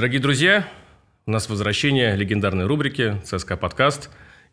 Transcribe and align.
Дорогие 0.00 0.22
друзья, 0.22 0.66
у 1.26 1.30
нас 1.30 1.50
возвращение 1.50 2.16
легендарной 2.16 2.64
рубрики 2.64 3.20
«ЦСКА 3.22 3.58
подкаст». 3.58 4.08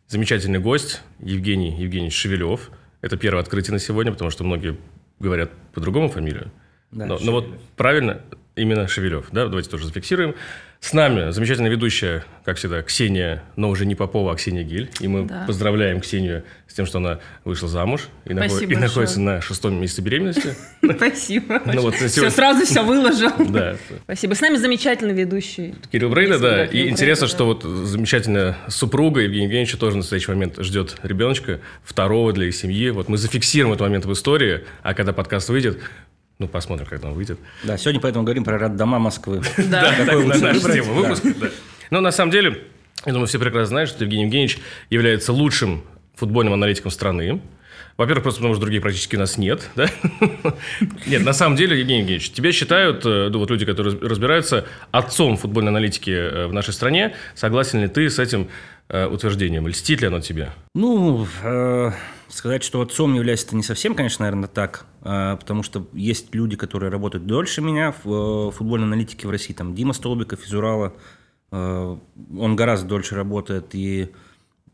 Замечательный 0.05 0.59
гость 0.59 1.01
Евгений 1.19 1.71
Евгеньевич 1.71 2.17
Шевелев. 2.17 2.69
Это 2.99 3.15
первое 3.15 3.43
открытие 3.43 3.71
на 3.71 3.79
сегодня, 3.79 4.11
потому 4.11 4.29
что 4.29 4.43
многие 4.43 4.75
говорят 5.19 5.49
по-другому 5.73 6.09
фамилию. 6.09 6.51
Да, 6.91 7.05
но, 7.05 7.17
но 7.21 7.31
вот 7.31 7.47
правильно, 7.77 8.23
именно 8.57 8.89
Шевелев. 8.89 9.29
Да? 9.31 9.45
Давайте 9.47 9.69
тоже 9.69 9.85
зафиксируем. 9.85 10.35
С 10.79 10.93
нами 10.93 11.31
замечательная 11.31 11.71
ведущая, 11.71 12.23
как 12.45 12.57
всегда, 12.57 12.81
Ксения, 12.83 13.43
но 13.55 13.69
уже 13.69 13.85
не 13.85 13.95
Попова, 13.95 14.31
а 14.31 14.35
Ксения 14.35 14.63
Гиль. 14.63 14.89
И 14.99 15.07
мы 15.07 15.25
Да. 15.25 15.43
поздравляем 15.47 15.99
Ксению 16.01 16.43
с 16.67 16.73
тем, 16.75 16.85
что 16.85 16.99
она 16.99 17.19
вышла 17.43 17.67
замуж 17.67 18.07
и, 18.25 18.29
нахо- 18.29 18.63
и 18.63 18.75
находится 18.75 19.19
на 19.19 19.41
шестом 19.41 19.81
месяце 19.81 20.01
беременности. 20.01 20.53
Спасибо. 20.95 21.61
Ну 21.65 21.81
вот 21.81 21.99
на 21.99 22.07
Все, 22.07 22.29
сразу 22.29 22.65
все 22.65 22.83
выложил. 22.83 23.31
Да. 23.49 23.75
Спасибо. 24.03 24.35
С 24.35 24.41
нами 24.41 24.55
замечательный 24.57 25.13
ведущий. 25.15 25.73
Кирилл 25.91 26.09
Брейда, 26.09 26.37
да. 26.39 26.65
И 26.65 26.87
интересно, 26.89 27.27
что 27.27 27.45
вот 27.45 27.63
замечательная 27.63 28.55
супруга 28.67 29.21
Евгения 29.21 29.45
Евгеньевича 29.45 29.77
тоже 29.77 29.93
в 29.95 29.97
настоящий 29.97 30.31
момент 30.31 30.57
ждет 30.59 30.95
ребеночка, 31.01 31.59
второго 31.83 32.33
для 32.33 32.45
их 32.47 32.55
семьи. 32.55 32.91
Вот 32.91 33.09
мы 33.09 33.17
зафиксируем 33.17 33.73
этот 33.73 33.87
момент 33.87 34.05
в 34.05 34.13
истории, 34.13 34.63
а 34.83 34.93
когда 34.93 35.11
подкаст 35.11 35.49
выйдет, 35.49 35.79
ну, 36.39 36.47
посмотрим, 36.47 36.85
когда 36.87 37.07
он 37.07 37.13
выйдет. 37.15 37.39
Да, 37.63 37.77
сегодня 37.77 37.99
поэтому 37.99 38.23
говорим 38.23 38.43
про 38.43 38.57
роддома 38.59 38.99
Москвы. 38.99 39.41
Да. 39.57 39.81
Так, 39.81 39.97
Какой 40.05 40.23
на 40.23 40.25
лучше 40.33 40.39
нашу 40.41 40.59
выбрать? 40.59 40.75
тему 40.83 40.93
выпуска. 40.93 41.33
да. 41.39 41.47
Но 41.89 42.01
на 42.01 42.11
самом 42.11 42.31
деле, 42.31 42.63
я 43.05 43.11
думаю, 43.13 43.27
все 43.27 43.39
прекрасно 43.39 43.65
знают, 43.67 43.89
что 43.89 44.03
Евгений 44.03 44.23
Евгеньевич 44.25 44.59
является 44.89 45.33
лучшим 45.33 45.83
футбольным 46.15 46.53
аналитиком 46.53 46.91
страны. 46.91 47.41
Во-первых, 47.95 48.21
просто 48.23 48.39
потому 48.41 48.53
что 48.53 48.61
других 48.61 48.81
практически 48.83 49.15
у 49.15 49.19
нас 49.19 49.37
нет. 49.39 49.67
да? 49.75 49.87
Нет, 51.07 51.25
на 51.25 51.33
самом 51.33 51.55
деле, 51.55 51.79
Евгений 51.79 52.01
Евгеньевич, 52.01 52.29
тебя 52.29 52.51
считают, 52.51 53.03
э, 53.07 53.29
ну, 53.31 53.39
вот 53.39 53.49
люди, 53.49 53.65
которые 53.65 53.95
раз- 53.95 54.03
разбираются, 54.11 54.65
отцом 54.91 55.35
футбольной 55.35 55.69
аналитики 55.71 56.11
э, 56.11 56.45
в 56.45 56.53
нашей 56.53 56.73
стране. 56.75 57.15
Согласен 57.33 57.81
ли 57.81 57.87
ты 57.87 58.07
с 58.07 58.19
этим 58.19 58.49
э, 58.89 59.07
утверждением? 59.07 59.67
Льстит 59.67 60.01
ли 60.01 60.07
оно 60.07 60.19
тебе? 60.19 60.51
Ну, 60.75 61.27
сказать, 62.37 62.63
что 62.63 62.81
отцом 62.81 63.13
является 63.13 63.47
это 63.47 63.55
не 63.55 63.63
совсем, 63.63 63.95
конечно, 63.95 64.23
наверное, 64.23 64.47
так, 64.47 64.85
э, 65.01 65.37
потому 65.39 65.63
что 65.63 65.87
есть 65.93 66.33
люди, 66.33 66.55
которые 66.55 66.91
работают 66.91 67.25
дольше 67.25 67.61
меня 67.61 67.93
в 68.03 68.49
э, 68.49 68.51
футбольной 68.51 68.87
аналитике 68.87 69.27
в 69.27 69.31
России, 69.31 69.53
там 69.53 69.75
Дима 69.75 69.93
Столбиков 69.93 70.45
из 70.45 70.53
Урала, 70.53 70.93
э, 71.51 71.97
он 72.37 72.55
гораздо 72.55 72.87
дольше 72.87 73.15
работает, 73.15 73.73
и 73.73 74.11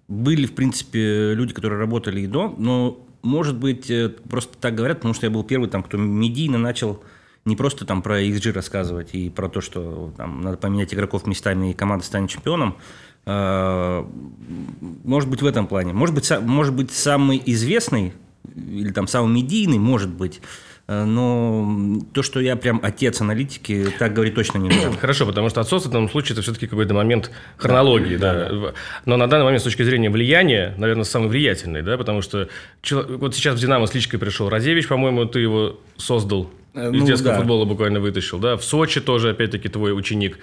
были, 0.08 0.46
в 0.46 0.54
принципе, 0.54 1.34
люди, 1.34 1.54
которые 1.54 1.80
работали 1.80 2.22
и 2.22 2.28
до, 2.28 2.54
но, 2.58 3.00
может 3.22 3.58
быть, 3.58 3.90
э, 3.90 4.10
просто 4.10 4.58
так 4.58 4.76
говорят, 4.76 4.98
потому 4.98 5.14
что 5.14 5.26
я 5.26 5.32
был 5.32 5.44
первый, 5.44 5.70
там, 5.70 5.84
кто 5.84 5.98
медийно 5.98 6.58
начал 6.58 7.04
не 7.46 7.56
просто 7.56 7.86
там 7.86 8.02
про 8.02 8.22
XG 8.22 8.52
рассказывать 8.54 9.14
и 9.14 9.30
про 9.30 9.50
то, 9.50 9.62
что 9.62 10.14
там 10.16 10.42
надо 10.42 10.58
поменять 10.58 10.94
игроков 10.94 11.28
местами 11.28 11.72
и 11.72 11.74
команда 11.74 12.06
станет 12.06 12.30
чемпионом. 12.30 12.78
Э, 13.26 14.04
Может 15.04 15.30
быть, 15.30 15.42
в 15.42 15.46
этом 15.46 15.68
плане. 15.68 15.94
Может 15.94 16.16
быть, 16.16 16.30
может 16.42 16.74
быть 16.74 16.92
самый 16.92 17.42
известный 17.46 18.14
или 18.56 18.92
там 18.92 19.08
самый 19.08 19.34
медийный, 19.34 19.80
может 19.80 20.10
быть. 20.10 20.42
Э, 20.88 21.06
Но 21.06 22.02
то, 22.14 22.22
что 22.22 22.40
я 22.42 22.56
прям 22.56 22.80
отец 22.84 23.22
аналитики, 23.22 23.88
так 23.98 24.14
говорить 24.14 24.36
точно 24.36 24.58
не 24.58 24.70
могу. 24.70 24.98
Хорошо, 25.02 25.26
потому 25.26 25.50
что 25.50 25.62
отцовство 25.62 25.90
в 25.90 25.94
данном 25.94 26.10
случае 26.10 26.34
это 26.34 26.42
все-таки 26.42 26.68
какой-то 26.68 26.94
момент 26.94 27.32
хронологии, 27.58 28.18
да. 28.18 28.74
Но 29.06 29.18
на 29.18 29.28
данный 29.28 29.46
момент 29.46 29.62
с 29.62 29.64
точки 29.64 29.84
зрения 29.84 30.10
влияния, 30.10 30.74
наверное, 30.78 31.06
самый 31.06 31.30
влиятельный, 31.30 31.82
да, 31.82 31.98
потому 31.98 32.22
что 32.22 32.50
вот 32.90 33.36
сейчас 33.36 33.56
в 33.56 33.60
«Динамо» 33.60 33.86
с 33.86 33.94
личкой 33.94 34.20
пришел 34.20 34.50
Разевич, 34.50 34.88
по-моему, 34.88 35.26
ты 35.26 35.40
его 35.40 35.80
создал, 35.96 36.52
Э, 36.74 36.90
из 36.90 37.02
ну, 37.02 37.06
детского 37.06 37.34
да. 37.34 37.38
футбола 37.38 37.66
буквально 37.66 38.00
вытащил, 38.00 38.40
да. 38.40 38.58
В 38.58 38.64
Сочи 38.64 39.00
тоже, 39.00 39.30
опять-таки, 39.30 39.70
твой 39.70 39.98
ученик. 39.98 40.40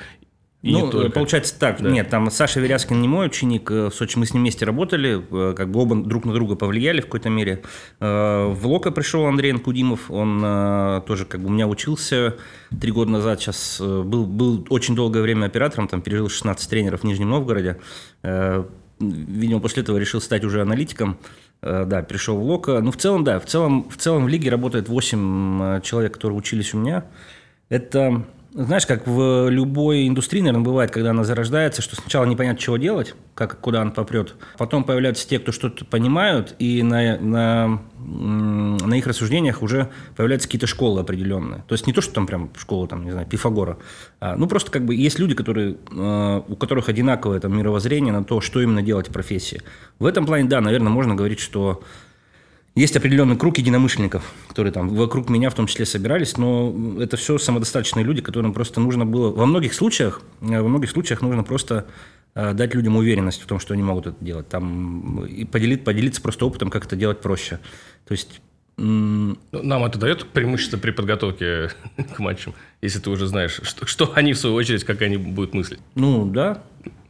И 0.62 0.72
ну, 0.72 0.84
не 0.86 0.90
только. 0.92 1.10
получается 1.10 1.58
так. 1.58 1.80
Да. 1.80 1.88
Нет, 1.90 2.10
там 2.10 2.30
Саша 2.30 2.60
Веряскин 2.60 3.00
не 3.00 3.08
мой 3.08 3.26
ученик. 3.28 3.70
э, 3.70 3.88
В 3.88 3.94
Сочи 3.94 4.18
мы 4.18 4.26
с 4.26 4.34
ним 4.34 4.42
вместе 4.42 4.66
работали. 4.66 5.22
э, 5.30 5.54
Как 5.54 5.70
бы 5.70 5.80
оба 5.80 5.96
друг 5.96 6.26
на 6.26 6.34
друга 6.34 6.54
повлияли 6.54 7.00
в 7.00 7.04
какой-то 7.06 7.30
мере. 7.30 7.62
Э, 7.98 8.46
В 8.52 8.66
Лока 8.66 8.90
пришел 8.90 9.24
Андрей 9.24 9.52
Анкудимов. 9.52 10.10
Он 10.10 10.38
э, 10.44 11.00
тоже 11.06 11.24
как 11.24 11.40
бы 11.40 11.46
у 11.46 11.50
меня 11.50 11.66
учился 11.66 12.36
три 12.78 12.92
года 12.92 13.10
назад. 13.10 13.40
Сейчас 13.40 13.78
э, 13.80 14.02
был, 14.02 14.26
был 14.26 14.66
очень 14.68 14.94
долгое 14.94 15.22
время 15.22 15.46
оператором. 15.46 15.88
Там 15.88 16.02
пережил 16.02 16.28
16 16.28 16.68
тренеров 16.68 17.00
в 17.00 17.04
Нижнем 17.04 17.30
Новгороде. 17.30 17.78
Э, 18.22 18.64
Видимо, 19.02 19.60
после 19.60 19.82
этого 19.82 19.96
решил 19.96 20.20
стать 20.20 20.44
уже 20.44 20.60
аналитиком. 20.60 21.16
Э, 21.62 21.86
Да, 21.86 22.02
пришел 22.02 22.36
в 22.36 22.42
Лока. 22.42 22.80
Ну, 22.82 22.90
в 22.92 22.98
целом, 22.98 23.24
да. 23.24 23.40
В 23.40 23.46
целом, 23.46 23.88
в 23.88 23.96
целом 23.96 24.26
в 24.26 24.28
лиге 24.28 24.50
работает 24.50 24.90
8 24.90 25.80
человек, 25.80 26.12
которые 26.12 26.36
учились 26.36 26.74
у 26.74 26.78
меня. 26.78 27.06
Это, 27.70 28.26
знаешь, 28.52 28.86
как 28.86 29.06
в 29.06 29.48
любой 29.48 30.08
индустрии, 30.08 30.40
наверное, 30.40 30.64
бывает, 30.64 30.90
когда 30.90 31.10
она 31.10 31.22
зарождается, 31.22 31.82
что 31.82 31.94
сначала 31.94 32.24
непонятно, 32.24 32.58
чего 32.58 32.76
делать, 32.76 33.14
как, 33.34 33.60
куда 33.60 33.82
она 33.82 33.92
попрет. 33.92 34.34
Потом 34.58 34.82
появляются 34.82 35.28
те, 35.28 35.38
кто 35.38 35.52
что-то 35.52 35.84
понимают, 35.84 36.56
и 36.58 36.82
на, 36.82 37.18
на, 37.18 37.82
на 37.98 38.94
их 38.94 39.06
рассуждениях 39.06 39.62
уже 39.62 39.90
появляются 40.16 40.48
какие-то 40.48 40.66
школы 40.66 41.00
определенные. 41.00 41.64
То 41.68 41.74
есть 41.74 41.86
не 41.86 41.92
то, 41.92 42.00
что 42.00 42.12
там 42.12 42.26
прям 42.26 42.50
школа, 42.56 42.88
там, 42.88 43.04
не 43.04 43.12
знаю, 43.12 43.26
Пифагора. 43.26 43.78
а, 44.18 44.36
ну, 44.36 44.48
просто 44.48 44.70
как 44.72 44.84
бы 44.84 44.94
есть 44.96 45.18
люди, 45.18 45.34
которые, 45.34 45.76
э, 45.90 46.42
у 46.48 46.56
которых 46.56 46.88
одинаковое 46.88 47.38
там, 47.38 47.56
мировоззрение 47.56 48.12
на 48.12 48.24
то, 48.24 48.40
что 48.40 48.60
именно 48.60 48.82
делать 48.82 49.08
в 49.08 49.12
профессии. 49.12 49.62
В 50.00 50.06
этом 50.06 50.26
плане, 50.26 50.48
да, 50.48 50.60
наверное, 50.60 50.90
можно 50.90 51.14
говорить, 51.14 51.40
что 51.40 51.82
есть 52.80 52.96
определенный 52.96 53.36
круг 53.36 53.58
единомышленников, 53.58 54.32
которые 54.48 54.72
там 54.72 54.88
вокруг 54.88 55.28
меня 55.28 55.50
в 55.50 55.54
том 55.54 55.66
числе 55.66 55.84
собирались, 55.84 56.38
но 56.38 56.74
это 56.98 57.18
все 57.18 57.36
самодостаточные 57.36 58.04
люди, 58.04 58.22
которым 58.22 58.54
просто 58.54 58.80
нужно 58.80 59.04
было... 59.04 59.30
Во 59.30 59.44
многих 59.44 59.74
случаях, 59.74 60.22
э, 60.40 60.60
во 60.60 60.66
многих 60.66 60.90
случаях 60.90 61.20
нужно 61.20 61.44
просто 61.44 61.86
э, 62.34 62.54
дать 62.54 62.74
людям 62.74 62.96
уверенность 62.96 63.42
в 63.42 63.46
том, 63.46 63.60
что 63.60 63.74
они 63.74 63.82
могут 63.82 64.06
это 64.06 64.16
делать. 64.24 64.48
Там, 64.48 65.26
и 65.26 65.44
поделить, 65.44 65.84
поделиться 65.84 66.22
просто 66.22 66.46
опытом, 66.46 66.70
как 66.70 66.86
это 66.86 66.96
делать 66.96 67.20
проще. 67.20 67.60
То 68.06 68.12
есть... 68.12 68.40
Ну, 68.78 69.36
Нам 69.52 69.84
это 69.84 69.98
дает 69.98 70.24
преимущество 70.28 70.78
при 70.78 70.90
подготовке 70.90 71.70
к 72.16 72.18
матчам, 72.18 72.54
если 72.80 72.98
ты 72.98 73.10
уже 73.10 73.26
знаешь, 73.26 73.60
что, 73.62 73.84
что 73.84 74.12
они, 74.14 74.32
в 74.32 74.38
свою 74.38 74.54
очередь, 74.54 74.84
как 74.84 75.02
они 75.02 75.18
будут 75.18 75.52
мыслить. 75.52 75.80
Ну, 75.94 76.24
да. 76.24 76.62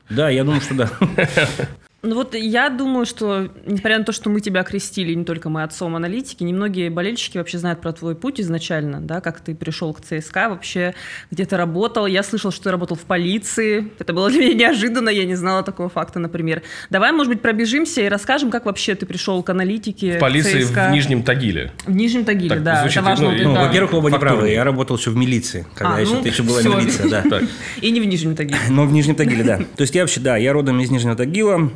Да, 0.08 0.30
я 0.30 0.42
думаю, 0.42 0.60
что 0.60 0.74
да. 0.74 0.90
Ну 2.02 2.14
вот 2.14 2.34
я 2.34 2.70
думаю, 2.70 3.04
что, 3.04 3.48
несмотря 3.66 3.98
на 3.98 4.04
то, 4.04 4.12
что 4.12 4.30
мы 4.30 4.40
тебя 4.40 4.62
крестили, 4.62 5.12
не 5.12 5.24
только 5.26 5.50
мы 5.50 5.62
отцом 5.64 5.94
аналитики, 5.96 6.42
немногие 6.42 6.88
болельщики 6.88 7.36
вообще 7.36 7.58
знают 7.58 7.82
про 7.82 7.92
твой 7.92 8.14
путь 8.14 8.40
изначально, 8.40 9.02
да, 9.02 9.20
как 9.20 9.40
ты 9.40 9.54
пришел 9.54 9.92
к 9.92 10.00
ЦСКА, 10.00 10.48
вообще 10.48 10.94
где 11.30 11.44
ты 11.44 11.58
работал. 11.58 12.06
Я 12.06 12.22
слышал, 12.22 12.52
что 12.52 12.64
ты 12.64 12.70
работал 12.70 12.96
в 12.96 13.00
полиции. 13.02 13.92
Это 13.98 14.14
было 14.14 14.30
для 14.30 14.40
меня 14.40 14.54
неожиданно, 14.70 15.10
я 15.10 15.26
не 15.26 15.34
знала 15.34 15.62
такого 15.62 15.90
факта, 15.90 16.18
например. 16.20 16.62
Давай, 16.88 17.12
может 17.12 17.30
быть, 17.34 17.42
пробежимся 17.42 18.00
и 18.00 18.08
расскажем, 18.08 18.50
как 18.50 18.64
вообще 18.64 18.94
ты 18.94 19.04
пришел 19.04 19.42
к 19.42 19.50
аналитике 19.50 20.16
В 20.16 20.20
полиции 20.20 20.62
ЦСКА. 20.62 20.88
в 20.88 20.92
Нижнем 20.92 21.22
Тагиле. 21.22 21.70
В 21.84 21.90
Нижнем 21.94 22.24
Тагиле, 22.24 22.48
Так, 22.48 22.62
да. 22.62 22.80
звучит, 22.80 22.96
это 22.96 23.06
важно. 23.10 23.30
ну, 23.30 23.42
Ну, 23.44 23.52
это- 23.52 23.66
во-первых, 23.66 23.92
оба 23.92 24.08
не 24.08 24.12
Фактурно. 24.12 24.36
правы. 24.36 24.50
Я 24.52 24.64
работал 24.64 24.96
еще 24.96 25.10
в 25.10 25.16
милиции, 25.16 25.66
когда 25.74 25.96
А, 25.96 26.00
еще, 26.00 26.14
ну, 26.14 26.22
ты 26.22 26.30
еще 26.30 26.44
была 26.44 26.60
всё. 26.60 26.78
милиция, 26.78 27.10
да. 27.10 27.40
И 27.82 27.90
не 27.90 28.00
в 28.00 28.06
Нижнем 28.06 28.34
Тагиле. 28.36 28.58
Но 28.70 28.86
в 28.86 28.92
Нижнем 28.92 29.16
Тагиле, 29.16 29.44
да. 29.44 29.58
То 29.58 29.82
есть 29.82 29.94
я 29.94 30.00
вообще, 30.00 30.20
да, 30.20 30.38
я 30.38 30.54
родом 30.54 30.80
из 30.80 30.90
Нижнего 30.90 31.14
Тагила. 31.14 31.70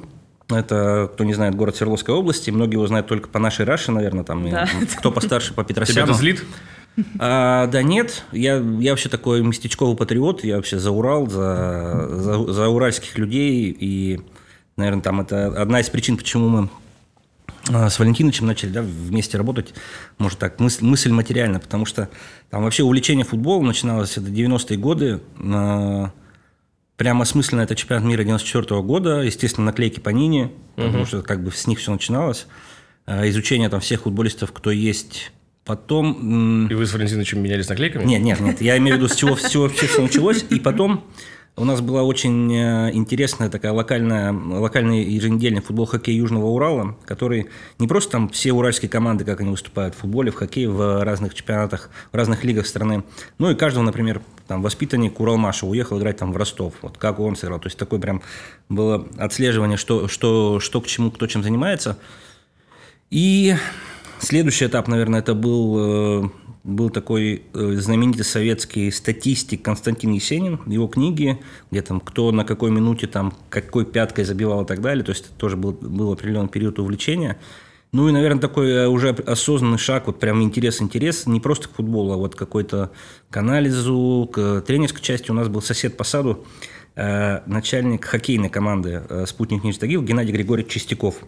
Это, 0.51 1.11
кто 1.13 1.25
не 1.25 1.35
знает, 1.35 1.55
город 1.55 1.77
Свердловской 1.77 2.15
области. 2.15 2.51
Многие 2.51 2.75
его 2.75 2.87
знают 2.87 3.07
только 3.07 3.29
по 3.29 3.39
нашей 3.39 3.65
Раше, 3.65 3.93
наверное, 3.93 4.25
там, 4.25 4.47
и 4.47 4.51
Да. 4.51 4.69
кто 4.99 5.11
постарше, 5.11 5.55
по 5.55 5.65
Тебя 5.65 5.83
Петросяну. 5.83 6.05
это 6.05 6.15
злит? 6.15 6.45
А, 7.19 7.67
да 7.67 7.83
нет, 7.83 8.25
я, 8.31 8.57
я 8.79 8.93
вообще 8.93 9.09
такой 9.09 9.43
местечковый 9.43 9.97
патриот, 9.97 10.45
я 10.45 10.57
вообще 10.57 10.79
за 10.79 10.93
Урал, 10.93 11.29
за, 11.29 12.09
за, 12.09 12.53
за 12.53 12.69
уральских 12.69 13.19
людей, 13.19 13.77
и, 13.79 14.21
наверное, 14.77 15.03
там 15.03 15.21
это 15.21 15.47
одна 15.61 15.81
из 15.81 15.89
причин, 15.91 16.17
почему 16.17 16.49
мы 16.49 16.69
а, 17.73 17.91
с 17.91 17.99
Валентиновичем 17.99 18.47
начали 18.47 18.71
да, 18.71 18.83
вместе 18.83 19.39
работать, 19.39 19.75
может 20.19 20.39
так, 20.39 20.61
мысль, 20.61 20.85
мысль 20.85 21.11
материальна, 21.11 21.59
потому 21.59 21.85
что 21.85 22.09
там 22.51 22.63
вообще 22.63 22.85
увлечение 22.85 23.25
футболом 23.25 23.67
начиналось 23.67 24.17
это 24.17 24.29
90-е 24.29 24.79
годы, 24.79 25.21
прямо 26.97 27.23
осмысленно 27.23 27.63
это 27.63 27.75
чемпионат 27.75 28.05
мира 28.05 28.23
94 28.25 28.81
года, 28.83 29.21
естественно, 29.23 29.67
наклейки 29.67 30.01
по 30.01 30.11
Нине, 30.11 30.51
потому 30.77 31.07
что 31.07 31.23
как 31.23 31.43
бы 31.43 31.51
с 31.53 31.67
них 31.67 31.79
все 31.79 31.93
начиналось, 31.93 32.47
А, 33.07 33.29
изучение 33.29 33.69
там 33.69 33.81
всех 33.81 34.03
футболистов, 34.03 34.53
кто 34.53 34.71
есть, 34.71 35.31
потом... 35.65 36.69
И 36.69 36.75
вы 36.75 36.87
с 36.87 36.93
Валентиновичем 36.95 37.43
менялись 37.43 37.69
наклейками? 37.69 38.05
нет, 38.05 38.23
нет, 38.23 38.41
нет. 38.41 38.61
Я 38.63 38.79
имею 38.79 38.97
в 38.97 38.99
виду, 39.01 39.09
с 39.09 39.17
чего 39.17 39.35
все 39.35 39.61
вообще 39.61 39.87
все 39.87 40.01
началось. 40.03 40.45
И 40.49 40.59
потом 40.59 41.05
у 41.57 41.65
нас 41.65 41.81
была 41.81 42.03
очень 42.03 42.53
э, 42.53 42.91
интересная 42.95 43.49
такая 43.49 43.73
локальная, 43.73 44.33
локальный 44.33 45.05
еженедельный 45.05 45.61
футбол 45.61 45.87
хоккей 45.87 46.17
Южного 46.17 46.47
Урала, 46.47 46.97
который 47.05 47.47
не 47.79 47.87
просто 47.87 48.13
там 48.13 48.29
все 48.29 48.53
уральские 48.53 48.89
команды, 48.89 49.25
как 49.25 49.41
они 49.41 49.51
выступают 49.51 49.95
в 49.95 49.99
футболе, 49.99 50.33
в 50.33 50.35
хоккее, 50.35 50.69
в 50.69 51.05
разных 51.05 51.35
чемпионатах, 51.35 51.91
в 52.11 52.17
разных 52.17 52.43
лигах 52.43 52.67
страны. 52.67 53.05
Ну 53.39 53.51
и 53.51 53.55
каждого, 53.55 53.85
например, 53.85 54.21
там 54.49 54.63
воспитанник 54.63 55.21
Уралмаша 55.21 55.67
уехал 55.67 55.99
играть 55.99 56.17
там 56.17 56.33
в 56.33 56.37
Ростов. 56.37 56.75
Вот 56.83 56.99
как 56.99 57.21
он 57.21 57.37
сыграл. 57.37 57.61
То 57.61 57.69
есть 57.69 57.79
такое 57.79 58.01
прям 58.01 58.23
было 58.69 59.07
отслеживание, 59.17 59.77
что, 59.77 60.09
что, 60.09 60.59
что 60.59 60.81
к 60.81 60.87
чему, 60.89 61.13
кто 61.13 61.29
чем 61.29 61.45
занимается. 61.45 61.99
И 63.11 63.55
следующий 64.19 64.67
этап, 64.67 64.89
наверное, 64.89 65.21
это 65.21 65.35
был 65.35 66.25
э, 66.25 66.29
был 66.65 66.89
такой 66.89 67.43
э, 67.53 67.73
знаменитый 67.77 68.25
советский 68.25 68.91
статистик 68.91 69.63
Константин 69.63 70.13
Есенин, 70.13 70.61
его 70.67 70.89
книги, 70.89 71.39
где 71.71 71.83
там 71.83 72.01
кто 72.01 72.33
на 72.33 72.45
какой 72.45 72.71
минуте 72.71 73.07
там 73.07 73.35
какой 73.51 73.85
пяткой 73.85 74.25
забивал 74.25 74.65
и 74.65 74.67
так 74.67 74.81
далее, 74.81 75.05
то 75.05 75.13
есть 75.13 75.27
это 75.27 75.35
тоже 75.35 75.57
был, 75.57 75.73
был 75.73 76.13
определенный 76.13 76.49
период 76.49 76.79
увлечения. 76.79 77.39
Ну 77.93 78.09
и, 78.09 78.13
наверное, 78.13 78.41
такой 78.41 78.71
э, 78.71 78.89
уже 78.89 79.11
осознанный 79.11 79.79
шаг, 79.79 80.07
вот 80.07 80.19
прям 80.19 80.43
интерес-интерес, 80.43 81.27
не 81.27 81.39
просто 81.39 81.69
к 81.69 81.73
футболу, 81.73 82.15
а 82.15 82.17
вот 82.17 82.35
какой-то 82.35 82.91
к 83.31 83.37
анализу, 83.37 84.29
к 84.33 84.63
тренерской 84.63 85.03
части. 85.03 85.31
У 85.31 85.35
нас 85.35 85.49
был 85.49 85.61
сосед 85.61 85.99
по 85.99 86.03
саду, 86.03 86.47
э, 86.97 87.41
начальник 87.47 88.07
хоккейной 88.07 88.49
команды 88.49 89.03
«Спутник 89.27 89.65
Нижний 89.65 89.79
Тагил» 89.79 90.03
Геннадий 90.03 90.33
Григорьевич 90.33 90.73
Чистяков– 90.73 91.17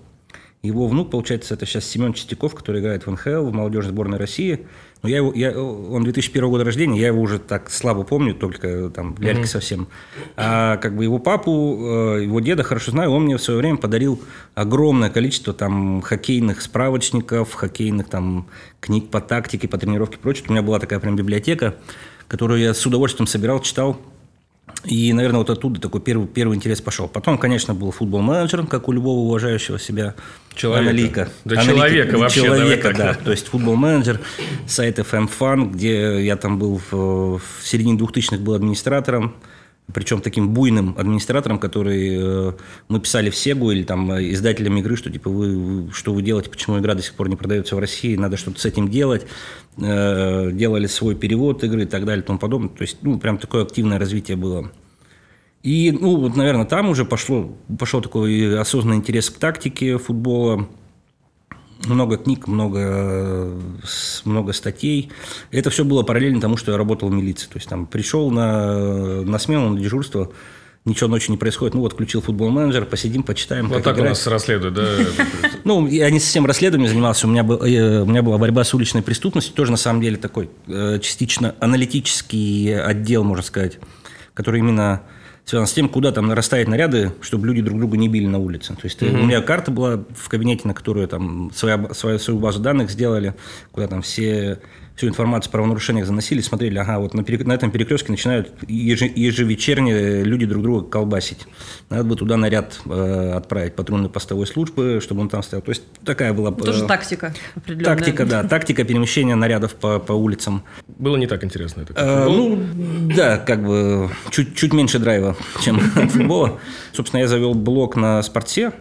его 0.62 0.88
внук, 0.88 1.10
получается, 1.10 1.54
это 1.54 1.66
сейчас 1.66 1.84
Семен 1.84 2.12
Чистяков, 2.12 2.54
который 2.54 2.80
играет 2.80 3.06
в 3.06 3.10
НХЛ, 3.10 3.46
в 3.46 3.52
молодежной 3.52 3.92
сборной 3.92 4.18
России. 4.18 4.66
Но 5.02 5.08
я 5.08 5.18
его, 5.18 5.32
я, 5.34 5.56
он 5.56 6.04
2001 6.04 6.48
года 6.48 6.64
рождения, 6.64 6.98
я 7.00 7.08
его 7.08 7.20
уже 7.20 7.38
так 7.38 7.70
слабо 7.70 8.02
помню, 8.02 8.34
только 8.34 8.90
там 8.90 9.14
ляльки 9.18 9.42
mm-hmm. 9.42 9.46
совсем. 9.46 9.88
А 10.36 10.78
как 10.78 10.96
бы 10.96 11.04
его 11.04 11.18
папу, 11.18 11.78
э, 12.16 12.22
его 12.24 12.40
деда 12.40 12.62
хорошо 12.62 12.90
знаю, 12.92 13.10
он 13.10 13.24
мне 13.24 13.36
в 13.36 13.42
свое 13.42 13.58
время 13.58 13.76
подарил 13.76 14.20
огромное 14.54 15.10
количество 15.10 15.52
там 15.52 16.00
хоккейных 16.00 16.62
справочников, 16.62 17.52
хоккейных 17.52 18.08
там 18.08 18.48
книг 18.80 19.10
по 19.10 19.20
тактике, 19.20 19.68
по 19.68 19.78
тренировке 19.78 20.16
и 20.16 20.20
прочее. 20.20 20.44
У 20.48 20.52
меня 20.52 20.62
была 20.62 20.78
такая 20.78 20.98
прям 20.98 21.14
библиотека, 21.14 21.76
которую 22.26 22.60
я 22.60 22.74
с 22.74 22.84
удовольствием 22.86 23.26
собирал, 23.26 23.60
читал. 23.60 24.00
И, 24.84 25.12
наверное, 25.12 25.38
вот 25.38 25.50
оттуда 25.50 25.80
такой 25.80 26.00
первый, 26.00 26.26
первый 26.28 26.56
интерес 26.56 26.80
пошел. 26.80 27.08
Потом, 27.08 27.38
конечно, 27.38 27.74
был 27.74 27.90
футбол-менеджер, 27.90 28.66
как 28.66 28.88
у 28.88 28.92
любого 28.92 29.20
уважающего 29.20 29.78
себя 29.78 30.14
человека. 30.54 30.90
аналитика. 30.90 31.28
Да 31.44 31.60
аналитика, 31.60 31.88
человека 31.88 32.18
вообще. 32.18 32.42
Человека, 32.42 32.94
да. 32.96 33.14
То 33.14 33.30
есть 33.32 33.48
футбол-менеджер, 33.48 34.20
сайт 34.66 34.98
FM 34.98 35.28
Fun, 35.38 35.70
где 35.72 36.24
я 36.24 36.36
там 36.36 36.58
был 36.58 36.80
в, 36.90 37.38
в 37.38 37.42
середине 37.62 37.98
2000-х 37.98 38.36
был 38.38 38.54
администратором 38.54 39.34
причем 39.92 40.20
таким 40.20 40.50
буйным 40.50 40.94
администратором, 40.98 41.58
который 41.58 42.16
э, 42.18 42.52
мы 42.88 43.00
писали 43.00 43.30
в 43.30 43.36
Сегу 43.36 43.70
или 43.70 43.84
там 43.84 44.10
э, 44.12 44.32
издателям 44.32 44.76
игры, 44.78 44.96
что 44.96 45.10
типа 45.10 45.30
вы, 45.30 45.90
что 45.92 46.12
вы 46.12 46.22
делаете, 46.22 46.50
почему 46.50 46.78
игра 46.78 46.94
до 46.94 47.02
сих 47.02 47.14
пор 47.14 47.28
не 47.28 47.36
продается 47.36 47.76
в 47.76 47.78
России, 47.78 48.16
надо 48.16 48.36
что-то 48.36 48.60
с 48.60 48.64
этим 48.64 48.88
делать, 48.88 49.26
э, 49.78 50.50
делали 50.52 50.86
свой 50.86 51.14
перевод 51.14 51.62
игры 51.62 51.82
и 51.82 51.86
так 51.86 52.04
далее 52.04 52.22
и 52.22 52.26
тому 52.26 52.38
подобное. 52.38 52.70
То 52.70 52.82
есть, 52.82 52.98
ну, 53.02 53.18
прям 53.18 53.38
такое 53.38 53.62
активное 53.62 53.98
развитие 53.98 54.36
было. 54.36 54.72
И, 55.62 55.90
ну, 55.92 56.16
вот, 56.16 56.36
наверное, 56.36 56.66
там 56.66 56.88
уже 56.88 57.04
пошло, 57.04 57.56
пошел 57.78 58.00
такой 58.00 58.58
осознанный 58.58 58.96
интерес 58.96 59.30
к 59.30 59.38
тактике 59.38 59.98
футбола, 59.98 60.68
много 61.84 62.16
книг, 62.16 62.46
много, 62.46 63.52
много 64.24 64.52
статей. 64.52 65.10
Это 65.50 65.70
все 65.70 65.84
было 65.84 66.02
параллельно 66.02 66.40
тому, 66.40 66.56
что 66.56 66.72
я 66.72 66.78
работал 66.78 67.08
в 67.08 67.12
милиции. 67.12 67.46
То 67.46 67.56
есть 67.56 67.68
там 67.68 67.86
пришел 67.86 68.30
на, 68.30 69.22
на 69.22 69.38
смену, 69.38 69.70
на 69.70 69.80
дежурство, 69.80 70.32
ничего 70.84 71.08
ночью 71.08 71.32
не 71.32 71.36
происходит. 71.36 71.74
Ну 71.74 71.80
вот 71.80 71.92
включил 71.92 72.22
футбол-менеджер, 72.22 72.86
посидим, 72.86 73.22
почитаем. 73.22 73.68
Вот 73.68 73.82
так 73.82 73.96
играть. 73.96 74.06
у 74.06 74.08
нас 74.10 74.26
расследуют, 74.26 74.74
да? 74.74 74.86
Ну, 75.64 75.86
я 75.88 76.08
не 76.10 76.20
совсем 76.20 76.46
расследованием 76.46 76.88
занимался. 76.88 77.26
У 77.26 77.30
меня, 77.30 77.42
был, 77.42 77.56
э, 77.56 78.02
у 78.02 78.06
меня 78.06 78.22
была 78.22 78.38
борьба 78.38 78.64
с 78.64 78.72
уличной 78.72 79.02
преступностью. 79.02 79.54
Тоже, 79.54 79.72
на 79.72 79.76
самом 79.76 80.00
деле, 80.00 80.16
такой 80.16 80.48
э, 80.68 80.98
частично 81.00 81.56
аналитический 81.60 82.80
отдел, 82.80 83.24
можно 83.24 83.42
сказать, 83.42 83.78
который 84.34 84.60
именно 84.60 85.02
связано 85.46 85.66
с 85.66 85.72
тем, 85.72 85.88
куда 85.88 86.10
там 86.10 86.30
расставить 86.32 86.66
наряды, 86.66 87.12
чтобы 87.20 87.46
люди 87.46 87.62
друг 87.62 87.78
друга 87.78 87.96
не 87.96 88.08
били 88.08 88.26
на 88.26 88.38
улице. 88.38 88.74
То 88.74 88.80
есть 88.82 89.00
mm-hmm. 89.00 89.20
у 89.20 89.24
меня 89.24 89.40
карта 89.40 89.70
была 89.70 90.04
в 90.14 90.28
кабинете, 90.28 90.66
на 90.66 90.74
которую 90.74 91.06
там 91.06 91.52
своя, 91.54 91.94
свою, 91.94 92.18
свою 92.18 92.40
базу 92.40 92.58
данных 92.58 92.90
сделали, 92.90 93.34
куда 93.70 93.86
там 93.86 94.02
все 94.02 94.58
всю 94.96 95.08
информацию 95.08 95.50
о 95.50 95.52
правонарушениях 95.52 96.06
заносили, 96.06 96.40
смотрели, 96.40 96.78
ага, 96.78 96.98
вот 96.98 97.12
на, 97.12 97.22
перек... 97.22 97.44
на 97.44 97.52
этом 97.52 97.70
перекрестке 97.70 98.10
начинают 98.10 98.50
еж... 98.66 99.02
ежевечерне 99.02 100.24
люди 100.24 100.46
друг 100.46 100.62
друга 100.62 100.88
колбасить. 100.88 101.46
Надо 101.90 102.04
бы 102.04 102.16
туда 102.16 102.38
наряд 102.38 102.80
э, 102.86 103.32
отправить 103.34 103.74
патрульной 103.76 104.08
постовой 104.08 104.46
службы, 104.46 105.00
чтобы 105.02 105.20
он 105.20 105.28
там 105.28 105.42
стоял. 105.42 105.60
То 105.60 105.70
есть 105.70 105.82
такая 106.02 106.32
была... 106.32 106.50
Э, 106.50 106.54
Тоже 106.54 106.86
тактика 106.86 107.34
определенная. 107.54 107.96
Тактика, 107.96 108.24
да. 108.24 108.44
Тактика 108.44 108.84
перемещения 108.84 109.34
нарядов 109.34 109.74
по, 109.74 109.98
по 109.98 110.12
улицам. 110.12 110.64
Было 110.88 111.16
не 111.16 111.26
так 111.26 111.44
интересно 111.44 111.82
это. 111.82 111.92
Э, 111.94 112.24
ну, 112.24 112.58
да, 113.14 113.36
как 113.36 113.62
бы 113.62 114.08
чуть, 114.30 114.56
чуть 114.56 114.72
меньше 114.72 114.98
драйва, 114.98 115.36
чем 115.60 115.78
от 115.94 116.10
футбола. 116.10 116.58
Собственно, 116.94 117.20
я 117.20 117.28
завел 117.28 117.52
блог 117.52 117.96
на 117.96 118.22
спорте, 118.22 118.72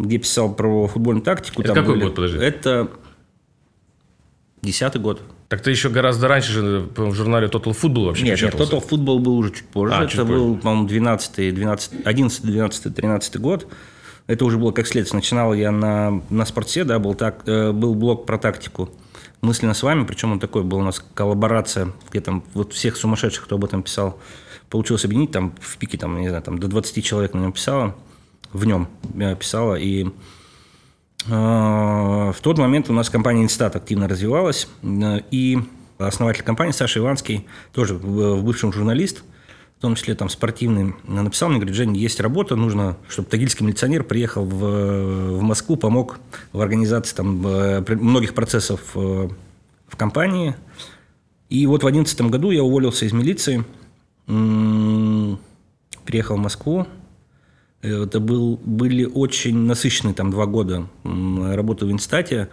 где 0.00 0.18
писал 0.18 0.52
про 0.52 0.88
футбольную 0.88 1.24
тактику. 1.24 1.62
Это 1.62 1.72
какой 1.72 1.94
были... 1.94 2.04
год, 2.06 2.16
подожди? 2.16 2.38
Это 2.38 2.90
десятый 4.60 5.00
год. 5.00 5.22
Так 5.48 5.62
ты 5.62 5.70
еще 5.70 5.90
гораздо 5.90 6.26
раньше 6.26 6.52
же 6.52 6.88
в 6.96 7.14
журнале 7.14 7.46
Total 7.46 7.76
Football 7.76 8.06
вообще 8.06 8.24
Нет, 8.24 8.42
нет, 8.42 8.54
Total 8.54 8.84
Football 8.84 9.18
был 9.20 9.38
уже 9.38 9.52
чуть 9.52 9.66
позже. 9.68 9.94
А, 9.94 10.02
Это 10.02 10.10
чуть 10.10 10.26
был, 10.26 10.54
позже. 10.54 10.62
по-моему, 10.62 10.88
12, 10.88 11.54
12, 11.54 11.90
11, 12.04 12.42
12, 12.42 12.94
13 12.94 13.36
год. 13.40 13.68
Это 14.26 14.44
уже 14.44 14.58
было 14.58 14.72
как 14.72 14.88
следствие. 14.88 15.18
Начинал 15.18 15.54
я 15.54 15.70
на, 15.70 16.20
на 16.30 16.44
спорте, 16.46 16.82
да, 16.82 16.98
был, 16.98 17.14
так, 17.14 17.42
э, 17.46 17.70
был 17.70 17.94
блог 17.94 18.26
про 18.26 18.38
тактику 18.38 18.90
мысленно 19.40 19.74
с 19.74 19.82
вами, 19.82 20.04
причем 20.04 20.32
он 20.32 20.40
такой 20.40 20.64
был 20.64 20.78
у 20.78 20.82
нас 20.82 21.04
коллаборация, 21.14 21.92
где 22.10 22.20
там 22.20 22.42
вот 22.54 22.72
всех 22.72 22.96
сумасшедших, 22.96 23.44
кто 23.44 23.56
об 23.56 23.64
этом 23.64 23.82
писал, 23.82 24.18
получилось 24.70 25.04
объединить, 25.04 25.30
там 25.30 25.54
в 25.60 25.76
пике, 25.78 25.98
там, 25.98 26.20
не 26.20 26.28
знаю, 26.28 26.42
там 26.42 26.58
до 26.58 26.68
20 26.68 27.04
человек 27.04 27.34
на 27.34 27.40
нем 27.40 27.52
писало, 27.52 27.94
в 28.52 28.64
нем 28.66 28.88
писала, 29.38 29.76
и 29.76 30.08
в 31.28 32.36
тот 32.40 32.58
момент 32.58 32.88
у 32.90 32.92
нас 32.92 33.10
компания 33.10 33.42
Инстат 33.42 33.76
активно 33.76 34.08
развивалась, 34.08 34.68
и 34.82 35.58
основатель 35.98 36.42
компании 36.42 36.72
Саша 36.72 37.00
Иванский, 37.00 37.46
тоже 37.72 37.94
бывший 37.94 38.72
журналист, 38.72 39.24
в 39.78 39.82
том 39.82 39.94
числе 39.94 40.14
там 40.14 40.30
спортивный, 40.30 40.94
написал 41.04 41.50
мне, 41.50 41.58
говорит, 41.58 41.76
Женя, 41.76 41.98
есть 41.98 42.18
работа, 42.20 42.56
нужно, 42.56 42.96
чтобы 43.08 43.28
тагильский 43.28 43.64
милиционер 43.66 44.04
приехал 44.04 44.44
в, 44.44 45.38
в 45.38 45.42
Москву, 45.42 45.76
помог 45.76 46.18
в 46.52 46.60
организации 46.60 47.14
там 47.14 47.46
э, 47.46 47.84
многих 47.96 48.32
процессов 48.34 48.80
э, 48.94 49.28
в 49.86 49.96
компании. 49.96 50.54
И 51.50 51.66
вот 51.66 51.82
в 51.82 51.86
2011 51.86 52.20
году 52.32 52.50
я 52.50 52.62
уволился 52.62 53.04
из 53.04 53.12
милиции, 53.12 53.64
приехал 56.04 56.36
в 56.36 56.40
Москву, 56.40 56.86
это 57.86 58.20
был, 58.20 58.60
были 58.64 59.04
очень 59.04 59.56
насыщенные 59.58 60.14
там 60.14 60.30
два 60.30 60.46
года 60.46 60.88
работы 61.04 61.86
в 61.86 61.92
Инстате, 61.92 62.48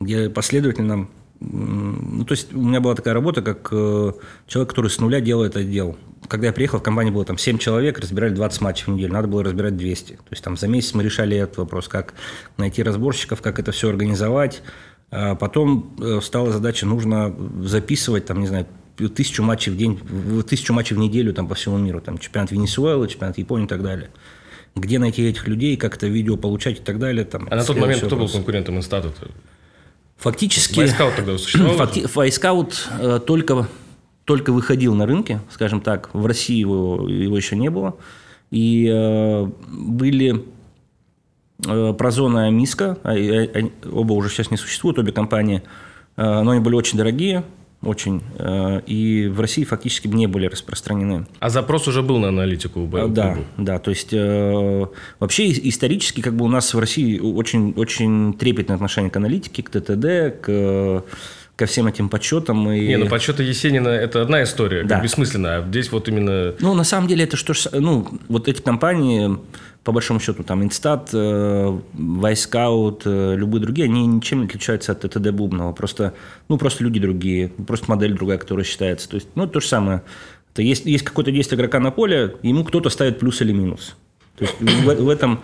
где 0.00 0.30
последовательно... 0.30 1.08
Ну, 1.40 2.24
то 2.24 2.32
есть 2.32 2.52
у 2.52 2.60
меня 2.60 2.80
была 2.80 2.96
такая 2.96 3.14
работа, 3.14 3.42
как 3.42 3.68
э, 3.70 4.12
человек, 4.48 4.70
который 4.70 4.90
с 4.90 4.98
нуля 4.98 5.20
делает 5.20 5.56
отдел. 5.56 5.96
Когда 6.26 6.48
я 6.48 6.52
приехал, 6.52 6.80
в 6.80 6.82
компании 6.82 7.12
было 7.12 7.24
там 7.24 7.38
7 7.38 7.58
человек, 7.58 8.00
разбирали 8.00 8.34
20 8.34 8.60
матчей 8.60 8.84
в 8.86 8.88
неделю, 8.88 9.12
надо 9.12 9.28
было 9.28 9.44
разбирать 9.44 9.76
200. 9.76 10.14
То 10.14 10.22
есть 10.32 10.42
там 10.42 10.56
за 10.56 10.66
месяц 10.66 10.94
мы 10.94 11.04
решали 11.04 11.36
этот 11.36 11.58
вопрос, 11.58 11.86
как 11.86 12.14
найти 12.56 12.82
разборщиков, 12.82 13.40
как 13.40 13.60
это 13.60 13.70
все 13.70 13.88
организовать. 13.88 14.62
А 15.12 15.36
потом 15.36 15.94
э, 16.00 16.20
стала 16.22 16.50
задача, 16.50 16.86
нужно 16.86 17.32
записывать, 17.62 18.26
там, 18.26 18.40
не 18.40 18.48
знаю, 18.48 18.66
тысячу 18.96 19.44
матчей 19.44 19.70
в 19.70 19.76
день, 19.76 19.96
тысячу 20.42 20.72
матчей 20.72 20.96
в 20.96 20.98
неделю 20.98 21.32
там, 21.32 21.46
по 21.46 21.54
всему 21.54 21.78
миру, 21.78 22.00
там, 22.00 22.18
чемпионат 22.18 22.50
Венесуэлы, 22.50 23.06
чемпионат 23.06 23.38
Японии 23.38 23.66
и 23.66 23.68
так 23.68 23.84
далее 23.84 24.10
где 24.74 24.98
найти 24.98 25.28
этих 25.28 25.46
людей, 25.48 25.76
как 25.76 25.96
это 25.96 26.06
видео 26.06 26.36
получать 26.36 26.78
и 26.78 26.82
так 26.82 26.98
далее. 26.98 27.24
Там, 27.24 27.48
а 27.50 27.56
на 27.56 27.64
тот 27.64 27.76
момент 27.76 28.02
кто 28.02 28.16
был 28.16 28.28
конкурентом 28.28 28.76
инстата? 28.76 29.12
Фактически... 30.18 30.78
Вайскаут 30.80 31.16
тогда 31.16 31.38
существовал? 31.38 31.76
Факти... 31.78 32.06
Вайскаут 32.12 32.88
э, 32.98 33.20
только, 33.24 33.68
только 34.24 34.52
выходил 34.52 34.94
на 34.94 35.06
рынке, 35.06 35.40
скажем 35.50 35.80
так. 35.80 36.10
В 36.12 36.26
России 36.26 36.56
его, 36.56 37.08
его 37.08 37.36
еще 37.36 37.56
не 37.56 37.70
было. 37.70 37.96
И 38.50 38.88
э, 38.90 39.50
были 39.68 40.44
э, 41.66 41.92
Прозона 41.92 42.48
и 42.48 42.50
Миска, 42.50 42.98
а, 43.04 43.12
а, 43.12 43.70
оба 43.92 44.12
уже 44.14 44.28
сейчас 44.30 44.50
не 44.50 44.56
существуют, 44.56 44.98
обе 44.98 45.12
компании, 45.12 45.62
э, 46.16 46.42
но 46.42 46.50
они 46.50 46.60
были 46.60 46.74
очень 46.74 46.98
дорогие, 46.98 47.44
очень. 47.82 48.22
Э, 48.38 48.80
и 48.86 49.28
в 49.28 49.40
России 49.40 49.64
фактически 49.64 50.08
не 50.08 50.26
были 50.26 50.46
распространены. 50.46 51.26
А 51.38 51.48
запрос 51.48 51.86
уже 51.86 52.02
был 52.02 52.18
на 52.18 52.28
аналитику? 52.28 52.80
Был, 52.86 53.08
да, 53.08 53.34
был. 53.34 53.44
да. 53.56 53.78
То 53.78 53.90
есть 53.90 54.12
э, 54.12 54.86
вообще 55.20 55.50
исторически 55.68 56.20
как 56.20 56.34
бы 56.34 56.44
у 56.44 56.48
нас 56.48 56.74
в 56.74 56.78
России 56.78 57.18
очень, 57.18 57.72
очень 57.76 58.34
трепетное 58.34 58.76
отношение 58.76 59.10
к 59.10 59.16
аналитике, 59.16 59.62
к 59.62 59.70
ТТД, 59.70 60.40
к 60.40 61.04
ко 61.58 61.66
всем 61.66 61.88
этим 61.88 62.08
подсчетам. 62.08 62.70
И... 62.70 62.86
Не, 62.86 62.96
ну 62.98 63.08
подсчеты 63.08 63.42
Есенина– 63.42 63.88
это 63.88 64.22
одна 64.22 64.44
история, 64.44 64.84
да. 64.84 65.00
бессмысленная. 65.00 65.58
А 65.58 65.66
здесь 65.66 65.90
вот 65.90 66.08
именно… 66.08 66.54
Ну, 66.60 66.72
на 66.72 66.84
самом 66.84 67.08
деле, 67.08 67.24
это 67.24 67.36
что 67.36 67.52
ж… 67.52 67.66
Ну, 67.72 68.06
вот 68.28 68.46
эти 68.46 68.62
компании, 68.62 69.36
по 69.88 69.92
большому 69.92 70.20
счету, 70.20 70.42
там, 70.42 70.62
Инстат, 70.62 71.08
э, 71.14 71.78
Вайскаут, 71.94 73.04
э, 73.06 73.36
любые 73.36 73.62
другие, 73.62 73.86
они 73.86 74.06
ничем 74.06 74.40
не 74.40 74.44
отличаются 74.44 74.92
от 74.92 75.00
ТТД 75.00 75.30
Бубнова. 75.30 75.72
Просто, 75.72 76.12
ну, 76.50 76.58
просто 76.58 76.84
люди 76.84 77.00
другие, 77.00 77.48
просто 77.48 77.86
модель 77.88 78.12
другая, 78.12 78.36
которая 78.36 78.66
считается. 78.66 79.08
То 79.08 79.14
есть, 79.14 79.28
ну, 79.34 79.46
то 79.46 79.60
же 79.60 79.66
самое. 79.66 80.02
То 80.52 80.60
есть, 80.60 80.84
есть 80.84 81.04
какое-то 81.04 81.30
действие 81.30 81.56
игрока 81.56 81.80
на 81.80 81.90
поле, 81.90 82.36
ему 82.42 82.64
кто-то 82.64 82.90
ставит 82.90 83.18
плюс 83.18 83.40
или 83.40 83.52
минус. 83.52 83.96
То 84.36 84.44
есть, 84.44 84.60
в, 84.60 85.04
в 85.04 85.08
этом 85.08 85.40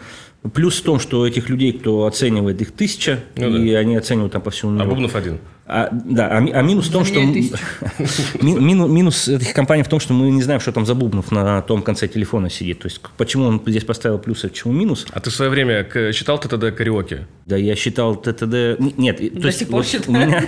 Плюс 0.53 0.79
в 0.79 0.83
том, 0.83 1.01
что 1.01 1.27
этих 1.27 1.49
людей, 1.49 1.73
кто 1.73 2.05
оценивает 2.05 2.61
их 2.61 2.73
тысяча, 2.73 3.21
Ну 3.35 3.57
и 3.57 3.73
они 3.73 3.97
оценивают 3.97 4.35
там 4.35 4.43
по 4.43 4.51
всему 4.51 4.73
А 4.73 4.75
миру. 4.75 4.91
Бубнов 4.91 5.17
один. 5.17 5.39
А, 5.67 5.89
да, 5.93 6.29
а, 6.29 6.37
а 6.39 6.63
минус 6.63 6.89
в 6.89 6.93
том, 6.93 7.05
что... 7.07 7.21
Мину- 8.41 8.87
Минус 8.89 9.29
этих 9.29 9.55
компаний 9.55 9.83
в 9.83 9.89
том, 9.89 9.99
что 9.99 10.13
мы 10.13 10.31
не 10.31 10.43
знаем, 10.43 10.61
что 10.61 10.73
там 10.73 10.85
за 10.85 10.95
Бубнов 10.95 11.33
на 11.33 11.63
том 11.63 11.83
конце 11.83 12.07
телефона 12.07 12.51
сидит. 12.51 12.81
То 12.81 12.87
есть, 12.89 13.01
почему 13.17 13.45
он 13.47 13.63
здесь 13.67 13.85
поставил 13.85 14.19
плюс, 14.19 14.45
а 14.45 14.49
почему 14.49 14.73
минус. 14.75 15.07
А 15.13 15.21
ты 15.21 15.31
в 15.31 15.35
свое 15.35 15.51
время 15.51 15.83
к- 15.85 16.13
читал 16.13 16.39
ТТД 16.39 16.75
караоке? 16.77 17.27
Да, 17.47 17.57
я 17.57 17.77
считал 17.77 18.15
ТТД... 18.17 18.79
Нет, 18.99 19.19
то 19.19 19.41
До 19.41 19.47
есть 19.47 19.59
сих 19.61 19.69
пор 19.69 19.77
вот 19.79 19.87
считаю. 19.87 20.11
у 20.11 20.13
меня, 20.21 20.45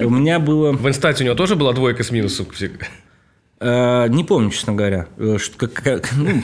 у 0.00 0.10
меня 0.10 0.38
было... 0.40 0.72
В 0.72 0.88
инстате 0.88 1.22
у 1.22 1.26
него 1.26 1.36
тоже 1.36 1.54
была 1.54 1.72
двойка 1.72 2.02
с 2.02 2.10
минусом? 2.10 2.46
э, 3.60 4.06
не 4.08 4.24
помню, 4.24 4.50
честно 4.50 4.72
говоря. 4.72 5.06
э, 5.18 5.36
что- 5.38 5.56
как- 5.68 5.72
как- 5.84 6.12
ну, 6.16 6.42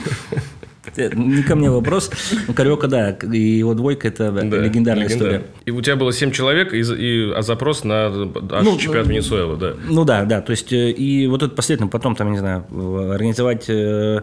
не 0.97 1.43
ко 1.43 1.55
мне 1.55 1.69
вопрос. 1.69 2.11
Ну, 2.47 2.53
Кариока, 2.53 2.87
да, 2.87 3.11
и 3.11 3.39
его 3.39 3.73
двойка– 3.73 4.07
это 4.09 4.31
да, 4.31 4.41
Да, 4.41 4.57
легендарная 4.57 5.07
история. 5.07 5.43
И 5.65 5.71
у 5.71 5.81
тебя 5.81 5.95
было 5.95 6.11
7 6.13 6.31
человек, 6.31 6.73
и, 6.73 6.79
и- 6.79 7.31
а 7.31 7.41
запрос 7.41 7.83
на 7.83 8.07
аж 8.07 8.65
Ну, 8.65 8.77
чемпионат 8.77 9.07
Венесуэлы, 9.07 9.57
да. 9.57 9.73
Ну 9.87 10.05
да, 10.05 10.25
да, 10.25 10.41
то 10.41 10.51
есть 10.51 10.71
э, 10.73 10.91
и 10.91 11.27
вот 11.27 11.43
это 11.43 11.53
последнее, 11.55 11.89
потом 11.89 12.15
там, 12.15 12.31
не 12.31 12.37
знаю, 12.39 12.65
организовать 13.11 13.65
э, 13.69 14.21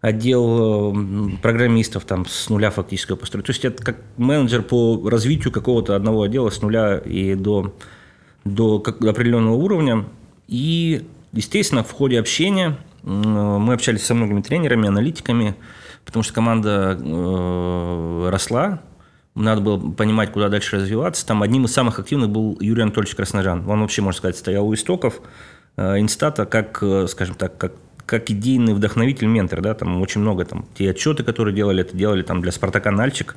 отдел 0.00 0.92
э, 0.94 1.30
программистов 1.42 2.04
там 2.04 2.26
с 2.26 2.48
нуля 2.50 2.70
фактически 2.70 3.14
построить. 3.14 3.46
То 3.46 3.50
есть 3.52 3.64
это 3.64 3.82
как 3.82 3.96
менеджер 4.16 4.62
по 4.62 5.08
развитию 5.08 5.52
какого-то 5.52 5.96
одного 5.96 6.22
отдела 6.22 6.50
с 6.50 6.60
нуля 6.62 6.98
и 6.98 7.34
до, 7.34 7.74
до 8.44 8.78
как- 8.80 8.98
до 9.00 9.10
определенного 9.10 9.54
уровня. 9.54 10.04
И, 10.48 11.02
естественно, 11.32 11.82
в 11.82 11.90
ходе 11.92 12.18
общения 12.20 12.76
мы 13.02 13.74
общались 13.74 14.04
со 14.04 14.14
многими 14.14 14.40
тренерами, 14.42 14.88
аналитиками, 14.88 15.54
потому 16.04 16.22
что 16.22 16.32
команда 16.32 16.98
э, 17.00 18.28
росла, 18.30 18.80
надо 19.34 19.60
было 19.60 19.90
понимать, 19.90 20.32
куда 20.32 20.48
дальше 20.48 20.76
развиваться. 20.76 21.26
Там 21.26 21.42
одним 21.42 21.64
из 21.64 21.72
самых 21.72 21.98
активных 21.98 22.30
был 22.30 22.56
Юрий 22.60 22.82
Анатольевич 22.82 23.16
Красножан. 23.16 23.68
Он 23.68 23.80
вообще, 23.80 24.00
можно 24.00 24.18
сказать, 24.18 24.36
стоял 24.36 24.66
у 24.66 24.74
истоков 24.74 25.20
э, 25.76 25.98
инстата, 25.98 26.46
как, 26.46 26.78
э, 26.82 27.06
скажем 27.08 27.34
так, 27.34 27.56
как, 27.56 27.72
как 28.06 28.30
идейный 28.30 28.74
вдохновитель, 28.74 29.26
ментор. 29.26 29.60
Да? 29.60 29.74
Там 29.74 30.00
очень 30.00 30.20
много 30.20 30.44
там, 30.44 30.66
те 30.74 30.90
отчеты, 30.90 31.24
которые 31.24 31.54
делали, 31.54 31.82
это 31.82 31.96
делали 31.96 32.22
там, 32.22 32.42
для 32.42 32.52
«Спартака» 32.52 32.92
Нальчик. 32.92 33.34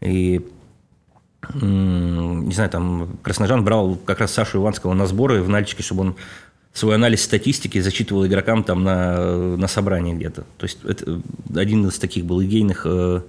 И 0.00 0.46
не 1.52 2.52
знаю, 2.54 2.70
там 2.70 3.18
Красножан 3.22 3.64
брал 3.64 3.96
как 3.96 4.20
раз 4.20 4.32
Сашу 4.32 4.58
Иванского 4.58 4.94
на 4.94 5.06
сборы 5.06 5.42
в 5.42 5.48
Нальчике, 5.48 5.82
чтобы 5.82 6.02
он 6.02 6.16
свой 6.74 6.96
анализ 6.96 7.22
статистики 7.22 7.80
зачитывал 7.80 8.26
игрокам 8.26 8.64
там 8.64 8.82
на, 8.82 9.56
на 9.56 9.68
собрании 9.68 10.12
где-то. 10.12 10.42
То 10.58 10.64
есть 10.64 10.78
это 10.84 11.22
один 11.54 11.86
из 11.86 11.98
таких 11.98 12.26
был 12.26 12.42
идейных, 12.42 12.82
э, 12.84 13.22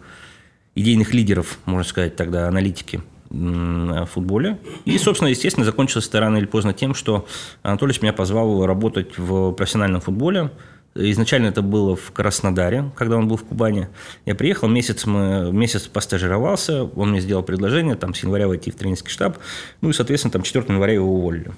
идейных 0.74 1.14
лидеров, 1.14 1.60
можно 1.66 1.88
сказать, 1.88 2.16
тогда 2.16 2.48
аналитики 2.48 3.02
в 3.30 4.06
футболе. 4.06 4.60
И, 4.86 4.98
собственно, 4.98 5.30
естественно, 5.30 5.66
закончилось 5.66 6.08
это 6.08 6.20
рано 6.20 6.38
или 6.38 6.46
поздно 6.46 6.74
тем, 6.74 6.94
что 6.94 7.28
Анатолий 7.64 7.96
меня 8.02 8.14
позвал 8.14 8.66
работать 8.66 9.18
в 9.18 9.52
профессиональном 9.52 10.02
футболе. 10.02 10.52
Изначально 10.96 11.48
это 11.48 11.62
было 11.62 11.96
в 11.96 12.12
Краснодаре, 12.12 12.92
когда 12.96 13.18
он 13.18 13.28
был 13.28 13.36
в 13.36 13.44
Кубани. 13.44 13.90
Я 14.26 14.34
приехал, 14.34 14.70
месяц, 14.70 15.06
мы, 15.06 15.52
месяц 15.52 15.88
постажировался, 15.88 16.84
он 16.84 17.12
мне 17.12 17.20
сделал 17.20 17.44
предложение, 17.44 17.96
там, 17.96 18.14
с 18.14 18.24
января 18.24 18.48
войти 18.48 18.72
в 18.72 18.76
тренерский 18.76 19.10
штаб, 19.10 19.38
ну 19.82 19.90
и, 19.90 19.94
соответственно, 19.94 20.32
там 20.32 20.44
4 20.44 20.66
января 20.70 20.94
его 20.94 21.14
уволили. 21.14 21.52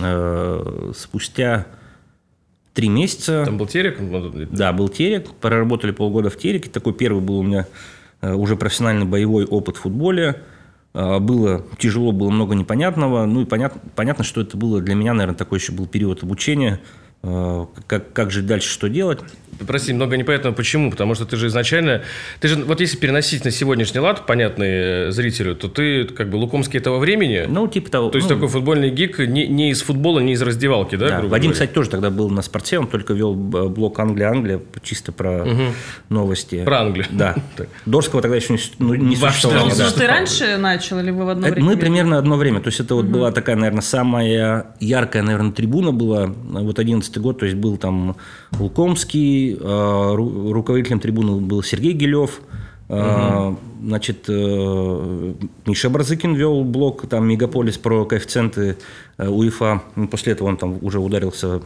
Э, 0.00 0.92
Спустя 0.94 1.66
три 2.74 2.88
месяца... 2.88 3.44
Там 3.44 3.58
был 3.58 3.66
терек? 3.66 3.98
Да, 4.50 4.72
был 4.72 4.88
терек, 4.88 5.30
проработали 5.34 5.92
полгода 5.92 6.30
в 6.30 6.36
тереке. 6.36 6.68
Такой 6.70 6.92
первый 6.92 7.22
был 7.22 7.38
у 7.38 7.42
меня 7.42 7.66
э, 8.20 8.32
уже 8.32 8.56
профессиональный 8.56 9.06
боевой 9.06 9.44
опыт 9.44 9.76
в 9.76 9.80
футболе. 9.80 10.42
Э, 10.92 11.18
Было 11.18 11.64
тяжело, 11.78 12.12
было 12.12 12.30
много 12.30 12.54
непонятного. 12.54 13.24
Ну 13.26 13.42
и 13.42 13.44
понятно, 13.44 13.80
понятно, 13.94 14.24
что 14.24 14.40
это 14.40 14.56
было 14.56 14.80
для 14.80 14.94
меня, 14.94 15.14
наверное, 15.14 15.36
такой 15.38 15.58
еще 15.58 15.72
был 15.72 15.86
период 15.86 16.22
обучения. 16.22 16.80
Э, 17.22 17.66
Как, 17.86 18.12
как 18.12 18.30
жить 18.30 18.46
дальше, 18.46 18.68
что 18.68 18.88
делать. 18.88 19.20
Прости, 19.66 19.92
много 19.94 20.18
непонятного 20.18 20.54
почему. 20.54 20.90
Потому 20.90 21.14
что 21.14 21.24
ты 21.24 21.36
же 21.36 21.46
изначально... 21.46 22.02
Ты 22.40 22.48
же, 22.48 22.56
вот 22.62 22.78
если 22.80 22.98
переносить 22.98 23.42
на 23.44 23.50
сегодняшний 23.50 24.00
лад, 24.00 24.26
понятный 24.26 25.08
э, 25.08 25.10
зрителю, 25.12 25.56
то 25.56 25.68
ты 25.68 26.04
как 26.04 26.28
бы 26.28 26.36
Лукомский 26.36 26.78
этого 26.78 26.98
времени. 26.98 27.44
Ну, 27.48 27.66
типа 27.66 27.90
того. 27.90 28.10
то 28.10 28.16
есть 28.18 28.28
ну, 28.28 28.34
такой 28.36 28.48
футбольный 28.48 28.90
гик 28.90 29.18
не, 29.18 29.46
не 29.48 29.70
из 29.70 29.80
футбола, 29.80 30.20
не 30.20 30.34
из 30.34 30.42
раздевалки, 30.42 30.96
да? 30.96 31.08
Да, 31.08 31.18
грубо 31.20 31.32
Вадим, 31.32 31.50
говоря? 31.50 31.52
кстати, 31.54 31.70
тоже 31.72 31.88
тогда 31.88 32.10
был 32.10 32.28
на 32.28 32.42
спорте, 32.42 32.78
он 32.78 32.86
только 32.86 33.14
вел 33.14 33.34
б- 33.34 33.68
блок 33.68 33.98
Англия-Англия, 33.98 34.60
чисто 34.82 35.10
про 35.12 35.46
новости. 36.10 36.62
Про 36.64 36.80
Англию. 36.82 37.06
Да. 37.10 37.34
Дорского 37.86 38.20
тогда 38.20 38.36
еще 38.36 38.52
не, 38.52 38.58
ну, 38.78 38.94
не 38.94 39.16
существовало. 39.16 39.70
да. 39.74 39.88
Что 39.88 40.00
ты 40.00 40.06
раньше 40.06 40.56
начал 40.58 40.98
или 41.00 41.10
вы 41.10 41.24
в 41.24 41.28
одно 41.30 41.46
Это 41.46 41.54
время? 41.54 41.70
мы 41.70 41.76
примерно 41.78 42.18
одно 42.18 42.36
время. 42.36 42.60
То 42.60 42.68
есть 42.68 42.80
это 42.80 42.94
вот 42.94 43.06
была 43.06 43.32
такая, 43.32 43.56
наверное, 43.56 43.80
самая 43.82 44.66
яркая, 44.80 45.22
наверное, 45.22 45.52
трибуна 45.52 45.92
была. 45.92 46.26
Вот 46.26 46.78
11 46.78 47.05
год, 47.14 47.38
то 47.38 47.46
есть 47.46 47.56
был 47.56 47.76
там 47.76 48.16
Лукомский, 48.58 49.54
э, 49.54 49.58
ру- 49.58 50.52
руководителем 50.52 51.00
трибуны 51.00 51.40
был 51.40 51.62
Сергей 51.62 51.92
Гелев, 51.92 52.40
э, 52.88 53.54
Значит, 53.82 54.24
э, 54.28 55.34
Миша 55.66 55.90
Барзыкин 55.90 56.34
вел 56.34 56.64
блог, 56.64 57.06
там, 57.08 57.28
Мегаполис 57.28 57.78
про 57.78 58.04
коэффициенты 58.04 58.78
УЕФА. 59.18 59.82
Ну, 59.94 60.08
После 60.08 60.32
этого 60.32 60.48
он 60.48 60.56
там 60.56 60.78
уже 60.82 60.98
ударился 60.98 61.60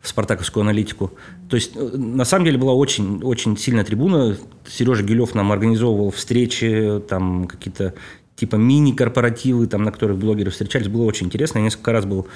в 0.00 0.08
спартаковскую 0.08 0.62
аналитику. 0.62 1.12
То 1.48 1.56
есть, 1.56 1.74
на 1.74 2.24
самом 2.24 2.44
деле, 2.44 2.58
была 2.58 2.74
очень, 2.74 3.22
очень 3.22 3.56
сильная 3.56 3.84
трибуна. 3.84 4.36
Сережа 4.66 5.02
Гелев 5.02 5.34
нам 5.34 5.50
организовывал 5.52 6.10
встречи, 6.10 7.02
там 7.08 7.46
какие-то 7.46 7.94
типа 8.36 8.56
мини-корпоративы, 8.56 9.66
там, 9.66 9.82
на 9.82 9.90
которых 9.90 10.18
блогеры 10.18 10.50
встречались. 10.50 10.88
Было 10.88 11.04
очень 11.04 11.26
интересно. 11.26 11.58
Я 11.58 11.64
несколько 11.64 11.92
раз 11.92 12.04
был 12.04 12.28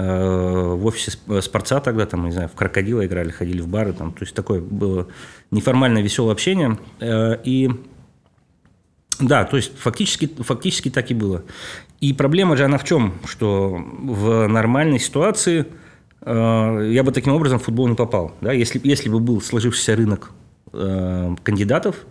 в 0.00 0.86
офисе 0.86 1.10
Сп- 1.10 1.42
Спорца 1.42 1.80
тогда, 1.80 2.06
там, 2.06 2.24
не 2.26 2.32
знаю, 2.32 2.48
в 2.48 2.52
крокодила 2.52 3.04
играли, 3.04 3.30
ходили 3.30 3.60
в 3.60 3.68
бары. 3.68 3.92
Там, 3.92 4.12
то 4.12 4.22
есть, 4.22 4.34
такое 4.34 4.60
было 4.60 5.08
неформальное, 5.50 6.02
веселое 6.02 6.32
общение. 6.32 6.78
Э, 7.00 7.36
и 7.42 7.70
да, 9.20 9.44
то 9.44 9.56
есть 9.56 9.76
фактически, 9.76 10.26
фактически 10.38 10.90
так 10.90 11.10
и 11.10 11.14
было. 11.14 11.42
И 12.00 12.12
проблема 12.12 12.56
же 12.56 12.64
она 12.64 12.78
в 12.78 12.84
чем? 12.84 13.14
Что 13.26 13.76
в 13.76 14.46
нормальной 14.46 15.00
ситуации 15.00 15.66
э, 16.20 16.90
я 16.92 17.02
бы 17.02 17.10
таким 17.10 17.32
образом 17.32 17.58
в 17.58 17.64
футбол 17.64 17.88
не 17.88 17.96
попал. 17.96 18.32
Да? 18.40 18.52
Если, 18.52 18.80
если 18.84 19.08
бы 19.08 19.18
был 19.18 19.40
сложившийся 19.40 19.96
рынок 19.96 20.30
э, 20.72 21.34
кандидатов, 21.42 22.06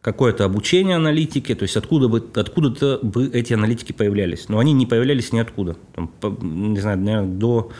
какое-то 0.00 0.44
обучение 0.44 0.96
аналитики, 0.96 1.54
то 1.54 1.64
есть 1.64 1.76
откуда 1.76 2.08
бы, 2.08 2.24
откуда-то 2.34 3.00
бы 3.02 3.26
эти 3.28 3.52
аналитики 3.52 3.92
появлялись. 3.92 4.48
Но 4.48 4.58
они 4.58 4.72
не 4.72 4.86
появлялись 4.86 5.32
ниоткуда. 5.32 5.76
Там, 5.94 6.10
не 6.40 6.80
знаю, 6.80 6.98
наверное, 6.98 7.28
до 7.28 7.70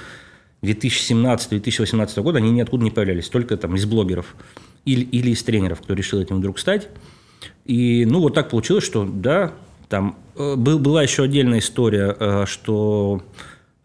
2017-2018 0.63 2.23
года 2.23 2.39
они 2.39 2.51
ниоткуда 2.51 2.85
не 2.85 2.91
появлялись, 2.91 3.29
только 3.29 3.57
там 3.57 3.77
из 3.77 3.87
блогеров 3.87 4.35
или, 4.85 5.03
или 5.03 5.31
из 5.31 5.43
тренеров, 5.43 5.81
кто 5.81 5.95
решил 5.95 6.21
этим 6.21 6.37
вдруг 6.37 6.59
стать. 6.59 6.89
И 7.65 8.05
ну 8.05 8.21
вот 8.21 8.35
так 8.35 8.51
получилось, 8.51 8.85
что 8.85 9.05
да, 9.05 9.53
там 9.89 10.19
э, 10.37 10.57
был, 10.57 10.79
была 10.79 11.03
еще 11.03 11.23
отдельная 11.23 11.61
история, 11.61 12.15
э, 12.19 12.45
что 12.47 13.23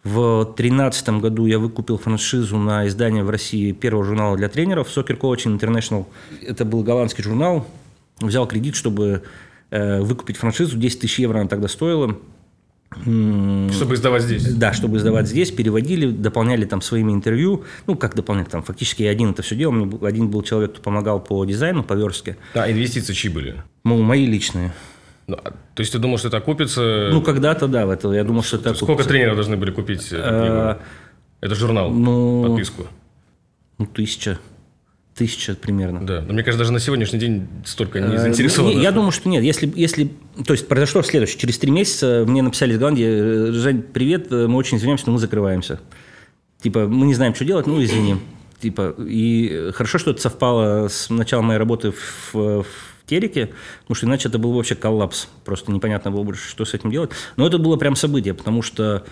в 0.03 0.43
2013 0.43 1.09
году 1.21 1.45
я 1.45 1.57
выкупил 1.57 1.97
франшизу 1.97 2.57
на 2.57 2.85
издание 2.87 3.23
в 3.23 3.29
России 3.29 3.71
первого 3.71 4.03
журнала 4.03 4.35
для 4.35 4.49
тренеров 4.49 4.87
Soccer 4.87 5.17
Coaching 5.17 5.57
International. 5.57 6.05
Это 6.41 6.65
был 6.65 6.83
голландский 6.83 7.23
журнал. 7.23 7.65
Взял 8.21 8.47
кредит, 8.47 8.75
чтобы 8.75 9.23
э, 9.71 10.01
выкупить 10.01 10.37
франшизу. 10.37 10.77
10 10.77 10.99
тысяч 11.01 11.19
евро 11.19 11.39
она 11.39 11.47
тогда 11.49 11.67
стоила. 11.67 12.17
Чтобы 12.91 13.95
издавать 13.95 14.23
здесь. 14.23 14.53
да, 14.53 14.71
чтобы 14.71 14.97
издавать 14.97 15.27
здесь, 15.27 15.51
переводили, 15.51 16.09
дополняли 16.11 16.63
там 16.65 16.81
своими 16.81 17.11
интервью. 17.11 17.63
Ну, 17.87 17.95
как 17.95 18.15
дополнять 18.15 18.47
там, 18.49 18.63
фактически 18.63 19.03
я 19.03 19.09
один 19.09 19.31
это 19.31 19.41
все 19.41 19.55
делал. 19.55 19.73
Мне 19.73 19.97
один 20.07 20.29
был 20.29 20.43
человек, 20.43 20.71
кто 20.73 20.81
помогал 20.81 21.19
по 21.19 21.43
дизайну, 21.43 21.83
по 21.83 21.93
верстке. 21.93 22.37
А 22.53 22.71
инвестиции 22.71 23.13
чьи 23.13 23.29
были? 23.29 23.61
Ну, 23.83 24.01
мои 24.01 24.25
личные. 24.25 24.73
Ну, 25.27 25.35
а- 25.43 25.51
то 25.73 25.81
есть 25.81 25.91
ты 25.91 25.99
думал, 25.99 26.17
что 26.19 26.29
это 26.29 26.37
окупится? 26.37 27.09
Ну, 27.11 27.21
когда-то, 27.21 27.67
да, 27.67 27.85
в 27.85 27.89
это. 27.89 28.11
Я 28.13 28.23
думал, 28.23 28.43
что 28.43 28.57
это... 28.57 28.73
Сколько 28.75 28.93
окупится. 28.93 29.09
тренеров 29.09 29.35
должны 29.35 29.57
были 29.57 29.71
купить 29.71 30.07
Э, 30.11 30.75
книгу? 30.77 30.81
Это 31.41 31.55
журнал, 31.55 31.91
ну- 31.91 32.45
подписку. 32.47 32.87
Ну, 33.77 33.87
тысяча. 33.87 34.39
Тысяча 35.15 35.55
примерно. 35.55 36.05
Да, 36.05 36.21
но 36.27 36.33
мне 36.33 36.43
кажется, 36.43 36.59
даже 36.59 36.73
на 36.73 36.79
сегодняшний 36.81 37.19
день 37.19 37.47
столько 37.63 38.01
не 38.01 38.15
Э, 38.15 38.19
заинтересованы. 38.19 38.75
ну, 38.75 38.81
Я 38.81 38.91
думаю, 38.91 39.11
что 39.11 39.29
нет. 39.29 39.43
Если, 39.43 39.71
если, 39.73 40.11
то 40.45 40.51
есть 40.51 40.67
произошло 40.67 41.03
следующее. 41.03 41.39
Через 41.39 41.57
три 41.57 41.71
месяца 41.71 42.25
мне 42.27 42.41
написали 42.41 42.73
из 42.73 42.79
Голландии, 42.79 43.05
«Э, 43.07 43.51
Жень, 43.53 43.81
привет, 43.81 44.29
э, 44.31 44.47
мы 44.47 44.57
очень 44.57 44.77
извиняемся, 44.77 45.05
но 45.07 45.13
мы 45.13 45.19
закрываемся. 45.19 45.79
Типа, 46.61 46.87
мы 46.87 47.05
не 47.05 47.13
знаем, 47.13 47.33
что 47.33 47.45
делать, 47.45 47.65
ну, 47.65 47.81
извини. 47.81 48.17
Типа, 48.59 48.93
и 48.99 49.71
хорошо, 49.73 49.99
что 49.99 50.11
это 50.11 50.21
совпало 50.21 50.89
с 50.89 51.09
началом 51.09 51.45
моей 51.45 51.59
работы 51.59 51.91
в, 51.91 52.33
в 52.63 52.65
Тереке, 53.05 53.51
потому 53.83 53.95
что 53.95 54.07
иначе 54.07 54.27
это 54.27 54.37
был 54.37 54.51
вообще 54.51 54.75
коллапс. 54.75 55.29
Просто 55.45 55.71
непонятно 55.71 56.11
было 56.11 56.23
бы, 56.23 56.33
что 56.33 56.65
с 56.65 56.73
этим 56.73 56.91
делать. 56.91 57.11
Но 57.37 57.47
это 57.47 57.57
было 57.57 57.77
прям 57.77 57.95
событие, 57.95 58.33
потому 58.33 58.61
что 58.61 59.05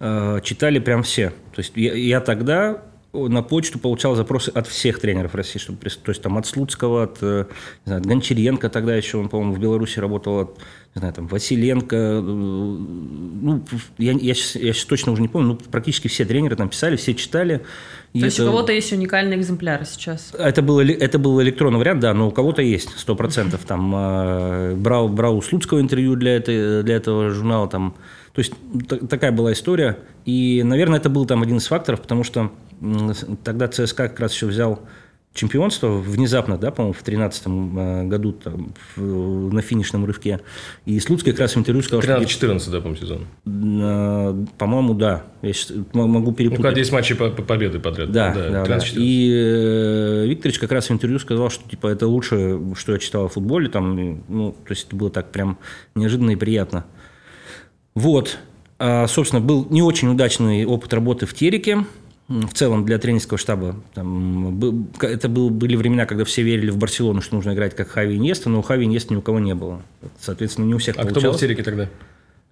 э, 0.00 0.40
читали 0.42 0.80
прям 0.80 1.04
все. 1.04 1.28
То 1.54 1.58
есть 1.60 1.72
я, 1.76 1.94
я 1.94 2.20
тогда 2.20 2.82
на 3.14 3.42
почту 3.42 3.78
получал 3.78 4.16
запросы 4.16 4.50
от 4.50 4.66
всех 4.66 4.98
тренеров 4.98 5.34
России, 5.34 5.58
чтобы, 5.58 5.78
то 5.78 6.10
есть 6.10 6.20
там 6.20 6.36
от 6.36 6.46
Слуцкого, 6.46 7.04
от, 7.04 7.22
не 7.22 7.46
знаю, 7.86 8.00
от 8.00 8.06
Гончаренко 8.06 8.68
тогда 8.68 8.96
еще, 8.96 9.18
он, 9.18 9.28
по-моему, 9.28 9.54
в 9.54 9.58
Беларуси 9.58 10.00
работал, 10.00 10.40
от, 10.40 10.58
не 10.94 10.98
знаю, 10.98 11.14
там, 11.14 11.26
Василенко, 11.28 12.20
ну, 12.22 13.62
я, 13.98 14.12
я, 14.12 14.34
сейчас, 14.34 14.56
я 14.56 14.72
сейчас 14.72 14.84
точно 14.84 15.12
уже 15.12 15.22
не 15.22 15.28
помню, 15.28 15.48
ну, 15.48 15.58
практически 15.70 16.08
все 16.08 16.24
тренеры 16.24 16.56
там 16.56 16.68
писали, 16.68 16.96
все 16.96 17.14
читали. 17.14 17.62
То 18.12 18.24
есть 18.24 18.38
это... 18.38 18.48
у 18.48 18.52
кого-то 18.52 18.72
есть 18.72 18.92
уникальные 18.92 19.38
экземпляры 19.38 19.84
сейчас? 19.84 20.32
Это 20.38 20.62
был, 20.62 20.80
это 20.80 21.18
был 21.18 21.40
электронный 21.42 21.78
вариант, 21.78 22.00
да, 22.00 22.14
но 22.14 22.28
у 22.28 22.30
кого-то 22.30 22.62
есть, 22.62 22.90
сто 22.96 23.16
процентов. 23.16 23.62
Там 23.66 23.92
э, 23.94 24.74
брал, 24.76 25.08
брал 25.08 25.36
у 25.36 25.42
Слуцкого 25.42 25.80
интервью 25.80 26.14
для, 26.14 26.36
этой, 26.36 26.82
для 26.82 26.96
этого 26.96 27.30
журнала, 27.30 27.68
там, 27.68 27.94
то 28.34 28.40
есть 28.40 28.52
такая 29.08 29.30
была 29.30 29.52
история. 29.52 29.98
И, 30.24 30.62
наверное, 30.64 30.98
это 30.98 31.08
был 31.08 31.24
там 31.24 31.42
один 31.42 31.58
из 31.58 31.66
факторов, 31.68 32.02
потому 32.02 32.24
что 32.24 32.50
тогда 33.44 33.68
ЦСКА 33.68 34.08
как 34.08 34.20
раз 34.20 34.34
еще 34.34 34.46
взял 34.46 34.80
чемпионство 35.34 35.88
внезапно, 35.88 36.56
да, 36.56 36.70
по-моему, 36.70 36.94
в 36.94 37.02
2013 37.04 37.42
э, 37.46 38.04
году 38.04 38.32
там, 38.32 38.72
в, 38.94 39.52
на 39.52 39.62
финишном 39.62 40.04
рывке. 40.04 40.40
И 40.86 40.98
Слуцкий 41.00 41.32
как 41.32 41.40
раз 41.40 41.56
в 41.56 41.58
интервью 41.58 41.82
сказал, 41.82 42.02
13 42.02 42.28
14 42.28 42.70
да, 42.70 42.80
по-моему, 42.80 43.00
сезон? 43.00 43.26
Э, 43.44 44.46
по-моему, 44.56 44.94
да. 44.94 45.24
Я 45.42 45.52
сейчас 45.52 45.76
могу 45.92 46.32
перепутать. 46.32 46.60
Ну, 46.60 46.62
когда 46.62 46.80
10 46.80 46.92
матчей 46.92 47.16
по, 47.16 47.30
по 47.30 47.42
победы 47.42 47.80
подряд. 47.80 48.12
Да, 48.12 48.32
да, 48.32 48.48
да, 48.48 48.64
да. 48.64 48.78
И 48.94 49.30
э, 49.32 50.26
Викторович 50.26 50.60
как 50.60 50.70
раз 50.70 50.88
в 50.88 50.92
интервью 50.92 51.18
сказал, 51.18 51.50
что 51.50 51.68
типа 51.68 51.88
это 51.88 52.06
лучше, 52.06 52.60
что 52.76 52.92
я 52.92 52.98
читал 52.98 53.26
о 53.26 53.28
футболе. 53.28 53.68
Там, 53.68 54.22
ну, 54.28 54.52
то 54.52 54.70
есть 54.70 54.86
это 54.86 54.94
было 54.94 55.10
так 55.10 55.32
прям 55.32 55.58
неожиданно 55.96 56.30
и 56.30 56.36
приятно. 56.36 56.84
Вот. 57.94 58.38
А, 58.78 59.06
собственно, 59.06 59.40
был 59.40 59.66
не 59.70 59.82
очень 59.82 60.08
удачный 60.08 60.64
опыт 60.64 60.92
работы 60.92 61.26
в 61.26 61.34
Тереке 61.34 61.84
в 62.28 62.52
целом 62.54 62.84
для 62.84 62.98
тренерского 62.98 63.38
штаба. 63.38 63.76
Там, 63.92 64.58
это 65.00 65.28
был, 65.28 65.50
были 65.50 65.76
времена, 65.76 66.06
когда 66.06 66.24
все 66.24 66.42
верили 66.42 66.70
в 66.70 66.78
Барселону, 66.78 67.20
что 67.20 67.36
нужно 67.36 67.52
играть 67.52 67.76
как 67.76 67.88
Хави 67.88 68.16
Иньеста, 68.16 68.48
но 68.48 68.60
у 68.60 68.62
Хави 68.62 68.86
Иньеста 68.86 69.12
ни 69.12 69.18
у 69.18 69.22
кого 69.22 69.38
не 69.38 69.54
было. 69.54 69.82
Соответственно, 70.20 70.64
не 70.64 70.74
у 70.74 70.78
всех 70.78 70.96
а 70.96 71.02
получалось. 71.02 71.22
кто 71.22 71.30
был 71.30 71.36
в 71.36 71.40
Тереке 71.40 71.62
тогда? 71.62 71.88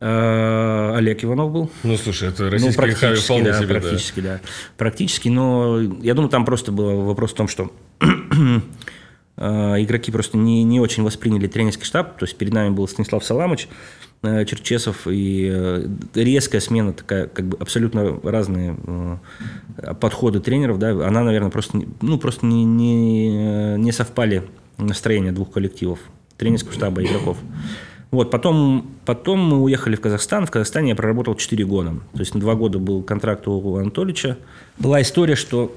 А, 0.01 0.95
Олег 0.97 1.25
Иванов 1.25 1.53
был. 1.53 1.71
Ну, 1.83 1.97
слушай, 1.97 2.29
это 2.29 2.51
российский 2.51 2.81
ну, 2.81 2.95
Хави 2.95 3.17
вполне 3.17 3.45
да, 3.45 3.59
себе, 3.59 3.81
практически, 3.81 4.21
да. 4.21 4.35
да. 4.35 4.41
Практически, 4.77 5.29
но 5.29 5.81
я 6.03 6.15
думаю, 6.15 6.29
там 6.29 6.45
просто 6.45 6.71
был 6.71 7.03
вопрос 7.03 7.33
в 7.33 7.35
том, 7.35 7.49
что 7.49 7.73
а, 9.37 9.77
игроки 9.83 10.13
просто 10.13 10.37
не, 10.37 10.65
не 10.65 10.81
очень 10.81 11.03
восприняли 11.03 11.47
тренерский 11.47 11.85
штаб. 11.85 12.19
То 12.19 12.27
есть 12.27 12.37
перед 12.37 12.53
нами 12.53 12.71
был 12.75 12.87
Станислав 12.87 13.25
Саламыч, 13.25 13.69
Э, 13.69 14.12
Черчесов 14.23 15.09
и 15.09 15.51
э, 15.53 15.89
резкая 16.15 16.61
смена 16.61 16.93
такая, 16.93 17.27
как 17.27 17.45
бы 17.45 17.57
абсолютно 17.59 18.21
разные 18.23 18.77
э, 18.87 19.95
подходы 19.95 20.39
тренеров, 20.39 20.79
да, 20.79 20.91
она, 21.07 21.25
наверное, 21.25 21.51
просто, 21.51 21.83
ну, 22.01 22.19
просто 22.19 22.47
не, 22.47 22.65
не, 22.65 23.77
не 23.79 23.91
совпали 23.91 24.45
настроения 24.79 25.33
двух 25.33 25.51
коллективов, 25.51 25.99
тренерского 26.37 26.73
штаба 26.73 27.03
и 27.03 27.07
игроков. 27.07 27.37
Вот, 28.13 28.31
потом, 28.31 28.93
потом 29.07 29.41
мы 29.41 29.61
уехали 29.61 29.97
в 29.97 30.01
Казахстан. 30.01 30.47
В 30.47 30.51
Казахстане 30.51 30.91
я 30.91 30.95
проработал 30.95 31.35
4 31.35 31.65
года. 31.65 31.95
То 32.13 32.21
есть 32.21 32.35
на 32.35 32.41
2 32.41 32.55
года 32.55 32.79
был 32.79 33.03
контракт 33.03 33.49
у 33.49 33.77
Анатолича. 33.77 34.37
Была 34.79 35.01
история, 35.01 35.35
что 35.35 35.75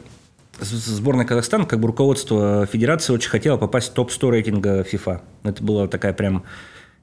сборная 0.60 1.26
Казахстана, 1.26 1.66
как 1.66 1.80
бы 1.80 1.88
руководство 1.88 2.68
федерации 2.72 3.14
очень 3.14 3.30
хотело 3.30 3.58
попасть 3.58 3.92
в 3.92 3.94
топ-100 3.94 4.30
рейтинга 4.32 4.82
FIFA. 4.82 5.22
Это 5.44 5.64
была 5.64 5.88
такая 5.88 6.14
прям 6.14 6.44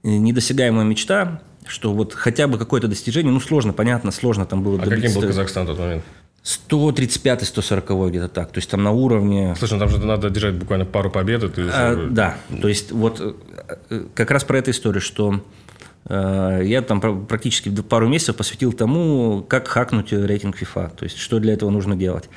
недосягаемая 0.02 0.84
мечта, 0.84 1.42
что 1.66 1.92
вот 1.92 2.14
хотя 2.14 2.48
бы 2.48 2.58
какое-то 2.58 2.88
достижение, 2.88 3.32
ну, 3.32 3.40
сложно, 3.40 3.72
понятно, 3.72 4.10
сложно 4.10 4.46
там 4.46 4.62
было 4.62 4.76
а 4.76 4.84
добиться. 4.84 5.08
каким 5.08 5.20
был 5.20 5.28
Казахстан 5.28 5.64
в 5.64 5.68
тот 5.68 5.78
момент? 5.78 6.04
135-140 6.44 8.10
где-то 8.10 8.28
так. 8.28 8.50
То 8.50 8.58
есть 8.58 8.68
там 8.68 8.82
на 8.82 8.90
уровне... 8.90 9.54
Слушай, 9.56 9.74
ну 9.74 9.78
там 9.78 9.88
же 9.88 10.04
надо 10.04 10.28
держать 10.28 10.54
буквально 10.54 10.84
пару 10.84 11.10
побед. 11.10 11.44
И 11.44 11.62
а, 11.72 12.08
да, 12.10 12.36
то 12.60 12.66
есть 12.66 12.90
вот 12.90 13.36
э, 13.90 14.04
как 14.14 14.32
раз 14.32 14.42
про 14.42 14.58
эту 14.58 14.72
историю, 14.72 15.00
что 15.00 15.40
э, 16.06 16.62
я 16.64 16.82
там 16.82 17.26
практически 17.26 17.68
пару 17.82 18.08
месяцев 18.08 18.34
посвятил 18.34 18.72
тому, 18.72 19.44
как 19.46 19.68
хакнуть 19.68 20.12
рейтинг 20.12 20.60
FIFA. 20.60 20.96
То 20.96 21.04
есть 21.04 21.16
что 21.18 21.38
для 21.38 21.52
этого 21.52 21.70
нужно 21.70 21.94
делать. 21.94 22.28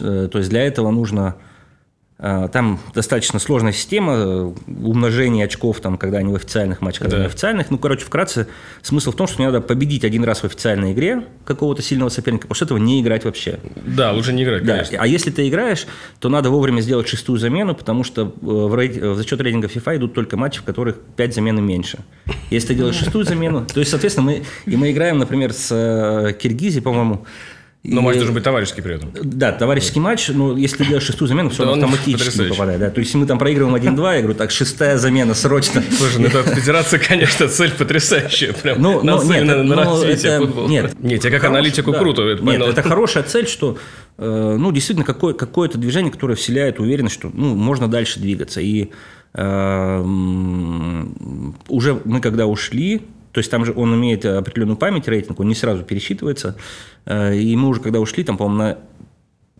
Э, 0.00 0.28
то 0.32 0.38
есть 0.38 0.48
для 0.48 0.62
этого 0.62 0.90
нужно 0.90 1.36
там 2.20 2.78
достаточно 2.94 3.38
сложная 3.38 3.72
система 3.72 4.12
э, 4.12 4.52
умножения 4.66 5.46
очков, 5.46 5.80
там, 5.80 5.96
когда 5.96 6.18
они 6.18 6.30
в 6.32 6.36
официальных 6.36 6.82
матчах, 6.82 7.04
когда 7.04 7.16
да. 7.16 7.22
они 7.22 7.28
в 7.28 7.32
официальных. 7.32 7.70
Ну, 7.70 7.78
короче, 7.78 8.04
вкратце, 8.04 8.46
смысл 8.82 9.12
в 9.12 9.16
том, 9.16 9.26
что 9.26 9.38
мне 9.38 9.46
надо 9.46 9.62
победить 9.62 10.04
один 10.04 10.24
раз 10.24 10.40
в 10.40 10.44
официальной 10.44 10.92
игре 10.92 11.24
какого-то 11.46 11.80
сильного 11.80 12.10
соперника, 12.10 12.46
после 12.46 12.66
этого 12.66 12.76
не 12.76 13.00
играть 13.00 13.24
вообще. 13.24 13.58
Да, 13.86 14.12
лучше 14.12 14.34
не 14.34 14.44
играть, 14.44 14.66
конечно. 14.66 14.98
Да. 14.98 15.02
А 15.02 15.06
если 15.06 15.30
ты 15.30 15.48
играешь, 15.48 15.86
то 16.18 16.28
надо 16.28 16.50
вовремя 16.50 16.82
сделать 16.82 17.08
шестую 17.08 17.38
замену, 17.38 17.74
потому 17.74 18.04
что 18.04 18.22
э, 18.22 18.28
в, 18.42 18.74
рейд... 18.78 18.96
в 18.96 19.16
зачет 19.16 19.40
рейтинга 19.40 19.68
FIFA 19.68 19.96
идут 19.96 20.14
только 20.14 20.36
матчи, 20.36 20.60
в 20.60 20.64
которых 20.64 20.96
пять 21.16 21.34
замен 21.34 21.58
и 21.58 21.62
меньше. 21.62 22.00
Если 22.50 22.68
ты 22.68 22.74
делаешь 22.74 22.96
шестую 22.96 23.24
замену, 23.24 23.64
то 23.64 23.80
есть, 23.80 23.90
соответственно, 23.90 24.26
мы, 24.26 24.42
и 24.66 24.76
мы 24.76 24.90
играем, 24.90 25.18
например, 25.18 25.54
с 25.54 25.68
э, 25.70 26.34
Киргизией, 26.34 26.82
по-моему, 26.82 27.24
но 27.82 28.02
и, 28.02 28.04
матч 28.04 28.16
должен 28.16 28.34
быть 28.34 28.44
товарищеский 28.44 28.82
при 28.82 28.96
этом. 28.96 29.10
Да, 29.22 29.52
товарищеский 29.52 30.02
матч, 30.02 30.28
но 30.28 30.54
если 30.54 30.84
делаешь 30.84 31.04
шестую 31.04 31.28
замену, 31.28 31.48
все 31.48 31.64
да 31.64 31.72
автоматически 31.72 32.50
попадает. 32.50 32.78
Да. 32.78 32.90
То 32.90 32.98
есть, 32.98 33.08
если 33.08 33.18
мы 33.18 33.26
там 33.26 33.38
проигрываем 33.38 33.74
1-2, 33.74 34.14
я 34.16 34.20
говорю, 34.20 34.34
так, 34.34 34.50
шестая 34.50 34.98
замена 34.98 35.32
срочно. 35.32 35.82
Слушай, 35.90 36.18
ну 36.18 36.26
это 36.26 36.42
федерация, 36.42 37.00
конечно, 37.00 37.48
цель 37.48 37.72
потрясающая. 37.72 38.52
Прям 38.52 38.82
ну, 38.82 39.00
ну, 39.02 39.22
нет, 39.22 39.44
на, 39.44 39.62
на 39.62 39.76
развитие 39.76 40.32
это, 40.32 40.44
футбола. 40.44 40.68
Нет, 40.68 40.94
нет, 41.00 41.22
тебе 41.22 41.32
как 41.32 41.40
хорош, 41.40 41.56
аналитику 41.56 41.92
да. 41.92 41.98
круто. 41.98 42.22
Это 42.22 42.44
нет, 42.44 42.60
это 42.60 42.82
хорошая 42.82 43.22
цель, 43.22 43.48
что 43.48 43.78
э, 44.18 44.56
ну, 44.58 44.72
действительно 44.72 45.06
какое, 45.06 45.32
какое-то 45.32 45.78
движение, 45.78 46.12
которое 46.12 46.34
вселяет 46.34 46.80
уверенность, 46.80 47.14
что 47.14 47.30
ну, 47.32 47.54
можно 47.54 47.88
дальше 47.88 48.20
двигаться. 48.20 48.60
И 48.60 48.90
э, 49.32 50.04
уже 51.68 51.98
мы 52.04 52.20
когда 52.20 52.46
ушли, 52.46 53.00
то 53.32 53.38
есть 53.38 53.50
там 53.50 53.64
же 53.64 53.72
он 53.74 53.94
имеет 53.94 54.24
определенную 54.24 54.76
память, 54.76 55.08
рейтинг, 55.08 55.40
он 55.40 55.48
не 55.48 55.54
сразу 55.54 55.82
пересчитывается. 55.82 56.56
Э, 57.06 57.34
и 57.34 57.54
мы 57.56 57.68
уже 57.68 57.80
когда 57.80 58.00
ушли, 58.00 58.24
там, 58.24 58.36
по-моему, 58.36 58.58
на 58.58 58.78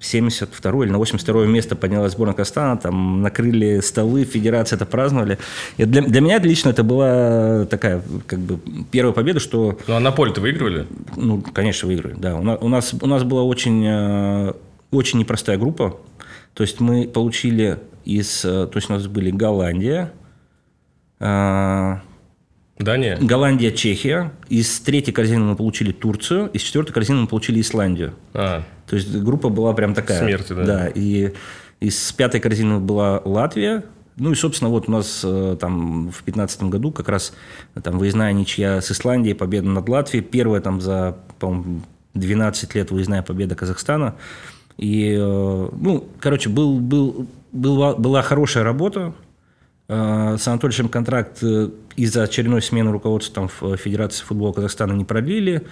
72 0.01 0.85
или 0.85 0.91
на 0.91 0.99
82 0.99 1.47
место 1.47 1.77
поднялась 1.77 2.13
сборная 2.13 2.35
Казахстана, 2.35 2.79
там 2.79 3.21
накрыли 3.23 3.81
столы, 3.81 4.25
федерация 4.25 4.77
это 4.77 4.87
праздновали. 4.87 5.39
И 5.77 5.85
для, 5.85 6.03
для 6.03 6.21
меня 6.21 6.39
лично 6.39 6.71
это 6.71 6.83
была 6.83 7.67
такая, 7.67 8.03
как 8.27 8.39
бы, 8.39 8.59
первая 8.91 9.13
победа, 9.13 9.41
что... 9.41 9.79
Ну, 9.87 9.95
а 9.95 10.01
на 10.01 10.11
поле-то 10.11 10.41
выигрывали? 10.41 10.87
Ну, 11.17 11.43
конечно, 11.43 11.87
выиграли, 11.87 12.15
да. 12.17 12.37
У 12.37 12.43
нас, 12.43 12.59
у 12.63 12.69
нас, 12.69 12.95
у 13.01 13.07
нас 13.07 13.25
была 13.25 13.43
очень, 13.43 13.85
э, 13.87 14.53
очень 14.91 15.19
непростая 15.19 15.59
группа. 15.59 15.97
То 16.55 16.63
есть 16.63 16.81
мы 16.81 17.07
получили 17.07 17.79
из... 18.07 18.45
Э, 18.45 18.67
то 18.67 18.77
есть 18.77 18.89
у 18.89 18.95
нас 18.95 19.07
были 19.07 19.31
Голландия, 19.31 20.13
Дания? 22.81 23.19
Голландия, 23.21 23.73
Чехия. 23.73 24.33
Из 24.49 24.81
третьей 24.81 25.13
корзины 25.13 25.45
мы 25.45 25.57
получили 25.57 25.93
Турцию, 25.93 26.49
из 26.49 26.63
четвертой 26.63 26.95
корзины 26.95 27.23
мы 27.23 27.27
получили 27.27 27.61
Исландию. 27.61 28.15
А. 28.35 28.63
То 28.87 28.97
есть 28.97 29.15
группа 29.15 29.49
была 29.49 29.73
прям 29.73 29.95
такая. 29.95 30.19
Смерти, 30.19 30.53
да. 30.53 30.65
Да, 30.65 30.89
и 30.89 31.33
из 31.81 32.13
пятой 32.13 32.41
корзины 32.41 32.79
была 32.79 33.21
Латвия, 33.25 33.85
ну 34.21 34.33
и, 34.33 34.35
собственно, 34.35 34.71
вот 34.71 34.89
у 34.89 34.93
нас 34.93 35.23
э, 35.25 35.57
там 35.59 36.09
в 36.11 36.25
2015 36.25 36.65
году 36.65 36.93
как 36.93 37.09
раз 37.09 37.33
там 37.83 37.99
выездная 37.99 38.33
ничья 38.35 38.83
с 38.83 38.91
Исландией, 38.91 39.35
победа 39.35 39.69
над 39.69 39.89
Латвией. 39.89 40.23
Первая 40.23 40.61
там 40.61 40.83
за, 40.83 41.17
по-моему, 41.39 41.81
12 42.13 42.75
лет 42.75 42.91
выездная 42.91 43.23
победа 43.23 43.55
Казахстана. 43.55 44.17
И, 44.77 45.17
э, 45.19 45.19
ну, 45.19 46.07
короче, 46.19 46.51
был, 46.51 46.81
был, 46.81 47.29
была, 47.51 47.95
была 47.95 48.21
хорошая 48.21 48.63
работа. 48.63 49.15
Э, 49.89 50.37
с 50.39 50.47
Анатольевичем 50.47 50.91
контракт 50.91 51.43
из-за 52.03 52.23
очередной 52.23 52.63
смены 52.63 52.91
руководства 52.93 53.35
там, 53.35 53.51
в 53.61 53.77
Федерации 53.77 54.25
футбола 54.25 54.53
Казахстана 54.53 54.93
не 54.93 55.05
продлили. 55.05 55.67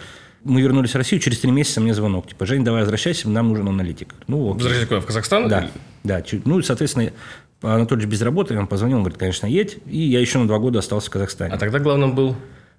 Мы 0.44 0.60
вернулись 0.60 0.92
в 0.92 0.96
Россию, 0.96 1.20
через 1.20 1.40
три 1.40 1.50
месяца 1.50 1.80
мне 1.80 1.94
звонок. 1.94 2.28
Типа, 2.28 2.46
Жень, 2.46 2.64
давай 2.64 2.82
возвращайся, 2.82 3.28
нам 3.28 3.48
нужен 3.48 3.68
аналитик. 3.68 4.14
Ну, 4.26 4.52
Возвращайся 4.52 4.86
куда, 4.86 5.00
в 5.00 5.06
Казахстан? 5.06 5.48
Да, 5.48 5.70
да. 6.04 6.22
Ну, 6.44 6.62
соответственно, 6.62 7.12
Анатолий 7.62 8.06
без 8.06 8.22
работы, 8.22 8.56
он 8.58 8.66
позвонил, 8.66 8.98
он 8.98 9.02
говорит, 9.02 9.18
конечно, 9.18 9.46
едь. 9.46 9.78
И 9.86 9.98
я 9.98 10.20
еще 10.20 10.38
на 10.38 10.46
два 10.46 10.58
года 10.58 10.78
остался 10.78 11.08
в 11.08 11.10
Казахстане. 11.10 11.54
А 11.54 11.58
тогда 11.58 11.78
главным 11.78 12.14
был? 12.14 12.36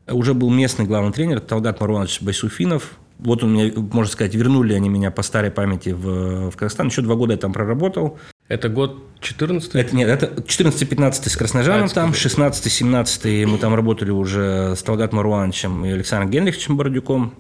Уже 0.08 0.34
был 0.34 0.50
местный 0.50 0.86
главный 0.86 1.12
тренер 1.12 1.40
Талгат 1.42 1.82
Маруанович 1.82 2.22
Байсуфинов. 2.22 2.98
Вот 3.20 3.44
он 3.44 3.54
меня, 3.54 3.74
можно 3.76 4.12
сказать, 4.12 4.34
вернули 4.34 4.74
они 4.74 4.88
меня 4.88 5.12
по 5.12 5.24
старой 5.24 5.52
памяти 5.52 5.90
в, 5.90 6.52
в 6.52 6.56
Казахстан. 6.56 6.88
Еще 6.88 7.02
два 7.02 7.16
года 7.16 7.34
я 7.34 7.38
там 7.38 7.52
проработал. 7.52 8.18
Это 8.50 8.68
год 8.68 9.04
14 9.22 9.76
это, 9.76 9.96
Нет, 9.96 10.10
это 10.10 10.42
14-15 10.42 11.30
с 11.30 11.38
Красножаном 11.38 11.86
а, 11.86 11.90
там, 11.90 12.12
16-17 12.12 13.46
мы 13.46 13.60
там 13.60 13.76
работали 13.76 14.10
уже 14.10 14.76
с 14.76 14.82
Талгат 14.82 15.14
Маруановичем 15.14 15.86
и 15.86 15.92
Александром 15.92 16.32
Генриховичем 16.32 16.76
Бородюком. 16.76 17.34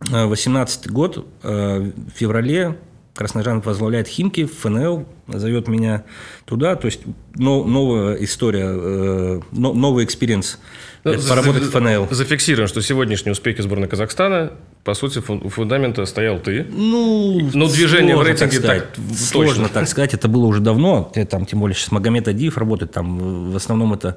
18 0.00 0.90
год, 0.90 1.26
э, 1.42 1.78
в 1.80 2.10
феврале 2.14 2.78
Красножан 3.14 3.62
возглавляет 3.62 4.06
Химки, 4.06 4.44
ФНЛ 4.44 5.06
зовет 5.28 5.66
меня 5.66 6.04
туда. 6.44 6.76
То 6.76 6.86
есть 6.86 7.00
но, 7.34 7.64
новая 7.64 8.14
история, 8.16 8.66
э, 8.68 9.40
но, 9.50 9.72
новый 9.72 10.04
experience 10.04 10.58
Ну, 11.04 11.28
поработать 11.28 11.62
в 11.62 11.66
за- 11.66 11.72
ФНЛ. 11.72 12.08
Зафиксируем, 12.10 12.66
что 12.66 12.80
сегодняшние 12.80 13.32
успехи 13.32 13.60
сборной 13.60 13.88
Казахстана, 13.88 14.52
по 14.84 14.94
сути, 14.94 15.18
у 15.28 15.48
фундамента 15.50 16.04
стоял 16.06 16.38
ты. 16.38 16.64
Ну, 16.70 17.50
Но 17.52 17.68
движение 17.68 18.16
в 18.16 18.22
рейтинге 18.22 18.60
так 18.60 18.92
точно. 18.94 19.14
Сложно 19.16 19.68
так 19.68 19.86
сказать. 19.88 20.14
Это 20.14 20.28
было 20.28 20.46
уже 20.46 20.60
давно. 20.60 21.12
Там, 21.30 21.44
тем 21.46 21.60
более 21.60 21.74
сейчас 21.76 21.92
Магомед 21.92 22.26
Адиев 22.28 22.56
работает. 22.56 22.92
Там 22.92 23.50
в 23.52 23.56
основном 23.56 23.92
это, 23.92 24.16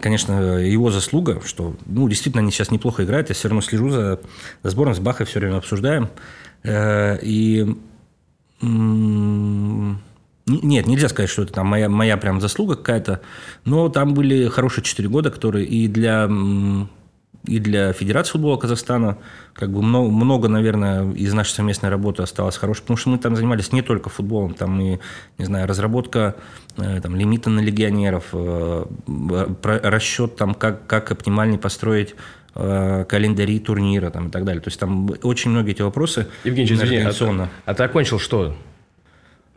конечно, 0.00 0.58
его 0.58 0.90
заслуга, 0.90 1.40
что, 1.46 1.74
ну, 1.86 2.08
действительно, 2.08 2.42
они 2.42 2.50
сейчас 2.50 2.70
неплохо 2.70 3.04
играют. 3.04 3.28
Я 3.30 3.34
все 3.34 3.48
равно 3.48 3.62
слежу 3.62 3.88
за, 3.90 4.20
за 4.62 4.70
сборной, 4.70 4.94
с 4.94 4.98
Бахой 4.98 5.24
все 5.26 5.40
время 5.40 5.56
обсуждаем. 5.56 6.08
Э, 6.64 7.18
И 7.22 7.66
нет, 10.46 10.86
нельзя 10.86 11.08
сказать, 11.08 11.30
что 11.30 11.42
это 11.42 11.52
там 11.52 11.66
моя, 11.66 11.88
моя 11.88 12.16
прям 12.16 12.40
заслуга 12.40 12.76
какая-то, 12.76 13.20
но 13.64 13.88
там 13.88 14.14
были 14.14 14.48
хорошие 14.48 14.84
4 14.84 15.08
года, 15.08 15.30
которые 15.30 15.66
и 15.66 15.86
для, 15.86 16.28
и 17.44 17.58
для 17.58 17.92
Федерации 17.92 18.32
футбола 18.32 18.56
Казахстана 18.56 19.18
как 19.54 19.70
бы 19.70 19.82
много, 19.82 20.10
много, 20.10 20.48
наверное, 20.48 21.12
из 21.12 21.32
нашей 21.34 21.52
совместной 21.52 21.90
работы 21.90 22.22
осталось 22.22 22.56
хорошей, 22.56 22.82
потому 22.82 22.96
что 22.96 23.10
мы 23.10 23.18
там 23.18 23.36
занимались 23.36 23.72
не 23.72 23.82
только 23.82 24.08
футболом, 24.08 24.54
там 24.54 24.80
и, 24.80 24.98
не 25.38 25.44
знаю, 25.44 25.68
разработка 25.68 26.36
э, 26.76 27.00
там, 27.00 27.14
лимита 27.16 27.50
на 27.50 27.60
легионеров, 27.60 28.28
э, 28.32 28.86
расчет 29.62 30.36
там, 30.36 30.54
как, 30.54 30.86
как 30.86 31.12
оптимальнее 31.12 31.58
построить 31.58 32.14
э, 32.54 33.04
календари 33.08 33.58
турнира 33.60 34.10
там, 34.10 34.28
и 34.28 34.30
так 34.30 34.44
далее. 34.44 34.62
То 34.62 34.68
есть 34.68 34.80
там 34.80 35.10
очень 35.22 35.50
многие 35.50 35.72
эти 35.72 35.82
вопросы 35.82 36.28
Евгений, 36.44 36.72
извини, 36.72 36.96
а, 36.98 37.48
а 37.66 37.74
ты 37.74 37.82
окончил 37.82 38.18
что? 38.18 38.56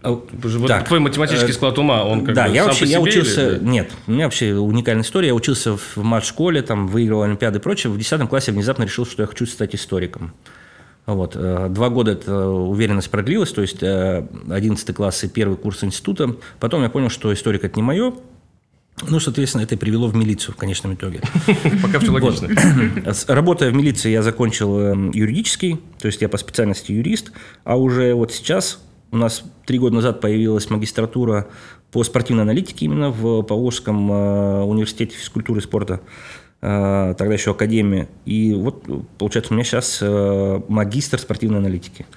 А, 0.03 0.11
Вот 0.11 0.67
так, 0.67 0.87
твой 0.87 0.99
математический 0.99 1.51
э, 1.51 1.53
склад 1.53 1.77
ума, 1.79 2.03
он 2.03 2.25
как 2.25 2.35
да, 2.35 2.47
бы 2.47 2.53
я 2.53 2.61
сам 2.63 2.67
вообще 2.69 2.85
по 2.85 2.89
я 2.89 2.97
себе 2.99 3.09
учился. 3.09 3.49
или- 3.55 3.63
Нет, 3.63 3.91
у 4.07 4.11
меня 4.11 4.25
вообще 4.25 4.53
уникальная 4.55 5.03
история. 5.03 5.27
Я 5.29 5.35
учился 5.35 5.77
в 5.77 5.97
мат-школе, 5.97 6.61
там 6.61 6.87
выигрывал 6.87 7.23
Олимпиады 7.23 7.59
и 7.59 7.61
прочее. 7.61 7.91
В 7.91 7.97
10 7.97 8.27
классе 8.27 8.51
внезапно 8.51 8.83
решил, 8.83 9.05
что 9.05 9.23
я 9.23 9.27
хочу 9.27 9.45
стать 9.45 9.73
историком. 9.75 10.33
Вот. 11.05 11.33
э, 11.35 11.67
Два 11.69 11.89
года 11.89 12.11
эта 12.11 12.47
уверенность 12.47 13.09
продлилась, 13.09 13.51
то 13.51 13.61
есть 13.61 13.81
э, 13.81 14.25
11 14.49 14.95
класс 14.95 15.23
и 15.23 15.29
первый 15.29 15.57
курс 15.57 15.83
института. 15.83 16.35
Потом 16.59 16.81
я 16.83 16.89
понял, 16.89 17.09
что 17.09 17.33
историк– 17.33 17.63
это 17.65 17.75
не 17.77 17.83
мое. 17.83 18.13
Ну, 19.09 19.19
соответственно, 19.19 19.63
это 19.63 19.75
и 19.75 19.77
привело 19.77 20.07
в 20.07 20.15
милицию 20.15 20.53
в 20.53 20.57
конечном 20.57 20.93
итоге. 20.93 21.19
Пока 21.81 21.99
все 21.99 22.11
логично. 22.11 22.47
Работая 23.27 23.71
в 23.71 23.73
милиции, 23.73 24.11
я 24.11 24.21
закончил 24.21 24.79
э, 24.79 25.11
юридический, 25.13 25.79
то 25.99 26.05
есть 26.07 26.21
я 26.21 26.29
по 26.29 26.37
специальности 26.37 26.91
юрист, 26.91 27.31
а 27.63 27.75
уже 27.77 28.13
вот 28.13 28.31
сейчас 28.31 28.79
у 29.13 29.17
нас 29.17 29.43
три 29.65 29.77
года 29.77 29.95
назад 29.95 30.19
появилась 30.19 30.69
магистратура 30.69 31.47
по 31.91 32.03
спортивной 32.03 32.43
аналитике 32.43 32.85
именно 32.85 33.11
в 33.11 33.43
Поволжском 33.43 34.11
э, 34.11 34.63
университете 34.63 35.15
физкультуры 35.15 35.59
и 35.59 35.63
спорта, 35.63 36.01
э, 36.61 37.13
тогда 37.17 37.33
еще 37.33 37.51
академия. 37.51 38.09
И 38.25 38.53
вот, 38.53 38.83
получается, 39.19 39.53
у 39.53 39.55
меня 39.55 39.63
сейчас 39.63 39.99
э, 40.01 40.61
магистр 40.67 41.19
спортивной 41.19 41.59
аналитики. 41.59 42.07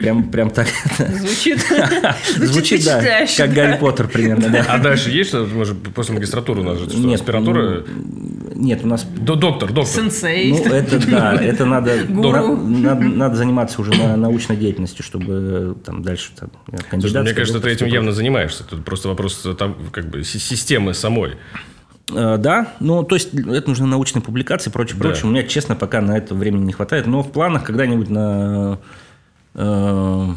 Прям, 0.00 0.24
прям 0.30 0.48
так. 0.50 0.66
Звучит, 0.96 1.60
Звучит, 2.36 2.84
да, 2.86 3.26
как. 3.36 3.52
Гарри 3.52 3.76
Поттер 3.78 4.08
примерно, 4.08 4.48
да. 4.48 4.64
А 4.66 4.78
дальше 4.78 5.10
есть 5.10 5.28
что, 5.28 5.44
может, 5.44 5.76
после 5.94 6.14
магистратуры 6.14 6.62
у 6.62 6.64
нас 6.64 6.78
же 6.78 6.88
что, 6.88 6.98
Нет, 6.98 7.20
аспирантура? 7.20 7.84
ну, 7.86 8.54
Нет, 8.54 8.80
у 8.82 8.86
нас 8.86 9.04
До- 9.04 9.34
доктор, 9.34 9.70
доктор. 9.72 9.94
Сенсей. 10.04 10.52
Ну, 10.52 10.64
это 10.72 11.06
да, 11.06 11.34
это 11.40 11.66
надо, 11.66 11.96
надо, 12.08 12.94
надо 12.94 13.34
заниматься 13.36 13.80
уже 13.82 13.90
на 13.92 14.16
научной 14.16 14.56
деятельностью, 14.56 15.04
чтобы 15.04 15.26
э, 15.28 15.74
там 15.84 16.02
дальше 16.02 16.30
там, 16.38 16.50
кандидат. 16.90 17.24
мне 17.24 17.34
кажется, 17.34 17.60
ты 17.60 17.68
этим 17.68 17.86
явно 17.86 18.12
занимаешься. 18.12 18.64
Тут 18.64 18.82
просто 18.84 19.08
вопрос 19.08 19.42
э, 19.44 19.52
там, 19.54 19.76
как 19.92 20.08
бы 20.08 20.24
си- 20.24 20.38
системы 20.38 20.94
самой. 20.94 21.32
Э, 22.10 22.38
Да, 22.38 22.72
ну, 22.80 23.02
то 23.02 23.16
есть 23.16 23.34
это 23.34 23.68
нужны 23.68 23.86
научные 23.86 24.22
публикации 24.22 24.70
и 24.70 24.72
прочее, 24.72 24.96
Да. 24.98 25.02
прочее. 25.08 25.26
У 25.26 25.30
меня, 25.30 25.42
честно, 25.42 25.76
пока 25.76 26.00
на 26.00 26.16
это 26.16 26.34
времени 26.34 26.64
не 26.64 26.72
хватает, 26.72 27.06
но 27.06 27.22
в 27.22 27.30
планах 27.32 27.64
когда-нибудь 27.64 28.08
на, 28.08 28.78
на 29.54 30.36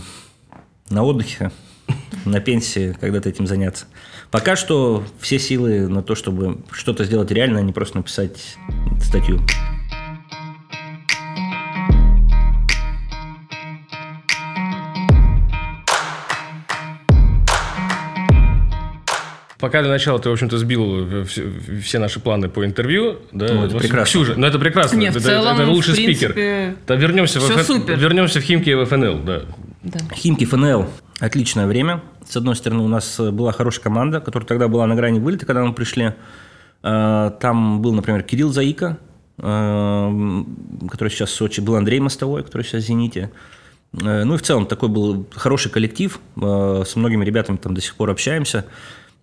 отдыхе, 0.89 1.51
на 2.25 2.39
пенсии 2.39 2.95
когда-то 2.99 3.29
этим 3.29 3.47
заняться. 3.47 3.85
Пока 4.31 4.55
что 4.55 5.03
все 5.19 5.39
силы 5.39 5.87
на 5.87 6.01
то, 6.01 6.15
чтобы 6.15 6.59
что-то 6.71 7.03
сделать 7.05 7.31
реально, 7.31 7.59
а 7.59 7.61
не 7.61 7.73
просто 7.73 7.97
написать 7.97 8.57
статью. 8.99 9.41
Пока 19.63 19.81
для 19.81 19.91
начала 19.91 20.19
ты, 20.19 20.27
в 20.27 20.33
общем-то, 20.33 20.57
сбил 20.57 21.07
э, 21.09 21.23
все, 21.23 21.49
все 21.81 21.97
наши 21.97 22.19
планы 22.19 22.49
по 22.49 22.65
интервью. 22.65 23.19
Да? 23.31 23.47
Ну, 23.53 23.63
это 23.63 23.77
прекрасно. 23.77 24.03
Ксюша, 24.03 24.33
ну 24.35 24.45
это 24.45 24.59
прекрасно. 24.59 24.97
Не, 24.97 25.09
в 25.09 25.15
это, 25.15 25.23
целом, 25.23 25.57
это 25.57 25.71
лучший 25.71 25.93
в 25.93 25.95
принципе, 25.95 26.27
спикер. 26.27 26.75
Да, 26.85 26.95
вернемся, 26.95 27.39
в 27.39 27.43
ФН 27.43 27.61
супер. 27.61 27.97
вернемся 27.97 28.41
в 28.41 28.43
Химки 28.43 28.71
и 28.71 28.73
в 28.73 28.83
ФНЛ. 28.83 29.19
Да. 29.19 29.43
Да. 29.83 29.99
Химки 30.13 30.43
ФНЛ– 30.43 30.89
отличное 31.21 31.65
время. 31.65 32.03
С 32.27 32.35
одной 32.35 32.57
стороны, 32.57 32.83
у 32.83 32.89
нас 32.89 33.17
была 33.17 33.53
хорошая 33.53 33.83
команда, 33.83 34.19
которая 34.19 34.45
тогда 34.45 34.67
была 34.67 34.85
на 34.85 34.95
грани 34.95 35.19
вылета, 35.21 35.45
когда 35.45 35.63
мы 35.63 35.71
пришли. 35.71 36.11
Э, 36.83 37.31
Там 37.39 37.81
был, 37.81 37.93
например, 37.93 38.23
Кирилл 38.23 38.51
Заика, 38.51 38.97
э, 39.37 40.43
который 40.91 41.07
сейчас 41.07 41.29
в 41.29 41.35
Сочи, 41.35 41.61
был 41.61 41.77
Андрей 41.77 42.01
Мостовой, 42.01 42.43
который 42.43 42.63
сейчас 42.63 42.83
в 42.83 42.87
«Зените». 42.87 43.31
Э, 43.93 44.25
Ну 44.25 44.35
и 44.35 44.37
в 44.37 44.41
целом 44.41 44.65
такой 44.65 44.89
был 44.89 45.25
хороший 45.33 45.71
коллектив, 45.71 46.19
с 46.35 46.95
многими 46.97 47.23
ребятами 47.23 47.55
там 47.55 47.73
до 47.73 47.79
сих 47.79 47.95
пор 47.95 48.09
общаемся. 48.09 48.65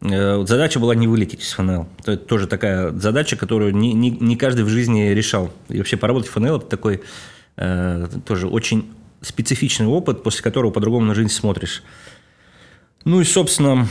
Э, 0.02 0.44
Задача 0.46 0.78
была 0.80 0.94
не 0.94 1.06
вылететь 1.06 1.42
из 1.42 1.52
ФНЛ. 1.52 1.86
Это 2.00 2.16
тоже 2.16 2.46
такая 2.46 2.90
задача, 2.92 3.36
которую 3.36 3.74
не, 3.74 3.92
не, 3.92 4.10
не 4.10 4.36
каждый 4.36 4.64
в 4.64 4.68
жизни 4.68 5.08
решал. 5.10 5.50
И 5.68 5.78
вообще 5.78 5.96
поработать 5.96 6.28
в 6.30 6.32
ФНЛ– 6.32 6.56
это 6.58 6.66
такой 6.66 7.02
э, 7.56 8.08
тоже 8.26 8.48
очень 8.48 8.90
специфичный 9.22 9.86
опыт, 9.86 10.22
после 10.22 10.42
которого 10.42 10.70
по-другому 10.70 11.04
на 11.06 11.14
жизнь 11.14 11.30
смотришь. 11.30 11.82
Ну 13.04 13.20
и, 13.20 13.24
собственно, 13.24 13.86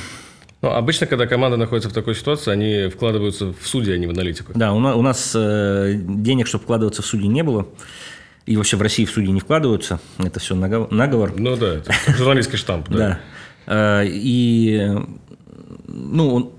Ну, 0.61 0.69
обычно, 0.69 1.05
когда 1.07 1.27
команда 1.27 1.57
находится 1.57 1.89
в 1.89 1.93
такой 1.93 2.15
ситуации, 2.15 2.51
они 2.51 2.89
вкладываются 2.89 3.53
в 3.53 3.67
судьи, 3.67 3.93
а 3.93 3.97
не 3.97 4.07
в 4.07 4.09
аналитику. 4.09 4.53
да, 4.55 4.73
у 4.73 4.79
нас, 4.79 4.95
у 4.95 5.01
нас 5.01 5.31
э, 5.35 5.93
денег, 6.03 6.47
чтобы 6.47 6.63
вкладываться 6.63 7.01
в 7.01 7.05
судьи, 7.05 7.27
не 7.27 7.43
было. 7.43 7.67
И 8.47 8.57
вообще 8.57 8.77
в 8.77 8.81
России 8.81 9.05
в 9.05 9.11
судьи 9.11 9.31
не 9.31 9.39
вкладываются. 9.41 9.99
Это 10.17 10.39
все 10.39 10.55
наговор. 10.55 11.33
Ну 11.37 11.55
да, 11.55 11.75
это 11.75 11.93
журналистский 12.17 12.57
штамп. 12.57 12.89
Да. 12.89 13.19
Э, 13.67 14.03
И 14.07 14.91
ну, 15.93 16.33
он- 16.35 16.49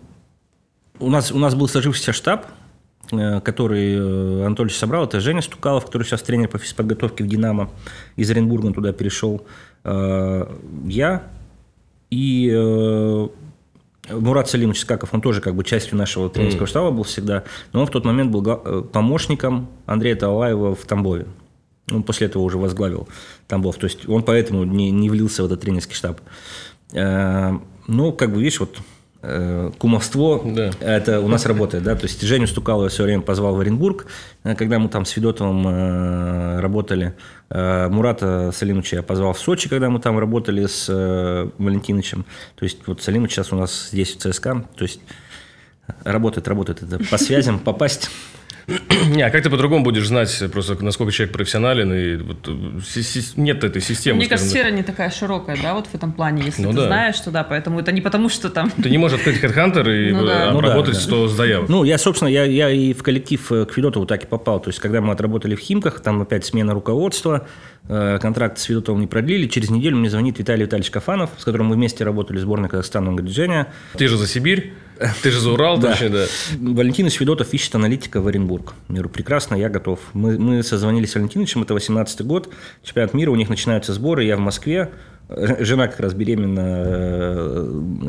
у 0.99 1.09
нас, 1.11 1.33
у 1.33 1.39
нас 1.39 1.55
был 1.55 1.69
сложившийся 1.69 2.13
штаб, 2.13 2.47
э, 3.13 3.41
который 3.41 3.95
э, 3.95 4.45
Анатольевич 4.47 4.77
собрал. 4.77 5.05
Это 5.05 5.21
Женя 5.21 5.41
Стукалов, 5.43 5.87
который 5.87 6.03
сейчас 6.05 6.23
тренер 6.23 6.49
по 6.49 6.59
физподготовке 6.59 7.25
в 7.25 7.27
«Динамо». 7.27 7.71
Из 8.17 8.31
Оренбурга 8.31 8.73
туда 8.73 8.93
перешел. 8.93 9.47
Э, 9.85 10.47
Я 10.87 11.23
и 12.11 12.51
Мурат 14.11 14.49
Салимович 14.49 14.81
Скаков, 14.81 15.15
он 15.15 15.21
тоже 15.21 15.41
как 15.41 15.55
бы 15.55 15.63
частью 15.63 15.97
нашего 15.97 16.29
тренерского 16.29 16.67
штаба 16.67 16.91
был 16.91 17.05
всегда, 17.05 17.45
но 17.73 17.81
он 17.81 17.87
в 17.87 17.91
тот 17.91 18.05
момент 18.05 18.33
был 18.33 18.83
помощником 18.83 19.69
Андрея 19.87 20.17
Талаева 20.17 20.75
в 20.75 20.85
Тамбове. 20.85 21.27
Он 21.93 22.03
после 22.03 22.27
этого 22.27 22.43
уже 22.43 22.59
возглавил 22.59 23.09
Тамбов. 23.47 23.77
То 23.77 23.85
есть 23.87 24.09
он 24.09 24.23
поэтому 24.23 24.65
не, 24.65 24.91
не 24.91 25.09
влился 25.11 25.43
в 25.43 25.47
этот 25.47 25.61
тренерский 25.61 25.95
штаб. 25.95 26.21
Э, 26.93 27.53
Ну, 27.87 28.13
как 28.13 28.33
бы, 28.33 28.39
видишь, 28.43 28.61
вот 28.61 28.79
кумовство, 29.79 30.43
Да. 30.45 30.71
это 30.81 31.21
у 31.21 31.29
нас 31.29 31.45
работает, 31.47 31.85
да, 31.85 31.95
то 31.95 32.05
есть 32.05 32.23
Женю 32.23 32.47
Стукалова 32.47 32.89
все 32.89 33.03
время 33.05 33.23
позвал 33.23 33.55
в 33.55 33.61
Оренбург, 33.61 34.07
э, 34.45 34.55
когда 34.55 34.79
мы 34.79 34.89
там 34.89 35.05
с 35.05 35.11
Федотовым 35.11 35.67
э, 35.69 36.61
работали, 36.61 37.15
Э, 37.53 37.89
Мурата 37.89 38.53
Салимовича 38.53 38.97
я 38.97 39.03
позвал 39.03 39.33
в 39.33 39.39
Сочи, 39.39 39.69
когда 39.69 39.91
мы 39.91 39.99
там 39.99 40.19
работали 40.19 40.67
с 40.67 40.87
э, 40.89 41.51
Валентиновичем, 41.59 42.25
то 42.55 42.65
есть 42.65 42.79
вот 42.87 43.03
Салимович 43.03 43.33
сейчас 43.33 43.53
у 43.53 43.57
нас 43.57 43.89
здесь 43.91 44.15
в 44.15 44.19
ЦСКА, 44.19 44.65
то 44.77 44.85
есть 44.85 45.01
работает, 46.05 46.47
работает, 46.47 46.83
это 46.85 46.99
по 47.11 47.19
связям 47.19 47.59
попасть. 47.59 48.09
Не, 49.09 49.23
а 49.23 49.31
как 49.31 49.43
ты 49.43 49.51
по-другому 49.51 49.85
будешь 49.85 50.07
знать, 50.07 50.43
просто 50.53 50.77
насколько 50.85 51.13
человек 51.13 51.33
профессионален, 51.35 51.93
и 51.93 52.17
вот, 52.17 52.37
э, 52.49 52.81
си- 52.87 53.03
си- 53.03 53.33
нет 53.37 53.65
этой 53.65 53.81
системы. 53.83 54.19
Мне 54.19 54.29
кажется, 54.29 54.51
сфера 54.51 54.71
не 54.71 54.83
такая 54.83 55.11
широкая, 55.11 55.57
да, 55.61 55.75
вот 55.75 55.87
в 55.87 55.95
этом 55.95 56.13
плане, 56.13 56.43
если 56.45 56.63
Ну 56.63 56.71
ты 56.71 56.77
да. 56.77 56.87
знаешь, 56.87 57.17
что 57.17 57.31
да, 57.31 57.43
поэтому 57.45 57.81
это 57.81 57.93
не 57.93 58.01
потому, 58.01 58.29
что 58.29 58.51
там... 58.51 58.71
Ты 58.71 58.91
не 58.91 58.99
можешь 58.99 59.19
открыть 59.19 59.43
HeadHunter 59.43 60.09
и 60.09 60.13
Ну 60.13 60.27
да. 60.27 60.47
э, 60.49 60.51
Ну 60.53 60.61
да, 60.61 60.69
обработать 60.69 60.95
да. 60.95 61.01
100 61.01 61.29
заявок. 61.29 61.69
Ну, 61.69 61.85
я, 61.85 61.99
собственно, 61.99 62.29
я, 62.29 62.45
я 62.45 62.71
и 62.71 62.93
в 62.93 63.03
коллектив 63.03 63.53
э, 63.53 63.65
к 63.65 63.73
Федотову 63.73 64.07
так 64.07 64.25
и 64.25 64.27
попал. 64.27 64.61
То 64.61 64.69
есть, 64.71 64.79
когда 64.79 65.01
мы 65.01 65.13
отработали 65.13 65.55
в 65.55 65.61
Химках, 65.61 66.01
там 66.01 66.23
опять 66.23 66.45
смена 66.45 66.75
руководства, 66.75 67.47
контракт 67.89 68.59
с 68.59 68.65
Федотовым 68.65 69.01
не 69.01 69.07
продлили. 69.07 69.47
Через 69.49 69.71
неделю 69.71 69.97
мне 69.97 70.11
звонит 70.11 70.39
Виталий 70.39 70.65
Витальевич 70.65 70.91
Кафанов, 70.91 71.31
с 71.39 71.45
которым 71.45 71.67
мы 71.69 71.75
вместе 71.75 72.05
работали 72.05 72.39
в 72.39 72.41
сборной 72.41 72.69
Казахстана. 72.69 73.09
Он 73.09 73.17
говорит, 73.17 73.35
Женя, 73.35 73.69
Ты 73.97 74.07
же 74.07 74.17
за 74.17 74.27
Сибирь. 74.27 74.73
Ты 75.23 75.31
же 75.31 75.41
за 75.41 75.53
Урал, 75.53 75.79
Да. 75.79 75.93
точно, 75.93 76.11
да. 76.11 76.27
Валентинович 76.61 77.17
Федотов 77.17 77.53
ищет 77.55 77.75
аналитика 77.75 78.21
в 78.21 78.27
Оренбург. 78.27 78.75
Я 78.89 78.95
говорю, 78.97 79.09
прекрасно, 79.09 79.55
я 79.55 79.69
готов. 79.71 79.99
Мы, 80.13 80.39
мы 80.39 80.63
созвонились 80.63 81.13
с 81.13 81.15
Валентиновичем, 81.15 81.63
это 81.63 81.73
18 81.75 82.21
год, 82.27 82.51
чемпионат 82.85 83.15
мира, 83.15 83.31
у 83.31 83.37
них 83.37 83.49
начинаются 83.49 83.95
сборы, 83.95 84.25
я 84.25 84.37
в 84.37 84.41
Москве, 84.41 84.91
жена 85.29 85.89
как 85.89 86.01
раз 86.01 86.13
беременна 86.13 86.83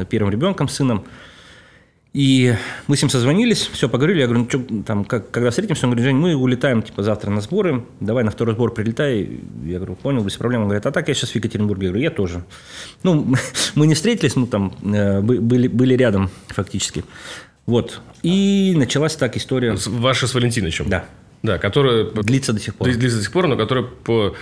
э, 0.01 0.05
первым 0.09 0.31
ребенком, 0.31 0.67
сыном. 0.67 1.05
И 2.13 2.53
мы 2.87 2.97
с 2.97 3.01
ним 3.01 3.09
созвонились, 3.09 3.69
все, 3.71 3.87
поговорили, 3.87 4.19
я 4.19 4.27
говорю, 4.27 4.41
ну, 4.43 4.47
чё, 4.47 4.83
там, 4.83 5.05
как, 5.05 5.31
когда 5.31 5.49
встретимся, 5.49 5.85
он 5.85 5.91
говорит, 5.91 6.03
Жень, 6.05 6.17
мы 6.17 6.35
улетаем, 6.35 6.81
типа, 6.81 7.03
завтра 7.03 7.29
на 7.29 7.39
сборы, 7.39 7.85
давай 8.01 8.25
на 8.25 8.31
второй 8.31 8.53
сбор 8.53 8.73
прилетай. 8.73 9.39
Я 9.63 9.77
говорю, 9.77 9.95
понял, 9.95 10.21
без 10.21 10.35
проблем. 10.35 10.61
Он 10.63 10.67
говорит, 10.67 10.85
а 10.85 10.91
так 10.91 11.07
я 11.07 11.13
сейчас 11.13 11.29
в 11.31 11.35
Екатеринбурге. 11.35 11.85
Я 11.87 11.91
говорю, 11.91 12.03
я 12.03 12.11
тоже. 12.11 12.43
Ну, 13.03 13.33
мы 13.75 13.87
не 13.87 13.93
встретились, 13.95 14.35
ну, 14.35 14.45
там, 14.45 14.73
э, 14.83 15.21
бы- 15.21 15.39
были, 15.39 15.69
были 15.69 15.93
рядом 15.95 16.29
фактически. 16.49 17.05
Вот. 17.65 18.01
И 18.23 18.73
началась 18.75 19.15
так 19.15 19.37
история. 19.37 19.77
Ваша 19.87 20.27
с 20.27 20.33
Валентиновичем. 20.33 20.89
Да. 20.89 21.05
Да, 21.43 21.57
которая 21.59 22.03
Длится 22.05 22.51
до 22.53 22.59
сих 22.59 22.75
пор. 22.75 22.89
длится 22.89 23.17
до 23.17 23.23
сих 23.23 23.31
пор, 23.31 23.47
но 23.47 23.55
которая 23.55 23.85
по 23.85 24.35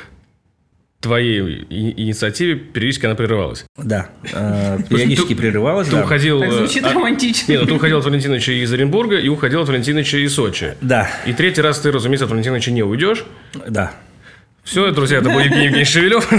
твоей 0.99 1.65
инициативе 1.69 2.55
периодически 2.55 3.05
она 3.05 3.15
прерывалась. 3.15 3.65
Да. 3.77 4.09
Э, 4.33 4.77
Периодически 4.89 5.33
прерывалась, 5.33 5.87
Ты 5.87 5.95
да. 5.95 6.03
уходил... 6.03 6.39
Так 6.41 6.49
э, 6.49 6.51
звучит 6.51 6.83
а- 6.85 6.93
романтично. 6.93 7.51
Нет, 7.51 7.61
ну 7.61 7.67
ты 7.67 7.73
уходил 7.73 7.99
от 7.99 8.05
Валентиновича 8.05 8.51
из 8.51 8.71
Оренбурга 8.73 9.17
и 9.17 9.29
уходил 9.29 9.61
от 9.61 9.69
Валентиновича 9.69 10.17
из 10.17 10.33
Сочи. 10.33 10.75
Да, 10.81 11.09
И 11.25 11.33
третий 11.33 11.61
раз 11.61 11.79
ты, 11.79 11.91
разумеется, 11.91 12.25
от 12.25 12.31
Валентиновича 12.31 12.71
не 12.71 12.83
уйдешь. 12.83 13.23
да. 13.67 13.93
Все, 14.65 14.91
друзья, 14.91 15.17
это 15.17 15.29
был 15.29 15.39
Евгений 15.39 15.63
Евгеньевич 15.63 15.89
Шевелев. 15.89 16.29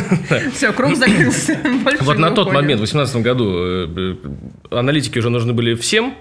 Все, 0.55 0.73
круг 0.73 0.95
закрылся. 0.95 1.59
Вот 2.03 2.19
на 2.19 2.31
тот 2.31 2.53
момент, 2.53 2.81
в 2.81 2.85
2018 2.85 3.17
году, 3.23 3.53
э, 3.57 3.89
э, 3.97 4.77
аналитики 4.79 5.19
уже 5.19 5.31
нужны 5.31 5.53
были 5.53 5.75
всем. 5.75 6.15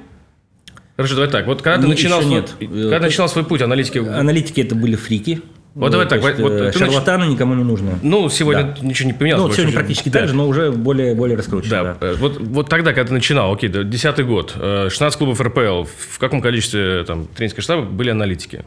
Хорошо, 0.96 1.16
давай 1.16 1.30
так. 1.30 1.46
Вот 1.46 1.62
когда 1.62 1.78
ты 1.78 1.84
Ну, 1.84 1.90
начинал, 1.90 2.22
нет. 2.24 2.56
когда 2.60 3.00
начинал 3.00 3.30
свой 3.30 3.44
путь 3.46 3.62
аналитики, 3.62 4.00
Аналитики 4.00 4.62
это 4.62 4.74
были 4.76 4.96
фрики. 4.96 5.42
Вот 5.76 5.92
давай 5.92 6.08
Э, 6.08 6.10
так, 6.10 6.24
есть, 6.24 6.40
вот 6.40 6.52
э, 6.52 6.72
ты 6.72 6.80
нач- 6.80 6.80
Шарлатаны 6.80 7.26
никому 7.26 7.54
не 7.54 7.64
нужны. 7.64 8.00
ну, 8.02 8.28
сегодня 8.30 8.76
ничего 8.82 9.08
не 9.12 9.14
поменялось. 9.14 9.42
Ну, 9.44 9.48
вот 9.48 9.56
сегодня 9.56 9.74
практически 9.74 10.06
счету. 10.06 10.14
так 10.14 10.22
Да. 10.24 10.28
же, 10.30 10.36
но 10.36 10.48
уже 10.48 10.72
более, 10.72 11.14
более 11.16 11.38
раскручено. 11.38 11.70
Да, 12.00 12.08
э, 12.08 12.16
вот, 12.16 12.40
вот 12.40 12.70
тогда, 12.70 12.92
когда 12.94 13.08
ты 13.10 13.14
начинал, 13.14 13.54
окей, 13.54 13.70
да, 13.70 13.84
10 13.84 14.26
год, 14.26 14.54
э, 14.56 14.88
16 14.90 15.18
клубов 15.18 15.40
РПЛ, 15.40 15.84
в 15.84 16.18
каком 16.20 16.42
количестве 16.42 17.04
там 17.06 17.28
тренерского 17.28 17.62
штаба 17.62 17.84
были 17.84 18.10
аналитики? 18.10 18.66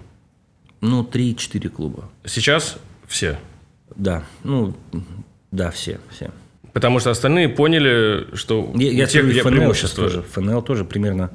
Ну, 0.80 1.02
3-4 1.02 1.68
клуба. 1.68 2.08
Сейчас 2.24 2.76
все. 3.08 3.38
Да, 3.96 4.22
ну, 4.44 4.74
да, 5.50 5.70
все, 5.70 5.98
все. 6.10 6.30
Потому 6.72 7.00
что 7.00 7.10
остальные 7.10 7.50
поняли, 7.50 8.26
что 8.34 8.70
Я, 8.74 8.90
я 8.92 9.04
у 9.04 9.06
тех 9.06 9.22
смотрю, 9.22 9.30
где 9.32 9.42
преимущество. 9.42 10.04
тоже. 10.04 10.22
ФНЛ 10.22 10.62
тоже 10.62 10.84
примерно. 10.84 11.30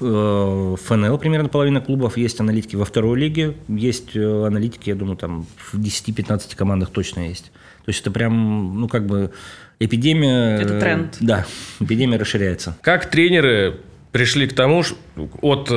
Э, 0.00 0.76
ФНЛ 0.84 1.18
примерно 1.18 1.48
половина 1.48 1.80
клубов. 1.80 2.16
Есть 2.16 2.40
аналитики 2.40 2.76
во 2.76 2.84
второй 2.84 3.18
лиге. 3.18 3.54
Есть 3.68 4.16
э, 4.16 4.46
аналитики, 4.46 4.90
я 4.90 4.94
думаю, 4.94 5.16
там 5.16 5.46
в 5.72 5.78
10-15 5.78 6.56
командах 6.56 6.90
точно 6.90 7.28
есть. 7.28 7.52
То 7.84 7.90
есть 7.90 8.00
это 8.00 8.10
прям, 8.10 8.80
ну, 8.80 8.88
как 8.88 9.06
бы 9.06 9.30
эпидемия... 9.78 10.56
Это 10.58 10.74
э, 10.74 10.80
тренд. 10.80 11.16
Да, 11.20 11.46
эпидемия 11.80 12.16
расширяется. 12.16 12.76
Как 12.82 13.10
тренеры 13.10 13.80
пришли 14.12 14.46
к 14.46 14.52
тому, 14.54 14.82
ш- 14.82 14.94
от 15.42 15.70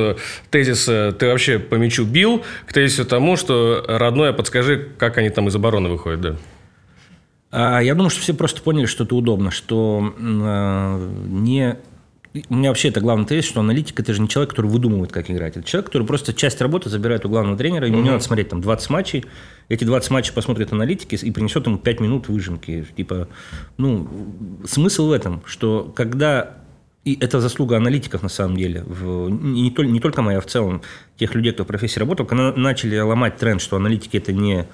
тезиса 0.50 1.14
«ты 1.18 1.26
вообще 1.26 1.58
по 1.58 1.74
мячу 1.74 2.04
бил» 2.04 2.44
к 2.66 2.72
тезису 2.72 3.04
тому, 3.04 3.36
что 3.36 3.84
«родной, 3.88 4.30
а 4.30 4.32
подскажи, 4.32 4.88
как 4.96 5.18
они 5.18 5.30
там 5.30 5.48
из 5.48 5.56
обороны 5.56 5.88
выходят». 5.88 6.20
Да. 6.20 6.36
А 7.50 7.80
я 7.80 7.94
думаю, 7.94 8.10
что 8.10 8.20
все 8.20 8.34
просто 8.34 8.62
поняли, 8.62 8.86
что 8.86 9.04
это 9.04 9.14
удобно, 9.14 9.50
что 9.50 10.14
не... 10.18 11.76
У 12.50 12.54
меня 12.54 12.68
вообще 12.68 12.88
это 12.88 13.00
главный 13.00 13.24
тезис, 13.24 13.46
что 13.48 13.60
аналитик– 13.60 13.98
это 14.00 14.12
же 14.12 14.20
не 14.20 14.28
человек, 14.28 14.50
который 14.50 14.70
выдумывает, 14.70 15.10
как 15.10 15.30
играть. 15.30 15.56
Это 15.56 15.66
человек, 15.66 15.86
который 15.86 16.06
просто 16.06 16.34
часть 16.34 16.60
работы 16.60 16.90
забирает 16.90 17.24
у 17.24 17.28
главного 17.28 17.56
тренера, 17.56 17.86
ему 17.86 18.02
не 18.02 18.10
надо 18.10 18.22
смотреть 18.22 18.50
там 18.50 18.60
20 18.60 18.90
матчей, 18.90 19.24
эти 19.68 19.84
20 19.84 20.10
матчей 20.10 20.34
посмотрит 20.34 20.72
аналитики 20.72 21.14
и 21.14 21.30
принесет 21.30 21.66
ему 21.66 21.78
5 21.78 22.00
минут 22.00 22.28
выжимки. 22.28 22.86
Типа, 22.96 23.28
ну, 23.78 24.08
смысл 24.66 25.08
в 25.08 25.12
этом, 25.12 25.42
что 25.46 25.90
когда 25.96 26.58
и 27.04 27.16
это 27.20 27.40
заслуга 27.40 27.78
аналитиков 27.78 28.22
на 28.22 28.28
самом 28.28 28.58
деле, 28.58 28.82
в, 28.82 29.30
не, 29.30 29.70
не 29.70 30.00
только 30.00 30.20
моя, 30.20 30.38
а 30.38 30.40
в 30.42 30.46
целом 30.46 30.82
тех 31.16 31.34
людей, 31.34 31.52
кто 31.52 31.64
в 31.64 31.66
профессии 31.66 31.98
работал, 31.98 32.26
когда 32.26 32.52
начали 32.52 32.98
ломать 32.98 33.36
тренд, 33.38 33.62
что 33.62 33.76
аналитики 33.76 34.18
это 34.18 34.34
не 34.34 34.66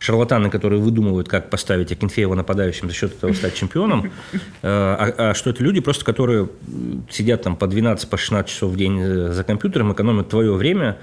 шарлатаны, 0.00 0.50
которые 0.50 0.80
выдумывают, 0.80 1.28
как 1.28 1.48
поставить 1.50 1.92
Акинфеева 1.92 2.34
нападающим 2.34 2.88
за 2.88 2.94
счет 2.94 3.14
этого 3.14 3.32
стать 3.32 3.54
чемпионом, 3.54 4.10
э, 4.32 4.40
а, 4.62 5.30
а 5.30 5.34
что 5.34 5.50
это 5.50 5.62
люди 5.62 5.80
просто, 5.80 6.04
которые 6.04 6.48
сидят 7.08 7.42
там 7.42 7.54
по 7.54 7.68
12, 7.68 8.10
по 8.10 8.16
16 8.16 8.50
часов 8.50 8.72
в 8.72 8.76
день 8.76 8.98
э, 9.00 9.32
за 9.32 9.44
компьютером, 9.44 9.92
экономят 9.92 10.28
твое 10.28 10.52
время, 10.54 10.98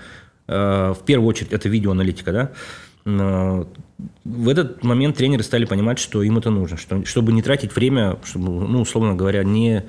Э, 0.47 0.93
в 0.97 1.03
первую 1.03 1.27
очередь 1.27 1.51
это 1.51 1.67
видеоаналитика, 1.69 2.31
да, 2.31 2.51
в 4.25 4.49
этот 4.49 4.83
момент 4.83 5.15
тренеры 5.15 5.41
стали 5.41 5.63
понимать, 5.63 5.97
что 5.97 6.21
им 6.23 6.37
это 6.37 6.49
нужно, 6.49 6.75
что, 6.75 7.05
чтобы 7.05 7.31
не 7.31 7.41
тратить 7.41 7.73
время, 7.73 8.17
чтобы, 8.25 8.67
ну, 8.67 8.81
условно 8.81 9.15
говоря, 9.15 9.45
не, 9.45 9.85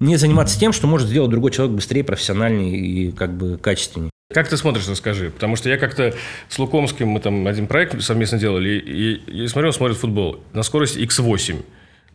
не 0.00 0.16
заниматься 0.16 0.60
тем, 0.60 0.74
что 0.74 0.86
может 0.86 1.08
сделать 1.08 1.30
другой 1.30 1.50
человек 1.50 1.76
быстрее, 1.76 2.04
профессиональнее 2.04 2.76
и 2.76 3.10
как 3.10 3.32
бы 3.34 3.56
качественнее. 3.56 4.10
Как 4.34 4.48
ты 4.48 4.56
смотришь, 4.56 4.88
расскажи. 4.88 5.30
Потому 5.30 5.54
что 5.56 5.68
я 5.70 5.78
как-то 5.78 6.12
с 6.48 6.58
Лукомским, 6.58 7.08
мы 7.08 7.20
там 7.20 7.46
один 7.46 7.68
проект 7.68 8.02
совместно 8.02 8.36
делали, 8.38 8.70
и, 8.70 9.44
и 9.44 9.46
смотрел, 9.46 9.68
он 9.68 9.72
смотрит 9.74 9.96
футбол 9.96 10.40
на 10.52 10.62
скорости 10.64 10.98
X8. 10.98 11.64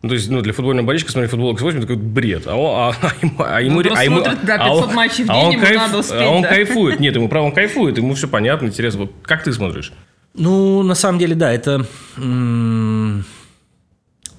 Ну, 0.02 0.08
то 0.08 0.14
есть, 0.14 0.30
ну, 0.30 0.40
для 0.40 0.52
футбольного 0.52 0.86
болельщика 0.86 1.12
смотреть 1.12 1.30
футбол 1.30 1.54
X8 1.54 1.80
такой 1.80 1.96
бред. 1.96 2.46
А, 2.46 2.54
он, 2.56 2.76
а, 2.76 2.94
а 3.02 3.12
ему, 3.22 3.34
а 3.38 3.60
ему, 3.62 3.80
просто 3.82 3.98
а 4.00 4.04
ему- 4.04 4.20
смотрит, 4.20 4.44
да, 4.44 4.56
а 4.60 4.70
он- 4.72 4.80
500 4.82 4.94
матчей 4.94 5.24
в 5.24 5.30
а 5.30 5.34
день, 5.34 5.44
он 5.46 5.52
ему 5.52 5.62
кайф- 5.64 5.76
надо 5.76 5.98
успеть, 5.98 6.20
А 6.20 6.28
он 6.30 6.42
да. 6.42 6.48
кайфует. 6.48 7.00
Нет, 7.00 7.14
ему 7.16 7.28
право, 7.28 7.46
он 7.46 7.52
кайфует, 7.52 7.96
ему 7.98 8.14
все 8.14 8.28
понятно, 8.28 8.66
интересно. 8.66 9.08
Как 9.22 9.42
ты 9.42 9.52
смотришь? 9.52 9.92
Ну, 10.34 10.82
на 10.82 10.94
самом 10.94 11.18
деле, 11.18 11.34
да, 11.34 11.52
это... 11.52 11.86
м, 12.16 13.24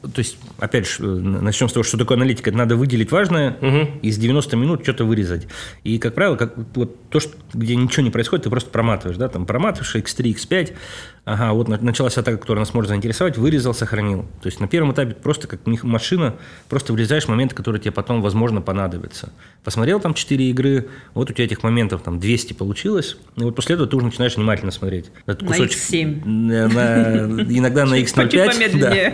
То 0.01 0.19
есть, 0.19 0.37
опять 0.57 0.87
же, 0.87 1.03
начнем 1.03 1.69
с 1.69 1.73
того, 1.73 1.83
что 1.83 1.97
такое 1.97 2.17
аналитика. 2.17 2.49
Это 2.49 2.57
надо 2.57 2.75
выделить 2.75 3.11
важное, 3.11 3.57
из 4.01 4.17
90 4.17 4.55
минут 4.57 4.83
что-то 4.83 5.05
вырезать. 5.05 5.47
И, 5.83 5.99
как 5.99 6.15
правило, 6.15 6.35
как, 6.35 6.53
вот 6.75 7.09
то, 7.09 7.19
что, 7.19 7.37
где 7.53 7.75
ничего 7.75 8.03
не 8.03 8.09
происходит, 8.09 8.43
ты 8.45 8.49
просто 8.49 8.69
проматываешь. 8.69 9.17
Да? 9.17 9.29
Там 9.29 9.45
проматываешь 9.45 9.95
x3, 9.95 10.35
x5. 10.35 10.73
Ага, 11.23 11.53
вот 11.53 11.67
на- 11.67 11.77
началась 11.77 12.17
атака, 12.17 12.37
которая 12.39 12.61
нас 12.63 12.73
может 12.73 12.89
заинтересовать, 12.89 13.37
вырезал, 13.37 13.75
сохранил. 13.75 14.23
То 14.41 14.47
есть, 14.47 14.59
на 14.59 14.67
первом 14.67 14.91
этапе 14.91 15.13
просто 15.13 15.47
как 15.47 15.59
машина, 15.83 16.33
просто 16.67 16.93
вырезаешь 16.93 17.27
моменты, 17.27 17.53
которые 17.53 17.79
тебе 17.79 17.91
потом, 17.91 18.23
возможно, 18.23 18.59
понадобятся. 18.59 19.31
Посмотрел 19.63 19.99
там 19.99 20.15
4 20.15 20.49
игры, 20.49 20.87
вот 21.13 21.29
у 21.29 21.33
тебя 21.33 21.45
этих 21.45 21.61
моментов 21.61 22.01
там 22.01 22.19
200 22.19 22.53
получилось, 22.53 23.17
и 23.37 23.43
вот 23.43 23.55
после 23.55 23.75
этого 23.75 23.87
ты 23.87 23.95
уже 23.97 24.07
начинаешь 24.07 24.35
внимательно 24.35 24.71
смотреть. 24.71 25.11
Этот 25.27 25.43
На 25.43 25.47
кусочек- 25.49 25.77
X7. 25.91 26.25
на- 26.25 26.67
на- 26.67 27.41
иногда 27.43 27.85
на 27.85 27.97
Чуть 27.99 28.07
X05. 28.17 28.53
помедленнее. 28.55 29.13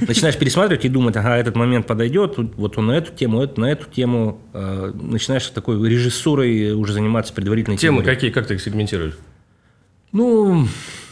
да. 0.00 0.06
Начинаешь 0.06 0.36
пересматривать 0.36 0.84
и 0.84 0.90
думать, 0.90 1.16
ага, 1.16 1.34
этот 1.38 1.56
момент 1.56 1.86
подойдет, 1.86 2.34
вот 2.36 2.76
он 2.76 2.88
на 2.88 2.92
эту 2.92 3.10
тему, 3.14 3.42
это 3.42 3.58
на 3.58 3.72
эту 3.72 3.86
тему. 3.88 4.38
Э, 4.52 4.92
Начинаешь 4.94 5.46
такой 5.46 5.76
режиссурой 5.88 6.72
уже 6.74 6.92
заниматься 6.92 7.32
предварительной 7.32 7.78
Темы 7.78 8.02
теорией. 8.02 8.14
какие, 8.14 8.30
как 8.30 8.46
ты 8.46 8.54
их 8.54 8.60
сегментируешь? 8.60 9.16
Ну, 10.12 10.66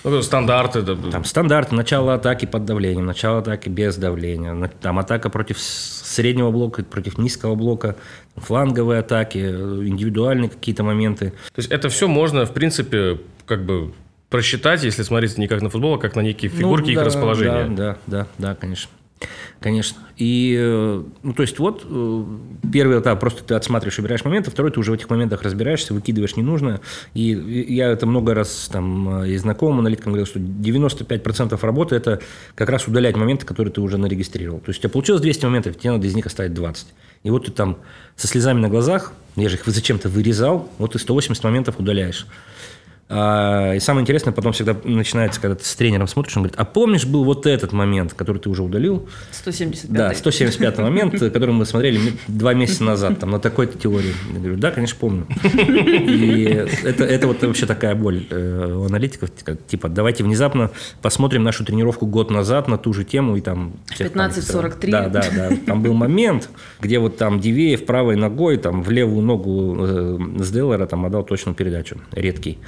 Ну, 0.07 0.23
стандарты. 0.23 0.83
да, 0.83 0.95
там 1.11 1.25
стандарты, 1.25 1.75
начало 1.75 2.15
атаки 2.15 2.47
под 2.47 2.65
давлением, 2.65 3.07
начало 3.07 3.41
атаки 3.41 3.69
без 3.69 3.97
давления, 3.97 4.71
там 4.81 5.01
атака 5.01 5.31
против 5.31 5.59
среднего 5.59 6.53
блока, 6.53 6.85
против 6.85 7.19
низкого 7.19 7.57
блока, 7.57 7.97
фланговые 8.37 9.01
атаки, 9.01 9.39
э, 9.39 9.87
индивидуальные 9.87 10.51
какие-то 10.51 10.85
моменты. 10.85 11.31
То 11.53 11.59
есть, 11.59 11.71
это 11.73 11.89
все 11.89 12.07
можно, 12.07 12.47
в 12.47 12.53
принципе, 12.53 13.19
как 13.47 13.65
бы 13.67 13.93
просчитать, 14.31 14.85
если 14.85 15.03
смотреть 15.03 15.39
не 15.39 15.49
как 15.49 15.61
на 15.61 15.71
футбол, 15.71 15.95
а 15.95 15.99
как 15.99 16.15
на 16.15 16.21
некие 16.21 16.51
фигурки 16.51 16.87
Ну, 16.87 16.91
их 16.93 16.99
да, 16.99 17.05
расположения. 17.05 17.69
Да, 17.69 17.75
да, 17.75 17.97
да, 18.07 18.27
да, 18.39 18.55
конечно. 18.55 18.91
Конечно. 19.61 19.99
И, 20.17 20.57
э, 20.59 21.03
ну, 21.23 21.33
то 21.33 21.43
есть, 21.43 21.59
вот 21.59 21.85
э, 21.89 22.25
первый 22.73 23.01
этап 23.01 23.19
просто 23.19 23.43
ты 23.43 23.55
отсматриваешь, 23.55 23.99
убираешь 23.99 24.25
моменты, 24.25 24.51
второй 24.51 24.71
ты 24.71 24.79
уже 24.79 24.91
в 24.91 24.95
этих 24.95 25.09
моментах 25.09 25.43
разбираешься, 25.43 25.95
выкидываешь 25.95 26.37
ненужное. 26.37 26.81
И 27.15 27.31
я 27.69 27.91
это 27.91 28.07
много 28.07 28.35
раз 28.35 28.69
там 28.71 29.23
э, 29.23 29.31
и 29.31 29.37
знакомым 29.39 29.81
аналитикам 29.81 30.13
говорил, 30.13 30.27
что 30.27 30.39
95% 30.39 31.59
работы– 31.63 31.95
это 31.97 32.21
как 32.55 32.69
раз 32.69 32.87
удалять 32.87 33.17
моменты, 33.17 33.47
которые 33.47 33.73
ты 33.73 33.81
уже 33.81 33.97
нарегистрировал. 33.97 34.61
То 34.61 34.71
есть, 34.71 34.81
у 34.81 34.83
тебя 34.83 34.91
получилось 34.91 35.23
200 35.23 35.45
моментов, 35.47 35.79
тебе 35.79 35.93
надо 35.93 36.07
из 36.07 36.15
них 36.15 36.27
оставить 36.27 36.53
20. 36.53 36.87
И 37.23 37.31
вот 37.31 37.47
ты 37.47 37.53
там 37.53 37.79
со 38.15 38.27
слезами 38.27 38.61
на 38.61 38.69
глазах, 38.69 39.13
я 39.37 39.49
же 39.49 39.57
их 39.57 39.63
зачем-то 39.67 40.09
вырезал, 40.09 40.71
вот 40.79 40.93
ты 40.93 40.99
180 40.99 41.43
моментов 41.45 41.79
удаляешь. 41.79 42.27
А, 43.09 43.75
и 43.75 43.79
самое 43.79 44.03
интересное 44.03 44.33
потом 44.33 44.53
всегда 44.53 44.77
начинается, 44.83 45.41
когда 45.41 45.55
ты 45.55 45.65
с 45.65 45.77
тренером 45.77 46.09
смотришь, 46.09 46.37
он 46.37 46.43
говорит, 46.43 46.59
а 46.59 46.65
помнишь, 46.65 47.07
был 47.07 47.25
вот 47.25 47.47
этот 47.47 47.73
момент, 47.73 48.15
который 48.15 48.39
ты 48.39 48.51
уже 48.51 48.65
удалил? 48.65 49.09
175 49.31 49.93
Да, 49.93 50.13
175 50.13 50.79
момент, 50.79 51.21
который 51.21 51.55
мы 51.55 51.67
смотрели 51.67 52.01
два 52.27 52.53
месяца 52.55 52.83
назад, 52.83 53.21
там, 53.21 53.31
на 53.31 53.39
такой-то 53.39 53.79
теории. 53.79 54.13
Я 54.33 54.39
говорю, 54.39 54.57
да, 54.57 54.73
конечно, 54.73 54.97
помню. 54.99 55.27
И 55.45 56.43
это, 56.83 57.05
это 57.05 57.29
вот 57.29 57.43
вообще 57.43 57.67
такая 57.67 57.95
боль 57.95 58.27
э, 58.29 58.73
у 58.75 58.85
аналитиков, 58.85 59.31
типа, 59.69 59.89
давайте 59.89 60.25
внезапно 60.25 60.73
посмотрим 61.01 61.45
нашу 61.45 61.65
тренировку 61.65 62.07
год 62.07 62.33
назад 62.33 62.67
на 62.67 62.77
ту 62.77 62.93
же 62.93 63.05
тему, 63.05 63.37
и 63.37 63.41
там... 63.41 63.75
15.43. 63.97 64.91
Да, 64.91 65.09
да, 65.09 65.25
да. 65.33 65.51
Там 65.65 65.81
был 65.81 65.95
момент, 65.95 66.49
где 66.81 66.99
вот 66.99 67.17
там 67.19 67.39
Дивеев 67.39 67.87
правой 67.87 68.17
ногой 68.17 68.57
там 68.57 68.83
в 68.83 68.91
левую 68.91 69.23
ногу 69.23 69.77
э, 69.79 70.19
с 70.39 70.51
Деллера 70.51 70.87
там 70.87 71.07
отдал 71.07 71.23
точную 71.23 71.55
передачу, 71.55 72.01
редкий. 72.11 72.59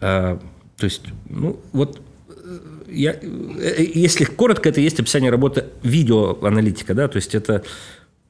А, 0.00 0.40
то 0.76 0.84
есть, 0.84 1.02
ну, 1.28 1.60
вот 1.72 2.00
э, 2.28 2.58
я, 2.88 3.12
э, 3.12 3.84
если 3.94 4.24
коротко, 4.24 4.68
это 4.68 4.80
есть 4.80 5.00
описание 5.00 5.30
работы 5.30 5.66
видеоаналитика, 5.82 6.94
да, 6.94 7.08
то 7.08 7.16
есть 7.16 7.34
это 7.34 7.64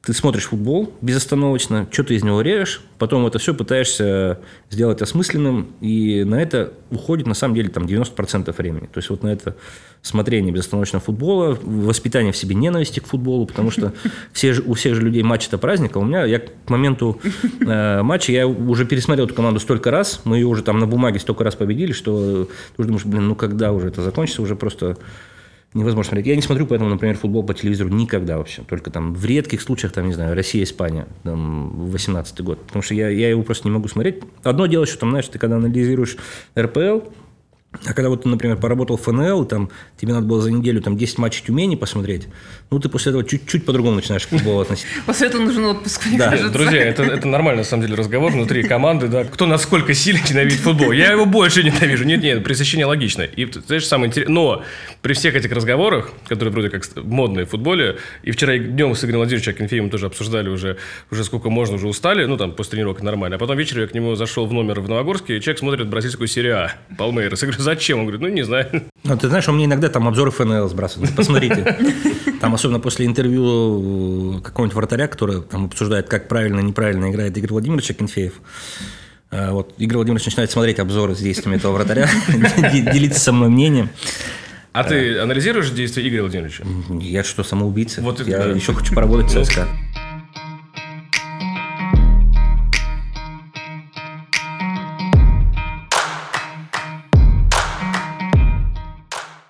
ты 0.01 0.13
смотришь 0.13 0.45
футбол 0.45 0.93
безостановочно, 1.01 1.87
что 1.91 2.03
ты 2.05 2.15
из 2.15 2.23
него 2.23 2.41
режешь, 2.41 2.81
потом 2.97 3.25
это 3.27 3.37
все 3.37 3.53
пытаешься 3.53 4.39
сделать 4.69 5.01
осмысленным, 5.01 5.73
и 5.81 6.23
на 6.23 6.41
это 6.41 6.73
уходит 6.89 7.27
на 7.27 7.33
самом 7.33 7.55
деле 7.55 7.69
там 7.69 7.83
90% 7.83 8.55
времени. 8.57 8.87
То 8.87 8.97
есть 8.97 9.09
вот 9.09 9.23
на 9.23 9.27
это 9.27 9.57
смотрение 10.01 10.53
безостановочного 10.53 11.03
футбола, 11.03 11.57
воспитание 11.61 12.31
в 12.31 12.37
себе 12.37 12.55
ненависти 12.55 13.01
к 13.01 13.07
футболу, 13.07 13.45
потому 13.45 13.71
что 13.71 13.91
все, 14.31 14.55
у 14.65 14.73
всех 14.73 14.95
же 14.95 15.01
людей 15.01 15.21
матч– 15.21 15.47
это 15.49 15.57
праздник, 15.57 15.97
а 15.97 15.99
у 15.99 16.05
меня, 16.05 16.23
я 16.23 16.39
к 16.39 16.69
моменту 16.69 17.19
э, 17.59 18.01
матча, 18.01 18.31
я 18.31 18.47
уже 18.47 18.85
пересмотрел 18.85 19.25
эту 19.25 19.35
команду 19.35 19.59
столько 19.59 19.91
раз, 19.91 20.21
мы 20.23 20.37
ее 20.37 20.47
уже 20.47 20.63
там 20.63 20.79
на 20.79 20.87
бумаге 20.87 21.19
столько 21.19 21.43
раз 21.43 21.55
победили, 21.55 21.91
что 21.91 22.45
ты 22.45 22.81
уже 22.81 22.87
думаешь, 22.87 23.05
блин, 23.05 23.27
ну 23.27 23.35
когда 23.35 23.73
уже 23.73 23.89
это 23.89 24.01
закончится, 24.01 24.41
уже 24.41 24.55
просто 24.55 24.97
невозможно 25.73 26.09
смотреть. 26.09 26.27
Я 26.27 26.35
не 26.35 26.41
смотрю, 26.41 26.65
поэтому, 26.65 26.89
например, 26.89 27.17
футбол 27.17 27.43
по 27.43 27.53
телевизору 27.53 27.89
никогда 27.89 28.37
вообще. 28.37 28.63
Только 28.63 28.89
там 28.91 29.13
в 29.13 29.25
редких 29.25 29.61
случаях, 29.61 29.93
там, 29.93 30.07
не 30.07 30.13
знаю, 30.13 30.35
Россия, 30.35 30.63
Испания, 30.63 31.07
там, 31.23 31.89
18 31.89 32.41
год. 32.41 32.65
Потому 32.65 32.81
что 32.81 32.95
я, 32.95 33.09
я 33.09 33.29
его 33.29 33.43
просто 33.43 33.67
не 33.67 33.73
могу 33.73 33.87
смотреть. 33.87 34.23
Одно 34.43 34.65
дело, 34.65 34.85
что 34.85 34.99
там, 34.99 35.11
знаешь, 35.11 35.27
ты 35.27 35.37
когда 35.37 35.57
анализируешь 35.57 36.17
РПЛ, 36.57 37.01
а 37.71 37.93
когда 37.93 38.09
вот 38.09 38.23
ты, 38.23 38.29
например, 38.29 38.57
поработал 38.57 38.97
в 38.97 39.03
ФНЛ, 39.03 39.45
там, 39.45 39.69
тебе 39.95 40.13
надо 40.13 40.25
было 40.25 40.41
за 40.41 40.51
неделю 40.51 40.81
там, 40.81 40.97
10 40.97 41.19
матчей 41.19 41.45
Тюмени 41.45 41.75
посмотреть, 41.75 42.27
ну, 42.71 42.79
ты 42.79 42.89
после 42.89 43.11
этого 43.11 43.23
чуть-чуть 43.23 43.63
по-другому 43.63 43.97
начинаешь 43.97 44.25
к 44.25 44.29
футболу 44.29 44.61
относиться. 44.61 44.91
После 45.05 45.27
этого 45.27 45.43
нужен 45.43 45.65
отпуск, 45.65 46.07
мне 46.07 46.17
да. 46.17 46.31
кажется. 46.31 46.51
Друзья, 46.51 46.83
это, 46.83 47.03
это 47.03 47.27
нормальный, 47.27 47.59
на 47.59 47.63
самом 47.63 47.83
деле, 47.83 47.95
разговор 47.95 48.31
внутри 48.31 48.63
команды, 48.63 49.07
да, 49.07 49.23
кто 49.23 49.45
насколько 49.45 49.93
сильно 49.93 50.19
ненавидит 50.27 50.59
футбол. 50.59 50.91
Я 50.91 51.11
его 51.11 51.25
больше 51.25 51.63
ненавижу. 51.63 52.05
Нет, 52.05 52.23
нет, 52.23 52.43
пресыщение 52.43 52.87
логично. 52.87 53.21
И, 53.21 53.45
знаешь, 53.67 53.85
самое 53.85 54.09
интересное, 54.09 54.33
но 54.33 54.63
при 55.01 55.13
всех 55.13 55.35
этих 55.35 55.51
разговорах, 55.51 56.11
которые 56.27 56.51
вроде 56.51 56.69
как 56.69 56.83
модные 56.95 57.45
в 57.45 57.49
футболе, 57.49 57.97
и 58.23 58.31
вчера 58.31 58.57
днем 58.57 58.95
с 58.95 59.03
Игорем 59.03 59.17
Владимировичем 59.19 59.53
Акинфеевым 59.53 59.91
тоже 59.91 60.07
обсуждали 60.07 60.49
уже, 60.49 60.77
уже 61.11 61.23
сколько 61.23 61.49
можно, 61.49 61.75
уже 61.75 61.87
устали, 61.87 62.25
ну, 62.25 62.35
там, 62.37 62.53
после 62.53 62.71
тренировок 62.71 63.03
нормально. 63.03 63.35
А 63.35 63.39
потом 63.39 63.57
вечером 63.57 63.81
я 63.81 63.87
к 63.87 63.93
нему 63.93 64.15
зашел 64.15 64.47
в 64.47 64.53
номер 64.53 64.79
в 64.81 64.89
Новогорске, 64.89 65.37
и 65.37 65.41
человек 65.41 65.59
смотрит 65.59 65.87
бразильскую 65.87 66.27
серию 66.27 66.57
А, 66.57 66.71
Палмейрос. 66.97 67.43
Зачем? 67.63 67.99
Он 67.99 68.05
говорит, 68.05 68.21
ну, 68.21 68.27
не 68.29 68.43
знаю. 68.43 68.83
Ну, 69.03 69.17
ты 69.17 69.27
знаешь, 69.27 69.47
у 69.49 69.51
меня 69.51 69.65
иногда 69.65 69.89
там 69.89 70.07
обзоры 70.07 70.31
ФНЛ 70.31 70.67
сбрасывают. 70.69 71.15
Посмотрите. 71.15 71.77
Там, 72.41 72.53
особенно 72.53 72.79
после 72.79 73.05
интервью 73.05 74.37
э, 74.37 74.41
какого-нибудь 74.41 74.75
вратаря, 74.75 75.07
который 75.07 75.41
там 75.41 75.65
обсуждает, 75.65 76.07
как 76.07 76.27
правильно, 76.27 76.61
неправильно 76.61 77.09
играет 77.11 77.37
Игорь 77.37 77.51
Владимирович 77.51 77.91
Акинфеев. 77.91 78.33
А, 79.31 79.51
вот 79.51 79.73
Игорь 79.77 79.97
Владимирович 79.97 80.25
начинает 80.25 80.49
смотреть 80.49 80.79
обзоры 80.79 81.15
с 81.15 81.19
действиями 81.19 81.57
этого 81.57 81.73
вратаря, 81.73 82.07
делиться 82.73 83.19
со 83.19 83.31
мной 83.31 83.49
мнением. 83.49 83.89
А 84.71 84.83
ты 84.83 85.19
анализируешь 85.19 85.69
действия 85.71 86.07
Игоря 86.07 86.21
Владимировича? 86.21 86.63
Я 87.01 87.23
что, 87.23 87.43
самоубийца? 87.43 88.01
Вот 88.01 88.25
Я 88.25 88.45
еще 88.45 88.73
хочу 88.73 88.93
поработать 88.93 89.31
в 89.31 89.35
Ну, 89.35 89.43
ЦСКА. 89.43 89.67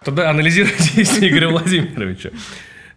Тогда 0.09 0.31
анализируй 0.31 0.71
действия 0.95 1.29
Игоря 1.29 1.49
Владимировича. 1.49 2.31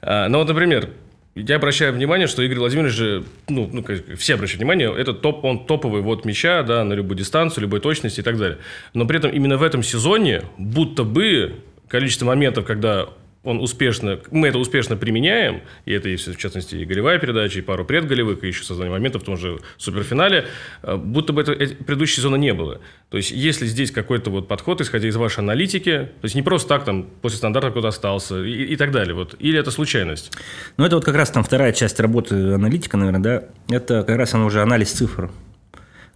А, 0.01 0.29
Ну 0.29 0.39
вот, 0.39 0.49
например, 0.49 0.89
я 1.35 1.57
обращаю 1.57 1.93
внимание, 1.93 2.27
что 2.27 2.41
Игорь 2.41 2.59
Владимирович 2.59 2.95
же, 2.95 3.25
ну, 3.51 3.69
ну, 3.71 3.85
все 4.17 4.35
обращают 4.35 4.61
внимание, 4.61 4.91
это 4.97 5.13
топ, 5.13 5.45
он 5.45 5.67
топовый 5.67 6.01
вот 6.01 6.25
мяча, 6.25 6.63
да, 6.63 6.85
на 6.85 6.95
любую 6.95 7.19
дистанцию, 7.19 7.65
любой 7.65 7.81
точности 7.81 8.21
и 8.21 8.23
так 8.23 8.39
далее. 8.39 8.61
Но 8.95 9.05
при 9.07 9.19
этом 9.19 9.31
именно 9.31 9.59
в 9.59 9.63
этом 9.63 9.83
сезоне 9.83 10.45
будто 10.57 11.05
бы 11.05 11.57
количество 11.87 12.25
моментов, 12.25 12.65
когда 12.65 13.09
он 13.45 13.61
успешно, 13.61 14.21
мы 14.31 14.49
это 14.49 14.59
успешно 14.59 14.97
применяем, 14.97 15.63
и 15.85 15.93
это, 15.93 16.09
в 16.09 16.37
частности, 16.37 16.77
и 16.77 16.85
голевая 16.85 17.19
передача, 17.19 17.59
и 17.59 17.63
пару 17.63 17.85
предголевых, 17.85 18.45
и 18.45 18.49
еще 18.49 18.63
создание 18.63 18.93
моментов 18.93 19.23
в 19.23 19.25
том 19.25 19.37
же 19.37 19.59
суперфинале, 19.79 20.47
э, 20.83 20.97
будто 20.97 21.33
бы 21.33 21.43
это, 21.43 21.53
эти- 21.53 21.75
предыдущего 21.75 22.17
сезона 22.17 22.37
не 22.37 22.55
было. 22.55 22.81
То 23.11 23.17
есть, 23.17 23.33
если 23.33 23.67
здесь 23.67 23.91
какой-то 23.91 24.31
вот 24.31 24.47
подход, 24.47 24.81
исходя 24.81 25.09
из 25.09 25.17
вашей 25.17 25.41
аналитики, 25.41 26.09
то 26.21 26.25
есть 26.25 26.35
не 26.35 26.43
просто 26.43 26.69
так 26.69 26.85
там 26.85 27.09
после 27.21 27.39
стандарта 27.39 27.71
кто-то 27.71 27.89
остался 27.89 28.45
и, 28.45 28.65
и 28.65 28.77
так 28.77 28.93
далее, 28.93 29.15
вот, 29.15 29.35
или 29.39 29.59
это 29.59 29.71
случайность? 29.71 30.33
Ну, 30.77 30.85
это 30.85 30.97
вот 30.97 31.05
как 31.05 31.17
раз 31.17 31.31
там 31.31 31.43
вторая 31.43 31.73
часть 31.73 31.99
работы 31.99 32.53
аналитика, 32.53 32.97
наверное, 32.97 33.21
да, 33.21 33.75
это 33.77 34.05
как 34.05 34.17
раз 34.17 34.35
она 34.35 34.45
уже 34.47 34.63
анализ 34.63 34.93
цифр. 34.93 35.31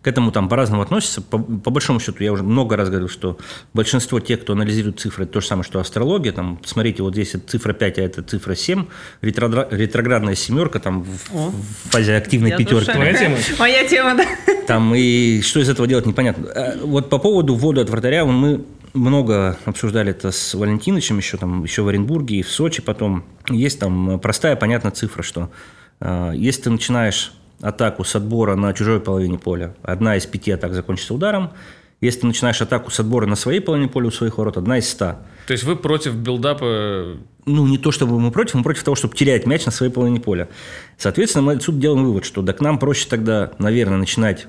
К 0.06 0.08
этому 0.08 0.30
там 0.30 0.48
по-разному 0.48 0.82
относятся. 0.82 1.20
По, 1.20 1.36
по 1.36 1.70
большому 1.72 1.98
счету, 1.98 2.22
я 2.22 2.32
уже 2.32 2.44
много 2.44 2.76
раз 2.76 2.90
говорил, 2.90 3.08
что 3.08 3.38
большинство 3.74 4.20
тех, 4.20 4.40
кто 4.40 4.52
анализирует 4.52 5.00
цифры, 5.00 5.24
это 5.24 5.32
то 5.32 5.40
же 5.40 5.48
самое, 5.48 5.64
что 5.64 5.80
астрология. 5.80 6.30
Там, 6.30 6.60
смотрите, 6.64 7.02
вот 7.02 7.14
здесь 7.14 7.34
это 7.34 7.48
цифра 7.48 7.72
5, 7.72 7.98
а 7.98 8.02
это 8.02 8.22
цифра 8.22 8.54
7. 8.54 8.86
Ретрогра- 9.20 9.66
ретроградная 9.68 10.36
семерка 10.36 10.78
там 10.78 11.02
в, 11.02 11.34
О. 11.34 11.50
в 11.50 11.90
фазе 11.90 12.14
активной 12.14 12.50
Я 12.50 12.56
пятерки. 12.56 12.92
Твоя 12.92 13.14
тема? 13.14 13.36
Моя 13.58 13.84
тема, 13.84 14.14
да. 14.14 14.24
Там 14.68 14.94
и 14.94 15.40
что 15.40 15.58
из 15.58 15.68
этого 15.68 15.88
делать 15.88 16.06
непонятно. 16.06 16.46
А 16.54 16.78
Вот 16.84 17.10
по 17.10 17.18
поводу 17.18 17.56
ввода 17.56 17.80
от 17.80 17.90
вратаря 17.90 18.24
мы 18.26 18.64
много 18.94 19.58
обсуждали 19.64 20.12
это 20.12 20.30
с 20.30 20.54
Валентиновичем 20.54 21.18
еще 21.18 21.36
там 21.36 21.64
еще 21.64 21.82
в 21.82 21.88
Оренбурге 21.88 22.36
и 22.36 22.42
в 22.42 22.48
Сочи 22.48 22.80
потом. 22.80 23.24
Есть 23.50 23.80
там 23.80 24.20
простая 24.20 24.54
понятная 24.54 24.92
цифра, 24.92 25.24
что 25.24 25.50
э, 25.98 26.30
если 26.36 26.62
ты 26.62 26.70
начинаешь 26.70 27.32
атаку 27.60 28.04
с 28.04 28.14
отбора 28.14 28.56
на 28.56 28.72
чужой 28.72 29.00
половине 29.00 29.38
поля, 29.38 29.74
одна 29.82 30.16
из 30.16 30.26
пяти 30.26 30.50
атак 30.50 30.74
закончится 30.74 31.14
ударом. 31.14 31.50
Если 32.00 32.20
ты 32.20 32.26
начинаешь 32.26 32.60
атаку 32.60 32.90
с 32.90 33.00
отбора 33.00 33.26
на 33.26 33.36
своей 33.36 33.60
половине 33.60 33.88
поля 33.88 34.08
у 34.08 34.10
своих 34.10 34.36
ворот, 34.36 34.58
одна 34.58 34.78
из 34.78 34.88
ста. 34.88 35.20
То 35.46 35.52
есть, 35.52 35.64
вы 35.64 35.76
против 35.76 36.14
билдапа 36.14 37.16
Ну, 37.46 37.66
не 37.66 37.78
то 37.78 37.90
чтобы 37.90 38.20
мы 38.20 38.30
против, 38.30 38.54
мы 38.54 38.62
против 38.62 38.84
того, 38.84 38.96
чтобы 38.96 39.16
терять 39.16 39.46
мяч 39.46 39.64
на 39.64 39.72
своей 39.72 39.90
половине 39.90 40.20
поля. 40.20 40.48
Соответственно, 40.98 41.42
мы 41.42 41.52
отсюда 41.54 41.78
делаем 41.78 42.04
вывод, 42.04 42.26
что 42.26 42.42
да 42.42 42.52
к 42.52 42.60
нам 42.60 42.78
проще 42.78 43.06
тогда, 43.08 43.52
наверное, 43.58 43.96
начинать, 43.96 44.46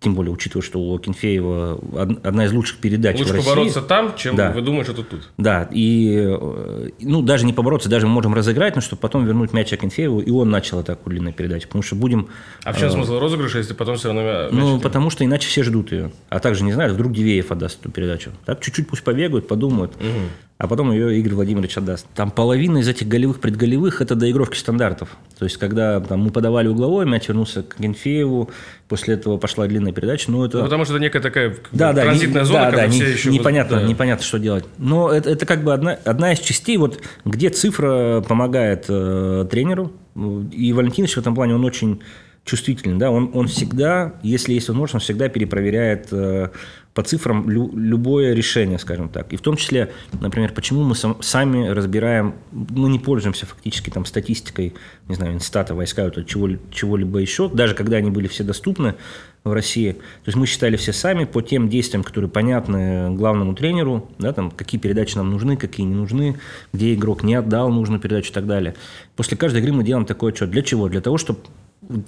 тем 0.00 0.14
более 0.14 0.32
учитывая, 0.32 0.62
что 0.64 0.80
у 0.80 0.96
Акинфеева 0.96 1.74
од- 1.92 2.24
одна 2.26 2.46
из 2.46 2.52
лучших 2.52 2.78
передач 2.78 3.18
лучше 3.18 3.32
в 3.32 3.36
России. 3.36 3.48
побороться 3.50 3.82
там, 3.82 4.14
чем 4.16 4.34
Да. 4.34 4.50
вы 4.50 4.62
думаете, 4.62 4.92
что 4.92 5.02
тут. 5.02 5.28
Да, 5.36 5.68
и 5.70 6.16
э, 6.18 6.88
ну, 7.00 7.20
даже 7.20 7.44
не 7.44 7.52
побороться, 7.52 7.90
даже 7.90 8.06
мы 8.06 8.14
можем 8.14 8.32
разыграть, 8.32 8.74
но 8.76 8.80
чтобы 8.80 9.00
потом 9.00 9.26
вернуть 9.26 9.52
мяч 9.52 9.70
Акинфееву, 9.74 10.20
и 10.20 10.30
он 10.30 10.48
начал 10.48 10.78
атаку 10.78 11.10
длинной 11.10 11.34
передачи. 11.34 11.66
Потому 11.66 11.82
что 11.82 11.96
будем... 11.96 12.28
А 12.64 12.72
в 12.72 12.78
чем 12.78 12.90
смысл 12.90 13.18
розыгрыша, 13.18 13.58
если 13.58 13.74
потом 13.74 13.96
все 13.96 14.08
равно 14.14 14.48
Ну, 14.50 14.74
мяч- 14.76 14.82
потому 14.82 15.10
что 15.10 15.22
иначе 15.22 15.46
все 15.46 15.62
ждут 15.62 15.92
ее. 15.92 16.10
А 16.30 16.40
также 16.40 16.64
не 16.64 16.72
знают, 16.72 16.94
вдруг 16.94 17.12
Дивеев 17.12 17.52
отдаст 17.52 17.80
эту 17.80 17.90
передачу. 17.90 18.30
Так 18.46 18.60
чуть-чуть 18.60 18.88
пусть 18.88 19.04
побегают, 19.04 19.46
подумают. 19.48 19.92
А 20.60 20.66
потом 20.68 20.92
ее 20.92 21.18
Игорь 21.18 21.32
Владимирович 21.32 21.78
отдаст. 21.78 22.06
Там 22.14 22.30
половина 22.30 22.78
из 22.78 22.86
этих 22.86 23.08
голевых, 23.08 23.40
предголевых– 23.40 24.00
это 24.02 24.14
доигровки 24.14 24.58
стандартов. 24.58 25.16
То 25.38 25.46
есть, 25.46 25.56
когда 25.56 26.00
там, 26.00 26.20
мы 26.20 26.30
подавали 26.30 26.68
угловой, 26.68 27.06
мяч 27.06 27.28
вернулся 27.28 27.62
к 27.62 27.76
Генфееву, 27.78 28.50
после 28.86 29.14
этого 29.14 29.38
пошла 29.38 29.66
длинная 29.66 29.92
передача. 29.92 30.30
Ну, 30.30 30.44
это... 30.44 30.58
Ну, 30.58 30.64
потому 30.64 30.84
что 30.84 30.92
это 30.92 31.02
некая 31.02 31.22
такая 31.22 31.56
Да, 31.72 31.94
да, 31.94 32.02
транзитная 32.02 32.42
не- 32.42 32.46
зона, 32.46 32.60
да, 32.60 32.66
когда 32.72 32.82
да, 32.84 32.90
все 32.90 33.04
не- 33.06 33.10
еще... 33.10 33.30
непонятно, 33.30 33.80
да. 33.80 33.84
непонятно, 33.84 34.22
что 34.22 34.38
делать. 34.38 34.66
Но 34.76 35.10
это, 35.10 35.30
это 35.30 35.46
как 35.46 35.64
бы 35.64 35.72
одна, 35.72 35.92
одна 36.04 36.34
из 36.34 36.40
частей, 36.40 36.76
вот, 36.76 37.00
где 37.24 37.48
цифра 37.48 38.22
помогает 38.28 38.84
э, 38.90 39.46
тренеру. 39.50 39.92
И 40.52 40.74
Валентинович 40.74 41.14
в 41.14 41.18
этом 41.20 41.34
плане, 41.34 41.54
он 41.54 41.64
очень 41.64 42.02
чувствительный. 42.44 42.98
Да? 42.98 43.10
Он, 43.10 43.30
он 43.32 43.46
всегда, 43.46 44.14
если 44.22 44.52
есть 44.52 44.68
возможность, 44.68 44.94
он 44.96 45.00
всегда 45.00 45.28
перепроверяет 45.28 46.08
э, 46.10 46.48
по 47.00 47.08
цифрам 47.08 47.48
лю- 47.48 47.70
любое 47.74 48.34
решение, 48.34 48.78
скажем 48.78 49.08
так. 49.08 49.32
И 49.32 49.36
в 49.36 49.40
том 49.40 49.56
числе, 49.56 49.90
например, 50.20 50.52
почему 50.52 50.84
мы 50.84 50.94
сам- 50.94 51.16
сами 51.22 51.66
разбираем, 51.68 52.34
мы 52.52 52.90
не 52.90 52.98
пользуемся 52.98 53.46
фактически 53.46 53.88
там 53.88 54.04
статистикой, 54.04 54.74
не 55.08 55.14
знаю, 55.14 55.32
инстата, 55.32 55.74
войска, 55.74 56.04
вот, 56.04 56.26
чего, 56.26 56.50
чего-либо 56.70 57.18
еще, 57.18 57.48
даже 57.48 57.74
когда 57.74 57.96
они 57.96 58.10
были 58.10 58.28
все 58.28 58.44
доступны 58.44 58.96
в 59.44 59.52
России. 59.54 59.92
То 59.92 60.26
есть 60.26 60.36
мы 60.36 60.46
считали 60.46 60.76
все 60.76 60.92
сами 60.92 61.24
по 61.24 61.40
тем 61.40 61.70
действиям, 61.70 62.04
которые 62.04 62.30
понятны 62.30 63.14
главному 63.16 63.54
тренеру, 63.54 64.10
да, 64.18 64.34
там, 64.34 64.50
какие 64.50 64.78
передачи 64.78 65.16
нам 65.16 65.30
нужны, 65.30 65.56
какие 65.56 65.86
не 65.86 65.94
нужны, 65.94 66.38
где 66.74 66.92
игрок 66.92 67.22
не 67.22 67.34
отдал 67.34 67.70
нужную 67.70 67.98
передачу 67.98 68.30
и 68.30 68.34
так 68.34 68.46
далее. 68.46 68.74
После 69.16 69.38
каждой 69.38 69.62
игры 69.62 69.72
мы 69.72 69.84
делаем 69.84 70.04
такой 70.04 70.32
отчет. 70.32 70.50
Для 70.50 70.60
чего? 70.60 70.90
Для 70.90 71.00
того, 71.00 71.16
чтобы 71.16 71.38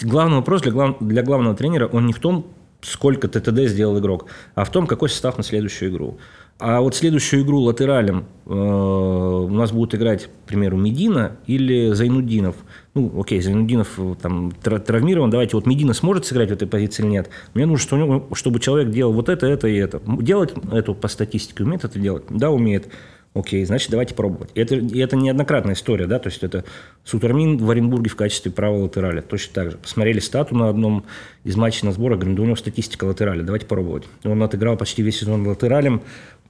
главный 0.02 0.36
вопрос 0.36 0.60
для, 0.60 0.72
глав- 0.72 0.98
для 1.00 1.22
главного 1.22 1.56
тренера, 1.56 1.86
он 1.86 2.04
не 2.04 2.12
в 2.12 2.18
том, 2.18 2.44
сколько 2.82 3.28
ТТД 3.28 3.68
сделал 3.68 3.98
игрок, 3.98 4.26
а 4.54 4.64
в 4.64 4.70
том, 4.70 4.86
какой 4.86 5.08
состав 5.08 5.38
на 5.38 5.44
следующую 5.44 5.90
игру. 5.90 6.18
А 6.58 6.80
вот 6.80 6.94
следующую 6.94 7.42
игру 7.42 7.60
латералем 7.60 8.24
э, 8.46 8.52
у 8.52 9.48
нас 9.48 9.72
будут 9.72 9.96
играть, 9.96 10.26
к 10.26 10.48
примеру, 10.48 10.76
Медина 10.76 11.36
или 11.46 11.92
Зайнудинов. 11.92 12.54
Ну, 12.94 13.20
окей, 13.20 13.40
Зайнудинов 13.40 13.98
э, 13.98 14.14
там 14.20 14.52
травмирован, 14.52 15.28
давайте, 15.28 15.56
вот 15.56 15.66
Медина 15.66 15.92
сможет 15.92 16.24
сыграть 16.24 16.50
в 16.50 16.52
этой 16.52 16.68
позиции 16.68 17.02
или 17.02 17.10
нет? 17.10 17.30
Мне 17.54 17.66
нужно, 17.66 17.82
что 17.82 17.96
у 17.96 17.98
него, 17.98 18.28
чтобы 18.34 18.60
человек 18.60 18.90
делал 18.90 19.12
вот 19.12 19.28
это, 19.28 19.46
это 19.46 19.66
и 19.66 19.74
это. 19.74 20.00
Делать 20.06 20.54
эту 20.70 20.94
по 20.94 21.08
статистике 21.08 21.64
умеет 21.64 21.84
это 21.84 21.98
делать? 21.98 22.24
Да, 22.30 22.50
умеет. 22.50 22.86
Окей, 23.34 23.64
значит, 23.64 23.90
давайте 23.90 24.14
пробовать. 24.14 24.50
Это, 24.54 24.74
это 24.76 25.16
неоднократная 25.16 25.74
история, 25.74 26.06
да, 26.06 26.18
то 26.18 26.28
есть 26.28 26.42
это 26.42 26.64
Сутармин 27.02 27.56
в 27.56 27.70
Оренбурге 27.70 28.10
в 28.10 28.16
качестве 28.16 28.52
правого 28.52 28.82
латераля, 28.82 29.22
точно 29.22 29.54
так 29.54 29.70
же. 29.70 29.78
Посмотрели 29.78 30.18
стату 30.18 30.54
на 30.54 30.68
одном 30.68 31.06
из 31.42 31.56
матчей 31.56 31.86
на 31.86 31.92
сбора, 31.92 32.16
говорим, 32.16 32.36
да 32.36 32.42
у 32.42 32.44
него 32.44 32.56
статистика 32.56 33.04
латераля, 33.04 33.42
давайте 33.42 33.64
пробовать. 33.64 34.04
Он 34.24 34.42
отыграл 34.42 34.76
почти 34.76 35.02
весь 35.02 35.18
сезон 35.18 35.46
латералем, 35.46 36.02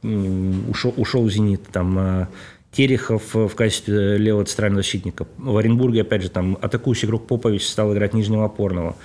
ушел, 0.02 0.92
ушел 0.96 1.28
«Зенит», 1.30 1.62
там 1.68 1.96
а, 1.98 2.28
Терехов 2.72 3.34
в 3.34 3.54
качестве 3.54 4.16
левого 4.16 4.44
центрального 4.44 4.82
защитника. 4.82 5.26
В 5.38 5.56
Оренбурге, 5.56 6.00
опять 6.00 6.22
же, 6.22 6.30
там 6.30 6.58
атакующий 6.60 7.06
игрок 7.06 7.28
Попович 7.28 7.64
стал 7.68 7.92
играть 7.94 8.12
нижнего 8.12 8.46
опорного. 8.46 8.96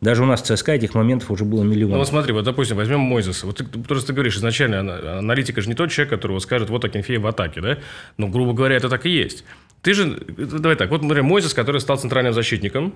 Даже 0.00 0.22
у 0.22 0.26
нас 0.26 0.42
в 0.42 0.44
ЦСКА 0.44 0.72
этих 0.72 0.94
моментов 0.94 1.30
уже 1.30 1.44
было 1.44 1.62
миллион. 1.62 1.92
Ну 1.92 1.98
вот 1.98 2.08
смотри, 2.08 2.32
вот 2.32 2.44
допустим, 2.44 2.76
возьмем 2.76 3.00
Мойзеса. 3.00 3.46
Вот 3.46 3.56
ты, 3.56 3.64
просто 3.64 4.08
ты 4.08 4.12
говоришь, 4.12 4.36
изначально 4.36 5.18
аналитика 5.18 5.60
же 5.60 5.68
не 5.68 5.74
тот 5.74 5.90
человек, 5.90 6.10
который 6.10 6.38
скажет, 6.40 6.68
вот 6.68 6.84
Акинфеев 6.84 7.22
в 7.22 7.26
атаке, 7.26 7.60
да? 7.60 7.78
Но, 8.18 8.28
грубо 8.28 8.52
говоря, 8.52 8.76
это 8.76 8.88
так 8.88 9.06
и 9.06 9.10
есть. 9.10 9.44
Ты 9.82 9.94
же, 9.94 10.18
давай 10.36 10.76
так, 10.76 10.90
вот, 10.90 11.02
например, 11.02 11.22
Мойзес, 11.22 11.54
который 11.54 11.80
стал 11.80 11.96
центральным 11.96 12.34
защитником, 12.34 12.94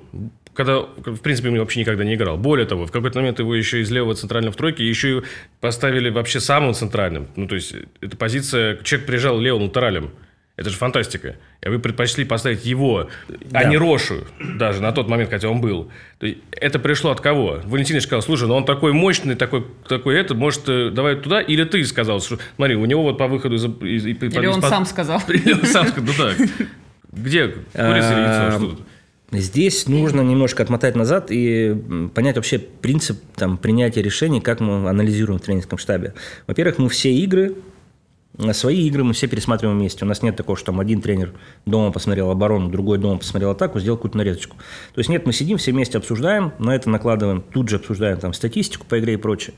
когда, 0.55 0.81
в 0.81 1.19
принципе, 1.19 1.49
он 1.49 1.59
вообще 1.59 1.81
никогда 1.81 2.05
не 2.05 2.15
играл. 2.15 2.37
Более 2.37 2.67
того, 2.67 2.87
в 2.87 2.91
какой-то 2.91 3.19
момент 3.19 3.39
его 3.39 3.55
еще 3.55 3.81
из 3.81 3.91
левого 3.91 4.15
центрального 4.15 4.53
в 4.53 4.57
тройке 4.57 4.87
еще 4.87 5.19
и 5.19 5.23
поставили 5.61 6.11
вообще 6.11 6.41
самым 6.41 6.75
центральным. 6.75 7.29
Ну, 7.37 7.47
то 7.47 7.55
есть, 7.55 7.75
эта 8.01 8.17
позиция, 8.17 8.77
человек 8.83 9.07
приезжал 9.07 9.39
левым 9.39 9.65
латералем. 9.65 10.11
Это 10.57 10.69
же 10.69 10.77
фантастика. 10.77 11.37
И 11.63 11.69
вы 11.69 11.79
предпочли 11.79 12.25
поставить 12.25 12.67
его, 12.67 13.09
да. 13.29 13.61
а 13.61 13.65
не 13.65 13.79
Рошу, 13.79 14.25
даже 14.59 14.83
на 14.83 14.93
тот 14.93 15.09
момент, 15.09 15.31
хотя 15.31 15.49
он 15.49 15.61
был. 15.61 15.91
Это 16.53 16.79
пришло 16.79 17.11
от 17.13 17.21
кого? 17.23 17.61
Валентин 17.65 17.99
сказал, 18.01 18.21
слушай, 18.21 18.47
ну 18.47 18.55
он 18.55 18.67
такой 18.67 18.93
мощный, 18.93 19.37
такой, 19.37 19.65
такой 19.89 20.19
это, 20.19 20.35
может, 20.35 20.69
э, 20.69 20.91
давай 20.91 21.17
туда? 21.17 21.41
Или 21.41 21.65
ты 21.65 21.83
сказал, 21.85 22.21
что, 22.21 22.39
смотри, 22.57 22.77
у 22.77 22.85
него 22.85 23.03
вот 23.03 23.17
по 23.17 23.27
выходу 23.27 23.57
из... 23.57 23.65
из, 23.65 24.07
из 24.07 24.23
Или 24.35 24.47
он 24.47 24.61
сам 24.61 24.85
сказал. 24.85 25.23
Или 25.29 25.55
он 25.55 25.65
сам 25.65 25.89
сказал, 25.89 26.05
ну 26.07 26.13
так. 26.13 26.67
Где 27.13 27.49
курица 27.49 28.13
яйцо? 28.13 28.59
Что 28.59 28.67
тут? 28.71 28.81
Здесь 29.33 29.87
нужно 29.87 30.23
немножко 30.23 30.63
отмотать 30.63 30.97
назад 30.97 31.29
и 31.31 31.77
понять 32.15 32.35
вообще 32.37 32.59
принцип 32.59 33.21
там, 33.37 33.59
принятия 33.59 34.03
решений, 34.03 34.41
как 34.41 34.59
мы 34.59 34.89
анализируем 34.89 35.39
в 35.39 35.43
тренерском 35.43 35.79
штабе. 35.79 36.15
Во-первых, 36.49 36.79
мы 36.79 36.89
все 36.89 37.13
игры 37.13 37.55
Свои 38.53 38.87
игры 38.87 39.05
мы 39.05 39.13
все 39.13 39.27
пересматриваем 39.27 39.79
вместе. 39.79 40.05
У 40.05 40.09
нас 40.09 40.23
нет 40.23 40.37
такого, 40.37 40.57
что 40.57 40.67
там 40.67 40.81
один 40.81 41.03
тренер 41.03 41.35
дома 41.67 41.93
посмотрел 41.93 42.31
оборону, 42.31 42.71
другой 42.71 42.99
дома 42.99 43.19
посмотрел 43.19 43.51
атаку, 43.51 43.81
сделал 43.81 43.99
какую-то 43.99 44.17
нарезочку. 44.17 44.57
То 44.95 44.99
есть 44.99 45.11
нет, 45.11 45.27
мы 45.27 45.33
сидим, 45.33 45.59
все 45.59 45.73
вместе 45.73 45.99
обсуждаем, 45.99 46.53
на 46.59 46.75
это 46.75 46.89
накладываем, 46.89 47.43
тут 47.43 47.69
же 47.69 47.77
обсуждаем 47.77 48.19
там 48.19 48.33
статистику 48.33 48.87
по 48.87 48.99
игре 48.99 49.15
и 49.15 49.17
прочее. 49.17 49.55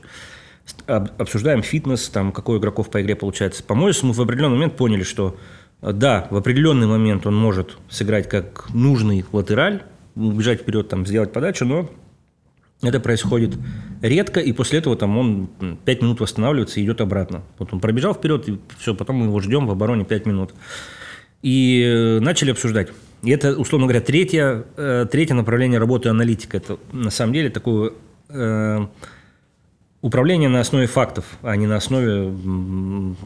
Обсуждаем 0.85 1.61
фитнес, 1.61 2.09
там, 2.09 2.31
какой 2.31 2.57
игроков 2.57 2.89
по 2.89 3.01
игре 3.01 3.15
получается. 3.15 3.63
По 3.63 3.75
моему 3.75 3.93
мы 4.03 4.13
в 4.13 4.21
определенный 4.21 4.55
момент 4.55 4.75
поняли, 4.75 5.03
что 5.03 5.37
да, 5.81 6.27
в 6.29 6.37
определенный 6.37 6.87
момент 6.87 7.25
он 7.27 7.35
может 7.35 7.77
сыграть 7.89 8.29
как 8.29 8.69
нужный 8.73 9.25
латераль, 9.31 9.83
убежать 10.15 10.61
вперед, 10.61 10.87
там, 10.89 11.05
сделать 11.05 11.33
подачу, 11.33 11.65
но 11.65 11.89
это 12.89 12.99
происходит 12.99 13.57
редко, 14.01 14.39
и 14.39 14.51
после 14.51 14.79
этого 14.79 14.95
там 14.95 15.17
он 15.17 15.49
5 15.85 16.01
минут 16.01 16.19
восстанавливается 16.19 16.79
и 16.79 16.83
идет 16.83 17.01
обратно. 17.01 17.43
Вот 17.57 17.73
он 17.73 17.79
пробежал 17.79 18.13
вперед, 18.13 18.47
и 18.49 18.59
все, 18.77 18.93
потом 18.93 19.17
мы 19.17 19.25
его 19.25 19.39
ждем 19.39 19.67
в 19.67 19.71
обороне 19.71 20.05
5 20.05 20.25
минут. 20.25 20.53
И 21.41 21.83
э, 21.83 22.19
начали 22.19 22.51
обсуждать. 22.51 22.89
И 23.21 23.31
это, 23.31 23.57
условно 23.57 23.87
говоря, 23.87 24.01
третье, 24.01 24.65
э, 24.77 25.05
третье 25.11 25.33
направление 25.33 25.79
работы 25.79 26.09
аналитика. 26.09 26.57
Это 26.57 26.77
на 26.91 27.09
самом 27.09 27.33
деле 27.33 27.49
такое 27.49 27.93
э, 28.29 28.85
управление 30.03 30.49
на 30.49 30.59
основе 30.59 30.87
фактов, 30.87 31.25
а 31.41 31.55
не 31.55 31.65
на 31.65 31.77
основе 31.77 32.33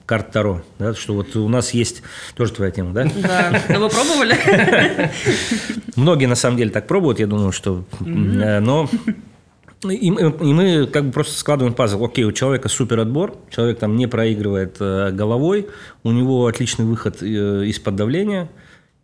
карт 0.05 0.32
Таро. 0.32 0.62
Да? 0.78 0.93
Что 0.93 1.16
вот 1.16 1.36
у 1.36 1.49
нас 1.49 1.72
есть... 1.72 2.03
Тоже 2.36 2.53
твоя 2.53 2.72
тема, 2.72 2.93
да? 2.93 3.05
Да. 3.16 3.62
Да 3.68 3.80
вы 3.80 3.89
пробовали? 3.89 4.36
Многие 5.95 6.28
на 6.28 6.36
самом 6.36 6.58
деле 6.58 6.70
так 6.70 6.88
пробуют, 6.88 7.20
я 7.20 7.26
думаю, 7.28 7.51
что... 7.51 7.84
Но 7.99 8.88
и, 9.84 10.08
и 10.08 10.12
мы 10.12 10.88
как 10.88 11.06
бы 11.06 11.12
просто 11.12 11.38
складываем 11.38 11.76
пазл. 11.76 12.04
Окей, 12.04 12.26
у 12.26 12.32
человека 12.32 12.68
супер 12.68 13.00
отбор, 13.00 13.36
человек 13.52 13.78
там 13.78 13.96
не 13.96 14.08
проигрывает 14.08 14.78
э, 14.80 15.12
головой, 15.12 15.68
у 16.04 16.12
него 16.12 16.48
отличный 16.48 16.86
выход 16.86 17.22
э, 17.22 17.66
из-под 17.66 17.96
давления, 17.96 18.50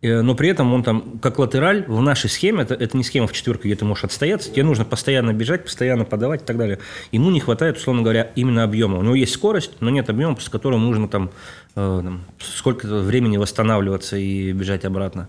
э, 0.02 0.20
но 0.20 0.34
при 0.34 0.48
этом 0.48 0.74
он 0.74 0.82
там, 0.82 1.20
как 1.22 1.38
латераль, 1.38 1.84
в 1.86 2.02
нашей 2.02 2.28
схеме, 2.28 2.62
это, 2.62 2.74
это 2.74 2.96
не 2.96 3.04
схема 3.04 3.28
в 3.28 3.32
четверке, 3.32 3.68
где 3.68 3.76
ты 3.76 3.84
можешь 3.84 4.02
отстояться, 4.02 4.50
тебе 4.50 4.64
нужно 4.64 4.84
постоянно 4.84 5.32
бежать, 5.32 5.62
постоянно 5.62 6.04
подавать 6.04 6.42
и 6.42 6.44
так 6.44 6.58
далее. 6.58 6.80
Ему 7.12 7.30
не 7.30 7.38
хватает, 7.38 7.76
условно 7.76 8.02
говоря, 8.02 8.32
именно 8.34 8.64
объема. 8.64 8.98
У 8.98 9.02
него 9.02 9.14
есть 9.14 9.32
скорость, 9.32 9.80
но 9.80 9.90
нет 9.90 10.10
объема, 10.10 10.40
с 10.40 10.48
которым 10.48 10.82
нужно 10.82 11.06
там, 11.06 11.30
э, 11.76 12.00
там 12.02 12.24
сколько-то 12.40 12.96
времени 12.96 13.36
восстанавливаться 13.36 14.16
и 14.16 14.50
бежать 14.50 14.84
обратно. 14.84 15.28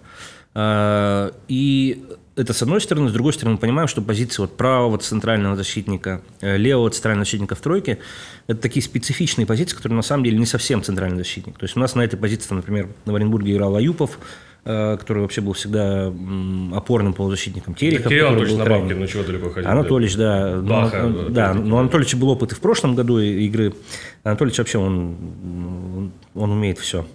И 1.47 2.03
это 2.35 2.53
с 2.53 2.61
одной 2.61 2.81
стороны. 2.81 3.09
С 3.09 3.13
другой 3.13 3.33
стороны, 3.33 3.53
мы 3.53 3.59
понимаем, 3.59 3.87
что 3.87 4.01
позиции 4.01 4.41
вот 4.41 4.57
правого 4.57 4.97
центрального 4.97 5.55
защитника, 5.55 6.21
э, 6.41 6.57
левого 6.57 6.89
центрального 6.89 7.25
защитника 7.25 7.55
в 7.55 7.61
тройке– 7.61 7.99
это 8.47 8.61
такие 8.61 8.83
специфичные 8.83 9.45
позиции, 9.45 9.75
которые 9.75 9.95
на 9.95 10.01
самом 10.01 10.23
деле 10.23 10.37
не 10.37 10.45
совсем 10.45 10.83
центральный 10.83 11.17
защитник. 11.17 11.57
То 11.57 11.63
есть 11.63 11.77
у 11.77 11.79
нас 11.79 11.95
на 11.95 12.01
этой 12.01 12.17
позиции, 12.17 12.53
например, 12.53 12.89
в 13.05 13.15
Оренбурге 13.15 13.53
играл 13.53 13.75
Аюпов, 13.75 14.19
э, 14.65 14.97
который 14.99 15.21
вообще 15.21 15.41
был 15.41 15.53
всегда 15.53 16.13
опорным 16.73 17.13
полузащитником 17.13 17.73
Терехов. 17.73 18.09
Кирилл 18.09 18.27
Анатольевич 18.27 18.57
на 18.57 18.65
бабке, 18.65 18.95
ну 18.95 19.07
чего 19.07 19.23
далеко 19.23 19.49
ходить. 19.49 19.69
Анатольевич, 19.69 20.15
да. 20.15 20.57
Баха, 20.61 21.03
но, 21.03 21.29
да, 21.29 21.29
да, 21.29 21.53
но 21.53 21.77
Анатольевич 21.79 22.15
был 22.15 22.29
опыт 22.29 22.51
и 22.51 22.55
в 22.55 22.59
прошлом 22.59 22.95
году 22.95 23.19
игры. 23.19 23.73
Анатольевич 24.23 24.59
вообще, 24.59 24.77
он, 24.77 26.11
он 26.33 26.51
умеет 26.51 26.79
все. 26.79 27.05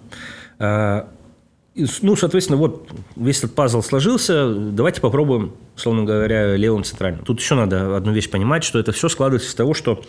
Ну, 1.75 2.15
соответственно, 2.17 2.57
вот 2.57 2.91
весь 3.15 3.39
этот 3.39 3.55
пазл 3.55 3.81
сложился. 3.81 4.53
Давайте 4.53 4.99
попробуем, 4.99 5.53
условно 5.75 6.03
говоря, 6.03 6.55
левым 6.57 6.83
центральным. 6.83 7.23
Тут 7.23 7.39
еще 7.39 7.55
надо 7.55 7.95
одну 7.95 8.11
вещь 8.11 8.29
понимать, 8.29 8.63
что 8.63 8.77
это 8.77 8.91
все 8.91 9.07
складывается 9.07 9.47
из 9.47 9.55
того, 9.55 9.73
что 9.73 10.03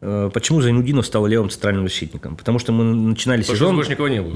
э, 0.00 0.30
Почему 0.32 0.62
Зайнудинов 0.62 1.04
стал 1.04 1.26
левым 1.26 1.50
центральным 1.50 1.86
защитником? 1.86 2.34
Потому 2.34 2.58
что 2.58 2.72
мы 2.72 2.84
начинали 2.84 3.42
Потому 3.42 3.56
сезон 3.56 3.84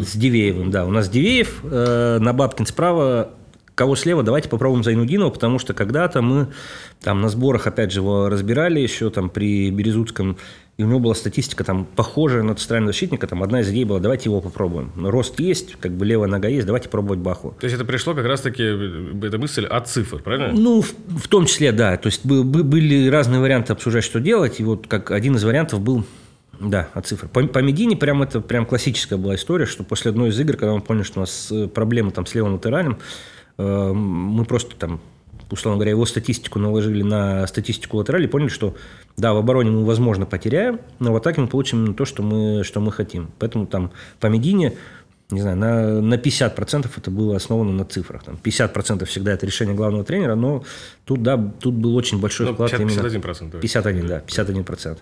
с 0.04 0.14
Дивеевым. 0.14 0.70
Да, 0.70 0.84
у 0.84 0.90
нас 0.90 1.08
Дивеев, 1.08 1.60
э, 1.64 2.18
Набабкин 2.20 2.66
справа, 2.66 3.30
кого 3.74 3.96
слева, 3.96 4.22
давайте 4.22 4.48
попробуем 4.48 4.84
Зайнудинова, 4.84 5.30
потому 5.30 5.58
что 5.58 5.74
когда-то 5.74 6.22
мы 6.22 6.48
там 7.02 7.20
на 7.20 7.28
сборах, 7.28 7.66
опять 7.66 7.92
же, 7.92 8.00
его 8.00 8.28
разбирали 8.28 8.80
еще 8.80 9.10
там 9.10 9.30
при 9.30 9.70
Березутском 9.70 10.36
и 10.78 10.84
у 10.84 10.86
него 10.86 11.00
была 11.00 11.14
статистика 11.14 11.64
там 11.64 11.84
похожая 11.84 12.42
на 12.42 12.54
центрального 12.54 12.92
защитника, 12.92 13.26
там 13.26 13.42
одна 13.42 13.60
из 13.60 13.70
идей 13.70 13.84
была, 13.84 14.00
давайте 14.00 14.30
его 14.30 14.40
попробуем. 14.40 14.90
Рост 14.96 15.38
есть, 15.38 15.76
как 15.76 15.92
бы 15.92 16.06
левая 16.06 16.28
нога 16.28 16.48
есть, 16.48 16.66
давайте 16.66 16.88
пробовать 16.88 17.20
Баху. 17.20 17.54
То 17.60 17.66
есть 17.66 17.76
это 17.76 17.84
пришло 17.84 18.14
как 18.14 18.24
раз-таки, 18.24 18.62
эта 18.62 19.38
мысль 19.38 19.66
от 19.66 19.88
цифр, 19.88 20.22
правильно? 20.22 20.52
Ну, 20.52 20.80
в, 20.80 20.94
в 21.08 21.28
том 21.28 21.44
числе, 21.44 21.72
да. 21.72 21.98
То 21.98 22.06
есть 22.06 22.24
были 22.24 23.08
разные 23.08 23.40
варианты 23.40 23.74
обсуждать, 23.74 24.02
что 24.02 24.18
делать, 24.18 24.60
и 24.60 24.64
вот 24.64 24.86
как 24.86 25.10
один 25.10 25.36
из 25.36 25.44
вариантов 25.44 25.80
был 25.80 26.04
да, 26.58 26.88
от 26.94 27.06
цифр. 27.06 27.28
По, 27.28 27.42
по 27.46 27.58
Медине 27.58 27.96
прям 27.96 28.22
это 28.22 28.40
прям 28.40 28.64
классическая 28.64 29.16
была 29.16 29.34
история, 29.34 29.66
что 29.66 29.84
после 29.84 30.10
одной 30.10 30.30
из 30.30 30.40
игр, 30.40 30.56
когда 30.56 30.72
мы 30.72 30.80
поняли, 30.80 31.02
что 31.02 31.20
у 31.20 31.22
нас 31.22 31.48
э, 31.50 31.66
проблемы 31.66 32.12
там 32.12 32.24
с 32.24 32.34
левым 32.34 32.54
латералем, 32.54 32.92
э, 32.92 33.31
мы 33.58 34.44
просто 34.44 34.76
там 34.76 35.00
условно 35.50 35.76
говоря, 35.76 35.90
его 35.90 36.06
статистику 36.06 36.58
наложили 36.58 37.02
на 37.02 37.46
статистику 37.46 37.98
латерали, 37.98 38.26
поняли, 38.26 38.48
что 38.48 38.74
да, 39.18 39.34
в 39.34 39.36
обороне 39.36 39.70
мы, 39.70 39.84
возможно, 39.84 40.24
потеряем, 40.24 40.80
но 40.98 41.12
в 41.12 41.16
атаке 41.16 41.42
мы 41.42 41.46
получим 41.46 41.94
то, 41.94 42.06
что 42.06 42.22
мы, 42.22 42.64
что 42.64 42.80
мы 42.80 42.90
хотим. 42.90 43.30
Поэтому 43.38 43.66
там 43.66 43.90
по 44.18 44.28
Медине 44.28 44.72
не 45.30 45.40
знаю, 45.40 45.56
на, 45.56 46.00
на 46.00 46.14
50% 46.14 46.90
это 46.94 47.10
было 47.10 47.36
основано 47.36 47.72
на 47.72 47.84
цифрах. 47.86 48.22
Там 48.22 48.38
50% 48.42 49.04
всегда 49.06 49.32
это 49.32 49.46
решение 49.46 49.74
главного 49.74 50.04
тренера, 50.04 50.34
но 50.34 50.62
тут, 51.06 51.22
да, 51.22 51.38
тут 51.60 51.74
был 51.74 51.96
очень 51.96 52.20
большой 52.20 52.48
ну, 52.48 52.52
вклад 52.52 52.70
50, 52.70 52.90
именно... 52.92 53.06
51%. 53.06 53.60
51, 53.60 54.06
да, 54.06 54.22
51%. 54.26 54.98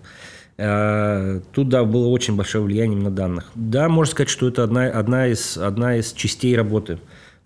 А, 0.58 1.40
тут, 1.52 1.68
да, 1.68 1.84
было 1.84 2.06
очень 2.08 2.36
большое 2.36 2.62
влияние 2.62 3.00
на 3.00 3.10
данных. 3.10 3.50
Да, 3.56 3.88
можно 3.88 4.12
сказать, 4.12 4.28
что 4.28 4.46
это 4.46 4.62
одна, 4.62 4.86
одна, 4.86 5.26
из, 5.26 5.58
одна 5.58 5.96
из 5.96 6.12
частей 6.12 6.56
работы. 6.56 6.98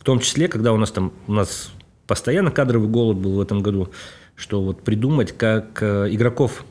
В 0.05 0.07
том 0.07 0.21
числе, 0.21 0.49
когда 0.49 0.75
у 0.75 0.77
нас 0.77 0.91
там, 0.91 1.15
у 1.27 1.33
нас 1.33 1.73
постоянно 2.07 2.51
кадровый 2.51 2.91
голод 2.91 3.17
был 3.17 3.37
в 3.37 3.41
этом 3.41 3.63
году, 3.63 3.89
что 4.37 4.61
вот 4.61 4.83
придумать, 4.83 5.33
как 5.33 5.83
э, 5.83 6.09
игроков 6.11 6.67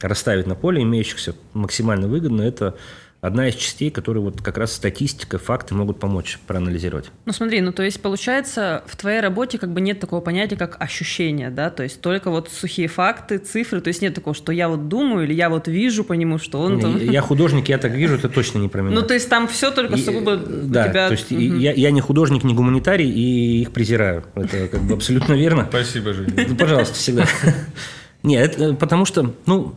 расставить 0.00 0.46
на 0.46 0.54
поле, 0.54 0.80
имеющихся 0.80 1.34
максимально 1.52 2.08
выгодно, 2.08 2.40
это 2.40 2.76
одна 3.20 3.48
из 3.48 3.54
частей, 3.54 3.90
которые 3.90 4.22
вот 4.22 4.40
как 4.40 4.58
раз 4.58 4.72
статистика, 4.72 5.38
факты 5.38 5.74
могут 5.74 5.98
помочь 5.98 6.38
проанализировать. 6.46 7.10
Ну 7.24 7.32
смотри, 7.32 7.60
ну 7.60 7.72
то 7.72 7.82
есть 7.82 8.00
получается 8.00 8.84
в 8.86 8.96
твоей 8.96 9.20
работе 9.20 9.58
как 9.58 9.72
бы 9.72 9.80
нет 9.80 9.98
такого 9.98 10.20
понятия, 10.20 10.56
как 10.56 10.80
ощущение, 10.80 11.50
да, 11.50 11.70
то 11.70 11.82
есть 11.82 12.00
только 12.00 12.30
вот 12.30 12.48
сухие 12.50 12.86
факты, 12.86 13.38
цифры, 13.38 13.80
то 13.80 13.88
есть 13.88 14.02
нет 14.02 14.14
такого, 14.14 14.34
что 14.34 14.52
я 14.52 14.68
вот 14.68 14.88
думаю 14.88 15.24
или 15.24 15.34
я 15.34 15.50
вот 15.50 15.66
вижу 15.66 16.04
по 16.04 16.12
нему, 16.12 16.38
что 16.38 16.60
он 16.60 16.80
там... 16.80 16.96
Я 16.98 17.20
художник, 17.20 17.68
я 17.68 17.78
так 17.78 17.92
вижу, 17.92 18.14
это 18.14 18.28
точно 18.28 18.58
не 18.58 18.68
про 18.68 18.82
меня. 18.82 18.94
Ну 18.94 19.02
то 19.02 19.14
есть 19.14 19.28
там 19.28 19.48
все 19.48 19.70
только 19.72 19.96
сугубо 19.96 20.36
да, 20.36 20.88
тебя... 20.88 21.08
то 21.08 21.12
есть 21.12 21.32
угу. 21.32 21.40
я, 21.40 21.72
я 21.72 21.90
не 21.90 22.00
художник, 22.00 22.44
не 22.44 22.54
гуманитарий 22.54 23.10
и 23.10 23.62
их 23.62 23.72
презираю. 23.72 24.24
Это 24.36 24.68
как 24.68 24.80
бы 24.82 24.94
абсолютно 24.94 25.32
верно. 25.32 25.66
Спасибо, 25.68 26.12
Женя. 26.12 26.46
Ну, 26.48 26.56
пожалуйста, 26.56 26.94
всегда. 26.94 27.26
Нет, 28.22 28.58
э, 28.58 28.74
потому 28.74 29.04
что, 29.04 29.34
ну, 29.46 29.76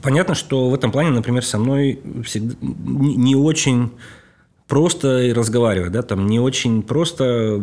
Понятно, 0.00 0.34
что 0.34 0.70
в 0.70 0.74
этом 0.74 0.92
плане, 0.92 1.10
например, 1.10 1.44
со 1.44 1.58
мной 1.58 2.00
всегда 2.24 2.54
не 2.60 3.34
очень 3.36 3.90
просто 4.68 5.32
разговаривать, 5.34 5.92
да, 5.92 6.02
там 6.02 6.26
не 6.26 6.40
очень 6.40 6.82
просто, 6.82 7.60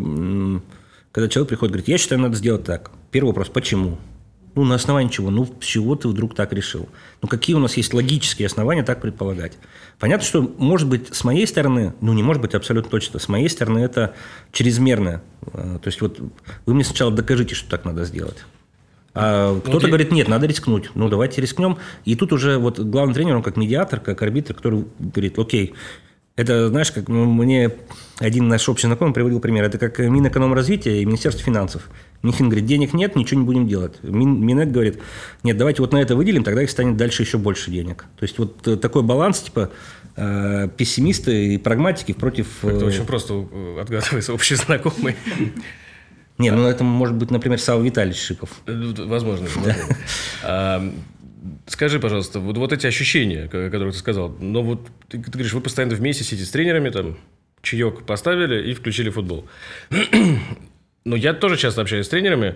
когда 1.11 1.29
человек 1.29 1.49
приходит, 1.49 1.71
говорит, 1.71 1.87
я 1.87 1.97
считаю, 1.97 2.21
надо 2.21 2.35
сделать 2.35 2.65
так. 2.65 2.91
Первый 3.09 3.29
вопрос, 3.29 3.47
почему? 3.49 3.97
Ну, 4.55 4.65
на 4.65 4.75
основании 4.75 5.09
чего? 5.09 5.29
Ну, 5.29 5.47
с 5.61 5.65
чего 5.65 5.95
ты 5.95 6.07
вдруг 6.07 6.35
так 6.35 6.51
решил? 6.53 6.89
Ну, 7.21 7.27
какие 7.27 7.55
у 7.55 7.59
нас 7.59 7.77
есть 7.77 7.93
логические 7.93 8.47
основания 8.47 8.83
так 8.83 8.99
предполагать? 8.99 9.57
Понятно, 9.99 10.25
что, 10.25 10.41
может 10.57 10.89
быть, 10.89 11.15
с 11.15 11.23
моей 11.23 11.47
стороны, 11.47 11.93
ну, 12.01 12.13
не 12.13 12.23
может 12.23 12.41
быть 12.41 12.53
абсолютно 12.53 12.91
точно, 12.91 13.19
с 13.19 13.29
моей 13.29 13.47
стороны 13.47 13.79
это 13.79 14.15
чрезмерное. 14.51 15.21
То 15.53 15.81
есть, 15.85 16.01
вот 16.01 16.19
вы 16.65 16.73
мне 16.73 16.83
сначала 16.83 17.11
докажите, 17.11 17.55
что 17.55 17.69
так 17.69 17.85
надо 17.85 18.03
сделать. 18.05 18.43
А 19.13 19.53
ну, 19.53 19.61
кто-то 19.61 19.87
говорит, 19.87 20.11
нет, 20.11 20.27
надо 20.27 20.45
рискнуть. 20.45 20.91
Ну, 20.95 21.09
давайте 21.09 21.41
рискнем. 21.41 21.77
И 22.05 22.15
тут 22.15 22.31
уже 22.31 22.57
вот 22.57 22.79
главный 22.79 23.13
тренер, 23.13 23.37
он 23.37 23.43
как 23.43 23.57
медиатор, 23.57 23.99
как 23.99 24.21
арбитр, 24.21 24.53
который 24.53 24.85
говорит, 24.99 25.37
окей, 25.39 25.73
это, 26.39 26.69
знаешь, 26.69 26.89
как 26.91 27.09
ну, 27.09 27.25
мне 27.25 27.69
один 28.17 28.47
наш 28.47 28.69
общий 28.69 28.87
знакомый 28.87 29.13
приводил 29.13 29.41
пример. 29.41 29.65
Это 29.65 29.77
как 29.77 29.99
Минэкономразвития 29.99 31.01
и 31.01 31.05
Министерство 31.05 31.43
финансов. 31.43 31.89
Минфин 32.23 32.47
говорит, 32.47 32.65
денег 32.65 32.93
нет, 32.93 33.17
ничего 33.17 33.41
не 33.41 33.45
будем 33.45 33.67
делать. 33.67 34.01
Мин, 34.03 34.41
Минэк 34.45 34.71
говорит, 34.71 34.99
нет, 35.43 35.57
давайте 35.57 35.81
вот 35.81 35.91
на 35.91 35.97
это 35.97 36.15
выделим, 36.15 36.45
тогда 36.45 36.63
их 36.63 36.69
станет 36.69 36.95
дальше 36.95 37.23
еще 37.23 37.37
больше 37.37 37.71
денег. 37.71 38.05
То 38.17 38.23
есть 38.23 38.37
вот 38.37 38.65
э, 38.69 38.77
такой 38.77 39.03
баланс, 39.03 39.41
типа, 39.41 39.69
э, 40.15 40.69
пессимисты 40.77 41.55
и 41.55 41.57
прагматики 41.57 42.13
против... 42.13 42.63
Это 42.63 42.85
очень 42.85 43.05
просто 43.05 43.45
отгадывается 43.81 44.33
общий 44.33 44.55
знакомый. 44.55 45.17
Не, 46.39 46.51
ну 46.51 46.65
это 46.67 46.83
может 46.83 47.15
быть, 47.15 47.31
например, 47.31 47.59
Сава 47.59 47.81
Витальевич 47.83 48.19
Шипов. 48.19 48.49
Э, 48.65 48.93
возможно. 48.97 49.47
А, 50.41 50.81
скажи, 51.67 51.99
пожалуйста, 51.99 52.39
вот, 52.39 52.57
вот 52.57 52.73
эти 52.73 52.87
ощущения, 52.87 53.47
которые 53.47 53.91
ты 53.91 53.97
сказал, 53.97 54.35
но 54.39 54.63
вот 54.63 54.87
ты, 55.09 55.21
ты 55.21 55.31
говоришь, 55.31 55.53
вы 55.53 55.61
постоянно 55.61 55.95
вместе 55.95 56.23
сидите 56.23 56.45
с 56.45 56.51
тренерами, 56.51 56.89
там, 56.89 57.17
чаек 57.61 58.03
поставили 58.03 58.69
и 58.69 58.73
включили 58.73 59.09
футбол. 59.09 59.45
но 61.05 61.15
я 61.15 61.33
тоже 61.33 61.57
часто 61.57 61.81
общаюсь 61.81 62.05
с 62.05 62.09
тренерами, 62.09 62.55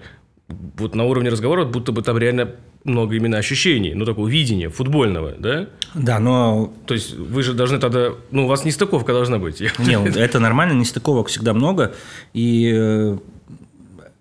вот 0.78 0.96
на 0.96 1.06
уровне 1.06 1.30
разговора, 1.30 1.66
будто 1.66 1.92
бы 1.92 2.02
там 2.02 2.18
реально 2.18 2.52
много 2.84 3.16
именно 3.16 3.38
ощущений, 3.38 3.94
ну, 3.94 4.06
такого 4.06 4.28
видения 4.28 4.70
футбольного, 4.70 5.34
да? 5.38 5.68
Да, 5.94 6.20
но... 6.20 6.74
То 6.86 6.94
есть 6.94 7.16
вы 7.16 7.44
же 7.44 7.54
должны 7.54 7.80
тогда... 7.80 8.10
Ну, 8.32 8.46
у 8.46 8.48
вас 8.48 8.66
нестыковка 8.66 9.14
должна 9.14 9.40
быть. 9.40 9.62
Нет, 9.80 10.18
это 10.18 10.40
нормально, 10.40 10.74
нестыковок 10.74 11.28
всегда 11.28 11.54
много. 11.54 11.96
И 12.34 12.72
э, 12.76 13.18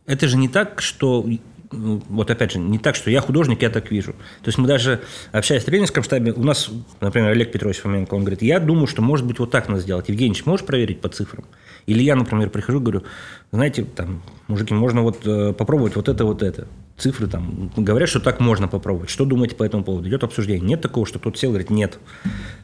это 0.07 0.28
же 0.28 0.36
не 0.36 0.48
так, 0.48 0.80
что 0.80 1.26
ну, 1.72 2.03
вот 2.09 2.30
опять 2.30 2.53
же, 2.53 2.59
не 2.59 2.78
так, 2.78 2.94
что 2.94 3.11
я 3.11 3.20
художник, 3.20 3.62
я 3.62 3.70
так 3.70 3.90
вижу. 3.90 4.12
То 4.12 4.48
есть 4.48 4.59
мы 4.59 4.68
даже, 4.68 5.00
общаясь 5.32 5.62
в 5.62 5.66
тренерском 5.66 6.03
штабе, 6.03 6.32
у 6.32 6.42
нас, 6.42 6.70
например, 7.00 7.30
Олег 7.30 7.50
Петрович 7.50 7.78
Фоменко, 7.78 8.14
он 8.14 8.20
говорит, 8.22 8.42
я 8.42 8.61
думаю, 8.61 8.86
что 8.86 9.03
может 9.03 9.26
быть 9.26 9.38
вот 9.38 9.50
так 9.50 9.68
надо 9.68 9.80
сделать. 9.80 10.09
Евгений, 10.09 10.40
можешь 10.44 10.66
проверить 10.66 11.00
по 11.00 11.09
цифрам? 11.09 11.44
Или 11.86 12.03
я, 12.03 12.14
например, 12.14 12.50
прихожу, 12.50 12.80
говорю, 12.80 13.03
знаете, 13.50 13.84
там, 13.84 14.22
мужики, 14.48 14.74
можно 14.74 15.03
вот 15.03 15.26
э, 15.26 15.53
попробовать 15.53 15.96
вот 15.96 16.09
это, 16.09 16.24
вот 16.24 16.42
это. 16.42 16.68
Цифры 16.96 17.26
там 17.26 17.72
говорят, 17.76 18.09
что 18.09 18.20
так 18.20 18.38
можно 18.38 18.68
попробовать. 18.68 19.11
Что 19.11 19.24
думаете 19.24 19.57
по 19.57 19.64
этому 19.64 19.82
поводу? 19.82 20.09
Идет 20.09 20.22
обсуждение. 20.22 20.64
Нет 20.64 20.82
такого, 20.82 21.07
что 21.07 21.18
кто-то 21.18 21.38
сел 21.38 21.50
и 21.50 21.53
говорит, 21.53 21.70
нет. 21.70 21.98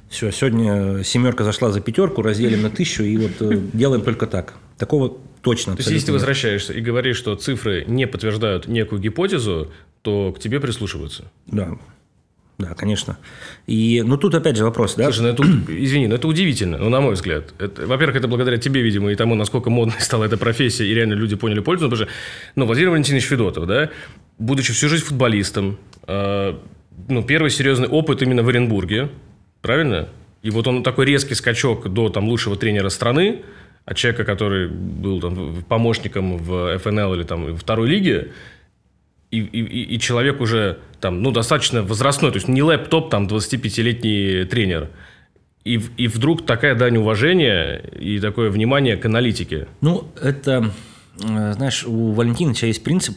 Все, 0.09 0.31
сегодня 0.31 1.03
семерка 1.03 1.45
зашла 1.45 1.71
за 1.71 1.81
пятерку, 1.81 2.23
разделим 2.23 2.63
на 2.63 2.71
тысячу 2.71 3.03
и 3.03 3.17
вот 3.17 3.33
э, 3.41 3.59
делаем 3.73 4.03
только 4.03 4.27
так. 4.27 4.55
Такого 4.79 5.17
точно. 5.43 5.75
То 5.75 5.81
есть, 5.81 5.91
если 5.91 6.07
ты 6.07 6.13
возвращаешься 6.13 6.73
и 6.73 6.81
говоришь, 6.81 7.17
что 7.17 7.35
цифры 7.35 7.85
не 7.87 8.07
подтверждают 8.07 8.69
некую 8.69 9.01
гипотезу, 9.01 9.73
то 10.03 10.33
к 10.33 10.39
тебе 10.39 10.61
прислушиваются. 10.61 11.25
Да. 11.47 11.77
Да, 12.59 12.75
конечно. 12.75 13.19
И, 13.69 14.03
ну, 14.05 14.17
тут 14.17 14.35
опять 14.35 14.57
же 14.57 14.65
вопрос, 14.65 14.97
да? 14.97 15.05
Слушай, 15.05 15.21
ну, 15.21 15.29
это, 15.29 15.43
извини, 15.73 16.09
но 16.09 16.17
это 16.17 16.27
удивительно, 16.27 16.79
ну, 16.79 16.89
на 16.89 17.01
мой 17.01 17.15
взгляд. 17.15 17.55
Это, 17.59 17.87
во-первых, 17.87 18.17
это 18.17 18.27
благодаря 18.27 18.57
тебе, 18.57 18.83
видимо, 18.83 19.13
и 19.13 19.15
тому, 19.15 19.37
насколько 19.37 19.71
модной 19.71 20.01
стала 20.01 20.25
эта 20.25 20.37
профессия, 20.37 20.85
и 20.85 20.93
реально 20.93 21.15
люди 21.15 21.37
поняли 21.37 21.61
пользу. 21.61 21.89
Потому 21.89 22.05
что, 22.05 22.15
ну, 22.57 22.67
Владимир 22.67 22.91
Валентинович 22.91 23.25
Федотов, 23.27 23.67
да, 23.67 23.91
будучи 24.39 24.73
всю 24.73 24.89
жизнь 24.89 25.05
футболистом, 25.05 25.79
э, 26.09 26.55
ну, 27.09 27.23
первый 27.23 27.51
серьезный 27.51 27.87
опыт 27.87 28.23
именно 28.23 28.43
в 28.43 28.49
Оренбурге, 28.49 29.09
правильно? 29.63 30.09
И 30.43 30.51
вот 30.51 30.67
он 30.67 30.83
такой 30.83 31.07
резкий 31.07 31.35
скачок 31.35 31.89
до 31.93 32.09
там 32.09 32.29
лучшего 32.29 32.57
тренера 32.57 32.89
страны, 32.89 33.43
от 33.89 33.97
человека, 33.97 34.25
который 34.25 34.69
был 34.69 35.21
там, 35.21 35.65
помощником 35.67 36.37
в 36.37 36.79
ФНЛ 36.79 37.15
или 37.15 37.23
там 37.23 37.57
второй 37.57 37.89
лиге, 37.89 38.33
и, 39.31 39.39
и, 39.41 39.95
и 39.95 39.99
человек 39.99 40.43
уже 40.43 40.79
там, 41.01 41.23
ну, 41.23 41.31
достаточно 41.31 41.83
возрастной, 41.83 42.31
то 42.31 42.37
есть 42.37 42.49
не 42.49 42.63
лэптоп, 42.63 43.11
там, 43.11 43.27
25-летний 43.27 44.45
тренер. 44.45 44.91
И, 45.65 45.81
и 45.97 46.07
вдруг 46.07 46.45
такая 46.45 46.75
дань 46.75 46.99
уважения 46.99 47.77
и 47.99 48.21
такое 48.21 48.51
внимание 48.51 48.99
к 48.99 49.07
аналитике. 49.07 49.69
Ну, 49.81 50.05
это, 50.21 50.71
э, 51.23 51.53
знаешь, 51.55 51.85
у 51.87 52.13
Валентиновича 52.13 52.67
есть 52.67 52.85
принцип, 52.85 53.17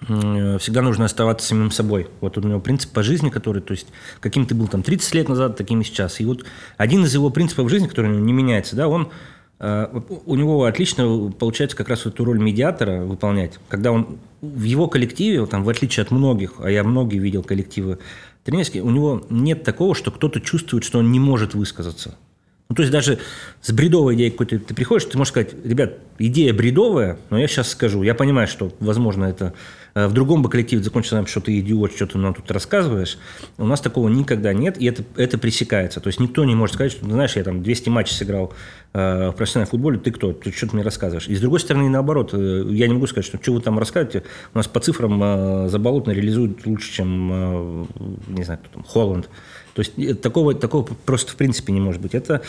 всегда 0.00 0.82
нужно 0.82 1.04
оставаться 1.04 1.46
самим 1.46 1.70
собой. 1.70 2.08
Вот 2.20 2.36
у 2.38 2.40
него 2.40 2.58
принцип 2.58 2.90
по 2.92 3.04
жизни, 3.04 3.28
который, 3.30 3.62
то 3.62 3.72
есть, 3.72 3.86
каким 4.20 4.46
ты 4.46 4.56
был 4.56 4.66
там 4.66 4.82
30 4.82 5.14
лет 5.14 5.28
назад, 5.28 5.56
таким 5.56 5.82
и 5.82 5.84
сейчас. 5.84 6.20
И 6.20 6.24
вот 6.24 6.44
один 6.76 7.04
из 7.04 7.14
его 7.14 7.30
принципов 7.30 7.70
жизни, 7.70 7.86
который 7.86 8.10
не 8.16 8.32
меняется, 8.32 8.74
да, 8.74 8.88
он 8.88 9.12
Э, 9.12 9.12
у 9.60 10.34
него 10.36 10.64
отлично 10.64 11.30
получается 11.38 11.76
как 11.76 11.90
раз 11.90 12.06
эту 12.06 12.24
роль 12.24 12.38
медиатора 12.38 13.02
выполнять, 13.02 13.58
когда 13.68 13.92
он 13.92 14.18
в 14.40 14.62
его 14.62 14.88
коллективе, 14.88 15.44
там, 15.44 15.64
в 15.64 15.68
отличие 15.68 16.02
от 16.02 16.10
многих, 16.10 16.54
а 16.60 16.70
я 16.70 16.82
многие 16.82 17.18
видел 17.18 17.42
коллективы 17.42 17.98
тренерские, 18.42 18.82
у 18.82 18.90
него 18.90 19.22
нет 19.28 19.62
такого, 19.62 19.94
что 19.94 20.10
кто-то 20.10 20.40
чувствует, 20.40 20.84
что 20.84 20.98
он 20.98 21.12
не 21.12 21.20
может 21.20 21.54
высказаться. 21.54 22.16
Ну, 22.70 22.76
то 22.76 22.82
есть 22.82 22.92
даже 22.92 23.18
с 23.60 23.72
бредовой 23.72 24.14
идеей 24.14 24.30
какой-то 24.30 24.60
ты 24.60 24.74
приходишь, 24.74 25.04
ты 25.06 25.18
можешь 25.18 25.32
сказать, 25.32 25.54
ребят, 25.64 25.98
идея 26.18 26.54
бредовая, 26.54 27.18
но 27.28 27.36
я 27.36 27.48
сейчас 27.48 27.68
скажу. 27.68 28.04
Я 28.04 28.14
понимаю, 28.14 28.46
что, 28.46 28.72
возможно, 28.78 29.24
это 29.24 29.54
Э, 29.94 30.06
в 30.06 30.12
другом 30.12 30.42
бы 30.42 30.48
коллективе 30.48 30.82
закончится, 30.82 31.24
что 31.26 31.40
ты 31.40 31.58
идиот, 31.60 31.92
что 31.92 32.06
ты 32.06 32.18
нам 32.18 32.34
тут 32.34 32.50
рассказываешь. 32.50 33.18
У 33.58 33.66
нас 33.66 33.80
такого 33.80 34.08
никогда 34.08 34.52
нет, 34.52 34.80
и 34.80 34.86
это, 34.86 35.04
это 35.16 35.38
пресекается. 35.38 36.00
То 36.00 36.08
есть 36.08 36.20
никто 36.20 36.44
не 36.44 36.54
может 36.54 36.74
сказать, 36.74 36.92
что, 36.92 37.04
знаешь, 37.06 37.36
я 37.36 37.44
там 37.44 37.62
200 37.62 37.88
матчей 37.88 38.14
сыграл 38.14 38.52
э, 38.92 39.30
в 39.30 39.32
профессиональном 39.32 39.70
футболе, 39.70 39.98
ты 39.98 40.10
кто? 40.10 40.32
Ты 40.32 40.52
что 40.52 40.68
ты 40.68 40.76
мне 40.76 40.84
рассказываешь? 40.84 41.28
И 41.28 41.34
с 41.34 41.40
другой 41.40 41.60
стороны, 41.60 41.88
наоборот, 41.88 42.30
э, 42.32 42.64
я 42.70 42.86
не 42.86 42.94
могу 42.94 43.06
сказать, 43.06 43.26
что 43.26 43.38
что 43.40 43.52
вы 43.52 43.60
там 43.60 43.78
рассказываете. 43.78 44.24
У 44.54 44.58
нас 44.58 44.68
по 44.68 44.80
цифрам 44.80 45.20
э, 45.22 45.68
Заболотно 45.68 46.12
реализует 46.12 46.66
лучше, 46.66 46.92
чем, 46.92 47.86
не 48.28 48.44
знаю, 48.44 48.60
кто 48.62 48.74
там, 48.74 48.84
Холланд. 48.84 49.28
То 49.80 49.86
есть 49.86 49.98
э, 50.10 50.14
такого, 50.14 50.54
такого 50.54 50.82
просто 50.82 51.32
в 51.32 51.36
принципе 51.36 51.72
не 51.72 51.80
может 51.80 52.02
быть. 52.02 52.14
Это 52.14 52.42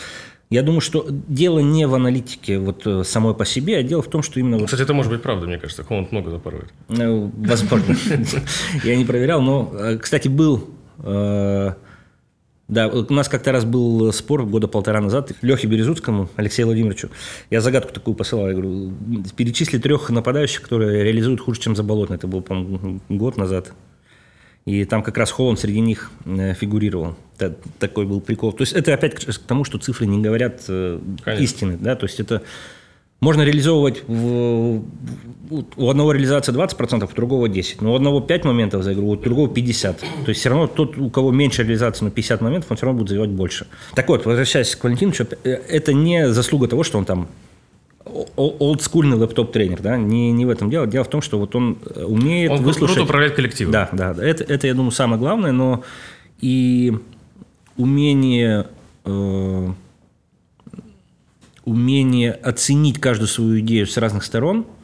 я 0.50 0.62
думаю, 0.62 0.82
что 0.82 1.06
дело 1.08 1.60
не 1.60 1.86
в 1.86 1.94
аналитике 1.94 2.58
вот 2.58 2.86
э, 2.86 3.04
самой 3.04 3.34
по 3.34 3.46
себе, 3.46 3.78
а 3.78 3.82
дело 3.82 4.02
в 4.02 4.08
том, 4.08 4.22
что 4.22 4.38
именно... 4.38 4.62
Кстати, 4.62 4.82
это 4.82 4.92
может 4.92 5.10
быть 5.10 5.22
правда, 5.22 5.46
мне 5.46 5.56
кажется. 5.56 5.82
Холланд 5.82 6.12
много 6.12 6.30
запорывает. 6.30 6.70
Ну, 6.88 7.32
возможно. 7.38 7.96
Я 8.84 8.96
не 8.96 9.06
проверял, 9.06 9.40
но, 9.40 9.72
э, 9.72 9.98
кстати, 9.98 10.28
был... 10.28 10.68
Да, 12.68 12.88
у 12.88 13.12
нас 13.12 13.28
как-то 13.28 13.52
раз 13.52 13.64
был 13.64 14.12
спор 14.12 14.46
года 14.46 14.68
полтора 14.68 15.00
назад 15.00 15.32
Лехе 15.42 15.66
Березутскому, 15.66 16.30
Алексею 16.36 16.66
Владимировичу. 16.68 17.10
Я 17.50 17.60
загадку 17.60 17.92
такую 17.92 18.14
посылал. 18.14 18.46
Я 18.46 18.52
говорю, 18.54 18.92
перечисли 19.36 19.78
трех 19.78 20.08
нападающих, 20.08 20.62
которые 20.62 21.02
реализуют 21.02 21.40
хуже, 21.40 21.60
чем 21.60 21.76
Заболотный. 21.76 22.16
Это 22.16 22.28
был, 22.28 22.40
по-моему, 22.40 23.00
год 23.08 23.36
назад. 23.36 23.72
И 24.64 24.84
там 24.84 25.02
как 25.02 25.18
раз 25.18 25.30
Холланд 25.30 25.58
среди 25.58 25.80
них 25.80 26.10
э, 26.24 26.54
фигурировал. 26.54 27.16
Такой 27.78 28.06
был 28.06 28.20
прикол. 28.20 28.52
То 28.52 28.62
есть 28.62 28.72
это 28.72 28.94
опять 28.94 29.14
к 29.14 29.38
тому, 29.38 29.64
что 29.64 29.78
цифры 29.78 30.06
не 30.06 30.22
говорят 30.22 30.62
э, 30.68 31.00
истины. 31.40 31.76
Да? 31.80 31.96
То 31.96 32.06
есть 32.06 32.20
это 32.20 32.42
можно 33.22 33.42
реализовывать 33.42 34.02
в, 34.08 34.82
у 35.76 35.88
одного 35.90 36.12
реализация 36.12 36.52
20%, 36.52 37.08
у 37.10 37.14
другого 37.14 37.46
10%. 37.46 37.76
Но 37.80 37.92
у 37.92 37.96
одного 37.96 38.20
5 38.20 38.44
моментов 38.44 38.82
за 38.82 38.94
игру, 38.94 39.10
у 39.10 39.16
другого 39.16 39.48
50%. 39.48 39.94
То 39.94 40.28
есть 40.28 40.40
все 40.40 40.48
равно 40.48 40.66
тот, 40.68 40.96
у 40.96 41.10
кого 41.10 41.32
меньше 41.32 41.62
реализации, 41.62 42.04
но 42.04 42.10
50 42.10 42.40
моментов, 42.40 42.70
он 42.70 42.76
все 42.76 42.86
равно 42.86 42.98
будет 42.98 43.10
забивать 43.10 43.30
больше. 43.30 43.66
Так 43.94 44.08
вот, 44.08 44.26
возвращаясь 44.26 44.74
к 44.76 44.84
Валентиновичу, 44.84 45.26
э, 45.44 45.50
это 45.50 45.92
не 45.92 46.32
заслуга 46.32 46.68
того, 46.68 46.82
что 46.82 46.98
он 46.98 47.04
там 47.04 47.28
олдскульный 48.36 49.16
лэптоп-тренер, 49.16 49.80
да, 49.80 49.96
не, 49.96 50.32
не 50.32 50.46
в 50.46 50.50
этом 50.50 50.70
дело. 50.70 50.86
Дело 50.86 51.04
в 51.04 51.08
том, 51.08 51.22
что 51.22 51.38
вот 51.38 51.54
он 51.54 51.78
э, 51.94 52.04
умеет 52.04 52.50
он 52.50 52.62
выслушать... 52.62 52.96
круто 52.96 53.04
управляет 53.04 53.34
коллективом. 53.34 53.72
Да, 53.72 53.88
да, 53.92 54.14
да. 54.14 54.24
Это, 54.24 54.44
это, 54.44 54.66
я 54.66 54.74
думаю, 54.74 54.90
самое 54.90 55.18
главное, 55.18 55.52
но 55.52 55.82
и 56.40 56.96
умение, 57.76 58.66
э, 59.04 59.72
умение 61.64 62.32
оценить 62.32 63.00
каждую 63.00 63.28
свою 63.28 63.60
идею 63.60 63.86
с 63.86 63.96
разных 63.96 64.24
сторон– 64.24 64.66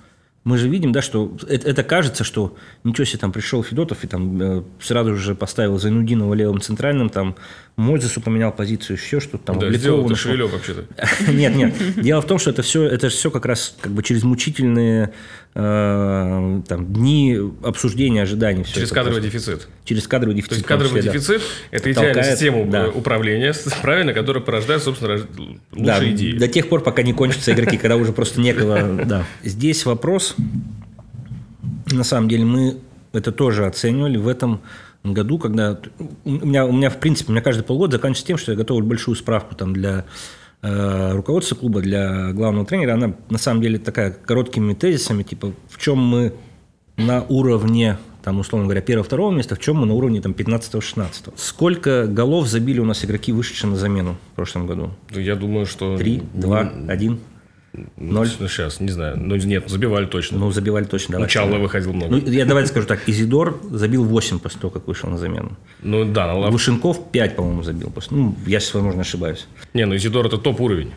мы 0.48 0.56
же 0.56 0.66
видим, 0.66 0.92
да, 0.92 1.02
что 1.02 1.36
это, 1.46 1.68
это 1.68 1.82
кажется, 1.82 2.24
что 2.24 2.56
ничего 2.82 3.04
себе, 3.04 3.18
там 3.18 3.32
пришел 3.32 3.62
Федотов 3.62 4.02
и 4.02 4.06
там 4.06 4.40
э, 4.40 4.62
сразу 4.80 5.14
же 5.14 5.34
поставил 5.34 5.78
Зайнудинова 5.78 6.32
левым 6.32 6.62
центральным, 6.62 7.10
там 7.10 7.36
Мойзесу 7.78 8.20
поменял 8.20 8.50
позицию, 8.50 8.96
еще 8.96 9.20
что-то 9.20 9.44
там. 9.44 9.58
Да, 9.60 9.72
сделал 9.72 10.04
это 10.04 10.16
Шевелев 10.16 10.52
вообще-то. 10.52 10.84
Нет, 11.32 11.54
нет. 11.54 11.74
Дело 11.96 12.20
в 12.20 12.26
том, 12.26 12.40
что 12.40 12.50
это 12.50 12.62
все, 12.62 12.82
это 12.82 13.08
все 13.08 13.30
как 13.30 13.46
раз 13.46 13.76
как 13.80 13.92
бы 13.92 14.02
через 14.02 14.24
мучительные 14.24 15.12
э, 15.54 16.60
там, 16.66 16.92
дни 16.92 17.38
обсуждения 17.62 18.22
ожиданий. 18.22 18.64
Через 18.64 18.90
кадровый 18.90 19.20
дефицит. 19.20 19.68
Через 19.84 20.08
кадровый 20.08 20.34
дефицит. 20.34 20.50
То 20.50 20.54
есть 20.56 20.66
кадровый 20.66 21.02
дефицит– 21.02 21.40
это 21.70 21.92
идеальная 21.92 22.24
система 22.24 22.66
да. 22.66 22.88
управления, 22.88 23.54
правильно, 23.80 24.12
которая 24.12 24.42
порождает, 24.42 24.82
собственно, 24.82 25.14
лучшие 25.70 25.86
да, 25.86 26.10
идеи. 26.10 26.32
До 26.36 26.48
тех 26.48 26.68
пор, 26.68 26.82
пока 26.82 27.02
не 27.02 27.12
кончатся 27.12 27.52
игроки, 27.52 27.78
когда 27.78 27.94
уже 27.94 28.12
просто 28.12 28.40
некого. 28.40 29.04
Да. 29.04 29.24
Здесь 29.44 29.86
вопрос, 29.86 30.34
на 31.92 32.02
самом 32.02 32.28
деле, 32.28 32.44
мы 32.44 32.78
это 33.12 33.30
тоже 33.30 33.66
оценивали 33.66 34.16
в 34.16 34.26
этом 34.26 34.62
году, 35.04 35.38
когда 35.38 35.80
у 36.24 36.30
меня, 36.30 36.66
у 36.66 36.72
меня 36.72 36.90
в 36.90 36.98
принципе, 36.98 37.30
у 37.30 37.32
меня 37.32 37.42
каждый 37.42 37.62
полгода 37.62 37.96
заканчивается 37.96 38.26
тем, 38.26 38.38
что 38.38 38.52
я 38.52 38.58
готовлю 38.58 38.86
большую 38.86 39.14
справку 39.14 39.54
там 39.54 39.72
для 39.72 40.04
э, 40.62 41.12
руководства 41.12 41.54
клуба, 41.54 41.80
для 41.80 42.32
главного 42.32 42.66
тренера. 42.66 42.94
Она 42.94 43.14
на 43.30 43.38
самом 43.38 43.62
деле 43.62 43.78
такая 43.78 44.10
короткими 44.10 44.74
тезисами, 44.74 45.22
типа 45.22 45.52
в 45.68 45.78
чем 45.78 45.98
мы 45.98 46.34
на 46.96 47.22
уровне 47.22 47.98
там, 48.22 48.40
условно 48.40 48.66
говоря, 48.66 48.82
первого-второго 48.82 49.30
места, 49.30 49.54
в 49.54 49.58
чем 49.58 49.76
мы 49.76 49.86
на 49.86 49.94
уровне 49.94 50.20
там, 50.20 50.32
15-16. 50.32 51.32
Сколько 51.36 52.06
голов 52.06 52.46
забили 52.46 52.78
у 52.78 52.84
нас 52.84 53.02
игроки, 53.04 53.32
вышедшие 53.32 53.70
на 53.70 53.76
замену 53.76 54.16
в 54.32 54.36
прошлом 54.36 54.66
году? 54.66 54.90
Я 55.10 55.34
думаю, 55.34 55.64
что... 55.64 55.96
Три, 55.96 56.22
два, 56.34 56.70
один? 56.88 57.20
Ноль? 57.96 58.28
Ну, 58.38 58.48
сейчас, 58.48 58.80
не 58.80 58.90
знаю. 58.90 59.16
Ну, 59.18 59.36
нет, 59.36 59.68
забивали 59.68 60.06
точно. 60.06 60.38
Ну, 60.38 60.50
забивали 60.50 60.84
точно, 60.84 61.12
давай. 61.12 61.26
Ну, 61.26 61.30
Чалла 61.30 61.58
выходил 61.58 61.92
много. 61.92 62.16
Ну, 62.16 62.30
я 62.30 62.46
давайте 62.46 62.70
скажу 62.70 62.86
так. 62.86 63.08
Изидор 63.08 63.60
забил 63.70 64.04
8 64.04 64.38
после 64.38 64.60
того, 64.60 64.70
как 64.70 64.86
вышел 64.86 65.10
на 65.10 65.18
замену. 65.18 65.56
Ну, 65.82 66.04
да. 66.04 66.26
На 66.26 66.34
лав... 66.34 66.52
Лушенков 66.52 67.10
5, 67.10 67.36
по-моему, 67.36 67.62
забил. 67.62 67.90
После... 67.90 68.16
Ну, 68.16 68.34
я 68.46 68.60
сейчас, 68.60 68.74
возможно, 68.74 69.02
ошибаюсь. 69.02 69.46
Не, 69.74 69.84
ну, 69.86 69.96
Изидор– 69.96 70.26
это 70.28 70.38
топ-уровень. 70.38 70.92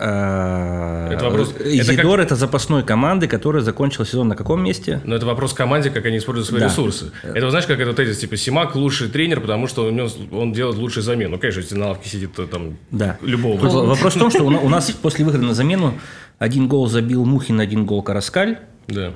А, 0.00 1.10
это 1.10 1.24
вопрос. 1.24 1.54
Изидор 1.58 2.20
это, 2.20 2.36
запасной 2.36 2.84
команды, 2.84 3.26
которая 3.26 3.62
закончила 3.62 4.06
сезон 4.06 4.28
на 4.28 4.36
каком 4.36 4.62
месте? 4.62 5.00
Но 5.04 5.16
это 5.16 5.26
вопрос 5.26 5.52
команде, 5.54 5.90
как 5.90 6.06
они 6.06 6.18
используют 6.18 6.46
свои 6.46 6.60
да. 6.60 6.66
ресурсы. 6.66 7.10
Это 7.24 7.50
знаешь, 7.50 7.66
как 7.66 7.80
это 7.80 7.92
тезис, 7.94 8.18
типа 8.18 8.36
Симак 8.36 8.76
лучший 8.76 9.08
тренер, 9.08 9.40
потому 9.40 9.66
что 9.66 9.86
у 9.86 9.90
него, 9.90 10.08
он 10.30 10.52
делает 10.52 10.78
лучшую 10.78 11.02
замену. 11.02 11.32
Ну, 11.32 11.38
конечно, 11.38 11.60
если 11.60 11.74
на 11.74 11.88
лавке 11.88 12.08
сидит 12.08 12.32
то, 12.34 12.46
там 12.46 12.78
да. 12.92 13.18
любого. 13.22 13.58
Вопрос 13.58 14.14
в 14.14 14.18
том, 14.18 14.30
что 14.30 14.44
у 14.44 14.68
нас 14.68 14.90
после 14.92 15.24
выхода 15.24 15.44
на 15.44 15.54
замену 15.54 15.94
один 16.38 16.68
гол 16.68 16.86
забил 16.86 17.24
Мухин, 17.24 17.58
один 17.58 17.84
гол 17.84 18.02
Караскаль. 18.02 18.58
Да. 18.86 19.14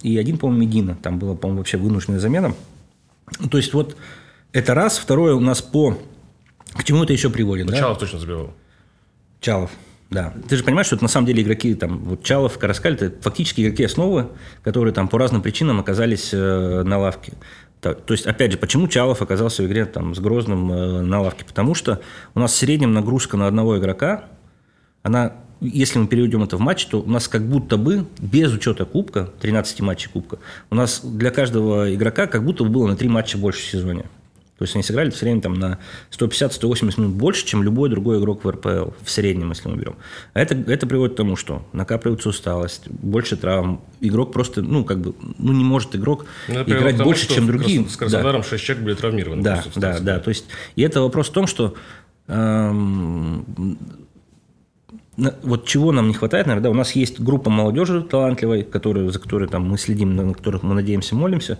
И 0.00 0.16
один, 0.16 0.38
по-моему, 0.38 0.62
Медина. 0.62 0.96
Там 1.00 1.18
была, 1.18 1.34
по-моему, 1.34 1.58
вообще 1.58 1.76
вынужденная 1.76 2.20
замена. 2.20 2.54
То 3.50 3.58
есть 3.58 3.74
вот 3.74 3.96
это 4.52 4.74
раз. 4.74 4.96
Второе 4.96 5.34
у 5.34 5.40
нас 5.40 5.60
по... 5.60 5.98
К 6.72 6.84
чему 6.84 7.04
это 7.04 7.12
еще 7.12 7.28
приводит? 7.28 7.66
Ну, 7.66 7.72
да? 7.72 7.78
Чалов 7.78 7.98
точно 7.98 8.18
забивал. 8.18 8.54
Чалов. 9.40 9.70
Да. 10.12 10.34
Ты 10.46 10.56
же 10.56 10.62
понимаешь, 10.62 10.86
что 10.86 10.96
это 10.96 11.04
на 11.04 11.08
самом 11.08 11.26
деле 11.26 11.42
игроки, 11.42 11.74
там, 11.74 11.98
вот 12.00 12.22
Чалов, 12.22 12.58
Караскаль, 12.58 12.94
это 12.94 13.12
фактически 13.22 13.62
игроки 13.62 13.82
основы, 13.84 14.28
которые 14.62 14.92
там 14.92 15.08
по 15.08 15.18
разным 15.18 15.40
причинам 15.40 15.80
оказались 15.80 16.30
э, 16.32 16.82
на 16.84 16.98
лавке. 16.98 17.32
То, 17.80 17.94
то 17.94 18.12
есть, 18.12 18.26
опять 18.26 18.52
же, 18.52 18.58
почему 18.58 18.88
Чалов 18.88 19.22
оказался 19.22 19.62
в 19.62 19.66
игре 19.66 19.86
там, 19.86 20.14
с 20.14 20.20
Грозным 20.20 20.70
э, 20.70 21.00
на 21.00 21.22
лавке? 21.22 21.44
Потому 21.46 21.74
что 21.74 22.02
у 22.34 22.40
нас 22.40 22.52
в 22.52 22.56
среднем 22.56 22.92
нагрузка 22.92 23.38
на 23.38 23.46
одного 23.46 23.78
игрока, 23.78 24.24
она, 25.02 25.32
если 25.62 25.98
мы 25.98 26.06
переведем 26.06 26.42
это 26.42 26.58
в 26.58 26.60
матч, 26.60 26.84
то 26.86 27.00
у 27.00 27.08
нас 27.08 27.26
как 27.26 27.48
будто 27.48 27.78
бы, 27.78 28.04
без 28.18 28.52
учета 28.52 28.84
кубка, 28.84 29.30
13 29.40 29.80
матчей 29.80 30.10
кубка, 30.10 30.38
у 30.70 30.74
нас 30.74 31.00
для 31.02 31.30
каждого 31.30 31.92
игрока 31.92 32.26
как 32.26 32.44
будто 32.44 32.64
бы 32.64 32.70
было 32.70 32.86
на 32.86 32.96
3 32.96 33.08
матча 33.08 33.38
больше 33.38 33.62
в 33.62 33.70
сезоне. 33.70 34.04
То 34.62 34.64
есть 34.64 34.76
они 34.76 34.84
сыграли 34.84 35.10
в 35.10 35.16
среднем 35.16 35.40
там, 35.40 35.54
на 35.54 35.78
150-180 36.12 37.00
минут 37.00 37.14
больше, 37.14 37.44
чем 37.44 37.64
любой 37.64 37.88
другой 37.88 38.20
игрок 38.20 38.44
в 38.44 38.48
РПЛ, 38.48 38.90
в 39.02 39.10
среднем, 39.10 39.48
если 39.48 39.68
мы 39.68 39.76
берем. 39.76 39.96
А 40.34 40.40
это, 40.40 40.54
это 40.54 40.86
приводит 40.86 41.14
к 41.14 41.16
тому, 41.16 41.34
что 41.34 41.66
накапливается 41.72 42.28
усталость, 42.28 42.88
больше 42.88 43.36
травм. 43.36 43.80
Игрок 44.00 44.32
просто, 44.32 44.62
ну, 44.62 44.84
как 44.84 45.00
бы, 45.00 45.16
ну, 45.36 45.52
не 45.52 45.64
может 45.64 45.96
игрок 45.96 46.26
ну, 46.46 46.62
играть 46.62 46.96
тому, 46.96 47.08
больше, 47.08 47.28
чем 47.28 47.48
другие. 47.48 47.88
С 47.88 47.96
Краснодаром 47.96 48.42
да. 48.42 48.46
6 48.46 48.64
человек 48.64 48.84
были 48.84 48.94
травмированы. 48.94 49.42
Да, 49.42 49.64
да, 49.74 49.98
да. 49.98 50.20
То 50.20 50.28
есть, 50.28 50.44
и 50.76 50.82
это 50.82 51.00
вопрос 51.00 51.30
в 51.30 51.32
том, 51.32 51.48
что 51.48 51.74
эм, 52.28 53.76
вот 55.42 55.66
чего 55.66 55.92
нам 55.92 56.08
не 56.08 56.14
хватает, 56.14 56.46
наверное, 56.46 56.64
да, 56.64 56.70
у 56.70 56.74
нас 56.74 56.92
есть 56.92 57.20
группа 57.20 57.50
молодежи 57.50 58.02
талантливой, 58.02 58.62
которые, 58.62 59.10
за 59.10 59.18
которой 59.18 59.48
там, 59.48 59.68
мы 59.68 59.78
следим, 59.78 60.16
на 60.16 60.32
которых 60.32 60.62
мы 60.62 60.74
надеемся, 60.74 61.14
молимся, 61.14 61.58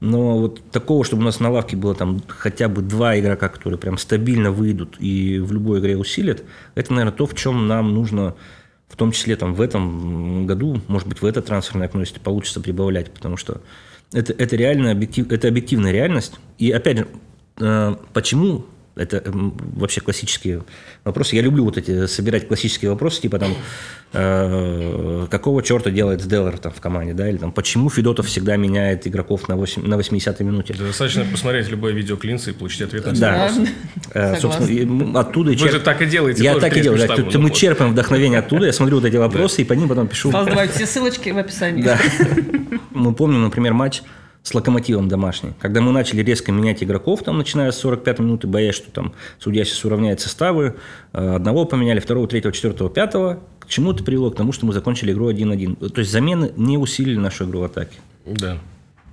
но 0.00 0.38
вот 0.38 0.60
такого, 0.70 1.04
чтобы 1.04 1.22
у 1.22 1.24
нас 1.24 1.40
на 1.40 1.50
лавке 1.50 1.76
было 1.76 1.94
там 1.94 2.20
хотя 2.26 2.68
бы 2.68 2.82
два 2.82 3.18
игрока, 3.18 3.48
которые 3.48 3.78
прям 3.78 3.98
стабильно 3.98 4.50
выйдут 4.50 4.96
и 4.98 5.38
в 5.38 5.52
любой 5.52 5.80
игре 5.80 5.96
усилят, 5.96 6.44
это, 6.74 6.92
наверное, 6.92 7.16
то, 7.16 7.26
в 7.26 7.34
чем 7.34 7.66
нам 7.68 7.94
нужно 7.94 8.34
в 8.88 8.96
том 8.96 9.10
числе 9.10 9.34
там 9.34 9.54
в 9.54 9.60
этом 9.60 10.46
году, 10.46 10.80
может 10.86 11.08
быть, 11.08 11.20
в 11.20 11.26
это 11.26 11.42
трансферное 11.42 11.88
окно, 11.88 12.00
если 12.00 12.20
получится 12.20 12.60
прибавлять, 12.60 13.10
потому 13.10 13.36
что 13.36 13.60
это, 14.12 14.32
это 14.32 14.54
реально 14.54 14.92
объектив, 14.92 15.30
это 15.32 15.48
объективная 15.48 15.90
реальность. 15.90 16.34
И 16.58 16.70
опять 16.70 16.98
же, 16.98 17.08
э, 17.58 17.96
почему 18.12 18.66
это 18.96 19.22
вообще 19.26 20.00
классические 20.00 20.62
вопросы. 21.04 21.34
Я 21.36 21.42
люблю 21.42 21.64
вот 21.64 21.76
эти 21.76 22.06
собирать 22.06 22.46
классические 22.46 22.90
вопросы, 22.90 23.22
типа 23.22 23.38
там, 23.38 23.54
э, 24.12 25.26
какого 25.30 25.62
черта 25.62 25.90
делает 25.90 26.26
Деллер 26.26 26.58
там 26.58 26.72
в 26.72 26.80
команде, 26.80 27.12
да, 27.12 27.28
или 27.28 27.36
там, 27.36 27.50
почему 27.50 27.90
Федотов 27.90 28.26
всегда 28.26 28.56
меняет 28.56 29.06
игроков 29.06 29.48
на, 29.48 29.56
8, 29.56 29.84
на 29.86 29.94
80-й 29.94 30.44
минуте. 30.44 30.74
Да, 30.78 30.84
достаточно 30.84 31.24
посмотреть 31.24 31.68
любое 31.68 31.92
видео 31.92 32.16
Клинца 32.16 32.50
и 32.50 32.54
получить 32.54 32.82
ответ 32.82 33.06
на 33.06 33.12
Да, 33.12 33.52
э, 34.12 34.40
собственно, 34.40 35.20
оттуда... 35.20 35.50
Вы 35.50 35.56
черп... 35.56 35.72
же 35.72 35.80
так 35.80 36.00
и 36.00 36.06
делаете. 36.06 36.44
Я 36.44 36.58
так 36.58 36.76
и 36.76 36.80
делаю, 36.80 37.08
да, 37.08 37.38
мы 37.38 37.50
черпаем 37.50 37.92
вдохновение 37.92 38.38
оттуда, 38.38 38.66
я 38.66 38.72
смотрю 38.72 38.98
вот 38.98 39.06
эти 39.06 39.16
вопросы, 39.16 39.62
и 39.62 39.64
по 39.64 39.72
ним 39.72 39.88
потом 39.88 40.06
пишу. 40.06 40.30
Давайте 40.30 40.74
все 40.74 40.86
ссылочки 40.86 41.30
в 41.30 41.38
описании. 41.38 41.82
Да. 41.82 41.98
Мы 42.92 43.12
помним, 43.12 43.42
например, 43.42 43.74
матч 43.74 44.02
с 44.44 44.54
локомотивом 44.54 45.08
домашний. 45.08 45.52
Когда 45.58 45.80
мы 45.80 45.90
начали 45.90 46.22
резко 46.22 46.52
менять 46.52 46.84
игроков, 46.84 47.22
там, 47.22 47.38
начиная 47.38 47.72
с 47.72 47.78
45 47.78 48.18
минуты, 48.20 48.46
боясь, 48.46 48.74
что 48.74 48.90
там 48.90 49.14
судья 49.38 49.64
сейчас 49.64 49.82
уравняет 49.86 50.20
составы, 50.20 50.76
э, 51.14 51.34
одного 51.34 51.64
поменяли, 51.64 51.98
второго, 51.98 52.28
третьего, 52.28 52.52
четвертого, 52.52 52.90
пятого, 52.90 53.40
к 53.58 53.68
чему 53.68 53.92
это 53.92 54.04
привело? 54.04 54.30
К 54.30 54.36
тому, 54.36 54.52
что 54.52 54.66
мы 54.66 54.74
закончили 54.74 55.12
игру 55.12 55.30
1-1. 55.30 55.88
То 55.88 55.98
есть 55.98 56.12
замены 56.12 56.52
не 56.56 56.76
усилили 56.76 57.16
нашу 57.16 57.46
игру 57.46 57.60
в 57.60 57.64
атаке. 57.64 57.96
Да. 58.26 58.58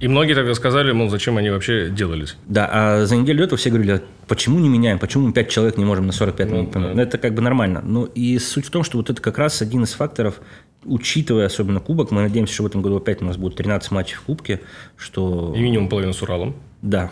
И 0.02 0.08
многие 0.10 0.34
тогда 0.34 0.54
сказали, 0.54 0.92
мол, 0.92 1.10
зачем 1.10 1.38
они 1.38 1.50
вообще 1.50 1.90
делались. 1.90 2.36
Да, 2.48 2.70
а 2.70 3.06
за 3.06 3.16
неделю 3.16 3.38
до 3.38 3.44
этого 3.46 3.58
все 3.58 3.70
говорили, 3.70 3.92
«А 3.92 4.02
почему 4.28 4.60
не 4.60 4.68
меняем, 4.68 5.00
почему 5.00 5.28
мы 5.28 5.34
5 5.34 5.50
человек 5.50 5.78
не 5.78 5.86
можем 5.86 6.08
на 6.08 6.12
45 6.12 6.50
ну, 6.50 6.56
минут 6.56 6.72
поменять. 6.74 6.96
Да. 6.96 6.98
Ну, 6.98 7.08
это 7.08 7.18
как 7.20 7.34
бы 7.36 7.42
нормально. 7.42 7.82
Но 7.86 8.06
и 8.06 8.38
суть 8.40 8.66
в 8.66 8.72
том, 8.72 8.84
что 8.84 8.98
вот 8.98 9.10
это 9.10 9.22
как 9.22 9.38
раз 9.38 9.62
один 9.62 9.84
из 9.84 9.94
факторов, 9.94 10.42
учитывая 10.86 11.46
особенно 11.46 11.80
кубок, 11.80 12.12
мы 12.12 12.22
надеемся, 12.22 12.54
что 12.54 12.64
в 12.64 12.66
этом 12.68 12.82
году 12.82 12.98
опять 12.98 13.22
у 13.22 13.26
нас 13.26 13.38
будет 13.38 13.56
13 13.56 13.92
матчей 13.92 14.16
в 14.16 14.22
кубке, 14.22 14.62
что... 14.98 15.54
И 15.56 15.62
минимум 15.62 15.90
половину 15.90 16.14
с 16.14 16.22
Уралом. 16.22 16.56
Да, 16.82 17.12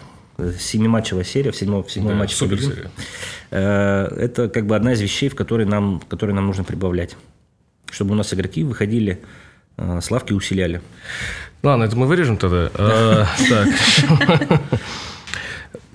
семиматчевая 0.60 1.24
серия, 1.24 1.52
в 1.52 1.56
седьмом, 1.56 1.84
в 1.84 1.92
седьмом 1.92 2.14
да, 2.14 2.20
матче 2.20 2.36
супер 2.36 2.60
серия. 2.60 2.92
Э, 3.52 4.06
это 4.18 4.50
как 4.50 4.66
бы 4.66 4.76
одна 4.76 4.94
из 4.94 5.02
вещей, 5.02 5.30
в 5.30 5.36
которой 5.36 5.66
нам, 5.66 6.02
которые 6.08 6.36
нам 6.36 6.48
нужно 6.48 6.64
прибавлять. 6.64 7.16
Чтобы 7.92 8.12
у 8.12 8.16
нас 8.16 8.34
игроки 8.34 8.64
выходили, 8.64 9.22
э, 9.78 10.00
славки 10.02 10.34
усиляли. 10.34 10.82
Ладно, 11.62 11.84
это 11.84 11.96
мы 11.96 12.08
вырежем 12.08 12.38
тогда. 12.38 12.72
Э, 12.78 13.26
так. 13.50 14.62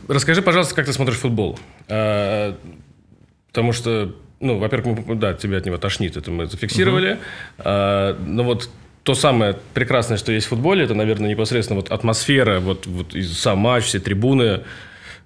Расскажи, 0.06 0.42
пожалуйста, 0.42 0.74
как 0.74 0.86
ты 0.86 0.92
смотришь 0.92 1.16
футбол. 1.16 1.58
Потому 1.86 3.72
что 3.72 4.14
ну, 4.40 4.58
во-первых, 4.58 5.06
мы, 5.06 5.14
да, 5.14 5.34
тебя 5.34 5.58
от 5.58 5.66
него 5.66 5.78
тошнит, 5.78 6.16
это 6.16 6.30
мы 6.30 6.46
зафиксировали. 6.46 7.12
Угу. 7.12 7.20
А, 7.58 8.18
но 8.26 8.44
вот 8.44 8.68
то 9.02 9.14
самое 9.14 9.56
прекрасное, 9.74 10.16
что 10.16 10.32
есть 10.32 10.46
в 10.46 10.48
футболе, 10.50 10.84
это, 10.84 10.94
наверное, 10.94 11.30
непосредственно 11.30 11.80
вот 11.80 11.90
атмосфера, 11.90 12.60
вот, 12.60 12.86
вот 12.86 13.14
и 13.14 13.22
сам 13.22 13.58
матч, 13.58 13.84
все 13.84 14.00
трибуны, 14.00 14.62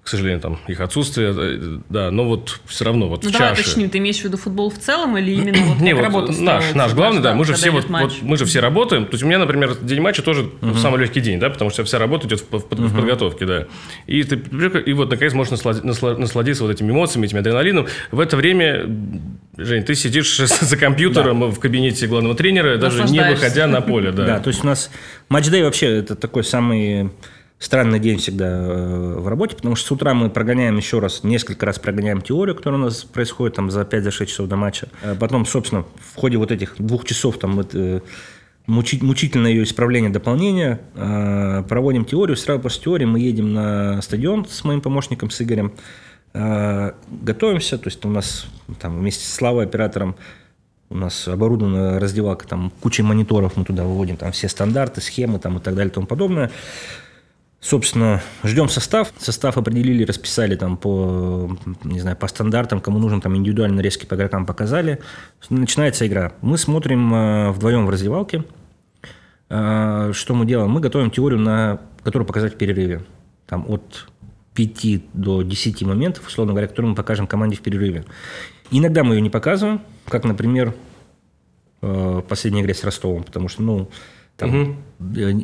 к 0.09 0.11
сожалению, 0.11 0.41
там 0.41 0.59
их 0.67 0.79
отсутствие, 0.79 1.35
э, 1.37 1.77
да, 1.87 2.09
но 2.09 2.25
вот 2.25 2.61
все 2.65 2.83
равно 2.83 3.07
вот 3.07 3.23
ну, 3.23 3.29
в 3.29 3.31
давай 3.31 3.49
чаше. 3.49 3.61
уточним, 3.61 3.91
ты 3.91 3.99
имеешь 3.99 4.17
в 4.17 4.23
виду 4.23 4.37
футбол 4.37 4.71
в 4.71 4.79
целом 4.79 5.15
или 5.19 5.33
именно 5.33 5.63
вот 5.65 5.79
Не, 5.81 5.93
вот 5.93 6.01
работа 6.01 6.31
наш, 6.31 6.73
наш 6.73 6.93
главный, 6.95 7.21
да, 7.21 7.35
мы 7.35 7.45
же 7.45 7.53
все 7.53 7.69
вот, 7.69 7.87
вот, 7.87 8.13
мы 8.23 8.35
же 8.35 8.45
все 8.45 8.59
работаем, 8.59 9.05
то 9.05 9.11
есть 9.11 9.23
у 9.23 9.27
меня, 9.27 9.37
например, 9.37 9.75
день 9.75 10.01
матча 10.01 10.23
тоже 10.23 10.49
угу. 10.63 10.73
самый 10.79 11.01
легкий 11.01 11.21
день, 11.21 11.39
да, 11.39 11.51
потому 11.51 11.69
что 11.69 11.83
вся 11.83 11.99
работа 11.99 12.25
идет 12.25 12.41
в, 12.41 12.57
в, 12.57 12.67
в 12.67 12.85
угу. 12.85 12.89
подготовке, 12.89 13.45
да, 13.45 13.67
и 14.07 14.23
ты 14.23 14.41
и 14.79 14.93
вот 14.93 15.11
наконец 15.11 15.33
можешь 15.33 15.51
насладиться 15.51 16.63
вот 16.63 16.71
этими 16.71 16.89
эмоциями, 16.89 17.27
этим 17.27 17.37
адреналином. 17.37 17.85
В 18.09 18.19
это 18.19 18.35
время, 18.35 18.89
Жень, 19.57 19.83
ты 19.83 19.93
сидишь 19.93 20.37
за 20.39 20.75
компьютером 20.75 21.41
да. 21.41 21.47
в 21.49 21.59
кабинете 21.59 22.07
главного 22.07 22.33
тренера, 22.33 22.77
даже 22.77 23.03
не 23.03 23.21
выходя 23.23 23.67
на 23.67 23.81
поле, 23.81 24.11
да. 24.11 24.25
Да, 24.25 24.39
то 24.39 24.47
есть 24.47 24.63
у 24.63 24.65
нас 24.65 24.89
матч-дэй 25.29 25.61
вообще 25.61 25.97
это 25.97 26.15
такой 26.15 26.43
самый 26.43 27.11
странный 27.59 27.99
день 27.99 28.17
всегда 28.17 28.47
э, 28.47 29.15
в 29.19 29.27
работе, 29.27 29.55
потому 29.55 29.75
что 29.75 29.87
с 29.87 29.91
утра 29.91 30.13
мы 30.13 30.29
прогоняем 30.29 30.77
еще 30.77 30.99
раз, 30.99 31.23
несколько 31.23 31.65
раз 31.65 31.77
прогоняем 31.77 32.21
теорию, 32.21 32.55
которая 32.55 32.79
у 32.79 32.83
нас 32.85 33.03
происходит 33.03 33.57
там 33.57 33.69
за 33.69 33.81
5-6 33.81 34.25
часов 34.25 34.47
до 34.47 34.55
матча. 34.55 34.87
А 35.03 35.15
потом, 35.15 35.45
собственно, 35.45 35.85
в 35.99 36.15
ходе 36.15 36.37
вот 36.37 36.51
этих 36.51 36.75
двух 36.79 37.05
часов 37.05 37.37
там 37.37 37.59
это, 37.59 38.01
мучительное 38.65 39.51
ее 39.51 39.63
исправление, 39.63 40.09
дополнение, 40.09 40.79
э, 40.95 41.63
проводим 41.67 42.05
теорию, 42.05 42.37
сразу 42.37 42.61
после 42.61 42.83
теории 42.83 43.05
мы 43.05 43.19
едем 43.19 43.53
на 43.53 44.01
стадион 44.01 44.45
с 44.47 44.63
моим 44.63 44.79
помощником, 44.79 45.29
с 45.29 45.41
Игорем, 45.41 45.73
э, 46.33 46.91
готовимся, 47.09 47.77
то 47.77 47.87
есть 47.87 48.05
у 48.05 48.09
нас 48.09 48.45
там 48.79 48.99
вместе 48.99 49.25
с 49.25 49.33
Славой, 49.33 49.65
оператором, 49.65 50.15
у 50.89 50.95
нас 50.95 51.27
оборудована 51.27 51.99
раздевалка, 51.99 52.47
там 52.47 52.71
куча 52.81 53.03
мониторов, 53.03 53.57
мы 53.57 53.65
туда 53.65 53.83
выводим 53.83 54.17
там 54.17 54.31
все 54.31 54.47
стандарты, 54.47 55.01
схемы 55.01 55.39
там 55.39 55.57
и 55.57 55.59
так 55.59 55.75
далее 55.75 55.91
и 55.91 55.93
тому 55.93 56.07
подобное. 56.07 56.51
Собственно, 57.61 58.21
ждем 58.43 58.69
состав. 58.69 59.11
Состав 59.17 59.57
определили, 59.57 60.05
расписали 60.05 60.55
там 60.55 60.77
по, 60.77 61.57
не 61.83 61.99
знаю, 61.99 62.15
по 62.15 62.27
стандартам, 62.27 62.79
кому 62.79 62.99
нужен 62.99 63.19
там 63.19 63.35
индивидуальные 63.35 63.77
нарезки 63.77 64.05
по 64.05 64.15
игрокам 64.15 64.45
показали. 64.45 64.99
Начинается 65.49 66.07
игра. 66.07 66.31
Мы 66.41 66.57
смотрим 66.57 67.13
э, 67.13 67.51
вдвоем 67.51 67.85
в 67.85 67.89
раздевалке. 67.89 68.45
Э, 69.49 70.11
что 70.13 70.35
мы 70.35 70.45
делаем? 70.45 70.71
Мы 70.71 70.79
готовим 70.79 71.11
теорию, 71.11 71.39
на, 71.41 71.81
которую 72.03 72.25
показать 72.25 72.53
в 72.53 72.57
перерыве. 72.57 73.03
Там 73.45 73.65
от 73.67 74.07
5 74.53 75.01
до 75.13 75.41
10 75.41 75.81
моментов, 75.83 76.27
условно 76.27 76.53
говоря, 76.53 76.67
которые 76.67 76.91
мы 76.91 76.95
покажем 76.95 77.27
команде 77.27 77.57
в 77.57 77.61
перерыве. 77.61 78.05
Иногда 78.71 79.03
мы 79.03 79.15
ее 79.15 79.21
не 79.21 79.29
показываем, 79.29 79.81
как, 80.07 80.23
например, 80.23 80.75
э, 81.81 82.19
в 82.19 82.21
последней 82.21 82.61
игре 82.61 82.73
с 82.73 82.85
Ростовом, 82.85 83.23
потому 83.23 83.49
что, 83.49 83.63
ну, 83.63 83.89
там, 84.39 84.61
угу. 84.61 84.75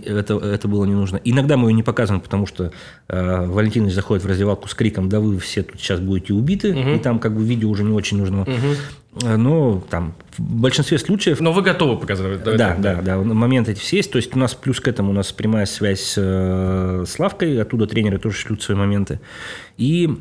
это, 0.05 0.35
это 0.35 0.67
было 0.67 0.85
не 0.85 0.93
нужно. 0.93 1.19
Иногда 1.23 1.57
мы 1.57 1.69
ее 1.69 1.73
не 1.73 1.83
показываем, 1.83 2.21
потому 2.21 2.47
что 2.47 2.71
э, 3.09 3.45
Валентинович 3.45 3.93
заходит 3.93 4.23
в 4.23 4.27
раздевалку 4.27 4.69
с 4.69 4.73
криком, 4.73 5.09
да 5.09 5.19
вы 5.19 5.37
все 5.37 5.63
тут 5.63 5.79
сейчас 5.79 5.99
будете 5.99 6.33
убиты, 6.33 6.71
угу. 6.71 6.89
и 6.91 6.99
там 6.99 7.19
как 7.19 7.35
бы 7.35 7.43
видео 7.43 7.69
уже 7.69 7.83
не 7.83 7.91
очень 7.91 8.17
нужно. 8.17 8.41
Угу. 8.41 9.27
Но 9.37 9.83
там 9.89 10.15
в 10.37 10.41
большинстве 10.41 10.97
случаев... 10.97 11.39
Но 11.41 11.51
вы 11.51 11.61
готовы 11.61 11.97
показывать? 11.97 12.43
Да, 12.43 12.55
да, 12.55 12.75
да, 12.75 13.01
да, 13.01 13.17
моменты 13.17 13.73
эти 13.73 13.79
все 13.79 13.97
есть. 13.97 14.11
То 14.11 14.17
есть 14.17 14.35
у 14.35 14.39
нас 14.39 14.53
плюс 14.53 14.79
к 14.79 14.87
этому 14.87 15.11
у 15.11 15.13
нас 15.13 15.31
прямая 15.31 15.65
связь 15.65 16.01
с, 16.01 16.13
э, 16.17 17.03
с 17.05 17.19
Лавкой, 17.19 17.61
оттуда 17.61 17.87
тренеры 17.87 18.17
тоже 18.17 18.37
шлют 18.37 18.63
свои 18.63 18.77
моменты. 18.77 19.19
И 19.77 20.17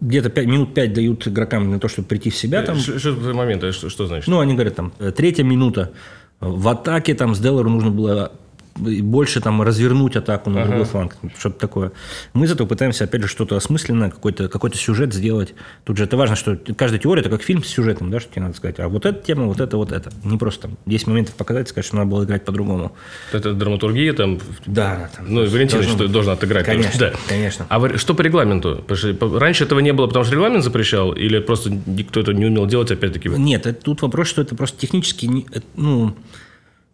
где-то 0.00 0.30
5, 0.30 0.46
минут 0.46 0.74
5 0.74 0.92
дают 0.92 1.26
игрокам 1.26 1.70
на 1.70 1.80
то, 1.80 1.88
чтобы 1.88 2.06
прийти 2.08 2.30
в 2.30 2.36
себя. 2.36 2.62
Там. 2.62 2.76
Что, 2.76 2.98
что 2.98 3.12
за 3.16 3.34
моменты? 3.34 3.72
Что, 3.72 3.90
что 3.90 4.06
значит? 4.06 4.28
Ну, 4.28 4.40
они 4.40 4.54
говорят, 4.54 4.76
там, 4.76 4.92
«Э, 4.98 5.10
третья 5.10 5.42
минута, 5.42 5.92
в 6.40 6.68
атаке 6.68 7.14
там 7.14 7.34
с 7.34 7.38
Делору 7.38 7.70
нужно 7.70 7.90
было 7.90 8.32
больше 8.76 9.40
там 9.40 9.62
развернуть 9.62 10.16
атаку 10.16 10.50
на 10.50 10.60
ага. 10.60 10.68
другой 10.68 10.86
фланг, 10.86 11.16
что-то 11.38 11.58
такое. 11.58 11.92
Мы 12.32 12.46
зато 12.46 12.66
пытаемся, 12.66 13.04
опять 13.04 13.22
же, 13.22 13.28
что-то 13.28 13.56
осмысленное, 13.56 14.10
какой-то 14.10 14.48
какой 14.48 14.74
сюжет 14.74 15.14
сделать. 15.14 15.54
Тут 15.84 15.96
же 15.96 16.04
это 16.04 16.16
важно, 16.16 16.36
что 16.36 16.58
каждая 16.76 17.00
теория– 17.00 17.20
это 17.22 17.30
как 17.30 17.42
фильм 17.42 17.62
с 17.64 17.68
сюжетом, 17.68 18.10
да, 18.10 18.20
что 18.20 18.32
тебе 18.32 18.42
надо 18.42 18.56
сказать. 18.56 18.78
А 18.80 18.88
вот 18.88 19.06
эта 19.06 19.22
тема, 19.22 19.46
вот 19.46 19.60
это, 19.60 19.76
вот 19.76 19.92
это. 19.92 20.10
Не 20.24 20.38
просто 20.38 20.62
там 20.62 20.76
10 20.86 21.06
моментов 21.06 21.34
показать, 21.34 21.68
сказать, 21.68 21.86
что 21.86 21.96
надо 21.96 22.10
было 22.10 22.24
играть 22.24 22.44
по-другому. 22.44 22.92
Это 23.32 23.54
драматургия 23.54 24.12
там? 24.12 24.38
Да. 24.66 25.10
Там, 25.16 25.26
ну, 25.28 25.46
Валентин 25.46 25.78
должен, 25.78 25.96
что 25.96 26.08
должен 26.08 26.32
отыграть. 26.32 26.66
Конечно, 26.66 26.98
да. 26.98 27.12
конечно. 27.28 27.66
А 27.68 27.98
что 27.98 28.14
по 28.14 28.22
регламенту? 28.22 28.84
Раньше 29.20 29.64
этого 29.64 29.80
не 29.80 29.92
было, 29.92 30.06
потому 30.06 30.24
что 30.24 30.34
регламент 30.34 30.64
запрещал, 30.64 31.12
или 31.12 31.38
просто 31.38 31.70
никто 31.86 32.20
это 32.20 32.32
не 32.32 32.46
умел 32.46 32.66
делать, 32.66 32.90
опять-таки? 32.90 33.28
Нет, 33.28 33.66
это, 33.66 33.80
тут 33.82 34.02
вопрос, 34.02 34.28
что 34.28 34.42
это 34.42 34.54
просто 34.54 34.78
технически, 34.80 35.46
ну, 35.76 36.14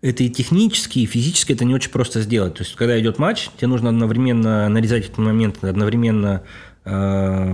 это 0.02 0.24
и 0.24 0.28
технически, 0.28 0.98
и 0.98 1.06
физически 1.06 1.52
это 1.52 1.64
не 1.64 1.74
очень 1.74 1.90
просто 1.90 2.20
сделать. 2.20 2.54
То 2.54 2.64
есть, 2.64 2.74
когда 2.74 2.98
идет 3.00 3.18
матч, 3.18 3.48
тебе 3.56 3.68
нужно 3.68 3.88
одновременно 3.90 4.68
нарезать 4.68 5.04
этот 5.04 5.18
момент, 5.18 5.62
одновременно 5.62 6.42
э, 6.84 7.46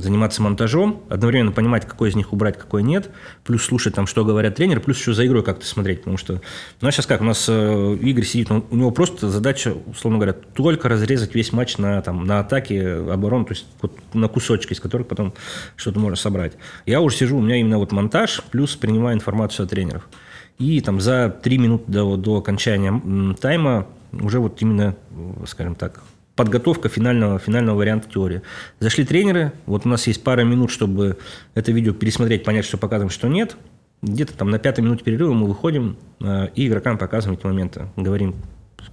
заниматься 0.00 0.42
монтажом, 0.42 1.04
одновременно 1.08 1.52
понимать, 1.52 1.86
какой 1.86 2.08
из 2.08 2.16
них 2.16 2.32
убрать, 2.32 2.58
какой 2.58 2.82
нет, 2.82 3.10
плюс 3.44 3.62
слушать 3.62 3.94
там, 3.94 4.08
что 4.08 4.24
говорят 4.24 4.56
тренеры, 4.56 4.80
плюс 4.80 4.98
еще 4.98 5.14
за 5.14 5.24
игрой 5.24 5.44
как-то 5.44 5.64
смотреть, 5.66 6.00
потому 6.00 6.16
что, 6.16 6.42
ну, 6.80 6.88
а 6.88 6.90
сейчас 6.90 7.06
как, 7.06 7.20
у 7.20 7.24
нас 7.24 7.46
э, 7.48 7.98
Игорь 8.02 8.24
сидит, 8.24 8.50
он, 8.50 8.64
у 8.70 8.76
него 8.76 8.90
просто 8.90 9.30
задача, 9.30 9.72
условно 9.86 10.18
говоря, 10.18 10.32
только 10.32 10.88
разрезать 10.88 11.32
весь 11.36 11.52
матч 11.52 11.78
на, 11.78 12.02
там, 12.02 12.26
на 12.26 12.40
атаке, 12.40 12.96
оборону, 13.08 13.44
то 13.44 13.52
есть 13.52 13.66
вот 13.80 13.96
на 14.14 14.26
кусочки, 14.26 14.72
из 14.72 14.80
которых 14.80 15.06
потом 15.06 15.32
что-то 15.76 16.00
можно 16.00 16.16
собрать. 16.16 16.54
Я 16.86 17.00
уже 17.00 17.18
сижу, 17.18 17.38
у 17.38 17.40
меня 17.40 17.54
именно 17.54 17.78
вот 17.78 17.92
монтаж, 17.92 18.42
плюс 18.50 18.74
принимаю 18.74 19.16
информацию 19.16 19.62
от 19.62 19.70
тренеров. 19.70 20.08
И 20.58 20.80
там 20.80 21.00
за 21.00 21.30
три 21.42 21.58
минуты 21.58 21.84
до, 21.90 22.16
до 22.16 22.36
окончания 22.36 23.34
тайма 23.40 23.86
уже 24.12 24.38
вот 24.38 24.62
именно, 24.62 24.94
скажем 25.46 25.74
так, 25.74 26.02
подготовка 26.36 26.88
финального, 26.88 27.38
финального 27.38 27.76
варианта 27.76 28.08
теории. 28.08 28.42
Зашли 28.80 29.04
тренеры, 29.04 29.52
вот 29.66 29.86
у 29.86 29.88
нас 29.88 30.06
есть 30.06 30.22
пара 30.22 30.42
минут, 30.42 30.70
чтобы 30.70 31.18
это 31.54 31.72
видео 31.72 31.92
пересмотреть, 31.92 32.44
понять, 32.44 32.64
что 32.64 32.78
показываем, 32.78 33.10
что 33.10 33.28
нет. 33.28 33.56
Где-то 34.02 34.34
там 34.34 34.50
на 34.50 34.58
пятой 34.58 34.82
минуте 34.82 35.02
перерыва 35.02 35.32
мы 35.32 35.46
выходим 35.46 35.96
э, 36.20 36.48
и 36.54 36.66
игрокам 36.66 36.98
показываем 36.98 37.38
эти 37.38 37.46
моменты. 37.46 37.86
Говорим, 37.96 38.34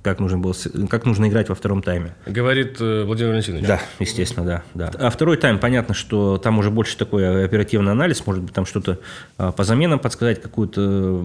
как 0.02 0.20
нужно, 0.20 0.38
было, 0.38 0.54
как 0.90 1.06
нужно 1.06 1.28
играть 1.28 1.50
во 1.50 1.56
втором 1.56 1.82
тайме. 1.82 2.16
Говорит 2.26 2.78
э, 2.80 3.04
Владимир 3.04 3.32
Валентинович. 3.32 3.68
Да, 3.68 3.82
естественно, 4.00 4.46
да, 4.46 4.64
да. 4.74 4.92
А 5.00 5.10
второй 5.10 5.38
тайм, 5.38 5.60
понятно, 5.60 5.94
что 5.94 6.38
там 6.38 6.60
уже 6.60 6.70
больше 6.70 6.98
такой 6.98 7.46
оперативный 7.46 7.92
анализ, 7.92 8.26
может 8.26 8.44
быть, 8.44 8.54
там 8.54 8.66
что-то 8.66 9.00
а, 9.38 9.52
по 9.52 9.64
заменам 9.64 10.00
подсказать, 10.00 10.42
какую-то 10.42 11.24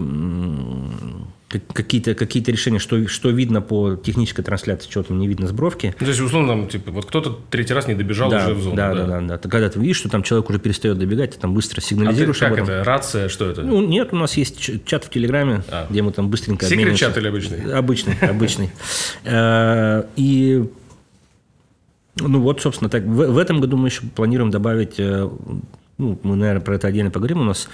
какие-то 1.49 2.13
какие 2.13 2.43
решения, 2.43 2.79
что, 2.79 3.07
что 3.07 3.29
видно 3.29 3.61
по 3.61 3.95
технической 3.95 4.43
трансляции, 4.43 4.89
чего 4.89 5.03
там 5.03 5.19
не 5.19 5.27
видно 5.27 5.47
с 5.47 5.51
бровки. 5.51 5.95
Ну, 5.99 6.05
то 6.05 6.11
есть, 6.11 6.19
условно, 6.19 6.49
там, 6.49 6.67
типа, 6.67 6.91
вот 6.91 7.05
кто-то 7.05 7.39
третий 7.49 7.73
раз 7.73 7.87
не 7.87 7.93
добежал 7.93 8.29
да, 8.29 8.43
уже 8.43 8.53
в 8.53 8.61
зону. 8.61 8.75
Да, 8.75 8.93
да, 8.93 9.05
да, 9.05 9.21
да. 9.21 9.37
Ты, 9.37 9.47
когда 9.47 9.69
ты 9.69 9.79
видишь, 9.79 9.97
что 9.97 10.09
там 10.09 10.23
человек 10.23 10.49
уже 10.49 10.59
перестает 10.59 10.97
добегать, 10.97 11.31
ты 11.31 11.39
там 11.39 11.53
быстро 11.53 11.79
сигнализируешь. 11.79 12.41
А 12.41 12.49
ты, 12.49 12.55
как 12.55 12.63
это? 12.63 12.83
Рация? 12.83 13.29
Что 13.29 13.49
это? 13.49 13.63
Ну, 13.63 13.81
нет, 13.81 14.09
у 14.11 14.17
нас 14.17 14.35
есть 14.35 14.85
чат 14.85 15.05
в 15.05 15.09
Телеграме, 15.09 15.63
а. 15.69 15.87
где 15.89 16.01
мы 16.01 16.11
там 16.11 16.29
быстренько 16.29 16.65
Секрет 16.65 16.95
чат 16.95 17.17
или 17.17 17.27
обычный? 17.29 17.73
Обычный, 17.73 18.15
обычный. 18.21 18.69
Э, 19.23 20.03
и 20.17 20.69
ну 22.19 22.41
вот, 22.41 22.61
собственно, 22.61 22.89
так. 22.89 23.03
В, 23.03 23.37
этом 23.37 23.61
году 23.61 23.77
мы 23.77 23.87
еще 23.87 24.01
планируем 24.01 24.51
добавить, 24.51 24.95
э, 24.99 25.29
ну, 25.97 26.19
мы, 26.23 26.35
наверное, 26.35 26.61
про 26.61 26.75
это 26.75 26.87
отдельно 26.87 27.11
поговорим. 27.11 27.41
У 27.41 27.43
нас 27.43 27.69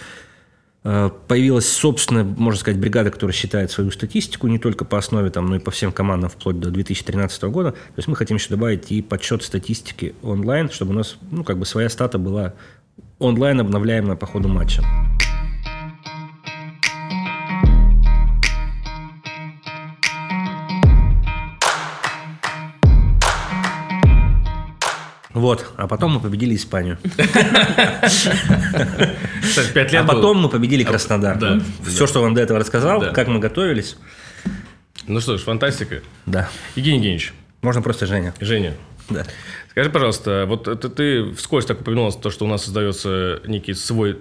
появилась 0.83 1.67
собственная, 1.67 2.23
можно 2.25 2.59
сказать, 2.59 2.79
бригада, 2.79 3.09
которая 3.09 3.33
считает 3.33 3.71
свою 3.71 3.89
статистику 3.91 4.47
не 4.47 4.59
только 4.59 4.83
по 4.83 4.97
основе, 4.97 5.29
там, 5.29 5.45
но 5.47 5.55
и 5.55 5.59
по 5.59 5.71
всем 5.71 5.93
командам 5.93 6.29
вплоть 6.29 6.59
до 6.59 6.71
2013 6.71 7.43
года. 7.43 7.71
То 7.71 7.77
есть 7.97 8.07
мы 8.09 8.15
хотим 8.15 8.35
еще 8.35 8.49
добавить 8.49 8.91
и 8.91 9.01
подсчет 9.01 9.43
статистики 9.43 10.13
онлайн, 10.21 10.69
чтобы 10.69 10.91
у 10.91 10.95
нас 10.95 11.15
ну, 11.31 11.43
как 11.43 11.57
бы 11.57 11.65
своя 11.65 11.89
стата 11.89 12.17
была 12.17 12.53
онлайн 13.19 13.61
обновляемая 13.61 14.17
по 14.17 14.25
ходу 14.25 14.49
матча. 14.49 14.83
Вот, 25.43 25.65
а 25.75 25.87
потом 25.89 26.13
мы 26.13 26.19
победили 26.21 26.55
Испанию. 26.55 26.97
Пять 29.73 29.91
лет 29.91 30.01
А 30.01 30.05
потом 30.05 30.37
мы 30.41 30.47
победили 30.47 30.85
Краснодар. 30.85 31.37
Да. 31.37 31.59
Все, 31.85 32.07
что 32.07 32.21
вам 32.21 32.33
до 32.33 32.39
этого 32.39 32.59
рассказал, 32.59 33.11
как 33.11 33.27
мы 33.27 33.39
готовились. 33.39 33.97
Ну 35.05 35.19
что 35.19 35.37
ж, 35.37 35.41
фантастика. 35.41 36.01
Да. 36.25 36.49
Евгений 36.77 36.95
Евгеньевич. 36.99 37.33
Можно 37.61 37.81
просто 37.81 38.05
Женя. 38.05 38.33
Женя. 38.39 38.75
Да. 39.09 39.25
Скажи, 39.71 39.89
пожалуйста, 39.89 40.45
вот 40.47 40.69
это 40.69 40.87
ты 40.87 41.33
вскользь 41.33 41.65
так 41.65 41.81
упомянул 41.81 42.09
то, 42.13 42.29
что 42.29 42.45
у 42.45 42.47
нас 42.47 42.63
создается 42.63 43.41
некий 43.45 43.73
свой 43.73 44.19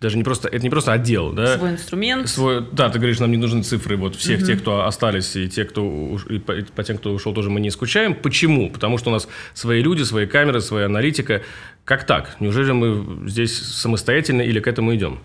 даже 0.00 0.16
не 0.16 0.24
просто, 0.24 0.48
это 0.48 0.62
не 0.62 0.70
просто 0.70 0.92
отдел, 0.92 1.32
да? 1.32 1.58
Свой 1.58 1.72
инструмент. 1.72 2.28
Свой, 2.28 2.66
да, 2.72 2.88
ты 2.88 2.98
говоришь, 2.98 3.18
нам 3.18 3.30
не 3.30 3.36
нужны 3.36 3.62
цифры 3.62 3.98
вот 3.98 4.16
всех 4.16 4.38
угу. 4.38 4.46
тех, 4.46 4.60
кто 4.60 4.86
остались, 4.86 5.36
и 5.36 5.48
те, 5.48 5.64
кто, 5.64 6.18
и 6.28 6.38
по, 6.38 6.52
и 6.52 6.62
по 6.62 6.82
тем, 6.82 6.96
кто 6.96 7.12
ушел, 7.12 7.34
тоже 7.34 7.50
мы 7.50 7.60
не 7.60 7.70
скучаем. 7.70 8.14
Почему? 8.14 8.70
Потому 8.70 8.96
что 8.96 9.10
у 9.10 9.12
нас 9.12 9.28
свои 9.52 9.82
люди, 9.82 10.02
свои 10.02 10.26
камеры, 10.26 10.62
своя 10.62 10.86
аналитика. 10.86 11.42
Как 11.84 12.04
так? 12.06 12.36
Неужели 12.40 12.72
мы 12.72 13.28
здесь 13.28 13.54
самостоятельно 13.54 14.40
или 14.40 14.58
к 14.60 14.68
этому 14.68 14.94
идем? 14.94 15.20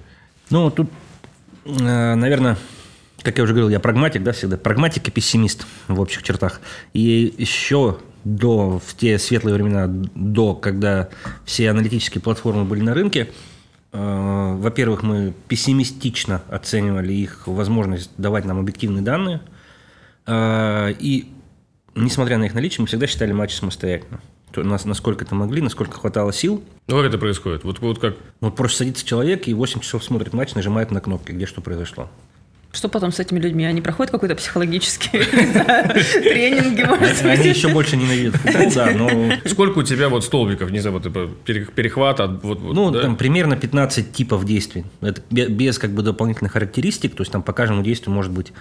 Ну, 0.49 0.69
тут, 0.69 0.89
э, 1.65 2.15
наверное, 2.15 2.57
как 3.21 3.38
я 3.38 3.45
уже 3.45 3.53
говорил, 3.53 3.69
я 3.69 3.80
прагматик, 3.80 4.23
да, 4.23 4.34
всегда. 4.34 4.57
Прагматик 4.57 5.07
и 5.07 5.11
пессимист 5.11 5.65
в 5.88 6.01
общих 6.01 6.21
чертах. 6.21 6.59
И 6.93 7.34
еще 7.38 7.99
до, 8.26 8.82
в 8.86 8.95
те 8.97 9.17
светлые 9.19 9.55
времена, 9.55 9.88
до, 9.88 10.53
когда 10.53 11.07
все 11.45 11.69
аналитические 11.69 12.21
платформы 12.21 12.65
были 12.65 12.82
на 12.82 12.93
рынке, 12.93 13.30
во-первых, 13.95 15.03
мы 15.03 15.33
пессимистично 15.47 16.41
оценивали 16.49 17.13
их 17.13 17.47
возможность 17.47 18.11
давать 18.17 18.45
нам 18.45 18.59
объективные 18.59 19.03
данные. 19.03 19.41
Э, 20.25 20.91
и, 20.99 21.31
несмотря 21.95 22.37
на 22.37 22.45
их 22.45 22.53
наличие, 22.53 22.81
мы 22.81 22.87
всегда 22.87 23.07
считали 23.07 23.31
матчи 23.31 23.53
самостоятельно. 23.53 24.19
Нас, 24.55 24.85
насколько 24.85 25.25
это 25.25 25.35
могли, 25.35 25.61
насколько 25.61 25.99
хватало 25.99 26.31
сил. 26.31 26.63
Ну, 26.87 26.95
как 26.95 27.05
это 27.07 27.17
происходит? 27.17 27.63
Вот, 27.63 27.79
вот 27.79 27.99
как? 27.99 28.15
Вот 28.39 28.55
просто 28.55 28.79
садится 28.79 29.05
человек 29.05 29.47
и 29.47 29.53
8 29.53 29.81
часов 29.81 30.03
смотрит 30.03 30.33
матч, 30.33 30.55
нажимает 30.55 30.91
на 30.91 31.01
кнопки, 31.01 31.33
где 31.33 31.45
что 31.45 31.61
произошло. 31.61 32.09
Что 32.76 32.89
потом 32.89 33.13
с 33.13 33.19
этими 33.21 33.39
людьми? 33.39 33.63
Они 33.65 33.82
проходят 33.82 34.11
какой-то 34.11 34.36
психологический 34.36 35.17
тренинги, 36.21 36.84
может 36.84 37.23
Они 37.23 37.49
еще 37.49 37.69
больше 37.69 37.95
ненавидят 37.95 38.36
футбол, 38.36 38.71
да, 38.76 38.91
но... 38.91 39.32
Сколько 39.45 39.80
у 39.80 39.84
тебя 39.84 40.09
вот 40.09 40.26
столбиков, 40.26 40.69
не 40.71 40.80
знаю, 40.80 40.95
вот, 40.95 41.03
типа, 41.03 41.30
пере- 41.45 41.65
перехват 41.65 42.19
вот, 42.43 42.61
Ну, 42.61 42.91
там 42.91 43.15
примерно 43.15 43.55
15 43.55 44.11
типов 44.11 44.43
действий. 44.43 44.84
Это 45.01 45.21
бе- 45.32 45.47
без 45.47 45.80
как 45.80 45.91
бы 45.91 46.01
дополнительных 46.01 46.51
характеристик, 46.51 47.15
то 47.15 47.21
есть 47.21 47.32
там 47.32 47.43
по 47.43 47.53
каждому 47.53 47.82
действию 47.82 48.13
может 48.13 48.34
быть, 48.34 48.51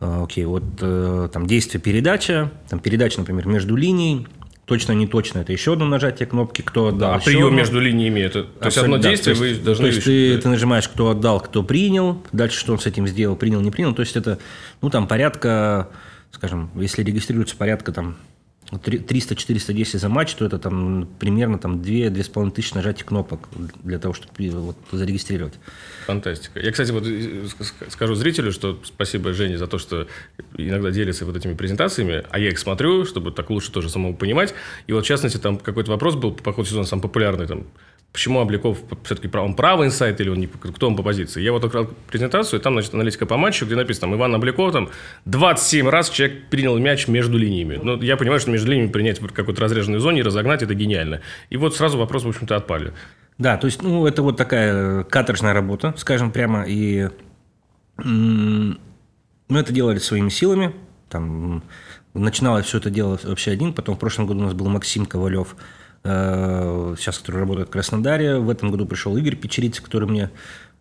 э, 0.00 0.22
окей, 0.24 0.44
вот 0.44 0.64
э, 0.82 1.28
там 1.32 1.46
действие 1.46 1.80
передача, 1.80 2.50
там 2.68 2.78
передача, 2.78 3.20
например, 3.20 3.46
между 3.46 3.74
линией, 3.74 4.26
точно, 4.66 4.92
не 4.92 5.06
точно, 5.06 5.38
это 5.38 5.52
еще 5.52 5.72
одно 5.72 5.86
нажатие 5.86 6.26
кнопки, 6.26 6.60
кто 6.62 6.88
отдал. 6.88 7.14
А 7.14 7.18
прием 7.18 7.46
одно. 7.46 7.56
между 7.56 7.80
линиями, 7.80 8.20
это... 8.20 8.42
То 8.42 8.48
есть 8.66 8.76
Абсолютно, 8.78 8.96
одно 8.96 9.02
да. 9.04 9.08
действие 9.10 9.34
То 9.34 9.40
вы 9.40 9.46
есть- 9.48 9.64
должны... 9.64 9.82
То 9.82 9.86
есть 9.88 10.04
ты, 10.04 10.28
решить, 10.28 10.42
ты 10.42 10.48
нажимаешь, 10.48 10.88
кто 10.88 11.08
отдал, 11.10 11.40
кто 11.40 11.62
принял, 11.62 12.22
дальше 12.32 12.58
что 12.58 12.72
он 12.72 12.78
с 12.78 12.86
этим 12.86 13.06
сделал, 13.06 13.36
принял, 13.36 13.60
не 13.60 13.70
принял. 13.70 13.94
То 13.94 14.02
есть 14.02 14.16
это, 14.16 14.38
ну, 14.82 14.90
там 14.90 15.06
порядка, 15.06 15.88
скажем, 16.32 16.70
если 16.74 17.02
регистрируется 17.02 17.56
порядка 17.56 17.92
там 17.92 18.16
300-410 18.72 19.98
за 19.98 20.08
матч, 20.08 20.34
то 20.34 20.44
это 20.44 20.58
там 20.58 21.08
примерно 21.18 21.58
там 21.58 21.80
2-2,5 21.80 22.50
тысячи 22.50 22.74
нажатий 22.74 23.04
кнопок 23.04 23.48
для 23.82 23.98
того, 23.98 24.14
чтобы 24.14 24.32
вот, 24.50 24.76
зарегистрировать. 24.90 25.54
Фантастика. 26.06 26.60
Я, 26.60 26.72
кстати, 26.72 26.90
вот 26.90 27.04
э, 27.06 27.44
ск- 27.44 27.90
скажу 27.90 28.14
зрителю, 28.14 28.52
что 28.52 28.80
спасибо 28.84 29.32
Жене 29.32 29.58
за 29.58 29.66
то, 29.66 29.78
что 29.78 30.08
иногда 30.56 30.90
делится 30.90 31.24
вот 31.24 31.36
этими 31.36 31.54
презентациями, 31.54 32.24
а 32.30 32.38
я 32.38 32.48
их 32.48 32.58
смотрю, 32.58 33.04
чтобы 33.04 33.30
так 33.30 33.50
лучше 33.50 33.70
тоже 33.70 33.88
самому 33.88 34.16
понимать. 34.16 34.54
И 34.86 34.92
вот, 34.92 35.04
в 35.04 35.06
частности, 35.06 35.38
там 35.38 35.58
какой-то 35.58 35.90
вопрос 35.90 36.16
был 36.16 36.32
по 36.32 36.52
ходу 36.52 36.68
сезона 36.68 36.86
самый 36.86 37.02
популярный, 37.02 37.46
там, 37.46 37.66
почему 38.16 38.40
Обликов 38.40 38.78
все-таки 39.04 39.28
он 39.36 39.54
правый 39.54 39.88
инсайт 39.88 40.22
или 40.22 40.30
он 40.30 40.40
не, 40.40 40.46
кто 40.46 40.86
он 40.88 40.96
по 40.96 41.02
позиции. 41.02 41.42
Я 41.42 41.52
вот 41.52 41.62
открыл 41.62 41.90
презентацию, 42.08 42.58
и 42.58 42.62
там, 42.62 42.72
значит, 42.72 42.94
аналитика 42.94 43.26
по 43.26 43.36
матчу, 43.36 43.66
где 43.66 43.76
написано, 43.76 44.06
там, 44.06 44.16
Иван 44.16 44.34
Обликов, 44.34 44.72
там, 44.72 44.88
27 45.26 45.86
раз 45.90 46.08
человек 46.08 46.48
принял 46.48 46.78
мяч 46.78 47.08
между 47.08 47.36
линиями. 47.36 47.78
Ну, 47.82 48.00
я 48.00 48.16
понимаю, 48.16 48.40
что 48.40 48.50
между 48.50 48.70
линиями 48.70 48.90
принять 48.90 49.20
в 49.20 49.30
какой-то 49.30 49.60
разреженной 49.60 49.98
зоне 49.98 50.20
и 50.20 50.22
разогнать, 50.22 50.62
это 50.62 50.72
гениально. 50.72 51.20
И 51.50 51.58
вот 51.58 51.76
сразу 51.76 51.98
вопрос, 51.98 52.24
в 52.24 52.28
общем-то, 52.28 52.56
отпали. 52.56 52.94
Да, 53.36 53.58
то 53.58 53.66
есть, 53.66 53.82
ну, 53.82 54.06
это 54.06 54.22
вот 54.22 54.38
такая 54.38 55.04
каторжная 55.04 55.52
работа, 55.52 55.92
скажем 55.98 56.30
прямо, 56.30 56.64
и 56.66 57.10
мы 58.02 58.78
это 59.50 59.74
делали 59.74 59.98
своими 59.98 60.30
силами, 60.30 60.74
там, 61.10 61.62
начинал 62.14 62.56
я 62.56 62.62
все 62.62 62.78
это 62.78 62.88
дело 62.88 63.20
вообще 63.24 63.50
один, 63.50 63.74
потом 63.74 63.96
в 63.96 63.98
прошлом 63.98 64.26
году 64.26 64.40
у 64.40 64.44
нас 64.44 64.54
был 64.54 64.68
Максим 64.68 65.04
Ковалев, 65.04 65.54
сейчас, 66.98 67.18
который 67.18 67.40
работает 67.40 67.68
в 67.68 67.70
Краснодаре, 67.70 68.38
в 68.38 68.48
этом 68.50 68.70
году 68.70 68.86
пришел 68.86 69.16
Игорь 69.16 69.36
Печериц, 69.36 69.80
который 69.80 70.08
мне 70.08 70.30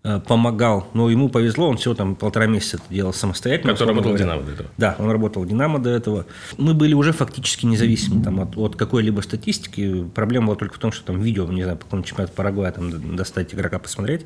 э, 0.04 0.20
помогал, 0.20 0.88
но 0.94 1.10
ему 1.10 1.30
повезло, 1.30 1.68
он 1.70 1.78
всего 1.78 1.96
там 1.96 2.16
полтора 2.16 2.46
месяца 2.46 2.78
это 2.78 2.86
делал 2.94 3.14
самостоятельно. 3.14 3.74
Который 3.74 3.90
работал 3.90 4.14
в. 4.14 4.18
«Динамо» 4.18 4.44
до 4.44 4.52
этого. 4.52 4.70
Да, 4.78 4.96
он 5.00 5.10
работал 5.10 5.44
в 5.44 5.48
«Динамо» 5.48 5.80
до 5.80 5.90
этого. 5.90 6.26
Мы 6.58 6.74
были 6.74 6.94
уже 6.94 7.12
фактически 7.12 7.66
независимы 7.66 8.24
там, 8.24 8.40
от, 8.40 8.56
от 8.58 8.76
какой-либо 8.76 9.22
статистики. 9.22 10.06
Проблема 10.14 10.48
была 10.48 10.56
только 10.58 10.76
в 10.76 10.78
том, 10.80 10.92
что 10.92 11.06
там 11.06 11.20
видео, 11.22 11.46
не 11.52 11.64
знаю, 11.64 11.78
по 11.78 11.86
какому 11.86 12.04
чемпионату 12.04 12.34
Парагвая 12.36 12.72
там 12.72 13.16
достать 13.16 13.54
игрока 13.54 13.80
посмотреть. 13.80 14.26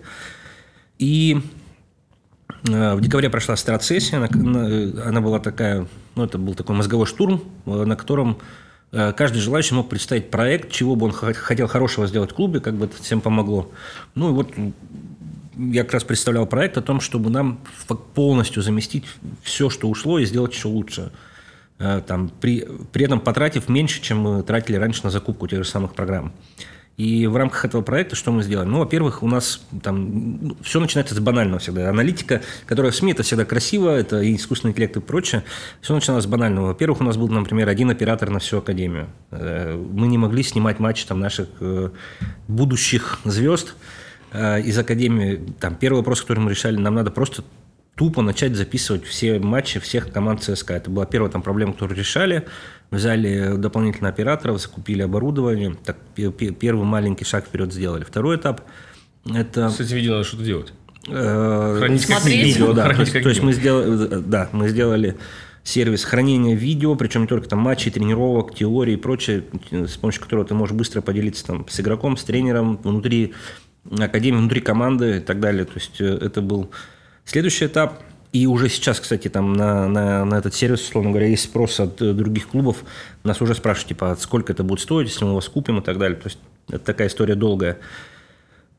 И 0.97 1.41
э, 2.67 2.95
в 2.95 3.01
декабре 3.01 3.29
прошла 3.29 3.55
страт-сессия, 3.55 4.17
она, 4.17 4.27
на- 4.33 5.05
она 5.07 5.21
была 5.21 5.39
такая, 5.39 5.87
ну, 6.15 6.25
это 6.25 6.37
был 6.37 6.55
такой 6.55 6.75
мозговой 6.75 7.05
штурм, 7.05 7.41
э, 7.65 7.83
на 7.85 7.95
котором 7.95 8.31
э, 8.31 8.35
каждый 8.91 9.39
желающий 9.39 9.75
мог 9.75 9.89
представить 9.89 10.31
проект, 10.31 10.71
чего 10.71 10.95
бы 10.95 11.05
он 11.07 11.11
хо- 11.11 11.33
хотел 11.33 11.67
хорошего 11.67 12.07
сделать 12.07 12.31
в 12.31 12.33
клубе, 12.33 12.59
как 12.59 12.75
бы 12.75 12.85
это 12.85 13.01
всем 13.01 13.21
помогло. 13.21 13.69
Ну, 14.15 14.29
и 14.29 14.33
вот 14.33 14.51
я 15.57 15.83
как 15.83 15.93
раз 15.93 16.03
представлял 16.03 16.45
проект 16.47 16.77
о 16.77 16.81
том, 16.81 16.99
чтобы 17.01 17.29
нам 17.29 17.59
полностью 18.15 18.61
заместить 18.63 19.05
все, 19.43 19.69
что 19.69 19.89
ушло, 19.89 20.19
и 20.19 20.25
сделать 20.25 20.53
еще 20.53 20.69
лучше. 20.69 21.11
Э, 21.79 22.01
Там, 22.05 22.31
при, 22.41 22.67
при 22.91 23.05
этом 23.05 23.19
потратив 23.19 23.69
меньше, 23.69 24.01
чем 24.01 24.19
мы 24.21 24.43
тратили 24.43 24.77
раньше 24.77 25.01
на 25.03 25.09
закупку 25.11 25.47
тех 25.47 25.63
же 25.63 25.69
самых 25.69 25.93
программ. 25.93 26.31
И 26.99 27.27
в 27.27 27.37
рамках 27.37 27.63
этого 27.63 27.81
проекта 27.81 28.17
что 28.17 28.33
мы 28.33 28.43
сделали? 28.43 28.67
Ну, 28.67 28.79
во-первых, 28.79 29.23
у 29.23 29.27
нас 29.27 29.61
там 29.81 30.57
все 30.61 30.81
начинается 30.81 31.15
с 31.15 31.19
банального 31.19 31.59
всегда. 31.59 31.89
Аналитика, 31.89 32.41
которая 32.65 32.91
в 32.91 32.95
СМИ, 32.95 33.13
это 33.13 33.23
всегда 33.23 33.45
красиво, 33.45 33.89
это 33.89 34.19
и 34.19 34.35
искусственный 34.35 34.71
интеллект 34.71 34.97
и 34.97 34.99
прочее. 34.99 35.45
Все 35.79 35.95
начиналось 35.95 36.25
с 36.25 36.27
банального. 36.27 36.67
Во-первых, 36.67 36.99
у 36.99 37.05
нас 37.05 37.15
был, 37.15 37.29
например, 37.29 37.69
один 37.69 37.89
оператор 37.89 38.29
на 38.29 38.39
всю 38.39 38.57
академию. 38.57 39.07
Э, 39.31 39.81
Мы 39.93 40.07
не 40.07 40.17
могли 40.17 40.43
снимать 40.43 40.79
матчи 40.79 41.05
там, 41.07 41.21
наших 41.21 41.47
э, 41.61 41.91
будущих 42.49 43.19
звезд 43.23 43.75
э, 44.33 44.59
из 44.59 44.77
академии. 44.77 45.41
Там, 45.61 45.75
первый 45.75 45.99
вопрос, 45.99 46.19
который 46.19 46.39
мы 46.39 46.49
решали, 46.51 46.75
нам 46.75 46.95
надо 46.95 47.11
просто 47.11 47.45
тупо 47.99 48.21
начать 48.21 48.55
записывать 48.55 49.03
все 49.03 49.39
матчи 49.39 49.77
всех 49.81 50.09
команд 50.13 50.41
ЦСКА. 50.41 50.75
Это 50.75 50.89
была 50.89 51.05
первая 51.05 51.29
там 51.29 51.41
проблема, 51.41 51.73
которую 51.73 51.97
решали. 51.97 52.45
Взяли 52.91 53.57
дополнительно 53.57 54.07
операторов, 54.07 54.61
закупили 54.61 55.01
оборудование. 55.01 55.75
Так, 55.83 55.97
пе- 56.15 56.31
пе- 56.31 56.51
первый 56.51 56.85
маленький 56.85 57.25
шаг 57.25 57.45
вперед 57.45 57.73
сделали. 57.73 58.05
Второй 58.05 58.37
этап– 58.37 58.61
это... 59.25 59.69
Этим 59.77 59.97
видео 59.97 60.13
надо 60.13 60.23
что-то 60.23 60.43
делать. 60.45 60.73
э, 61.09 61.75
Хранить 61.77 62.05
как 62.05 62.23
видео, 62.23 62.71
да. 62.71 62.83
Хранить 62.83 62.95
То 62.95 63.01
есть, 63.01 63.11
как 63.11 63.23
то 63.23 63.29
есть 63.29 63.43
мы 63.43 63.51
сделали, 63.51 64.21
да, 64.25 64.47
мы 64.53 64.69
сделали 64.69 65.17
сервис 65.63 66.05
хранения 66.05 66.55
видео, 66.55 66.95
причем 66.95 67.23
не 67.23 67.27
только 67.27 67.49
там 67.49 67.59
матчей, 67.59 67.91
тренировок, 67.91 68.55
теории 68.55 68.93
и 68.93 68.97
прочее, 68.97 69.43
с 69.71 69.97
помощью 69.97 70.21
которого 70.21 70.45
ты 70.45 70.53
можешь 70.53 70.73
быстро 70.73 71.01
поделиться 71.01 71.45
там 71.45 71.67
с 71.67 71.77
игроком, 71.81 72.15
с 72.15 72.23
тренером, 72.23 72.77
внутри 72.77 73.33
академии, 73.91 74.37
внутри 74.37 74.61
команды 74.61 75.17
и 75.17 75.19
так 75.19 75.41
далее. 75.41 75.65
То 75.65 75.73
есть 75.75 75.99
э, 75.99 76.05
это 76.21 76.41
был 76.41 76.71
следующий 77.29 77.65
этап. 77.67 78.01
И 78.31 78.45
уже 78.45 78.69
сейчас, 78.69 78.99
кстати, 78.99 79.27
там 79.27 79.53
на, 79.53 79.87
на, 79.87 80.23
на 80.23 80.35
этот 80.35 80.53
сервис, 80.53 80.81
условно 80.81 81.09
говоря, 81.09 81.27
есть 81.27 81.45
спрос 81.45 81.79
от 81.79 81.99
э, 82.01 82.13
других 82.13 82.47
клубов. 82.49 82.83
Нас 83.23 83.41
уже 83.41 83.55
спрашивают, 83.55 83.87
типа, 83.89 84.11
а 84.11 84.15
сколько 84.17 84.53
это 84.53 84.63
будет 84.63 84.81
стоить, 84.81 85.07
если 85.07 85.25
мы 85.25 85.33
вас 85.33 85.49
купим 85.49 85.79
и 85.79 85.81
так 85.81 85.97
далее. 85.97 86.15
То 86.15 86.27
есть 86.27 86.37
это 86.69 86.79
такая 86.85 87.07
история 87.07 87.33
долгая. 87.33 87.79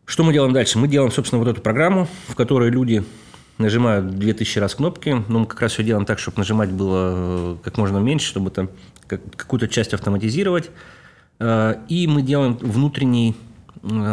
Что 0.04 0.22
мы 0.22 0.32
делаем 0.32 0.52
дальше? 0.52 0.78
Мы 0.78 0.86
делаем, 0.86 1.10
собственно, 1.10 1.40
вот 1.42 1.48
эту 1.50 1.60
программу, 1.62 2.06
в 2.28 2.36
которой 2.36 2.70
люди 2.70 3.02
нажимают 3.58 4.16
2000 4.18 4.58
раз 4.60 4.76
кнопки. 4.76 5.16
Но 5.28 5.40
мы 5.40 5.46
как 5.46 5.60
раз 5.62 5.72
все 5.72 5.82
делаем 5.82 6.06
так, 6.06 6.20
чтобы 6.20 6.38
нажимать 6.38 6.70
было 6.70 7.12
э, 7.14 7.56
как 7.64 7.76
можно 7.76 7.98
меньше, 7.98 8.28
чтобы 8.28 8.50
там 8.50 8.70
как- 9.08 9.34
какую-то 9.34 9.66
часть 9.66 9.94
автоматизировать. 9.94 10.70
Э, 11.40 11.74
И 11.88 12.06
мы 12.06 12.22
делаем 12.22 12.56
внутренний 12.56 13.34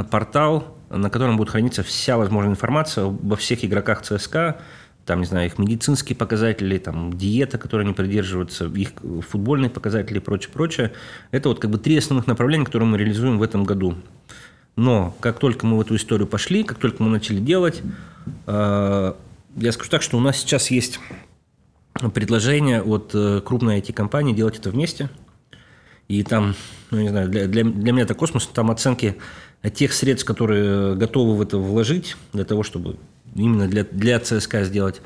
портал, 0.10 0.76
на 0.90 1.10
котором 1.10 1.38
будет 1.38 1.50
храниться 1.50 1.84
вся 1.84 2.18
возможная 2.18 2.54
информация 2.54 3.06
обо 3.06 3.36
всех 3.36 3.64
игроках 3.64 4.02
ЦСКА, 4.02 4.60
там, 5.06 5.22
не 5.22 5.26
знаю, 5.26 5.48
их 5.48 5.58
медицинские 5.58 6.16
показатели, 6.16 6.78
там, 6.78 7.18
диета, 7.18 7.58
которой 7.58 7.84
они 7.84 7.94
придерживаются, 7.94 8.66
их 8.66 8.92
футбольные 9.28 9.70
показатели 9.70 10.18
и 10.18 10.22
прочее, 10.22 10.52
прочее. 10.54 10.92
Это 11.32 11.50
вот 11.50 11.60
как 11.60 11.72
бы 11.72 11.78
три 11.78 11.98
основных 11.98 12.28
направления, 12.28 12.66
которые 12.66 12.90
мы 12.90 12.98
реализуем 12.98 13.40
в 13.40 13.44
этом 13.44 13.64
году. 13.64 13.96
Но 14.76 15.16
как 15.22 15.40
только 15.40 15.66
мы 15.66 15.78
в 15.78 15.82
эту 15.82 15.96
историю 15.96 16.28
пошли, 16.28 16.64
как 16.64 16.78
только 16.78 17.02
мы 17.02 17.10
начали 17.10 17.40
делать, 17.40 17.82
э, 18.46 19.14
я 19.56 19.72
скажу 19.72 19.90
так, 19.90 20.02
что 20.02 20.18
у 20.18 20.20
нас 20.20 20.38
сейчас 20.38 20.70
есть 20.70 21.00
предложение 22.14 22.84
от 22.84 23.12
э, 23.14 23.42
крупной 23.44 23.80
IT-компании 23.80 24.34
делать 24.34 24.60
это 24.60 24.70
вместе. 24.70 25.10
И 26.08 26.24
там, 26.24 26.56
ну, 26.92 27.00
не 27.00 27.10
знаю, 27.10 27.28
для, 27.30 27.48
для, 27.48 27.64
для 27.64 27.92
меня 27.92 28.04
это 28.04 28.14
космос, 28.14 28.48
там 28.48 28.72
оценки 28.72 29.18
тех 29.70 29.93
средств, 29.93 30.26
которые 30.26 30.95
готовы 30.95 31.36
в 31.36 31.41
это 31.41 31.57
вложить, 31.57 32.15
для 32.34 32.45
того, 32.45 32.63
чтобы 32.63 32.97
именно 33.36 33.68
для, 33.68 33.84
для 33.84 34.20
ЦСКА 34.20 34.63
сделать 34.63 35.01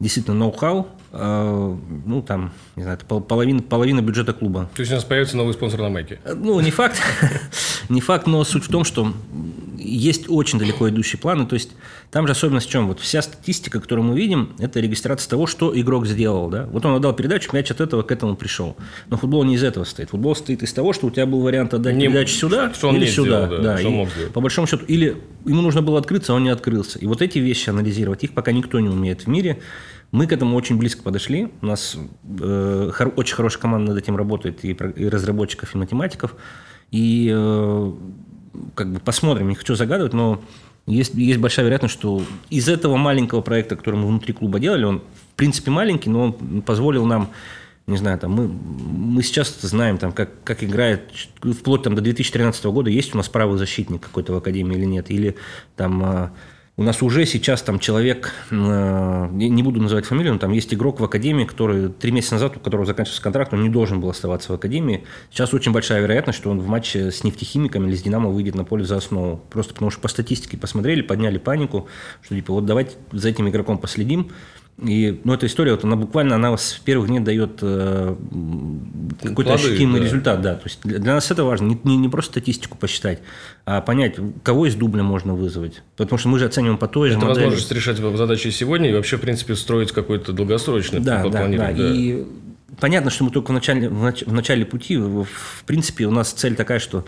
действительно 0.00 0.36
ноу-хау, 0.36 0.88
э, 1.12 1.76
ну, 2.06 2.22
там, 2.22 2.52
не 2.76 2.82
знаю, 2.82 2.98
половина, 2.98 3.62
половина 3.62 4.00
бюджета 4.00 4.32
клуба. 4.32 4.68
То 4.74 4.80
есть 4.80 4.92
у 4.92 4.94
нас 4.96 5.04
появится 5.04 5.36
новый 5.36 5.54
спонсор 5.54 5.80
на 5.80 5.88
майке. 5.88 6.20
Ну, 6.24 6.58
не 6.60 6.70
факт. 6.70 7.00
не 7.88 8.00
факт, 8.00 8.26
но 8.26 8.44
суть 8.44 8.64
в 8.64 8.70
том, 8.70 8.84
что 8.84 9.12
есть 9.78 10.24
очень 10.28 10.58
далеко 10.58 10.88
идущие 10.88 11.18
планы. 11.20 11.46
То 11.46 11.54
есть 11.54 11.70
там 12.10 12.26
же 12.26 12.32
особенность 12.32 12.66
в 12.66 12.70
чем? 12.70 12.88
Вот 12.88 13.00
вся 13.00 13.22
статистика, 13.22 13.80
которую 13.80 14.06
мы 14.06 14.16
видим, 14.16 14.54
это 14.58 14.80
регистрация 14.80 15.28
того, 15.28 15.46
что 15.46 15.78
игрок 15.78 16.06
сделал. 16.06 16.48
Да? 16.48 16.66
Вот 16.66 16.84
он 16.86 16.94
отдал 16.94 17.12
передачу, 17.12 17.50
мяч 17.52 17.70
от 17.70 17.80
этого 17.80 18.02
к 18.02 18.10
этому 18.10 18.36
пришел. 18.36 18.76
Но 19.08 19.16
футбол 19.16 19.44
не 19.44 19.54
из 19.54 19.62
этого 19.62 19.84
состоит. 19.84 20.10
Футбол 20.10 20.34
состоит 20.34 20.62
из 20.62 20.72
того, 20.72 20.92
что 20.92 21.06
у 21.06 21.10
тебя 21.10 21.26
был 21.26 21.40
вариант 21.40 21.74
отдать 21.74 21.94
Не- 21.94 22.06
передачу 22.06 22.34
сюда 22.34 22.72
что 22.72 22.88
он 22.88 22.96
или 22.96 23.06
сюда. 23.06 23.46
сделал, 23.46 23.62
да, 23.62 23.78
что 23.78 23.88
он 23.88 23.94
мог 23.94 24.10
сделать. 24.10 24.32
По 24.32 24.40
большому 24.40 24.66
счету, 24.66 24.84
или 24.86 25.16
ему 25.44 25.60
нужно 25.60 25.82
было 25.82 25.98
открыться, 25.98 26.32
а 26.32 26.36
он 26.36 26.44
не 26.44 26.50
открылся. 26.50 26.98
И 26.98 27.06
вот 27.06 27.22
эти 27.22 27.38
вещи 27.38 27.70
анализировать, 27.70 28.24
их 28.24 28.32
пока 28.32 28.52
никто 28.52 28.80
не 28.80 28.88
умеет 28.88 29.22
в 29.22 29.26
мире. 29.26 29.60
Мы 30.14 30.28
к 30.28 30.32
этому 30.32 30.54
очень 30.54 30.78
близко 30.78 31.02
подошли. 31.02 31.48
У 31.60 31.66
нас 31.66 31.96
э, 32.40 32.90
хор- 32.94 33.12
очень 33.16 33.34
хорошая 33.34 33.60
команда 33.60 33.90
над 33.90 34.00
этим 34.00 34.16
работает, 34.16 34.64
и, 34.64 34.68
и 34.68 35.08
разработчиков, 35.08 35.74
и 35.74 35.78
математиков. 35.78 36.36
И 36.92 37.32
э, 37.34 37.92
как 38.76 38.92
бы 38.92 39.00
посмотрим, 39.00 39.48
не 39.48 39.56
хочу 39.56 39.74
загадывать, 39.74 40.12
но 40.12 40.40
есть, 40.86 41.14
есть 41.14 41.40
большая 41.40 41.66
вероятность, 41.66 41.94
что 41.94 42.22
из 42.48 42.68
этого 42.68 42.96
маленького 42.96 43.40
проекта, 43.40 43.74
который 43.74 43.96
мы 43.96 44.06
внутри 44.06 44.34
клуба 44.34 44.60
делали, 44.60 44.84
он 44.84 45.00
в 45.32 45.34
принципе 45.34 45.72
маленький, 45.72 46.10
но 46.10 46.20
он 46.26 46.62
позволил 46.62 47.06
нам, 47.06 47.30
не 47.88 47.96
знаю, 47.96 48.16
там 48.16 48.30
мы, 48.30 48.46
мы 48.46 49.20
сейчас 49.24 49.60
знаем, 49.62 49.98
там, 49.98 50.12
как, 50.12 50.30
как 50.44 50.62
играет, 50.62 51.10
вплоть 51.40 51.82
там, 51.82 51.96
до 51.96 52.02
2013 52.02 52.64
года, 52.66 52.88
есть 52.88 53.16
у 53.16 53.16
нас 53.16 53.28
правый 53.28 53.58
защитник 53.58 54.02
какой-то 54.02 54.32
в 54.32 54.36
Академии 54.36 54.76
или 54.76 54.84
нет, 54.84 55.10
или 55.10 55.34
там, 55.74 56.04
э, 56.04 56.30
у 56.76 56.82
нас 56.82 57.02
уже 57.02 57.24
сейчас 57.24 57.62
там 57.62 57.78
человек, 57.78 58.32
э, 58.50 59.28
не 59.30 59.62
буду 59.62 59.80
называть 59.80 60.06
фамилию, 60.06 60.32
но 60.32 60.40
там 60.40 60.50
есть 60.50 60.74
игрок 60.74 60.98
в 60.98 61.04
Академии, 61.04 61.44
который 61.44 61.88
три 61.88 62.10
месяца 62.10 62.34
назад, 62.34 62.56
у 62.56 62.60
которого 62.60 62.84
заканчивался 62.84 63.22
контракт, 63.22 63.54
он 63.54 63.62
не 63.62 63.68
должен 63.68 64.00
был 64.00 64.10
оставаться 64.10 64.50
в 64.50 64.56
Академии. 64.56 65.04
Сейчас 65.30 65.54
очень 65.54 65.70
большая 65.70 66.00
вероятность, 66.00 66.38
что 66.38 66.50
он 66.50 66.58
в 66.58 66.66
матче 66.66 67.12
с 67.12 67.22
нефтехимиками 67.22 67.86
или 67.86 67.94
с 67.94 68.02
Динамо 68.02 68.28
выйдет 68.28 68.56
на 68.56 68.64
поле 68.64 68.84
за 68.84 68.96
основу. 68.96 69.40
Просто 69.50 69.72
потому 69.72 69.92
что 69.92 70.00
по 70.00 70.08
статистике 70.08 70.56
посмотрели, 70.56 71.02
подняли 71.02 71.38
панику, 71.38 71.88
что 72.22 72.34
типа 72.34 72.52
вот 72.52 72.66
давайте 72.66 72.96
за 73.12 73.28
этим 73.28 73.48
игроком 73.48 73.78
последим. 73.78 74.32
И, 74.82 75.20
ну, 75.22 75.32
эта 75.34 75.46
история, 75.46 75.70
вот 75.72 75.84
она 75.84 75.94
буквально, 75.94 76.34
она 76.34 76.56
с 76.56 76.72
первых 76.84 77.06
дней 77.08 77.20
дает 77.20 77.58
э, 77.62 78.16
какой-то 79.22 79.50
Плоды, 79.52 79.68
ощутимый 79.68 80.00
да. 80.00 80.06
результат, 80.06 80.42
да. 80.42 80.54
То 80.56 80.62
есть 80.64 80.80
для, 80.82 80.98
для 80.98 81.14
нас 81.14 81.30
это 81.30 81.44
важно, 81.44 81.66
не, 81.66 81.78
не, 81.84 81.96
не 81.96 82.08
просто 82.08 82.32
статистику 82.32 82.76
посчитать, 82.76 83.20
а 83.66 83.80
понять, 83.80 84.16
кого 84.42 84.66
из 84.66 84.74
дубля 84.74 85.04
можно 85.04 85.34
вызвать. 85.34 85.82
Потому 85.96 86.18
что 86.18 86.28
мы 86.28 86.40
же 86.40 86.46
оцениваем 86.46 86.76
по 86.76 86.88
той 86.88 87.10
же 87.10 87.16
Это 87.18 87.26
модели. 87.26 87.44
возможность 87.44 87.70
решать 87.72 87.98
задачи 87.98 88.48
сегодня 88.48 88.90
и 88.90 88.92
вообще, 88.92 89.16
в 89.16 89.20
принципе, 89.20 89.54
строить 89.54 89.92
какой-то 89.92 90.32
долгосрочный 90.32 90.98
Да, 91.00 91.20
план- 91.20 91.30
да, 91.32 91.46
да. 91.48 91.72
да. 91.72 91.94
И 91.94 92.24
понятно, 92.80 93.10
что 93.10 93.22
мы 93.24 93.30
только 93.30 93.52
в 93.52 93.54
начале, 93.54 93.88
в 93.88 94.04
нач- 94.04 94.24
в 94.28 94.32
начале 94.32 94.66
пути. 94.66 94.96
В 94.96 95.26
принципе, 95.66 96.06
у 96.06 96.10
нас 96.10 96.32
цель 96.32 96.56
такая, 96.56 96.80
что 96.80 97.04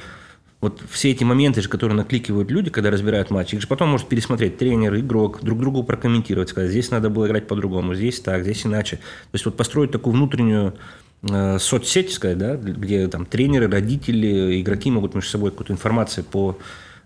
вот 0.60 0.82
все 0.90 1.10
эти 1.10 1.22
моменты, 1.22 1.60
же, 1.60 1.68
которые 1.68 1.96
накликивают 1.96 2.50
люди, 2.50 2.70
когда 2.70 2.90
разбирают 2.90 3.30
матч, 3.30 3.52
их 3.52 3.60
же 3.60 3.66
потом 3.66 3.90
может 3.90 4.08
пересмотреть 4.08 4.56
тренер, 4.56 4.96
игрок, 4.96 5.40
друг 5.42 5.60
другу 5.60 5.84
прокомментировать, 5.84 6.48
сказать, 6.48 6.70
здесь 6.70 6.90
надо 6.90 7.10
было 7.10 7.26
играть 7.26 7.46
по-другому, 7.46 7.94
здесь 7.94 8.20
так, 8.20 8.42
здесь 8.42 8.64
иначе. 8.64 8.96
То 8.96 9.34
есть 9.34 9.44
вот 9.44 9.56
построить 9.56 9.90
такую 9.90 10.14
внутреннюю 10.14 10.74
э, 11.22 11.58
соцсеть, 11.58 12.12
сказать, 12.12 12.38
да, 12.38 12.56
где 12.56 13.06
там 13.08 13.26
тренеры, 13.26 13.70
родители, 13.70 14.60
игроки 14.60 14.90
могут 14.90 15.14
между 15.14 15.30
собой 15.30 15.50
какую-то 15.50 15.74
информацию 15.74 16.24
по 16.24 16.56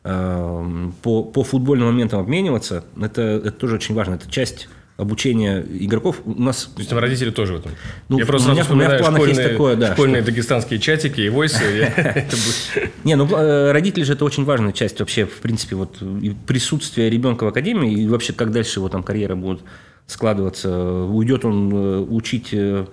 э, 0.04 0.90
по, 1.02 1.24
по 1.24 1.42
футбольным 1.42 1.88
моментам 1.88 2.20
обмениваться, 2.20 2.84
это, 3.00 3.22
это 3.22 3.50
тоже 3.50 3.74
очень 3.74 3.96
важно. 3.96 4.14
Это 4.14 4.30
часть 4.30 4.68
обучения 5.00 5.64
игроков. 5.80 6.20
У 6.24 6.40
нас 6.40 6.64
То 6.74 6.78
есть 6.78 6.90
там 6.90 6.98
родители 6.98 7.30
тоже 7.30 7.54
в 7.54 7.56
этом. 7.60 7.72
Ну, 8.08 8.18
я 8.18 8.26
просто 8.26 8.50
у 8.50 8.52
меня- 8.52 8.66
у 8.68 8.74
меня 8.74 8.96
в 8.96 8.98
планах 8.98 9.20
есть 9.20 9.32
школьные, 9.34 9.48
такое, 9.52 9.76
да, 9.76 9.92
школьные 9.94 10.22
дагестанские 10.22 10.78
чатики 10.80 11.20
и 11.22 11.28
войсы. 11.28 11.92
Не, 13.04 13.16
ну 13.16 13.26
э, 13.26 13.72
родители 13.72 14.04
же 14.04 14.12
это 14.12 14.24
очень 14.24 14.44
важная 14.44 14.72
часть 14.72 15.00
вообще, 15.00 15.24
в 15.26 15.38
принципе, 15.40 15.76
вот 15.76 16.02
и 16.02 16.34
присутствия 16.46 17.08
ребенка 17.10 17.44
в 17.44 17.48
академии 17.48 17.92
и 17.92 18.06
вообще 18.06 18.32
как 18.32 18.52
дальше 18.52 18.80
его 18.80 18.88
там 18.88 19.02
карьера 19.02 19.34
будет 19.36 19.60
складываться. 20.06 20.70
Уйдет 21.04 21.44
он 21.44 21.72
э, 21.72 21.98
учить 22.00 22.48
э, 22.52 22.86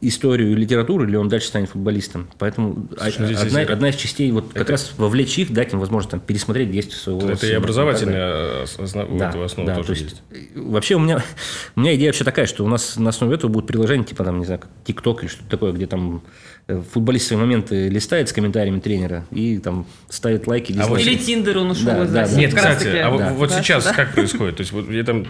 историю 0.00 0.52
и 0.52 0.54
литературу, 0.54 1.04
или 1.04 1.16
он 1.16 1.28
дальше 1.28 1.48
станет 1.48 1.68
футболистом. 1.70 2.28
Поэтому 2.38 2.88
Слушай, 2.96 3.14
ну 3.20 3.26
здесь 3.26 3.40
одна, 3.40 3.60
одна 3.60 3.88
из 3.90 3.96
частей 3.96 4.30
вот 4.30 4.52
как 4.52 4.70
раз 4.70 4.92
вовлечь 4.96 5.38
их, 5.38 5.52
дать 5.52 5.72
им 5.72 5.80
возможность 5.80 6.10
там, 6.10 6.20
пересмотреть 6.20 6.70
действия 6.70 6.96
своего 6.96 7.20
Это 7.20 7.32
и 7.32 7.36
сына 7.36 7.40
далее. 7.40 7.56
образовательная 7.58 8.66
вот 8.78 9.18
Да, 9.18 9.44
основа 9.44 9.66
да, 9.66 9.74
тоже 9.76 9.86
то 9.86 9.92
есть. 9.92 10.04
есть, 10.04 10.22
э, 10.54 10.60
Вообще 10.60 10.94
у 10.96 11.00
меня, 11.00 11.22
у 11.76 11.80
меня 11.80 11.94
идея 11.96 12.08
вообще 12.08 12.24
такая, 12.24 12.46
что 12.46 12.64
у 12.64 12.68
нас 12.68 12.96
на 12.96 13.10
основе 13.10 13.34
этого 13.34 13.50
будут 13.50 13.66
приложения, 13.68 14.04
типа 14.04 14.24
там, 14.24 14.38
не 14.38 14.44
знаю, 14.44 14.60
ТикТок 14.84 15.22
или 15.22 15.28
что-то 15.30 15.48
такое, 15.50 15.72
где 15.72 15.86
там 15.86 16.22
э, 16.68 16.82
футболист 16.92 17.28
свои 17.28 17.38
моменты 17.38 17.88
листает 17.88 18.28
с 18.28 18.32
комментариями 18.32 18.80
тренера 18.80 19.24
и 19.30 19.58
там 19.58 19.86
ставит 20.08 20.46
лайки, 20.46 20.74
А 20.78 20.86
вот. 20.86 21.00
Или 21.00 21.16
Тиндер 21.16 21.58
он 21.58 21.70
ушел 21.70 21.86
Да, 21.86 22.04
да, 22.04 22.26
да. 22.26 22.32
Нет, 22.34 22.54
кстати, 22.54 22.88
а 22.88 23.10
вот, 23.10 23.18
Да. 23.18 23.32
вот 23.32 23.48
Да, 23.50 23.62
сейчас 23.62 23.84
да. 23.84 23.94
как 23.94 24.14
происходит? 24.14 24.56
То 24.56 24.60
есть 24.62 24.72
вот 24.72 24.88
я 24.90 25.04
там 25.04 25.26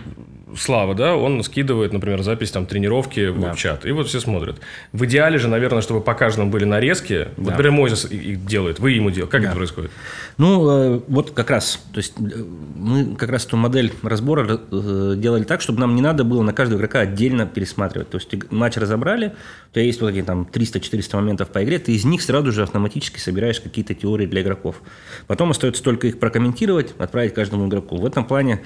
Слава, 0.57 0.95
да, 0.95 1.15
он 1.17 1.43
скидывает, 1.43 1.93
например, 1.93 2.23
запись 2.23 2.51
там 2.51 2.67
тренировки 2.67 3.29
в 3.29 3.41
Да. 3.41 3.55
чат, 3.55 3.85
и 3.85 3.91
вот 3.93 4.09
все 4.09 4.21
смотрят. 4.21 4.61
В 4.93 5.05
идеале 5.05 5.39
же, 5.39 5.49
наверное, 5.49 5.83
чтобы 5.83 6.01
по 6.01 6.15
каждому 6.15 6.51
были 6.51 6.65
нарезки. 6.65 7.29
Вот, 7.37 7.45
Да. 7.47 7.51
например, 7.53 7.73
Мойзес 7.73 8.07
и- 8.11 8.17
их 8.17 8.45
делает, 8.47 8.79
вы 8.79 8.93
ему 8.93 9.11
делаете. 9.11 9.31
Как 9.31 9.43
Да. 9.43 9.49
это 9.49 9.57
происходит? 9.57 9.91
Ну, 10.39 10.71
э, 10.97 11.01
вот 11.09 11.33
как 11.33 11.51
раз, 11.51 11.81
то 11.93 11.99
есть 11.99 12.15
э, 12.19 12.23
мы 12.77 13.15
как 13.17 13.31
раз 13.31 13.45
эту 13.47 13.57
модель 13.57 13.93
разбора 14.03 14.61
э, 14.71 15.15
делали 15.17 15.45
так, 15.45 15.61
чтобы 15.61 15.81
нам 15.81 15.95
не 15.95 16.03
надо 16.03 16.25
было 16.25 16.43
на 16.43 16.53
каждого 16.53 16.79
игрока 16.79 17.01
отдельно 17.01 17.47
пересматривать. 17.47 18.09
То 18.11 18.19
есть 18.19 18.33
матч 18.51 18.77
разобрали, 18.77 19.35
у 19.71 19.75
тебя 19.75 19.85
есть 19.85 20.01
вот 20.01 20.11
эти 20.11 20.23
там 20.23 20.47
300-400 20.51 21.17
моментов 21.17 21.49
по 21.49 21.63
игре, 21.63 21.79
ты 21.79 21.93
из 21.93 22.05
них 22.05 22.23
сразу 22.23 22.53
же 22.53 22.63
автоматически 22.63 23.19
собираешь 23.19 23.61
какие-то 23.61 23.95
теории 23.95 24.27
для 24.27 24.43
игроков. 24.43 24.81
Потом 25.27 25.51
остается 25.51 25.83
только 25.83 26.07
их 26.07 26.19
прокомментировать, 26.19 26.95
отправить 26.99 27.35
каждому 27.35 27.67
игроку. 27.69 27.97
В 27.97 28.07
этом 28.07 28.25
плане 28.25 28.61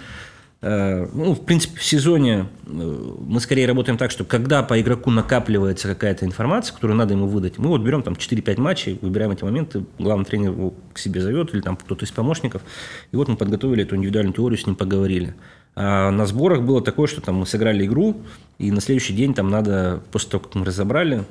ну, 0.62 1.34
в 1.34 1.44
принципе, 1.44 1.76
в 1.76 1.82
сезоне 1.82 2.46
э, 2.66 3.14
мы 3.26 3.40
скорее 3.40 3.66
работаем 3.66 3.98
так, 3.98 4.12
что 4.12 4.24
когда 4.24 4.62
по 4.62 4.80
игроку 4.80 5.10
накапливается 5.10 5.88
какая-то 5.88 6.24
информация, 6.24 6.72
которую 6.72 6.96
надо 6.96 7.14
ему 7.14 7.26
выдать, 7.26 7.58
мы 7.58 7.68
вот 7.68 7.80
берем 7.80 8.04
там 8.04 8.14
4-5 8.14 8.60
матчей, 8.60 8.98
выбираем 9.02 9.32
эти 9.32 9.42
моменты, 9.42 9.84
главный 9.98 10.24
тренер 10.24 10.50
его 10.50 10.74
к 10.92 10.98
себе 10.98 11.20
зовет, 11.20 11.52
или 11.52 11.62
там 11.62 11.76
кто-то 11.76 12.04
из 12.04 12.12
помощников, 12.12 12.62
и 13.10 13.16
вот 13.16 13.26
мы 13.26 13.36
подготовили 13.36 13.82
эту 13.82 13.96
индивидуальную 13.96 14.34
теорию, 14.34 14.56
с 14.56 14.64
ним 14.64 14.76
поговорили. 14.76 15.34
А 15.74 16.12
на 16.12 16.26
сборах 16.26 16.62
было 16.62 16.80
такое, 16.80 17.08
что 17.08 17.20
там 17.20 17.36
мы 17.36 17.46
сыграли 17.46 17.84
игру, 17.84 18.22
и 18.58 18.70
на 18.70 18.80
следующий 18.80 19.14
день 19.14 19.34
там 19.34 19.50
надо, 19.50 20.00
после 20.12 20.30
того, 20.30 20.44
как 20.44 20.54
мы 20.54 20.64
разобрали, 20.64 21.24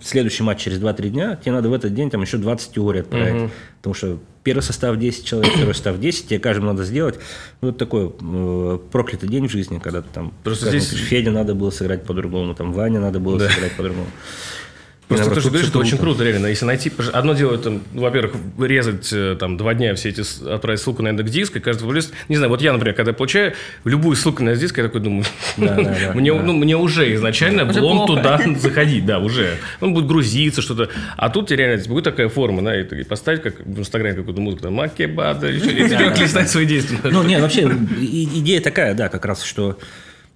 следующий 0.00 0.44
матч 0.44 0.60
через 0.62 0.78
2-3 0.78 1.08
дня, 1.10 1.36
тебе 1.36 1.52
надо 1.52 1.68
в 1.68 1.74
этот 1.74 1.92
день 1.92 2.08
там 2.08 2.22
еще 2.22 2.38
20 2.38 2.72
теорий 2.72 3.00
отправить. 3.00 3.50
Потому 3.78 3.94
что 3.94 4.18
первый 4.44 4.60
состав 4.60 4.96
10 4.96 5.24
человек, 5.24 5.52
второй 5.54 5.74
состав 5.74 5.98
10, 5.98 6.28
тебе 6.28 6.38
каждому 6.38 6.68
надо 6.68 6.84
сделать. 6.84 7.18
Ну, 7.62 7.70
это 7.70 7.78
такой 7.78 8.12
э, 8.20 8.78
проклятый 8.92 9.28
день 9.28 9.48
в 9.48 9.50
жизни, 9.50 9.78
когда 9.78 10.02
ты 10.02 10.08
там... 10.12 10.32
Просто 10.44 10.68
здесь- 10.68 10.88
Феде 10.90 11.30
надо 11.30 11.54
было 11.54 11.70
сыграть 11.70 12.04
по-другому, 12.04 12.54
там 12.54 12.72
Ване 12.72 13.00
надо 13.00 13.18
было 13.20 13.38
Да. 13.38 13.48
сыграть 13.48 13.72
по-другому. 13.76 14.06
Просто 15.08 15.30
то, 15.34 15.40
что 15.40 15.50
говоришь, 15.50 15.68
это 15.68 15.78
очень 15.78 15.98
круто, 15.98 16.24
реально. 16.24 16.46
Если 16.46 16.64
найти... 16.64 16.90
Одно 17.12 17.34
дело, 17.34 17.58
там, 17.58 17.82
ну, 17.92 18.02
во-первых, 18.02 18.36
резать 18.58 19.12
э, 19.12 19.36
там 19.38 19.56
два 19.56 19.74
дня 19.74 19.94
все 19.94 20.08
эти... 20.08 20.22
Отправить 20.48 20.80
ссылку 20.80 21.02
на 21.02 21.08
индекс 21.08 21.30
диск, 21.30 21.56
и 21.56 21.60
каждый 21.60 21.80
футболист... 21.80 22.12
Не 22.28 22.36
знаю, 22.36 22.50
вот 22.50 22.62
я, 22.62 22.72
например, 22.72 22.94
когда 22.94 23.12
получаю 23.12 23.52
любую 23.84 24.16
ссылку 24.16 24.42
на 24.42 24.50
индекс 24.50 24.62
диск, 24.62 24.78
я 24.78 24.84
такой 24.84 25.00
думаю... 25.00 25.24
Мне, 26.14 26.32
ну, 26.32 26.52
мне 26.52 26.76
уже 26.76 27.14
изначально 27.14 27.66
плохо. 27.66 28.14
туда 28.14 28.40
заходить, 28.56 29.04
да, 29.04 29.18
уже. 29.18 29.56
Он 29.80 29.92
будет 29.92 30.06
грузиться, 30.06 30.62
что-то. 30.62 30.88
А 31.16 31.28
тут 31.28 31.48
тебе 31.48 31.58
реально 31.58 31.84
будет 31.86 32.04
такая 32.04 32.28
форма, 32.28 32.62
да, 32.62 32.80
и 32.80 33.04
поставить 33.04 33.42
как 33.42 33.60
в 33.60 33.78
Инстаграме 33.78 34.16
какую-то 34.16 34.40
музыку, 34.40 34.62
там, 34.62 34.74
Макебада, 34.74 35.48
еще, 35.48 35.70
и 35.70 35.88
человек 35.88 36.18
листает 36.18 36.48
свои 36.48 36.66
действия. 36.66 36.98
Ну, 37.04 37.22
нет, 37.22 37.40
вообще 37.40 37.62
идея 37.62 38.60
такая, 38.60 38.94
да, 38.94 39.08
как 39.08 39.24
раз, 39.24 39.42
что 39.42 39.78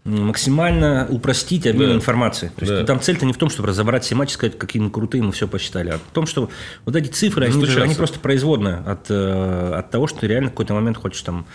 максимально 0.05 1.07
упростить 1.11 1.67
обмен 1.67 1.91
Да. 1.91 1.95
информацией. 1.97 2.51
То 2.57 2.65
есть 2.65 2.73
Да. 2.81 2.85
там 2.85 3.01
цель-то 3.01 3.27
не 3.27 3.33
в 3.33 3.37
том, 3.37 3.51
чтобы 3.51 3.69
разобрать 3.69 4.05
все 4.05 4.15
матчи, 4.15 4.33
сказать, 4.33 4.57
какие 4.59 4.81
мы 4.83 4.91
крутые, 4.91 5.23
мы 5.23 5.33
все 5.33 5.47
посчитали, 5.49 5.91
а 5.91 5.99
в 5.99 6.13
том, 6.13 6.27
что 6.27 6.51
вот 6.85 6.97
эти 6.97 7.09
цифры, 7.09 7.45
они, 7.45 7.53
же, 7.53 7.61
Достучаться. 7.61 7.85
они 7.85 7.95
просто 7.95 8.19
производные 8.21 8.77
от, 8.77 9.11
э, 9.11 9.73
от 9.75 9.91
того, 9.91 10.07
что 10.07 10.21
ты 10.21 10.27
реально 10.29 10.49
в 10.49 10.53
какой-то 10.53 10.75
момент 10.75 10.97
хочешь 10.97 11.23
там, 11.23 11.47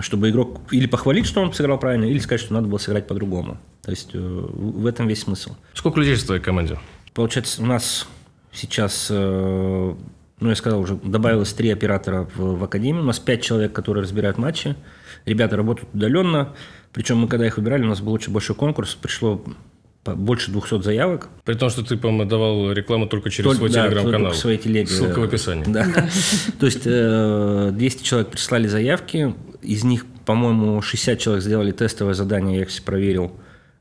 чтобы 0.00 0.30
игрок 0.30 0.60
или 0.70 0.86
похвалить, 0.86 1.26
что 1.26 1.40
он 1.42 1.52
сыграл 1.52 1.78
правильно, 1.78 2.04
или 2.04 2.18
сказать, 2.18 2.40
что 2.40 2.52
надо 2.54 2.66
было 2.68 2.78
сыграть 2.78 3.06
по-другому. 3.06 3.58
То 3.82 3.90
есть 3.90 4.10
э, 4.14 4.18
в 4.18 4.82
в 4.82 4.86
этом 4.86 5.06
весь 5.08 5.22
смысл. 5.22 5.54
Сколько 5.74 6.00
людей 6.00 6.14
в 6.14 6.24
твоей 6.24 6.40
команде? 6.42 6.78
Получается, 7.14 7.62
у 7.62 7.66
нас 7.66 8.06
сейчас, 8.52 9.08
э, 9.10 9.94
ну, 10.40 10.48
я 10.48 10.54
сказал 10.56 10.80
уже, 10.80 10.96
добавилось 11.02 11.52
три 11.52 11.70
оператора 11.70 12.28
в, 12.34 12.58
в 12.58 12.64
академии. 12.64 13.00
У 13.00 13.04
нас 13.04 13.18
пять 13.18 13.42
человек, 13.42 13.72
которые 13.72 14.02
разбирают 14.02 14.38
матчи. 14.38 14.76
Ребята 15.24 15.56
работают 15.56 15.88
удаленно. 15.94 16.54
Причем 16.92 17.18
мы, 17.18 17.28
когда 17.28 17.46
их 17.46 17.56
выбирали, 17.56 17.84
у 17.84 17.88
нас 17.88 18.00
был 18.00 18.12
очень 18.12 18.32
большой 18.32 18.54
конкурс. 18.56 18.94
Пришло 18.94 19.42
больше 20.04 20.50
200 20.50 20.82
заявок. 20.82 21.28
При 21.44 21.54
том, 21.54 21.70
что 21.70 21.84
ты, 21.84 21.96
по-моему, 21.96 22.28
давал 22.28 22.72
рекламу 22.72 23.06
только 23.06 23.30
через 23.30 23.44
Только- 23.44 23.58
свой 23.58 23.70
да, 23.70 23.84
телеграм-канал. 23.86 24.20
только 24.30 24.36
своей 24.36 24.58
телеге. 24.58 24.88
Ссылка 24.88 25.20
в 25.20 25.22
описании. 25.22 25.64
Да. 25.66 25.86
То 26.58 26.66
есть 26.66 26.82
э, 26.84 27.70
200 27.72 28.02
человек 28.02 28.28
прислали 28.30 28.66
заявки. 28.66 29.34
Из 29.62 29.84
них, 29.84 30.04
по-моему, 30.26 30.82
60 30.82 31.18
человек 31.18 31.44
сделали 31.44 31.70
тестовое 31.72 32.14
задание, 32.14 32.56
я 32.56 32.62
их 32.62 32.68
все 32.68 32.82
проверил. 32.82 33.32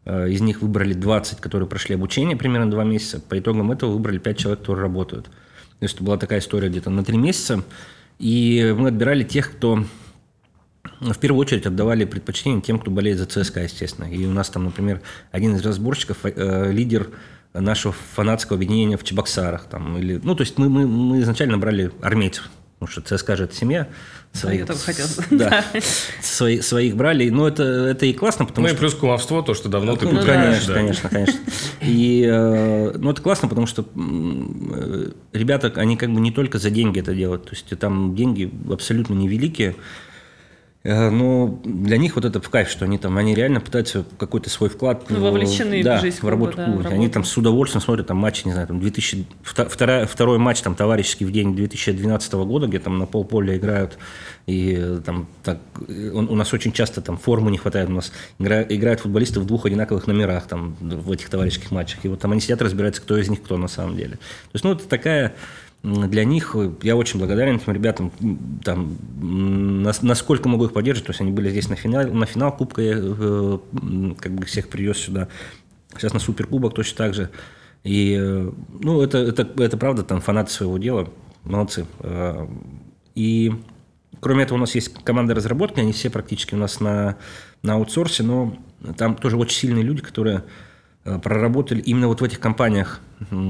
Э, 0.06 0.30
Из 0.30 0.42
них 0.42 0.62
выбрали 0.62 0.94
20, 0.94 1.40
которые 1.40 1.68
прошли 1.68 1.96
обучение 1.96 2.38
примерно 2.38 2.70
2 2.70 2.84
месяца. 2.84 3.20
По 3.20 3.38
итогам 3.40 3.72
этого 3.72 3.92
выбрали 3.92 4.20
5 4.20 4.38
человек, 4.38 4.60
которые 4.60 4.84
работают. 4.84 5.26
То 5.26 5.32
есть 5.86 5.96
это 5.96 6.04
была 6.04 6.18
такая 6.18 6.40
история 6.40 6.70
где-то 6.70 6.92
на 6.92 7.04
3 7.04 7.18
месяца. 7.18 7.64
И 8.20 8.76
мы 8.78 8.90
отбирали 8.90 9.24
тех, 9.24 9.52
кто 9.52 9.84
в 11.00 11.18
первую 11.18 11.42
очередь 11.42 11.66
отдавали 11.66 12.06
предпочтение 12.06 12.62
тем, 12.62 12.80
кто 12.80 12.92
болеет 12.92 13.18
за 13.18 13.26
ЦСКА, 13.26 13.62
естественно. 13.62 14.06
И 14.06 14.26
у 14.26 14.32
нас 14.32 14.50
там, 14.50 14.66
например, 14.66 15.02
один 15.32 15.56
из 15.56 15.66
разборщиков, 15.66 16.18
э, 16.24 16.72
лидер 16.72 17.10
нашего 17.54 17.94
фанатского 18.16 18.56
объединения 18.58 18.98
в 18.98 19.04
Чебоксарах. 19.04 19.66
Там, 19.66 19.98
или, 19.98 20.20
ну, 20.24 20.36
то 20.36 20.42
есть 20.42 20.58
мы, 20.58 20.70
мы, 20.70 20.88
мы 20.88 21.20
изначально 21.22 21.58
брали 21.58 21.92
армейцев, 22.02 22.50
потому 22.80 22.92
что 22.92 23.02
ЦСКА 23.02 23.36
же 23.36 23.44
это 23.44 23.56
семья. 23.56 23.90
я 24.44 24.66
только 24.66 24.82
хотела 24.82 25.10
Да, 25.32 25.66
свои- 26.22 26.62
своих 26.62 26.96
брали. 26.96 27.30
Но 27.30 27.48
это, 27.48 27.64
это 27.64 28.06
и 28.06 28.14
классно, 28.14 28.46
потому 28.46 28.66
Ну 28.68 28.70
и 28.70 28.76
что... 28.76 28.80
плюс 28.80 28.96
кумовство, 28.96 29.42
то, 29.42 29.54
что 29.54 29.70
давно 29.70 29.96
ты 29.98 30.08
Ну, 30.08 30.24
конечно, 30.26 30.68
да. 30.68 30.74
конечно, 30.74 31.10
конечно. 31.10 31.40
И 31.82 32.24
э, 32.26 32.94
ну, 32.98 33.12
это 33.12 33.22
классно, 33.22 33.50
потому 33.50 33.68
что 33.68 33.86
э, 33.96 35.12
ребята, 35.34 35.72
они 35.76 35.98
как 35.98 36.12
бы 36.12 36.22
не 36.22 36.32
только 36.32 36.58
за 36.58 36.70
деньги 36.70 37.00
это 37.00 37.14
делают. 37.14 37.44
То 37.46 37.52
есть 37.52 37.68
там 37.80 38.16
деньги 38.16 38.52
абсолютно 38.72 39.14
невеликие. 39.14 39.76
Э, 40.84 41.10
Но 41.12 41.60
для 41.64 41.98
них 41.98 42.16
вот 42.16 42.26
это 42.26 42.42
в 42.42 42.50
кайф, 42.50 42.68
что 42.70 42.86
они 42.86 42.98
там, 42.98 43.16
они 43.18 43.36
реально 43.36 43.62
пытаются 43.62 44.04
какой-то 44.18 44.50
свой 44.50 44.70
вклад 44.70 45.04
Ну, 45.10 45.20
вовлечены 45.20 45.82
в 45.82 45.84
да, 45.84 46.00
жизнь 46.00 46.18
в 46.18 46.22
клуба, 46.22 46.32
работу 46.32 46.58
да, 46.58 46.66
клуба. 46.66 46.82
в 46.82 46.92
Они 46.92 47.08
там 47.08 47.24
с 47.24 47.38
удовольствием 47.38 47.82
смотрят 47.84 48.08
там 48.08 48.18
матчи, 48.18 48.46
не 48.46 48.54
знаю, 48.54 48.68
там 48.68 48.80
2000, 48.80 49.26
вто- 49.44 49.70
вторая, 49.70 50.08
второй 50.08 50.40
матч 50.40 50.62
там 50.62 50.74
товарищеский 50.74 51.26
в 51.28 51.32
день 51.32 51.56
2012 51.56 52.34
года, 52.46 52.66
где 52.66 52.80
там 52.80 52.98
на 52.98 53.06
полполя 53.06 53.56
играют, 53.58 54.00
и 54.48 54.76
э, 54.80 55.02
там 55.06 55.28
так, 55.44 55.60
э, 55.88 56.12
он- 56.16 56.28
у 56.30 56.36
нас 56.36 56.52
очень 56.52 56.72
часто 56.72 57.02
там 57.02 57.18
формы 57.18 57.52
не 57.52 57.60
хватает, 57.60 57.90
у 57.90 57.94
нас 57.94 58.12
игра- 58.40 58.64
играют 58.68 59.02
футболисты 59.02 59.40
в 59.40 59.46
двух 59.46 59.68
одинаковых 59.68 60.08
номерах 60.08 60.48
там 60.48 60.76
в 60.82 61.12
этих 61.12 61.30
товарищеских 61.30 61.70
матчах, 61.70 62.00
и 62.06 62.08
вот 62.08 62.20
там 62.20 62.32
они 62.32 62.42
сидят 62.42 62.60
разбираются, 62.62 63.04
кто 63.04 63.18
из 63.20 63.30
них 63.30 63.44
кто 63.44 63.56
на 63.58 63.68
самом 63.68 63.98
деле. 63.98 64.14
То 64.16 64.18
есть, 64.56 64.66
ну, 64.66 64.72
это 64.72 64.88
такая 64.88 65.36
для 65.84 66.26
них 66.26 66.56
э, 66.56 66.72
я 66.84 66.96
очень 66.96 67.20
благодарен 67.20 67.56
этим 67.56 67.74
ребятам. 67.74 68.12
Там, 68.64 68.98
насколько 70.02 70.48
могу 70.48 70.66
их 70.66 70.74
поддерживать. 70.74 71.08
То 71.08 71.12
есть 71.12 71.22
они 71.22 71.32
были 71.32 71.50
здесь 71.50 71.70
на 71.70 71.76
финал, 71.76 72.08
на 72.08 72.26
финал 72.26 72.56
Кубка, 72.56 72.82
я, 72.82 72.96
э, 72.98 73.58
как 74.20 74.32
бы 74.34 74.46
всех 74.46 74.70
привез 74.70 74.98
сюда. 74.98 75.28
Сейчас 75.96 76.14
на 76.14 76.20
Суперкубок 76.20 76.74
точно 76.74 76.98
так 76.98 77.14
же. 77.14 77.30
И, 77.84 78.16
э, 78.20 78.52
ну, 78.80 79.02
это, 79.02 79.18
это, 79.18 79.50
это 79.58 79.78
правда, 79.78 80.04
там 80.04 80.22
фанаты 80.22 80.52
своего 80.52 80.78
дела. 80.78 81.10
Молодцы. 81.44 81.86
Э, 82.00 82.48
И 83.16 83.52
кроме 84.20 84.44
этого 84.44 84.58
у 84.58 84.62
нас 84.62 84.76
есть 84.76 84.94
команда 85.04 85.34
разработки, 85.34 85.80
они 85.80 85.94
все 85.94 86.10
практически 86.10 86.54
у 86.54 86.58
нас 86.58 86.80
на, 86.80 87.18
на 87.64 87.74
аутсорсе, 87.74 88.24
но 88.24 88.56
там 88.98 89.16
тоже 89.16 89.38
очень 89.38 89.58
сильные 89.58 89.84
люди, 89.84 90.02
которые 90.02 90.44
проработали 91.04 91.82
именно 91.82 92.08
вот 92.08 92.22
в 92.22 92.24
этих 92.24 92.40
компаниях, 92.40 93.00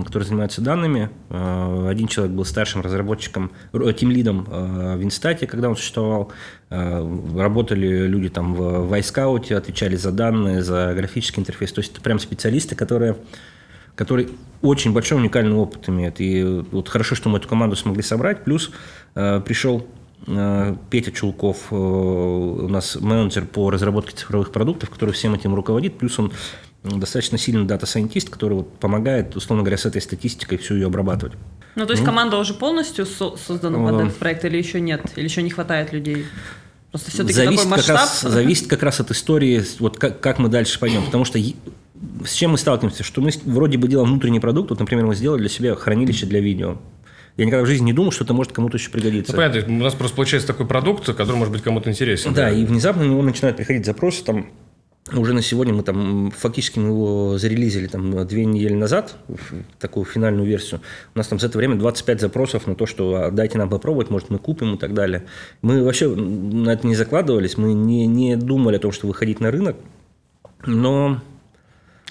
которые 0.06 0.26
занимаются 0.28 0.62
данными. 0.62 1.10
Э, 1.30 1.88
Один 1.90 2.08
человек 2.08 2.34
был 2.36 2.46
старшим 2.46 2.82
разработчиком, 2.82 3.52
р- 3.74 3.94
тимлидом 3.94 4.48
э, 4.50 4.96
в 4.98 5.04
Инстате, 5.04 5.48
когда 5.48 5.68
он 5.70 5.76
существовал. 5.76 6.32
Э, 6.70 7.06
Работали 7.36 8.08
люди 8.08 8.30
там 8.30 8.54
в 8.54 8.88
Вайскауте, 8.88 9.58
отвечали 9.58 9.98
за 9.98 10.12
данные, 10.12 10.64
за 10.64 10.94
графический 10.96 11.42
интерфейс. 11.42 11.74
То 11.74 11.82
есть 11.82 11.92
это 11.92 12.02
прям 12.02 12.20
специалисты, 12.20 12.76
которые 12.76 13.18
который 13.96 14.30
очень 14.62 14.94
большой 14.94 15.18
уникальный 15.20 15.56
опыт 15.56 15.90
имеет. 15.90 16.22
И 16.22 16.64
вот 16.72 16.88
хорошо, 16.88 17.14
что 17.14 17.30
мы 17.30 17.38
эту 17.40 17.50
команду 17.50 17.76
смогли 17.76 18.02
собрать. 18.02 18.44
Плюс 18.46 18.72
э, 19.16 19.42
пришел 19.42 19.86
э, 20.26 20.76
Петя 20.90 21.12
Чулков, 21.12 21.68
э, 21.72 21.76
у 21.76 22.68
нас 22.70 22.96
менеджер 23.00 23.46
по 23.46 23.70
разработке 23.70 24.16
цифровых 24.16 24.52
продуктов, 24.54 24.90
который 24.90 25.12
всем 25.12 25.34
этим 25.34 25.54
руководит. 25.54 25.98
Плюс 25.98 26.18
он 26.18 26.32
достаточно 26.84 27.38
сильный 27.38 27.66
дата-сайентист, 27.66 28.30
который 28.30 28.54
вот 28.58 28.80
помогает, 28.80 29.36
условно 29.36 29.64
говоря, 29.64 29.78
с 29.78 29.86
этой 29.86 30.02
статистикой 30.02 30.58
всю 30.58 30.76
ее 30.76 30.88
обрабатывать. 30.88 31.34
Ну, 31.76 31.86
то 31.86 31.94
есть 31.94 32.04
команда 32.04 32.38
уже 32.38 32.54
полностью 32.54 33.06
со- 33.06 33.38
создана 33.38 33.78
под 33.78 34.02
Э, 34.02 34.06
этот 34.06 34.18
проект 34.18 34.44
или 34.46 34.58
еще 34.58 34.82
нет? 34.82 35.02
Или 35.16 35.26
еще 35.26 35.42
не 35.42 35.50
хватает 35.50 35.94
людей? 35.94 36.26
Просто 36.92 37.12
все-таки 37.12 37.34
зависит, 37.34 37.64
такой 37.64 37.78
как 37.78 37.88
масштаб. 37.88 37.98
раз, 37.98 38.22
зависит 38.22 38.68
как 38.68 38.84
раз 38.84 39.00
от 39.00 39.12
истории, 39.12 39.64
вот 39.80 39.98
как, 39.98 40.20
как 40.20 40.40
мы 40.40 40.50
дальше 40.50 40.78
пойдем. 40.80 41.06
Потому 41.06 41.24
что 41.24 41.40
с 41.40 42.34
чем 42.34 42.52
мы 42.52 42.58
сталкиваемся? 42.58 43.04
Что 43.04 43.22
мы 43.22 43.32
вроде 43.46 43.78
бы 43.78 43.88
делаем 43.88 44.10
внутренний 44.10 44.40
продукт, 44.40 44.72
вот, 44.72 44.80
например, 44.80 45.06
мы 45.06 45.16
сделали 45.16 45.40
для 45.42 45.50
себя 45.50 45.76
хранилище 45.76 46.26
для 46.26 46.42
видео. 46.42 46.78
Я 47.38 47.46
никогда 47.46 47.64
в 47.64 47.68
жизни 47.68 47.86
не 47.86 47.94
думал, 47.94 48.12
что 48.12 48.26
это 48.26 48.34
может 48.34 48.52
кому-то 48.52 48.76
еще 48.78 48.90
пригодиться. 48.90 49.32
Ну, 49.32 49.38
понятно, 49.38 49.74
у 49.74 49.78
нас 49.78 49.94
просто 49.94 50.16
получается 50.16 50.48
такой 50.48 50.66
продукт, 50.68 51.06
который 51.06 51.38
может 51.38 51.54
быть 51.54 51.62
кому-то 51.64 51.90
интересен. 51.90 52.34
Да, 52.34 52.50
и 52.50 52.66
внезапно 52.66 53.04
на 53.04 53.08
него 53.12 53.22
начинают 53.22 53.56
приходить 53.56 53.86
запросы, 53.86 54.24
там, 54.26 54.48
уже 55.14 55.34
на 55.34 55.42
сегодня 55.42 55.74
мы 55.74 55.84
там, 55.84 56.32
фактически 56.32 56.80
мы 56.80 56.90
его 56.90 57.38
зарелизили 57.38 57.88
там 57.88 58.26
две 58.28 58.46
недели 58.46 58.74
назад, 58.74 59.16
в 59.28 59.80
такую 59.80 60.06
финальную 60.06 60.48
версию. 60.48 60.82
У 61.16 61.18
нас 61.18 61.28
там 61.28 61.40
за 61.40 61.48
это 61.48 61.58
время 61.58 61.76
25 61.76 62.22
запросов 62.22 62.68
на 62.68 62.76
то, 62.76 62.86
что 62.86 63.16
а, 63.16 63.32
дайте 63.32 63.58
нам 63.58 63.70
попробовать, 63.70 64.10
может 64.10 64.30
мы 64.30 64.38
купим 64.38 64.76
и 64.76 64.78
так 64.78 64.94
далее. 64.94 65.26
Мы 65.62 65.84
вообще 65.84 66.08
на 66.08 66.70
это 66.72 66.86
не 66.86 66.96
закладывались, 66.96 67.58
мы 67.58 67.74
не, 67.74 68.06
не 68.06 68.36
думали 68.36 68.76
о 68.78 68.80
том, 68.80 68.92
что 68.92 69.08
выходить 69.08 69.40
на 69.40 69.52
рынок, 69.52 69.76
но 70.66 71.20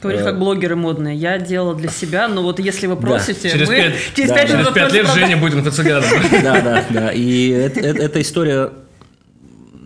Говорит, 0.02 0.22
Э, 0.22 0.24
как 0.24 0.38
блогеры 0.38 0.76
модные. 0.76 1.14
Я 1.14 1.38
делала 1.38 1.74
для 1.74 1.90
себя, 1.90 2.26
но 2.26 2.42
вот 2.42 2.58
если 2.58 2.86
вы 2.86 2.96
просите, 2.96 3.50
Через 3.50 3.68
мы 3.68 3.76
пять, 3.76 3.94
через 4.14 4.30
да, 4.30 4.34
пять 4.34 4.48
через 4.48 4.60
минут 4.60 4.74
пять 4.74 4.92
лет 4.92 5.04
просто 5.04 5.20
Женя 5.20 5.36
будет 5.40 5.54
инфо-цыганом. 5.54 6.08
Да, 6.42 6.60
да, 6.60 6.84
да. 6.88 7.12
И 7.12 7.50
эта 7.50 8.20
история 8.20 8.72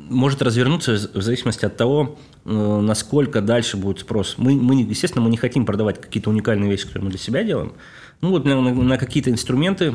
может 0.09 0.41
развернуться 0.43 0.93
в 0.93 1.23
зависимости 1.23 1.65
от 1.65 1.77
того, 1.77 2.17
э, 2.17 2.34
насколько 2.45 3.40
дальше 3.40 3.76
будет 3.76 4.01
спрос. 4.01 4.34
Мы, 4.36 4.55
мы, 4.55 4.82
естественно, 4.82 5.24
мы 5.24 5.30
не 5.30 5.36
хотим 5.36 5.64
продавать 5.64 6.01
какие-то 6.01 6.30
уникальные 6.30 6.70
вещи, 6.70 6.84
которые 6.86 7.05
мы 7.05 7.11
для 7.11 7.18
себя 7.18 7.42
делаем. 7.42 7.72
Ну 8.20 8.30
вот 8.30 8.45
на, 8.45 8.61
на- 8.61 8.72
на 8.74 8.99
какие-то 8.99 9.30
инструменты, 9.30 9.95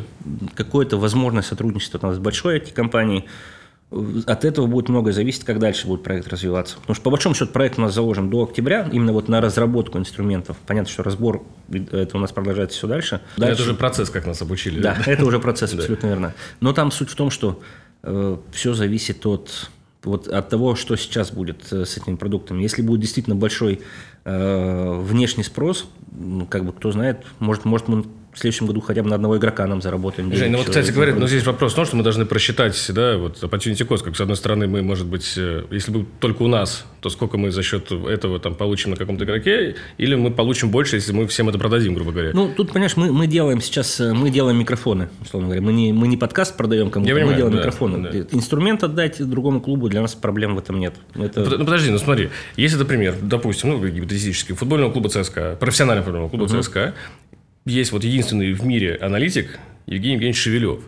какое-то 0.55 0.97
возможное 0.97 1.43
сотрудничество 1.43 1.99
там, 1.99 2.13
с 2.13 2.17
большой 2.19 2.57
IT-компанией, 2.59 3.25
э, 3.91 3.97
от 4.25 4.45
этого 4.45 4.65
будет 4.67 4.89
многое 4.89 5.13
зависеть, 5.13 5.45
как 5.45 5.59
дальше 5.59 5.87
будет 5.87 6.03
проект 6.03 6.27
развиваться. 6.27 6.77
Потому 6.79 6.95
что, 6.95 7.03
по 7.03 7.09
большому 7.11 7.33
счету, 7.35 7.51
проект 7.51 7.77
у 7.77 7.81
нас 7.81 7.93
заложен 7.93 8.29
до 8.29 8.43
октября, 8.43 8.87
именно 8.91 9.13
вот 9.13 9.29
на 9.29 9.41
разработку 9.41 9.97
инструментов. 9.99 10.57
Понятно, 10.67 10.91
что 10.91 11.03
разбор, 11.03 11.43
э, 11.71 11.77
это 11.91 12.17
у 12.17 12.19
нас 12.19 12.31
продолжается 12.31 12.77
все 12.77 12.87
дальше. 12.87 13.21
Это 13.37 13.41
Дальше- 13.47 13.63
же 13.63 13.73
процесс, 13.75 14.09
как 14.09 14.25
нас 14.27 14.41
обучили. 14.41 14.79
да, 14.81 14.97
это 15.05 15.23
уже 15.25 15.39
процесс, 15.39 15.73
абсолютно 15.75 16.07
верно. 16.07 16.33
Но 16.61 16.73
там 16.73 16.91
суть 16.91 17.09
в 17.09 17.15
том, 17.15 17.29
что 17.29 17.59
все 18.51 18.73
зависит 18.73 19.25
от, 19.25 19.69
вот, 20.03 20.27
от 20.27 20.49
того, 20.49 20.75
что 20.75 20.95
сейчас 20.95 21.31
будет 21.31 21.71
э, 21.71 21.85
с 21.85 21.97
этими 21.97 22.15
продуктами. 22.15 22.61
Если 22.61 22.81
будет 22.81 23.01
действительно 23.01 23.35
большой 23.35 23.81
э, 24.23 25.01
внешний 25.01 25.43
спрос, 25.43 25.87
как 26.49 26.65
бы 26.65 26.73
кто 26.73 26.91
знает, 26.91 27.25
может, 27.39 27.65
может 27.65 27.87
мы 27.87 28.05
в 28.39 28.41
следующем 28.41 28.67
году 28.67 28.79
хотя 28.79 29.03
бы 29.03 29.09
на 29.09 29.15
одного 29.15 29.37
игрока 29.37 29.67
нам 29.67 29.81
заработаем. 29.81 30.33
Жень, 30.33 30.51
ну 30.51 30.59
вот, 30.59 30.67
кстати 30.67 30.91
говоря, 30.91 31.11
ну 31.11 31.17
продуктом. 31.17 31.27
здесь 31.27 31.45
вопрос 31.45 31.73
в 31.73 31.75
том, 31.75 31.85
что 31.85 31.97
мы 31.97 32.03
должны 32.03 32.25
просчитать, 32.25 32.91
да, 32.93 33.17
вот 33.17 33.43
opportunity 33.43 33.85
cost, 33.85 34.03
как 34.03 34.15
с 34.15 34.21
одной 34.21 34.37
стороны 34.37 34.65
мы, 34.65 34.81
может 34.81 35.07
быть, 35.07 35.33
э, 35.35 35.65
если 35.71 35.91
бы 35.91 36.05
только 36.21 36.43
у 36.43 36.47
нас, 36.47 36.85
то 37.01 37.09
сколько 37.09 37.37
мы 37.37 37.51
за 37.51 37.63
счет 37.63 37.91
этого 37.91 38.39
там 38.39 38.55
получим 38.55 38.91
на 38.91 38.95
каком-то 38.95 39.25
игроке, 39.25 39.75
или 39.97 40.15
мы 40.15 40.31
получим 40.31 40.71
больше, 40.71 40.95
если 40.95 41.11
мы 41.11 41.27
всем 41.27 41.49
это 41.49 41.59
продадим, 41.59 41.93
грубо 41.95 42.13
говоря. 42.13 42.31
Ну, 42.33 42.49
тут, 42.55 42.71
понимаешь, 42.71 42.95
мы, 42.95 43.11
мы 43.11 43.27
делаем 43.27 43.59
сейчас, 43.59 43.99
э, 43.99 44.13
мы 44.13 44.29
делаем 44.29 44.57
микрофоны, 44.57 45.09
условно 45.21 45.49
говоря. 45.49 45.61
Мы 45.61 45.73
не, 45.73 45.91
мы 45.91 46.07
не 46.07 46.15
подкаст 46.15 46.55
продаем 46.55 46.91
кому-то, 46.91 47.13
мы 47.13 47.35
делаем 47.35 47.51
да, 47.51 47.59
микрофоны. 47.59 48.09
да. 48.09 48.19
Инструмент 48.31 48.83
отдать 48.85 49.21
другому 49.29 49.59
клубу, 49.59 49.89
для 49.89 50.01
нас 50.01 50.15
проблем 50.15 50.55
в 50.55 50.59
этом 50.59 50.79
нет. 50.79 50.95
Это... 51.13 51.41
Ну, 51.41 51.65
подожди, 51.65 51.91
ну 51.91 51.97
смотри, 51.97 52.29
если, 52.55 52.77
например, 52.77 53.17
допустим, 53.21 53.69
ну, 53.69 53.85
гипотетически, 53.85 54.53
футбольного 54.53 54.93
клуба 54.93 55.09
ЦСКА, 55.09 55.57
профессионального 55.59 56.05
футбольного 56.05 56.29
клуба 56.29 56.47
ЦСКА, 56.47 56.93
есть 57.69 57.91
вот 57.91 58.03
единственный 58.03 58.53
в 58.53 58.63
мире 58.65 58.97
аналитик 59.01 59.59
Евгений 59.85 60.13
Евгеньевич 60.15 60.41
Шевелев. 60.41 60.79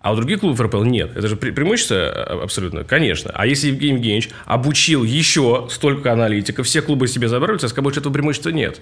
А 0.00 0.12
у 0.12 0.16
других 0.16 0.40
клубов 0.40 0.60
РПЛ 0.60 0.82
нет. 0.84 1.16
Это 1.16 1.28
же 1.28 1.36
пре- 1.36 1.52
преимущество 1.52 1.96
а, 1.96 2.42
абсолютно, 2.42 2.84
конечно. 2.84 3.30
А 3.34 3.46
если 3.46 3.68
Евгений 3.68 3.94
Евгеньевич 3.94 4.28
обучил 4.44 5.02
еще 5.02 5.66
столько 5.70 6.12
аналитиков, 6.12 6.66
все 6.66 6.82
клубы 6.82 7.08
себе 7.08 7.28
забрали, 7.28 7.56
у 7.56 7.58
ЦСКА 7.58 7.80
больше 7.80 8.00
этого 8.00 8.12
преимущества 8.12 8.50
нет. 8.50 8.80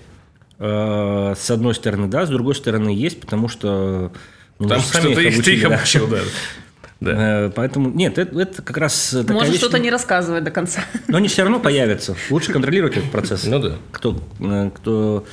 Э, 0.59 1.35
С 1.37 1.51
одной 1.51 1.75
стороны, 1.75 2.09
да, 2.09 2.27
с 2.27 2.29
другой 2.29 2.55
стороны, 2.57 2.91
есть, 2.91 3.21
потому 3.21 3.49
что... 3.49 4.13
ну, 4.59 4.69
сами 4.69 4.81
что 4.81 5.01
ты, 5.03 5.09
их- 5.11 5.17
ты 5.17 5.27
обучили, 5.35 5.57
их 5.57 5.63
да. 5.69 5.77
обучил, 5.77 6.07
да. 6.09 6.19
Да. 6.19 6.25
Э, 7.47 7.51
Поэтому, 7.55 7.91
нет, 7.91 8.19
это, 8.19 8.41
это 8.41 8.63
как 8.63 8.77
раз 8.77 9.11
такая 9.11 9.33
Может 9.35 9.51
вещь, 9.51 9.59
что-то 9.59 9.77
ну, 9.79 9.83
не 9.85 9.91
рассказывать 9.91 10.45
до 10.45 10.51
конца. 10.53 10.85
Но 11.09 11.19
они 11.19 11.27
все 11.29 11.43
равно 11.43 11.59
появятся. 11.59 12.17
Лучше 12.31 12.53
контролировать 12.53 12.97
этот 12.97 13.11
процесс. 13.11 13.45
Ну 13.45 13.59
да. 13.61 13.77
Кто, 13.91 14.21
э, 14.41 14.71
кто, 14.75 15.25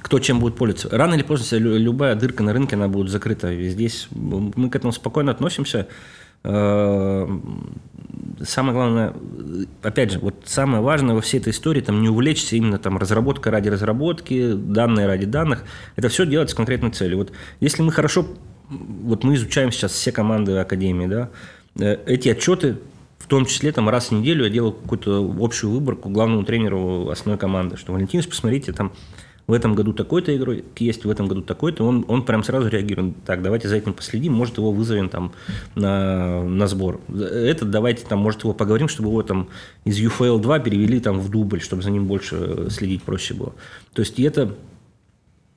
кто 0.00 0.18
чем 0.18 0.40
будет 0.40 0.56
пользоваться. 0.56 0.96
Рано 0.96 1.14
или 1.14 1.22
поздно 1.22 1.56
лю- 1.58 1.76
любая 1.76 2.14
дырка 2.14 2.42
на 2.42 2.52
рынке, 2.52 2.76
она 2.76 2.88
будет 2.88 3.10
закрыта. 3.10 3.52
И 3.52 3.68
здесь 3.68 4.08
мы 4.10 4.70
к 4.70 4.76
этому 4.76 4.92
спокойно 4.92 5.32
относимся. 5.32 5.88
Э, 6.44 7.26
Самое 8.40 8.72
главное, 8.72 9.14
опять 9.82 10.12
же, 10.12 10.20
вот 10.20 10.34
самое 10.44 10.80
важное 10.80 11.14
во 11.14 11.20
всей 11.20 11.40
этой 11.40 11.50
истории, 11.50 11.80
там 11.80 12.00
не 12.02 12.08
увлечься 12.08 12.54
именно 12.54 12.78
там 12.78 12.96
разработка 12.96 13.50
ради 13.50 13.68
разработки, 13.68 14.52
данные 14.52 15.06
ради 15.06 15.26
данных. 15.26 15.64
Это 15.96 16.08
все 16.08 16.24
делать 16.24 16.50
с 16.50 16.54
конкретной 16.54 16.90
целью. 16.90 17.18
Вот 17.18 17.32
если 17.58 17.82
мы 17.82 17.90
хорошо, 17.90 18.26
вот 18.70 19.24
мы 19.24 19.34
изучаем 19.34 19.72
сейчас 19.72 19.92
все 19.92 20.12
команды 20.12 20.52
Академии, 20.56 21.06
да, 21.06 21.30
э, 21.80 21.96
эти 22.06 22.28
отчеты 22.28 22.78
в 23.18 23.26
том 23.26 23.44
числе 23.44 23.72
там 23.72 23.88
раз 23.88 24.08
в 24.08 24.12
неделю 24.12 24.44
я 24.44 24.50
делал 24.50 24.72
какую-то 24.72 25.34
общую 25.40 25.72
выборку 25.72 26.08
главному 26.08 26.44
тренеру 26.44 27.10
основной 27.10 27.38
команды, 27.38 27.76
что 27.76 27.92
Валентинович, 27.92 28.28
посмотрите, 28.28 28.72
там 28.72 28.92
в 29.48 29.52
этом 29.54 29.74
году 29.74 29.94
такой-то 29.94 30.36
игрок 30.36 30.58
есть, 30.78 31.04
в 31.06 31.10
этом 31.10 31.26
году 31.26 31.40
такой-то, 31.40 31.82
он, 31.84 32.04
он 32.06 32.22
прям 32.22 32.44
сразу 32.44 32.68
реагирует, 32.68 33.14
так, 33.24 33.42
давайте 33.42 33.66
за 33.66 33.76
этим 33.76 33.94
последим, 33.94 34.34
может, 34.34 34.58
его 34.58 34.70
вызовем 34.70 35.08
там 35.08 35.32
на, 35.74 36.44
на 36.44 36.66
сбор. 36.66 37.00
Этот 37.08 37.70
давайте 37.70 38.04
там, 38.04 38.18
может, 38.18 38.42
его 38.42 38.52
поговорим, 38.52 38.88
чтобы 38.88 39.08
его 39.08 39.22
там 39.22 39.48
из 39.86 39.98
UFL 39.98 40.38
2 40.38 40.58
перевели 40.58 41.00
там 41.00 41.18
в 41.18 41.30
дубль, 41.30 41.62
чтобы 41.62 41.80
за 41.80 41.90
ним 41.90 42.06
больше 42.06 42.66
следить 42.68 43.02
проще 43.02 43.32
было. 43.32 43.54
То 43.94 44.02
есть 44.02 44.20
это 44.20 44.54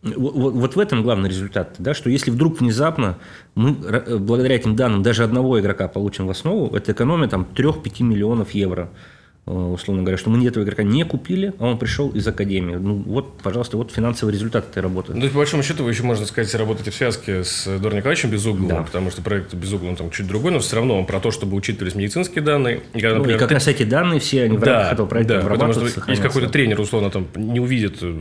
вот, 0.04 0.54
вот- 0.56 0.76
в 0.76 0.80
этом 0.80 1.04
главный 1.04 1.30
результат, 1.30 1.76
да, 1.78 1.94
что 1.94 2.10
если 2.10 2.32
вдруг 2.32 2.62
внезапно 2.62 3.18
мы 3.56 3.74
благодаря 4.20 4.56
этим 4.56 4.78
данным 4.78 5.04
даже 5.04 5.26
одного 5.26 5.60
игрока 5.60 5.90
получим 5.90 6.28
в 6.28 6.30
основу, 6.30 6.74
это 6.74 6.94
экономия 6.94 7.28
там 7.28 7.46
3-5 7.54 8.04
миллионов 8.04 8.52
евро 8.52 8.90
условно 9.46 10.04
говоря, 10.04 10.18
что 10.18 10.30
мы 10.30 10.46
этого 10.46 10.64
игрока 10.64 10.84
не 10.84 11.04
купили, 11.04 11.54
а 11.60 11.68
он 11.68 11.78
пришел 11.78 12.10
из 12.10 12.28
академии. 12.28 12.76
Ну 12.76 12.96
вот, 12.96 13.38
пожалуйста, 13.42 13.78
вот 13.78 13.92
финансовый 13.92 14.32
результат 14.32 14.70
этой 14.70 14.84
работы. 14.84 15.14
Ну, 15.14 15.20
то 15.20 15.24
есть, 15.24 15.34
по 15.34 15.40
большому 15.40 15.64
счету, 15.64 15.84
вы 15.84 15.92
еще, 15.92 16.04
можно 16.04 16.26
сказать, 16.26 16.54
работаете 16.56 16.92
в 16.92 16.96
связке 16.96 17.44
с 17.44 17.66
Дором 17.80 17.98
Николаевичем 17.98 18.30
Безугловым, 18.30 18.70
да. 18.70 18.84
потому 18.84 19.10
что 19.12 19.22
проект 19.22 19.54
Безугловым 19.54 19.96
там 19.96 20.12
чуть 20.12 20.28
другой, 20.28 20.52
но 20.52 20.60
все 20.60 20.76
равно 20.76 21.00
он 21.00 21.06
про 21.06 21.20
то, 21.20 21.32
чтобы 21.32 21.56
учитывались 21.56 21.96
медицинские 21.96 22.44
данные. 22.44 22.82
И, 22.94 23.02
когда, 23.02 23.18
например, 23.18 23.28
ну, 23.28 23.36
и 23.36 23.40
как 23.40 23.52
раз 23.52 23.68
эти 23.68 23.84
данные 23.84 24.20
все, 24.20 24.44
они 24.44 24.58
в 24.58 24.62
да, 24.62 24.74
рамках 24.74 24.94
этого 24.94 25.08
проекта 25.08 25.42
да, 25.42 25.50
потому 25.50 25.74
что 25.74 26.12
есть 26.12 26.22
какой-то 26.22 26.50
тренер, 26.50 26.80
условно, 26.80 27.10
там 27.10 27.28
не 27.36 27.60
увидит, 27.60 27.98
э, 28.02 28.16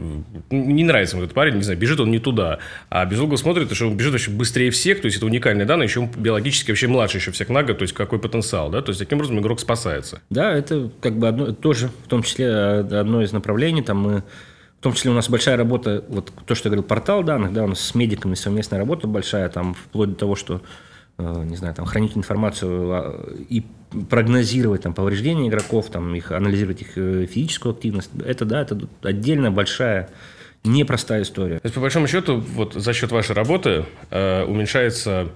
не 0.51 0.85
нравится 0.85 1.17
ему 1.17 1.25
этот 1.25 1.35
парень, 1.35 1.57
не 1.57 1.63
знаю, 1.63 1.79
бежит 1.79 2.01
он 2.01 2.11
не 2.11 2.19
туда, 2.19 2.59
а 2.89 3.05
Безуглов 3.05 3.39
смотрит, 3.39 3.73
что 3.73 3.87
он 3.87 3.97
бежит 3.97 4.13
вообще 4.13 4.31
быстрее 4.31 4.71
всех, 4.71 5.01
то 5.01 5.07
есть 5.07 5.19
это 5.19 5.27
уникальные 5.27 5.67
данные, 5.67 5.87
еще 5.87 6.01
он 6.01 6.11
биологически 6.17 6.71
вообще 6.71 6.89
младше 6.89 7.19
еще 7.19 7.31
всех 7.31 7.49
на 7.49 7.63
год, 7.63 7.79
то 7.79 7.83
есть 7.83 7.95
какой 7.95 8.19
потенциал, 8.19 8.71
да, 8.71 8.83
то 8.83 8.91
есть 8.91 8.99
таким 8.99 9.19
образом 9.19 9.39
игрок 9.39 9.61
спасается. 9.61 10.23
Да, 10.31 10.53
это 10.53 10.91
как 11.01 11.19
бы 11.21 11.29
одно, 11.29 11.53
тоже 11.53 11.89
в 12.05 12.09
том 12.09 12.23
числе 12.23 12.47
э, 12.47 12.81
одно 12.81 13.23
из 13.23 13.33
направлений. 13.33 13.83
Там 13.83 13.99
мы, 13.99 14.23
в 14.79 14.83
том 14.83 14.93
числе 14.95 15.11
у 15.11 15.15
нас 15.15 15.29
большая 15.29 15.57
работа, 15.57 16.05
вот 16.09 16.33
то, 16.47 16.55
что 16.55 16.69
я 16.69 16.71
говорил, 16.71 16.85
портал 16.85 17.23
данных, 17.23 17.53
да, 17.53 17.65
у 17.65 17.69
нас 17.69 17.81
с 17.81 17.95
медиками 17.95 18.35
совместная 18.35 18.79
работа 18.79 19.07
большая, 19.07 19.49
там 19.49 19.75
вплоть 19.75 20.11
до 20.11 20.17
того, 20.17 20.35
что 20.35 20.63
э, 21.19 21.45
не 21.45 21.57
знаю, 21.57 21.75
там, 21.75 21.87
хранить 21.87 22.17
информацию 22.17 22.93
а, 22.93 23.33
и 23.49 23.65
прогнозировать 24.09 24.83
там, 24.83 24.95
повреждения 24.95 25.49
игроков, 25.49 25.91
там, 25.91 26.15
их, 26.15 26.33
анализировать 26.33 26.83
их 26.83 26.97
э, 26.97 27.27
физическую 27.27 27.75
активность. 27.75 28.11
Это, 28.25 28.45
да, 28.45 28.63
это 28.63 28.81
отдельная 29.03 29.51
большая 29.51 30.09
непростая 30.65 31.23
история. 31.23 31.59
То 31.59 31.67
есть, 31.67 31.75
по 31.75 31.81
большому 31.81 32.07
счету, 32.07 32.39
вот 32.39 32.75
за 32.75 32.93
счет 32.93 33.13
вашей 33.13 33.35
работы 33.35 33.87
э, 34.11 34.45
уменьшается 34.45 35.29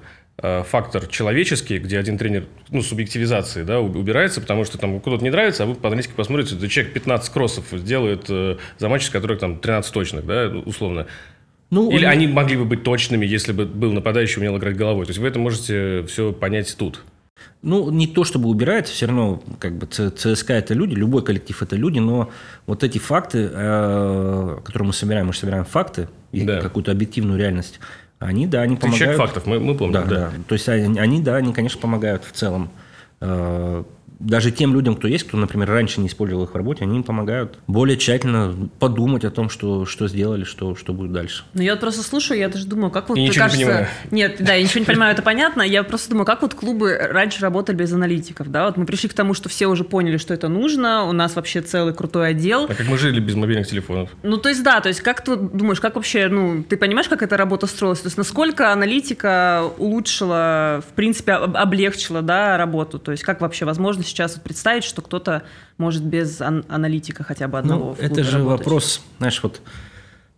фактор 0.42 1.06
человеческий, 1.06 1.78
где 1.78 1.98
один 1.98 2.18
тренер, 2.18 2.46
ну, 2.70 2.82
субъективизации, 2.82 3.62
да, 3.62 3.80
убирается, 3.80 4.40
потому 4.40 4.64
что 4.64 4.78
там 4.78 4.98
куда-то 5.00 5.22
не 5.22 5.30
нравится, 5.30 5.62
а 5.62 5.66
вы 5.66 5.74
по-английски 5.74 6.12
посмотрите, 6.14 6.56
да, 6.56 6.68
человек 6.68 6.92
15 6.92 7.32
кроссов 7.32 7.84
делает 7.84 8.26
э, 8.28 8.56
за 8.78 8.88
матч, 8.88 9.04
с 9.06 9.10
которых 9.10 9.38
там 9.38 9.58
13 9.58 9.92
точных, 9.92 10.26
да, 10.26 10.48
условно. 10.48 11.06
Ну, 11.70 11.90
Или 11.90 12.04
он... 12.04 12.10
они 12.10 12.26
могли 12.26 12.56
бы 12.56 12.64
быть 12.64 12.82
точными, 12.82 13.26
если 13.26 13.52
бы 13.52 13.64
был 13.64 13.92
нападающий, 13.92 14.40
умел 14.40 14.58
играть 14.58 14.76
головой. 14.76 15.06
То 15.06 15.10
есть 15.10 15.20
вы 15.20 15.28
это 15.28 15.38
можете 15.38 16.04
все 16.06 16.32
понять 16.32 16.74
тут. 16.76 17.02
Ну, 17.62 17.90
не 17.90 18.06
то 18.06 18.24
чтобы 18.24 18.48
убирается, 18.48 18.92
все 18.92 19.06
равно 19.06 19.42
как 19.58 19.76
бы 19.76 19.86
ЦСКА 19.86 20.52
это 20.54 20.74
люди, 20.74 20.94
любой 20.94 21.24
коллектив 21.24 21.60
это 21.62 21.76
люди, 21.76 21.98
но 21.98 22.30
вот 22.66 22.84
эти 22.84 22.98
факты, 22.98 23.50
э, 23.50 24.58
которые 24.64 24.88
мы 24.88 24.92
собираем, 24.92 25.28
мы 25.28 25.32
же 25.32 25.38
собираем 25.40 25.64
факты, 25.64 26.08
да. 26.32 26.60
какую-то 26.60 26.92
объективную 26.92 27.38
реальность, 27.38 27.80
они, 28.24 28.46
да, 28.46 28.62
они 28.62 28.76
помогают. 28.76 29.12
Ты 29.12 29.18
фактов, 29.18 29.46
мы, 29.46 29.60
мы 29.60 29.76
помним. 29.76 29.92
Да, 29.92 30.02
да. 30.02 30.16
да. 30.16 30.30
То 30.48 30.54
есть 30.54 30.68
они, 30.68 30.98
они, 30.98 31.20
да, 31.20 31.36
они, 31.36 31.52
конечно, 31.52 31.80
помогают 31.80 32.24
в 32.24 32.32
целом. 32.32 32.70
Э, 33.20 33.84
даже 34.18 34.50
тем 34.50 34.74
людям, 34.74 34.96
кто 34.96 35.08
есть, 35.08 35.26
кто, 35.26 35.36
например, 35.36 35.68
раньше 35.68 36.00
не 36.00 36.08
использовал 36.08 36.44
их 36.44 36.52
в 36.52 36.56
работе, 36.56 36.84
они 36.84 36.96
им 36.96 37.02
помогают 37.02 37.58
более 37.66 37.96
тщательно 37.96 38.54
подумать 38.78 39.24
о 39.24 39.30
том, 39.30 39.50
что, 39.50 39.86
что 39.86 40.08
сделали, 40.08 40.44
что, 40.44 40.76
что 40.76 40.92
будет 40.92 41.12
дальше. 41.12 41.44
Ну, 41.54 41.62
я 41.62 41.72
вот 41.72 41.80
просто 41.80 42.02
слушаю, 42.02 42.38
я 42.38 42.48
даже 42.48 42.66
думаю, 42.66 42.90
как 42.90 43.08
вот, 43.08 43.18
и 43.18 43.28
кажется... 43.28 43.58
Не 43.58 43.64
понимаю. 43.64 43.88
Нет, 44.10 44.36
да, 44.40 44.54
я 44.54 44.62
ничего 44.62 44.80
не 44.80 44.86
понимаю, 44.86 45.12
это 45.12 45.22
понятно. 45.22 45.62
Я 45.62 45.82
просто 45.82 46.10
думаю, 46.10 46.26
как 46.26 46.42
вот 46.42 46.54
клубы 46.54 46.96
раньше 46.96 47.40
работали 47.40 47.76
без 47.76 47.92
аналитиков, 47.92 48.50
да? 48.50 48.66
Вот 48.66 48.76
мы 48.76 48.86
пришли 48.86 49.08
к 49.08 49.14
тому, 49.14 49.34
что 49.34 49.48
все 49.48 49.66
уже 49.66 49.84
поняли, 49.84 50.16
что 50.16 50.32
это 50.32 50.48
нужно, 50.48 51.04
у 51.04 51.12
нас 51.12 51.34
вообще 51.36 51.60
целый 51.60 51.94
крутой 51.94 52.28
отдел. 52.28 52.64
А 52.64 52.74
как 52.74 52.86
мы 52.88 52.98
жили 52.98 53.20
без 53.20 53.34
мобильных 53.34 53.66
телефонов? 53.66 54.10
Ну, 54.22 54.36
то 54.36 54.48
есть, 54.48 54.62
да, 54.62 54.80
то 54.80 54.88
есть, 54.88 55.00
как 55.00 55.24
ты 55.24 55.36
думаешь, 55.36 55.80
как 55.80 55.96
вообще, 55.96 56.28
ну, 56.28 56.62
ты 56.62 56.76
понимаешь, 56.76 57.08
как 57.08 57.22
эта 57.22 57.36
работа 57.36 57.66
строилась? 57.66 58.00
То 58.00 58.06
есть, 58.06 58.16
насколько 58.16 58.72
аналитика 58.72 59.64
улучшила, 59.78 60.82
в 60.88 60.92
принципе, 60.94 61.32
облегчила, 61.32 62.22
да, 62.22 62.56
работу? 62.56 62.98
То 62.98 63.10
есть, 63.10 63.24
как 63.24 63.40
вообще 63.40 63.64
возможно 63.64 64.03
сейчас 64.04 64.34
представить, 64.34 64.84
что 64.84 65.02
кто-то 65.02 65.42
может 65.78 66.02
без 66.02 66.40
ан- 66.40 66.64
аналитика 66.68 67.24
хотя 67.24 67.48
бы 67.48 67.58
одного. 67.58 67.96
Ну, 67.98 68.04
это 68.04 68.22
же 68.22 68.38
работать. 68.38 68.58
вопрос, 68.60 69.00
знаешь, 69.18 69.42
вот 69.42 69.60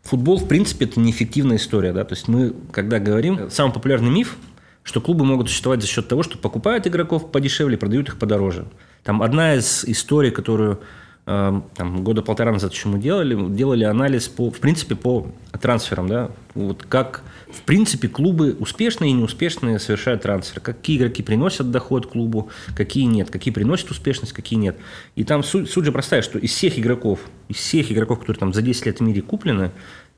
футбол, 0.03 0.39
в 0.39 0.49
принципе, 0.49 0.87
это 0.87 1.01
неэффективная 1.01 1.57
история, 1.57 1.93
да, 1.93 2.05
то 2.05 2.15
есть 2.15 2.29
мы, 2.29 2.55
когда 2.73 2.99
говорим, 2.99 3.51
самый 3.51 3.73
популярный 3.73 4.11
миф, 4.11 4.37
что 4.83 5.01
клубы 5.01 5.25
могут 5.25 5.49
существовать 5.49 5.83
за 5.83 5.89
счет 5.89 6.09
того, 6.09 6.23
что 6.23 6.39
покупают 6.39 6.87
игроков 6.87 7.33
подешевле, 7.33 7.77
продают 7.77 8.09
их 8.09 8.19
подороже. 8.19 8.67
Там 9.03 9.23
одна 9.23 9.57
из 9.57 9.85
историй, 9.85 10.31
которую 10.31 10.75
э, 10.75 10.85
там, 11.27 12.05
года 12.05 12.23
полтора 12.23 12.53
назад 12.53 12.73
еще 12.73 12.89
мы 12.89 12.98
делали, 12.98 13.36
делали 13.51 13.82
анализ 13.85 14.28
по, 14.28 14.51
в 14.51 14.61
принципе, 14.61 14.94
по 14.94 15.27
трансферам, 15.61 16.09
да, 16.09 16.31
вот 16.55 16.85
как 16.89 17.24
в 17.51 17.62
принципе, 17.62 18.09
клубы 18.09 18.57
успешные 18.59 19.11
и 19.11 19.15
неуспешные 19.15 19.78
совершают 19.78 20.23
трансфер. 20.23 20.61
Какие 20.61 20.98
игроки 20.98 21.23
приносят 21.23 21.70
доход 21.70 22.07
клубу, 22.07 22.51
какие 22.74 23.05
нет, 23.05 23.31
какие 23.31 23.53
приносят 23.53 23.90
успешность, 23.90 24.32
какие 24.32 24.59
нет. 24.59 24.77
И 25.15 25.24
там 25.24 25.43
суть, 25.43 25.70
суть 25.70 25.85
же 25.85 25.93
простая, 25.93 26.23
что 26.23 26.39
из 26.39 26.51
всех 26.51 26.78
игроков, 26.78 27.20
из 27.48 27.57
всех 27.57 27.90
игроков, 27.93 28.20
которые 28.20 28.39
там 28.40 28.53
за 28.53 28.62
10 28.62 28.86
лет 28.86 28.98
в 28.98 29.03
мире 29.03 29.23
куплены, 29.23 29.70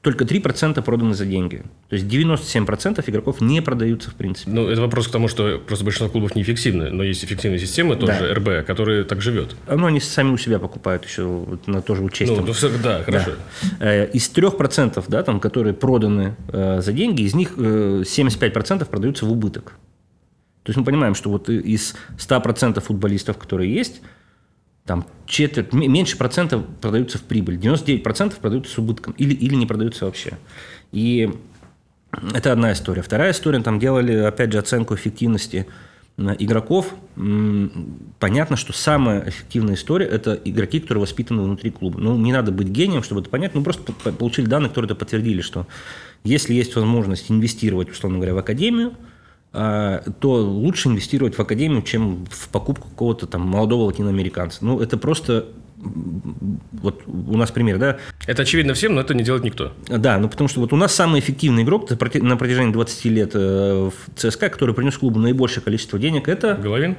только 0.02 0.24
3% 0.24 0.80
проданы 0.82 1.14
за 1.14 1.26
деньги. 1.26 1.62
То 1.88 1.96
есть 1.96 2.06
97% 2.06 3.02
игроков 3.10 3.40
не 3.40 3.60
продаются 3.60 4.10
в 4.10 4.14
принципе. 4.14 4.50
Ну, 4.50 4.68
это 4.68 4.80
вопрос 4.80 5.08
к 5.08 5.10
тому, 5.10 5.26
что 5.26 5.58
просто 5.58 5.84
большинство 5.84 6.08
клубов 6.08 6.36
неэффективны, 6.36 6.90
но 6.90 7.02
есть 7.02 7.24
эффективные 7.24 7.58
системы, 7.58 7.96
тоже 7.96 8.12
да. 8.20 8.34
РБ, 8.34 8.66
которые 8.66 9.04
так 9.04 9.20
живет. 9.20 9.56
Ну, 9.66 9.86
они 9.86 10.00
сами 10.00 10.30
у 10.30 10.36
себя 10.36 10.60
покупают 10.60 11.04
еще, 11.04 11.46
на 11.66 11.82
тоже 11.82 12.02
учесть. 12.02 12.30
Ну, 12.30 12.42
ну 12.42 12.52
все, 12.52 12.70
да, 12.82 13.02
хорошо. 13.02 13.32
Да. 13.80 13.86
Э, 13.86 14.10
из 14.12 14.30
3%, 14.30 15.04
да, 15.08 15.22
там, 15.22 15.40
которые 15.40 15.74
проданы 15.74 16.36
э, 16.52 16.80
за 16.80 16.92
деньги, 16.92 17.22
из 17.22 17.34
них 17.34 17.54
э, 17.56 18.02
75% 18.04 18.84
продаются 18.84 19.26
в 19.26 19.32
убыток. 19.32 19.72
То 20.62 20.70
есть 20.70 20.76
мы 20.76 20.84
понимаем, 20.84 21.14
что 21.14 21.30
вот 21.30 21.48
из 21.48 21.96
100% 22.18 22.80
футболистов, 22.80 23.38
которые 23.38 23.72
есть, 23.74 24.00
там 24.88 25.06
четверть, 25.26 25.72
меньше 25.72 26.16
процентов 26.16 26.64
продаются 26.80 27.18
в 27.18 27.22
прибыль, 27.22 27.58
99% 27.58 28.40
продаются 28.40 28.72
с 28.72 28.78
убытком 28.78 29.14
или, 29.18 29.34
или 29.34 29.54
не 29.54 29.66
продаются 29.66 30.06
вообще. 30.06 30.38
И 30.92 31.30
это 32.34 32.52
одна 32.52 32.72
история. 32.72 33.02
Вторая 33.02 33.32
история, 33.32 33.60
там 33.60 33.78
делали, 33.78 34.14
опять 34.14 34.50
же, 34.50 34.58
оценку 34.58 34.94
эффективности 34.94 35.66
э, 36.16 36.36
игроков. 36.38 36.94
Понятно, 38.18 38.56
что 38.56 38.72
самая 38.72 39.28
эффективная 39.28 39.74
история– 39.74 40.06
это 40.10 40.32
игроки, 40.42 40.80
которые 40.80 41.02
воспитаны 41.02 41.42
внутри 41.42 41.70
клуба. 41.70 42.00
Ну, 42.00 42.16
не 42.16 42.32
надо 42.32 42.50
быть 42.50 42.68
гением, 42.68 43.02
чтобы 43.02 43.20
это 43.20 43.28
понять, 43.28 43.54
ну, 43.54 43.62
просто 43.62 43.92
получили 43.92 44.46
данные, 44.46 44.70
которые 44.70 44.86
это 44.86 44.94
подтвердили, 44.94 45.42
что 45.42 45.66
если 46.24 46.54
есть 46.54 46.74
возможность 46.74 47.30
инвестировать, 47.30 47.90
условно 47.90 48.18
говоря, 48.18 48.34
в 48.34 48.38
академию– 48.38 48.94
то 49.52 50.12
лучше 50.20 50.88
инвестировать 50.88 51.36
в 51.36 51.40
академию, 51.40 51.82
чем 51.82 52.26
в 52.30 52.48
покупку 52.50 52.88
какого-то 52.88 53.26
там 53.26 53.42
молодого 53.42 53.84
латиноамериканца. 53.84 54.64
Ну, 54.64 54.80
это 54.80 54.98
просто 54.98 55.46
вот 56.72 57.02
у 57.06 57.36
нас 57.36 57.50
пример, 57.50 57.78
да? 57.78 57.98
Это 58.26 58.42
очевидно 58.42 58.74
всем, 58.74 58.94
но 58.94 59.00
это 59.00 59.14
не 59.14 59.22
делает 59.22 59.44
никто. 59.44 59.72
Да, 59.86 60.18
ну 60.18 60.28
потому 60.28 60.48
что 60.48 60.60
вот 60.60 60.72
у 60.72 60.76
нас 60.76 60.94
самый 60.94 61.20
эффективный 61.20 61.62
игрок 61.62 61.88
на 61.90 62.36
протяжении 62.36 62.72
20 62.72 63.04
лет 63.06 63.30
э, 63.34 63.90
в 63.90 64.14
ЦСКА, 64.16 64.48
который 64.48 64.74
принес 64.74 64.96
клубу 64.98 65.18
наибольшее 65.18 65.62
количество 65.62 65.98
денег, 65.98 66.28
это... 66.28 66.54
Головин? 66.54 66.96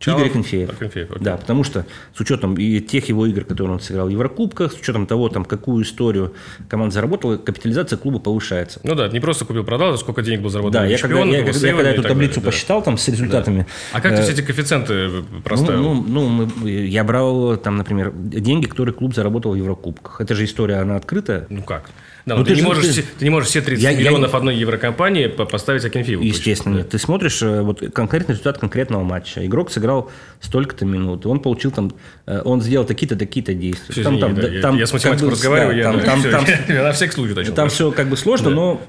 Чалов, 0.00 0.26
Игорь 0.26 1.08
Да, 1.20 1.36
потому 1.36 1.62
что 1.62 1.84
с 2.16 2.20
учетом 2.20 2.54
и 2.54 2.80
тех 2.80 3.10
его 3.10 3.26
игр, 3.26 3.44
которые 3.44 3.74
он 3.74 3.80
сыграл 3.80 4.06
в 4.06 4.08
Еврокубках, 4.08 4.72
с 4.72 4.76
учетом 4.76 5.06
того, 5.06 5.28
там, 5.28 5.44
какую 5.44 5.84
историю 5.84 6.34
команда 6.68 6.94
заработала, 6.94 7.36
капитализация 7.36 7.98
клуба 7.98 8.18
повышается. 8.18 8.80
Ну 8.82 8.94
да, 8.94 9.08
не 9.08 9.20
просто 9.20 9.44
купил-продал, 9.44 9.92
а 9.92 9.98
сколько 9.98 10.22
денег 10.22 10.40
было 10.40 10.50
заработано. 10.50 10.84
Да, 10.84 10.90
я 10.90 10.96
когда, 10.96 11.20
я, 11.20 11.44
когда, 11.44 11.68
я 11.68 11.74
когда 11.74 11.90
эту 11.90 12.02
таблицу 12.02 12.36
далее, 12.36 12.50
посчитал 12.50 12.82
там 12.82 12.96
с 12.96 13.06
результатами. 13.08 13.58
Да. 13.58 13.98
А 13.98 14.00
как 14.00 14.16
ты 14.16 14.22
все 14.22 14.32
эти 14.32 14.40
коэффициенты 14.40 15.22
проставил? 15.44 15.82
Ну, 15.82 15.94
ну, 15.94 16.28
ну 16.28 16.48
мы, 16.62 16.70
я 16.70 17.04
брал 17.04 17.58
там, 17.58 17.76
например, 17.76 18.10
деньги, 18.14 18.66
которые 18.66 18.94
клуб 18.94 19.14
заработал 19.14 19.52
в 19.52 19.56
Еврокубках. 19.56 20.22
Это 20.22 20.34
же 20.34 20.46
история, 20.46 20.76
она 20.76 20.96
открытая. 20.96 21.46
Ну 21.50 21.62
как? 21.62 21.90
Да, 22.26 22.36
ну, 22.36 22.44
ты, 22.44 22.50
ты, 22.50 22.60
не 22.60 22.62
можешь, 22.62 22.94
ты, 22.94 23.02
ты 23.02 23.24
не 23.24 23.30
можешь 23.30 23.48
все 23.48 23.62
30 23.62 23.82
я, 23.82 23.92
миллионов 23.92 24.32
я, 24.32 24.38
одной 24.38 24.56
еврокомпании 24.56 25.26
поставить 25.26 25.84
Акинфееву. 25.84 26.22
Естественно, 26.22 26.76
нет. 26.76 26.90
Ты 26.90 26.98
смотришь 26.98 27.42
э, 27.42 27.62
вот, 27.62 27.82
конкретный 27.94 28.32
результат 28.32 28.58
конкретного 28.58 29.02
матча. 29.02 29.44
Игрок 29.44 29.70
сыграл 29.70 30.10
столько-то 30.40 30.84
минут, 30.84 31.24
он 31.26 31.40
получил 31.40 31.70
там, 31.70 31.92
э, 32.26 32.42
он 32.44 32.60
сделал 32.60 32.84
такие-то, 32.84 33.16
такие-то 33.16 33.54
действия. 33.54 33.92
Все, 33.92 34.02
там, 34.02 34.18
извини, 34.18 34.34
там, 34.34 34.52
да, 34.52 34.60
там, 34.60 34.74
я, 34.74 34.80
я 34.80 34.86
с 34.86 34.92
математиком 34.92 35.18
как 35.18 35.28
бы, 35.28 35.30
разговариваю, 35.32 35.74
да, 35.74 35.78
я, 35.78 35.92
там, 35.92 36.04
там, 36.04 36.20
все, 36.20 36.30
там, 36.30 36.44
я 36.68 36.82
на 36.84 36.92
всякий 36.92 37.12
случай 37.12 37.32
уточнил. 37.32 37.54
Там 37.54 37.68
все 37.68 37.90
как 37.90 38.08
бы 38.08 38.16
сложно, 38.16 38.50
да. 38.50 38.56
но 38.56 38.80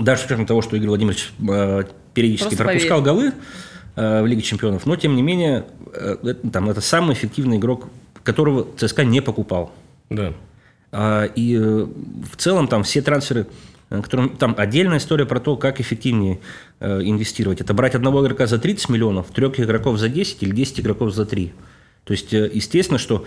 даже 0.00 0.22
с 0.22 0.24
учетом 0.24 0.46
того, 0.46 0.62
что 0.62 0.76
Игорь 0.76 0.88
Владимирович 0.88 1.30
э, 1.40 1.84
периодически 2.14 2.48
Просто 2.48 2.64
пропускал 2.64 3.02
поверь. 3.02 3.14
голы 3.14 3.32
в 3.96 4.26
Лиге 4.26 4.42
Чемпионов, 4.42 4.86
но 4.86 4.94
тем 4.94 5.16
не 5.16 5.22
менее, 5.22 5.64
там, 6.52 6.70
это 6.70 6.80
самый 6.80 7.14
эффективный 7.14 7.56
игрок, 7.56 7.88
которого 8.22 8.64
ЦСКА 8.76 9.04
не 9.04 9.20
покупал. 9.20 9.72
Да. 10.08 10.34
А, 10.90 11.24
и 11.24 11.56
э, 11.56 11.86
в 12.32 12.36
целом 12.36 12.68
там 12.68 12.82
все 12.82 13.02
трансферы, 13.02 13.46
э, 13.90 14.00
которым, 14.02 14.30
там 14.30 14.54
отдельная 14.56 14.98
история 14.98 15.26
про 15.26 15.40
то, 15.40 15.56
как 15.56 15.80
эффективнее 15.80 16.40
э, 16.80 17.00
инвестировать. 17.02 17.60
Это 17.60 17.74
брать 17.74 17.94
одного 17.94 18.22
игрока 18.24 18.46
за 18.46 18.58
30 18.58 18.88
миллионов, 18.88 19.26
трех 19.28 19.58
игроков 19.60 19.98
за 19.98 20.08
10 20.08 20.42
или 20.42 20.50
10 20.50 20.80
игроков 20.80 21.14
за 21.14 21.26
3. 21.26 21.52
То 22.04 22.12
есть, 22.12 22.32
естественно, 22.32 22.98
что 22.98 23.26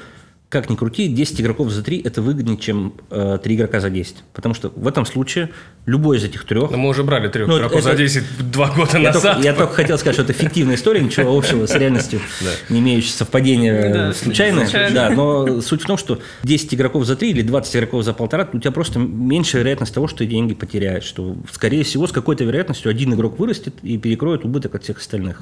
как 0.52 0.70
ни 0.70 0.76
крути, 0.76 1.08
10 1.08 1.40
игроков 1.40 1.72
за 1.72 1.82
3 1.82 2.02
это 2.02 2.22
выгоднее, 2.22 2.58
чем 2.58 2.94
э, 3.10 3.40
3 3.42 3.56
игрока 3.56 3.80
за 3.80 3.90
10. 3.90 4.18
Потому 4.34 4.54
что 4.54 4.70
в 4.76 4.86
этом 4.86 5.06
случае 5.06 5.50
любой 5.86 6.18
из 6.18 6.26
этих 6.26 6.46
трех... 6.46 6.70
Но 6.72 6.78
мы 6.78 6.90
уже 6.90 7.04
брали 7.04 7.30
трех 7.30 7.48
ну, 7.48 7.58
игроков 7.58 7.80
это, 7.80 7.92
за 7.92 7.98
10 7.98 8.52
два 8.52 8.70
года 8.70 8.98
я 8.98 9.14
назад. 9.14 9.36
Только, 9.36 9.48
я 9.48 9.54
только 9.54 9.74
хотел 9.74 9.98
сказать, 9.98 10.16
что 10.16 10.24
это 10.24 10.34
фиктивная 10.34 10.76
история, 10.76 11.00
ничего 11.00 11.38
общего 11.38 11.66
с 11.66 11.74
реальностью, 11.74 12.20
не 12.70 12.80
имеющая 12.80 13.14
совпадения 13.14 14.12
случайное. 14.12 14.92
Да, 14.92 15.10
но 15.10 15.62
суть 15.62 15.84
в 15.84 15.86
том, 15.86 15.96
что 15.96 16.20
10 16.44 16.74
игроков 16.74 17.06
за 17.06 17.16
3 17.16 17.30
или 17.30 17.44
20 17.44 17.74
игроков 17.78 18.04
за 18.04 18.12
полтора, 18.12 18.50
у 18.52 18.60
тебя 18.60 18.72
просто 18.72 19.00
меньшая 19.00 19.62
вероятность 19.62 19.94
того, 19.94 20.10
что 20.10 20.18
ты 20.18 20.26
деньги 20.26 20.54
потеряешь. 20.54 21.06
Что, 21.06 21.38
скорее 21.50 21.86
всего, 21.86 22.08
с 22.08 22.12
какой-то 22.12 22.44
вероятностью 22.44 22.92
один 22.92 23.14
игрок 23.14 23.40
вырастет 23.40 23.76
и 23.84 23.98
перекроет 23.98 24.44
убыток 24.44 24.76
от 24.76 24.84
всех 24.84 24.98
остальных. 24.98 25.40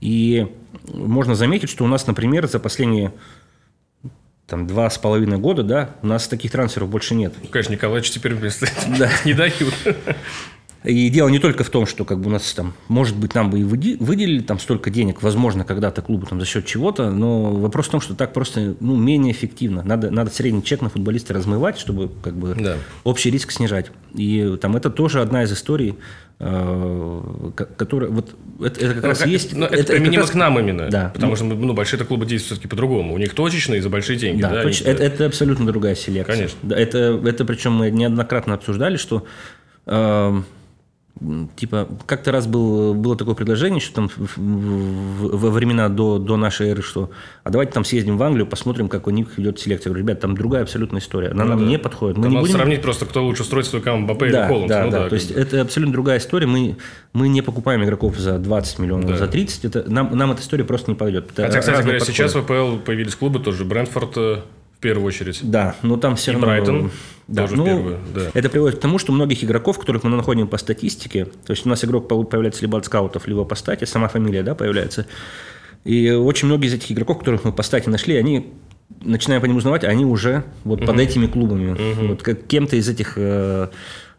И 0.00 0.48
можно 0.88 1.36
заметить, 1.36 1.70
что 1.70 1.84
у 1.84 1.86
нас, 1.86 2.08
например, 2.08 2.48
за 2.48 2.58
последние 2.58 3.12
там 4.50 4.66
два 4.66 4.90
с 4.90 4.98
половиной 4.98 5.38
года, 5.38 5.62
да, 5.62 5.90
у 6.02 6.08
нас 6.08 6.26
таких 6.26 6.50
трансферов 6.50 6.90
больше 6.90 7.14
нет. 7.14 7.32
Ну, 7.40 7.48
конечно, 7.48 7.72
Николаевич 7.72 8.10
теперь 8.10 8.34
вместо 8.34 8.66
да. 8.98 9.08
не 9.24 9.32
дают. 9.32 9.74
И 10.84 11.10
дело 11.10 11.28
не 11.28 11.38
только 11.38 11.62
в 11.62 11.68
том, 11.68 11.84
что 11.84 12.04
как 12.04 12.20
бы 12.20 12.28
у 12.28 12.32
нас 12.32 12.54
там, 12.54 12.72
может 12.88 13.14
быть, 13.14 13.34
нам 13.34 13.50
бы 13.50 13.60
и 13.60 13.64
выделили 13.64 14.40
там 14.40 14.58
столько 14.58 14.90
денег, 14.90 15.22
возможно, 15.22 15.64
когда-то 15.64 16.00
клубу 16.00 16.26
там 16.26 16.40
за 16.40 16.46
счет 16.46 16.64
чего-то, 16.64 17.10
но 17.10 17.52
вопрос 17.52 17.88
в 17.88 17.90
том, 17.90 18.00
что 18.00 18.14
так 18.14 18.32
просто 18.32 18.76
ну, 18.80 18.96
менее 18.96 19.32
эффективно. 19.32 19.82
Надо, 19.82 20.10
надо 20.10 20.30
средний 20.30 20.64
чек 20.64 20.80
на 20.80 20.88
футболиста 20.88 21.34
размывать, 21.34 21.78
чтобы 21.78 22.10
как 22.22 22.34
бы 22.34 22.54
да. 22.54 22.76
общий 23.04 23.30
риск 23.30 23.52
снижать. 23.52 23.90
И 24.14 24.56
там 24.60 24.74
это 24.74 24.88
тоже 24.88 25.20
одна 25.20 25.42
из 25.42 25.52
историй, 25.52 25.96
э, 26.38 27.50
которая 27.76 28.10
вот 28.10 28.34
это, 28.60 28.80
это 28.80 28.94
как 28.94 29.02
но, 29.02 29.08
раз 29.10 29.18
как, 29.18 29.28
есть. 29.28 29.54
Но 29.54 29.66
это, 29.66 29.76
это 29.76 29.92
применимо 29.92 30.22
раз, 30.22 30.30
к 30.30 30.34
нам 30.34 30.58
именно, 30.58 30.88
да. 30.88 31.10
потому 31.12 31.32
ну, 31.32 31.36
что 31.36 31.44
ну, 31.44 31.74
большие 31.74 32.02
клубы 32.04 32.24
действуют 32.24 32.52
все-таки 32.52 32.68
по-другому. 32.68 33.12
У 33.12 33.18
них 33.18 33.34
точечные 33.34 33.82
за 33.82 33.90
большие 33.90 34.18
деньги. 34.18 34.40
Да, 34.40 34.48
да, 34.48 34.62
точ, 34.62 34.80
это, 34.80 35.02
это 35.02 35.26
абсолютно 35.26 35.66
другая 35.66 35.94
селекция. 35.94 36.34
Конечно. 36.34 36.72
Это, 36.72 37.20
это 37.22 37.44
причем 37.44 37.74
мы 37.74 37.90
неоднократно 37.90 38.54
обсуждали, 38.54 38.96
что 38.96 39.26
э, 39.84 40.42
типа, 41.56 41.88
как-то 42.06 42.32
раз 42.32 42.46
был, 42.46 42.94
было 42.94 43.16
такое 43.16 43.34
предложение, 43.34 43.80
что 43.80 43.94
там 43.94 44.10
во 44.36 45.50
времена 45.50 45.88
до, 45.88 46.18
до 46.18 46.36
нашей 46.36 46.68
эры, 46.70 46.82
что 46.82 47.10
а 47.44 47.50
давайте 47.50 47.72
там 47.72 47.84
съездим 47.84 48.16
в 48.16 48.22
Англию, 48.22 48.46
посмотрим, 48.46 48.88
как 48.88 49.06
у 49.06 49.10
них 49.10 49.38
идет 49.38 49.58
селекция. 49.58 49.90
Говорю, 49.90 50.06
ребят, 50.06 50.20
там 50.20 50.34
другая 50.34 50.62
абсолютная 50.62 51.00
история. 51.00 51.28
Она 51.28 51.44
ну, 51.44 51.50
нам 51.50 51.58
да. 51.60 51.64
не 51.66 51.78
подходит. 51.78 52.16
Мы 52.16 52.22
там 52.22 52.30
не 52.30 52.36
надо 52.36 52.46
будем... 52.46 52.56
сравнить 52.56 52.82
просто, 52.82 53.06
кто 53.06 53.24
лучше 53.24 53.44
строит 53.44 53.66
свою 53.66 53.84
команду, 53.84 54.14
Бапе 54.14 54.30
да, 54.30 54.44
или 54.44 54.48
Холланд. 54.48 54.68
Да, 54.68 54.84
ну, 54.84 54.90
да, 54.90 55.02
да. 55.04 55.08
То 55.08 55.14
есть 55.14 55.34
бы. 55.34 55.40
это 55.40 55.60
абсолютно 55.60 55.92
другая 55.92 56.18
история. 56.18 56.46
Мы, 56.46 56.76
мы 57.12 57.28
не 57.28 57.42
покупаем 57.42 57.84
игроков 57.84 58.16
за 58.16 58.38
20 58.38 58.78
миллионов, 58.78 59.10
да. 59.10 59.16
за 59.16 59.26
30. 59.28 59.64
Это, 59.66 59.90
нам, 59.90 60.16
нам 60.16 60.32
эта 60.32 60.40
история 60.40 60.64
просто 60.64 60.90
не 60.90 60.96
подойдет. 60.96 61.30
Хотя, 61.36 61.60
кстати 61.60 61.82
говоря, 61.82 62.00
сейчас 62.00 62.34
в 62.34 62.38
АПЛ 62.38 62.78
появились 62.84 63.14
клубы 63.14 63.40
тоже. 63.40 63.64
Брентфорд 63.64 64.12
э, 64.16 64.36
в 64.80 64.82
первую 64.82 65.06
очередь. 65.06 65.40
Да, 65.42 65.76
но 65.82 65.98
там 65.98 66.16
все 66.16 66.30
и 66.30 66.34
равно... 66.34 66.46
Брайтон 66.46 66.90
да, 67.28 67.42
тоже 67.42 67.56
ну, 67.56 67.64
в 67.64 67.66
первую, 67.66 67.98
да. 68.14 68.30
Это 68.32 68.48
приводит 68.48 68.78
к 68.78 68.80
тому, 68.80 68.98
что 68.98 69.12
многих 69.12 69.44
игроков, 69.44 69.78
которых 69.78 70.04
мы 70.04 70.10
находим 70.16 70.48
по 70.48 70.56
статистике, 70.56 71.26
то 71.26 71.50
есть 71.50 71.66
у 71.66 71.68
нас 71.68 71.84
игрок 71.84 72.08
появляется 72.08 72.62
либо 72.62 72.78
от 72.78 72.86
скаутов, 72.86 73.28
либо 73.28 73.44
по 73.44 73.54
стате, 73.56 73.84
сама 73.84 74.08
фамилия 74.08 74.42
да, 74.42 74.54
появляется. 74.54 75.06
И 75.84 76.10
очень 76.10 76.46
многие 76.46 76.68
из 76.68 76.74
этих 76.74 76.90
игроков, 76.92 77.18
которых 77.18 77.44
мы 77.44 77.52
по 77.52 77.62
стате 77.62 77.90
нашли, 77.90 78.16
они 78.16 78.54
начинаем 79.02 79.42
по 79.42 79.46
ним 79.46 79.56
узнавать, 79.56 79.84
они 79.84 80.06
уже 80.06 80.44
вот 80.64 80.80
угу. 80.80 80.86
под 80.86 80.98
этими 80.98 81.26
клубами. 81.26 81.72
Угу. 81.72 82.06
Вот 82.08 82.22
как 82.22 82.46
кем-то 82.46 82.76
из 82.76 82.88
этих 82.88 83.18
э, 83.18 83.68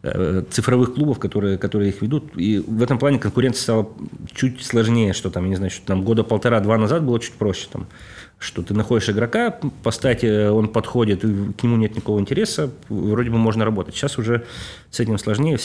э, 0.04 0.44
цифровых 0.52 0.94
клубов, 0.94 1.18
которые, 1.18 1.58
которые 1.58 1.90
их 1.90 2.04
ведут. 2.04 2.38
И 2.38 2.60
в 2.60 2.84
этом 2.84 3.00
плане 3.00 3.18
конкуренция 3.18 3.64
стала 3.64 3.90
чуть 4.32 4.64
сложнее, 4.64 5.14
что 5.14 5.32
там, 5.32 5.46
я 5.46 5.50
не 5.50 5.56
знаю, 5.56 5.72
что 5.72 5.88
там 5.88 6.04
года 6.04 6.24
полтора-два 6.24 6.78
назад 6.78 7.04
было 7.04 7.20
чуть 7.20 7.34
проще. 7.34 7.68
Там 7.72 7.88
что 8.42 8.64
ты 8.64 8.74
находишь 8.74 9.08
игрока, 9.08 9.60
по 9.84 9.92
стати 9.92 10.50
он 10.50 10.68
подходит, 10.68 11.22
к 11.22 11.64
нему 11.64 11.78
нет 11.78 11.96
никакого 11.96 12.20
интереса, 12.20 12.72
вроде 12.90 13.30
бы 13.30 13.38
можно 13.38 13.64
работать. 13.64 13.94
Сейчас 13.94 14.18
уже 14.18 14.46
с 14.92 15.00
этим 15.00 15.18
сложнее. 15.18 15.58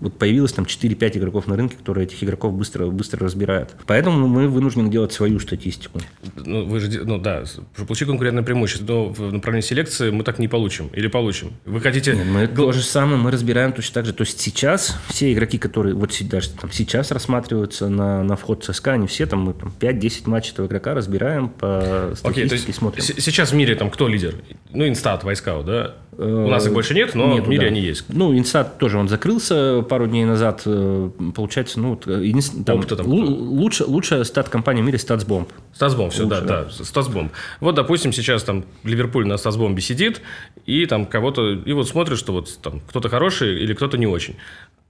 Вот 0.00 0.18
появилось 0.18 0.52
там 0.52 0.64
4-5 0.64 1.18
игроков 1.18 1.46
на 1.46 1.56
рынке, 1.56 1.76
которые 1.76 2.04
этих 2.06 2.22
игроков 2.24 2.52
быстро, 2.54 2.88
быстро 2.88 3.24
разбирают. 3.24 3.76
Поэтому 3.86 4.26
мы 4.26 4.48
вынуждены 4.48 4.90
делать 4.90 5.12
свою 5.12 5.38
статистику. 5.38 6.00
Ну, 6.34 6.66
вы 6.66 6.80
же, 6.80 7.04
ну 7.04 7.18
да, 7.18 7.44
получить 7.86 8.08
конкурентное 8.08 8.42
преимущество, 8.42 8.84
но 8.84 9.08
в 9.10 9.32
направлении 9.32 9.66
селекции 9.66 10.10
мы 10.10 10.24
так 10.24 10.40
не 10.40 10.48
получим. 10.48 10.88
Или 10.92 11.06
получим? 11.06 11.52
Вы 11.66 11.80
хотите... 11.80 12.16
Нет, 12.16 12.26
мы 12.26 12.46
то 12.48 12.72
же 12.72 12.82
самое, 12.82 13.16
мы 13.16 13.30
разбираем 13.30 13.72
точно 13.72 13.94
так 13.94 14.06
же. 14.06 14.12
То 14.12 14.22
есть 14.22 14.40
сейчас 14.40 14.96
все 15.08 15.32
игроки, 15.32 15.58
которые 15.58 15.94
вот 15.94 16.12
даже 16.22 16.50
там, 16.50 16.72
сейчас 16.72 17.12
рассматриваются 17.12 17.88
на, 17.88 18.24
на 18.24 18.34
вход 18.34 18.64
в 18.64 18.72
ЦСКА, 18.72 18.94
они 18.94 19.06
все 19.06 19.26
там, 19.26 19.42
мы 19.42 19.54
там 19.54 19.72
5-10 19.78 20.28
матчей 20.28 20.52
этого 20.52 20.66
игрока 20.66 20.94
разбираем 20.94 21.48
по 21.48 22.10
статистики 22.16 22.28
Окей, 22.28 22.48
то 22.48 22.54
есть 22.54 22.74
смотрим. 22.74 23.02
Сейчас 23.02 23.52
в 23.52 23.54
мире 23.54 23.76
там 23.76 23.88
кто 23.90 24.08
лидер? 24.08 24.34
Ну, 24.72 24.88
InStat, 24.88 25.22
Wyscout, 25.22 25.66
да? 25.66 25.94
У 26.20 26.48
нас 26.48 26.66
их 26.66 26.72
больше 26.72 26.94
нет, 26.94 27.14
но 27.14 27.32
Нету, 27.34 27.44
в 27.44 27.48
мире 27.48 27.62
да. 27.62 27.66
они 27.68 27.80
есть. 27.80 28.04
Ну, 28.08 28.36
Инстат 28.36 28.78
тоже, 28.78 28.98
он 28.98 29.08
закрылся 29.08 29.84
пару 29.88 30.08
дней 30.08 30.24
назад. 30.24 30.62
Э, 30.66 31.10
получается, 31.32 31.78
ну, 31.78 31.94
там, 31.94 32.82
там 32.82 33.06
лучше, 33.06 33.84
лучшая 33.84 34.24
стат-компания 34.24 34.82
в 34.82 34.84
мире 34.84 34.98
StatsBomb. 34.98 35.48
StatsBomb, 35.72 36.12
все, 36.12 36.24
лучше, 36.24 36.40
да, 36.40 36.64
да, 36.64 36.70
StatsBomb. 36.70 37.30
Вот, 37.60 37.76
допустим, 37.76 38.12
сейчас 38.12 38.42
там 38.42 38.64
Ливерпуль 38.82 39.28
на 39.28 39.36
Статсбомбе 39.36 39.80
сидит, 39.80 40.20
и 40.66 40.86
там 40.86 41.06
кого-то, 41.06 41.52
и 41.52 41.72
вот 41.72 41.86
смотрит, 41.88 42.18
что 42.18 42.32
вот 42.32 42.58
там 42.62 42.80
кто-то 42.88 43.08
хороший 43.08 43.62
или 43.62 43.72
кто-то 43.72 43.96
не 43.96 44.08
очень. 44.08 44.34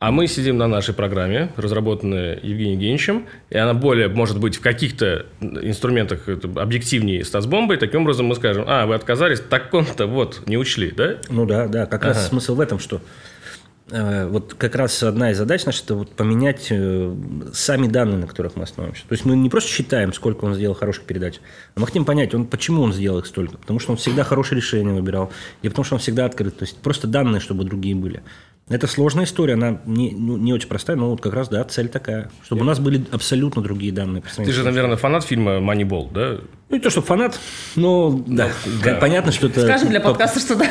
А 0.01 0.13
мы 0.13 0.29
сидим 0.29 0.59
на 0.59 0.69
нашей 0.69 0.95
программе, 0.95 1.51
разработанной 1.57 2.35
Евгением 2.35 2.79
Евгеньевичем, 2.79 3.27
и 3.51 3.59
она 3.59 3.75
более, 3.75 4.07
может 4.07 4.39
быть, 4.39 4.57
в 4.57 4.61
каких-то 4.61 5.27
инструментах 5.41 6.29
объективнее 6.29 7.25
статсбомбы, 7.25 7.75
и 7.75 7.79
таким 7.79 8.03
образом 8.03 8.27
мы 8.27 8.37
скажем, 8.37 8.65
а, 8.69 8.87
вы 8.87 8.95
отказались, 8.95 9.41
так 9.41 9.75
он-то 9.75 10.07
вот 10.07 10.43
не 10.47 10.57
учли, 10.57 10.93
да? 10.93 11.17
Ну 11.31 11.47
да, 11.47 11.67
да, 11.67 11.87
как 11.87 12.03
ага. 12.03 12.15
раз 12.15 12.29
смысл 12.29 12.55
в 12.55 12.61
этом, 12.61 12.79
что 12.79 13.01
э, 13.91 14.29
вот 14.29 14.55
как 14.55 14.77
раз 14.77 15.03
одна 15.03 15.33
из 15.33 15.39
задач 15.39 15.65
наша– 15.65 15.83
это 15.85 15.97
вот 15.97 16.13
поменять 16.13 16.69
э, 16.71 17.17
сами 17.53 17.89
данные, 17.89 18.19
на 18.19 18.29
которых 18.29 18.55
мы 18.55 18.63
основываемся. 18.63 19.03
То 19.09 19.15
есть 19.15 19.25
мы 19.25 19.35
не 19.35 19.51
просто 19.51 19.69
считаем, 19.69 20.13
сколько 20.13 20.45
он 20.45 20.55
сделал 20.55 20.77
хороших 20.77 21.07
передач, 21.07 21.41
а 21.75 21.81
мы 21.81 21.87
хотим 21.87 22.05
понять, 22.05 22.33
он, 22.37 22.47
почему 22.47 22.83
он 22.83 22.93
сделал 22.93 23.19
их 23.19 23.27
столько. 23.27 23.59
Потому 23.59 23.81
что 23.81 23.91
он 23.91 23.99
всегда 23.99 24.23
хорошие 24.23 24.59
решения 24.59 24.93
выбирал, 24.93 25.33
и 25.63 25.69
потому 25.69 25.85
что 25.85 25.97
он 25.97 26.01
всегда 26.01 26.25
открыт. 26.25 26.57
То 26.57 26.65
есть 26.65 26.77
просто 26.77 27.09
данные, 27.09 27.41
чтобы 27.41 27.65
другие 27.65 27.97
были. 27.97 28.23
Это 28.71 28.87
сложная 28.87 29.25
история, 29.25 29.55
она 29.55 29.81
не, 29.87 30.11
ну, 30.11 30.37
не 30.37 30.53
очень 30.53 30.69
простая, 30.69 30.97
но 30.97 31.11
вот 31.11 31.21
как 31.21 31.33
раз, 31.33 31.49
да, 31.49 31.65
цель 31.65 31.89
такая, 31.89 32.31
чтобы 32.45 32.61
Я... 32.61 32.65
у 32.65 32.67
нас 32.67 32.79
были 32.79 33.05
абсолютно 33.11 33.63
другие 33.63 33.93
данные. 33.93 34.23
Ты 34.37 34.53
же, 34.53 34.63
наверное, 34.63 34.97
фанат 34.97 35.25
фильма 35.25 35.61
«Манибол», 35.61 36.11
да? 36.13 36.39
Ну, 36.69 36.77
не 36.77 36.83
то, 36.83 36.91
что 36.91 37.01
фанат, 37.01 37.41
но 37.77 38.23
да, 38.27 38.51
да. 38.85 38.97
понятно, 38.97 39.33
что 39.33 39.47
это... 39.47 39.63
Скажем 39.63 39.89
для 39.89 40.01
подкаста, 40.01 40.39
что 40.39 40.55
да. 40.55 40.69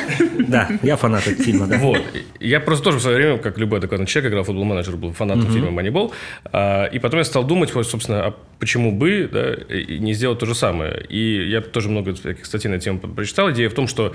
Да, 0.48 0.70
я 0.84 0.96
фанат 0.96 1.26
этого 1.28 1.44
фильма, 1.44 1.66
да. 1.66 1.78
Вот. 1.80 2.02
Я 2.40 2.60
просто 2.60 2.84
тоже 2.84 3.00
в 3.00 3.02
свое 3.02 3.18
время, 3.18 3.38
как 3.40 3.58
любой 3.58 3.80
адекватный 3.80 4.06
человек, 4.06 4.32
играл 4.32 4.44
в 4.44 4.48
футбол-менеджер, 4.48 4.96
был 4.96 5.12
фанатом 5.14 5.46
угу. 5.46 5.54
фильма 5.54 5.72
«Манибол». 5.72 6.14
А, 6.46 6.86
и 6.86 7.00
потом 7.00 7.18
я 7.20 7.24
стал 7.24 7.46
думать, 7.46 7.72
собственно, 7.72 8.28
а 8.28 8.36
почему 8.60 8.92
бы 8.92 9.28
да, 9.32 9.56
не 9.76 10.14
сделать 10.14 10.38
то 10.38 10.46
же 10.46 10.54
самое. 10.54 11.04
И 11.10 11.50
я 11.50 11.62
тоже 11.62 11.90
много 11.90 12.14
всяких 12.14 12.46
статей 12.46 12.70
на 12.70 12.80
тему 12.80 13.00
прочитал. 13.00 13.52
Идея 13.52 13.70
в 13.70 13.74
том, 13.74 13.88
что 13.88 14.14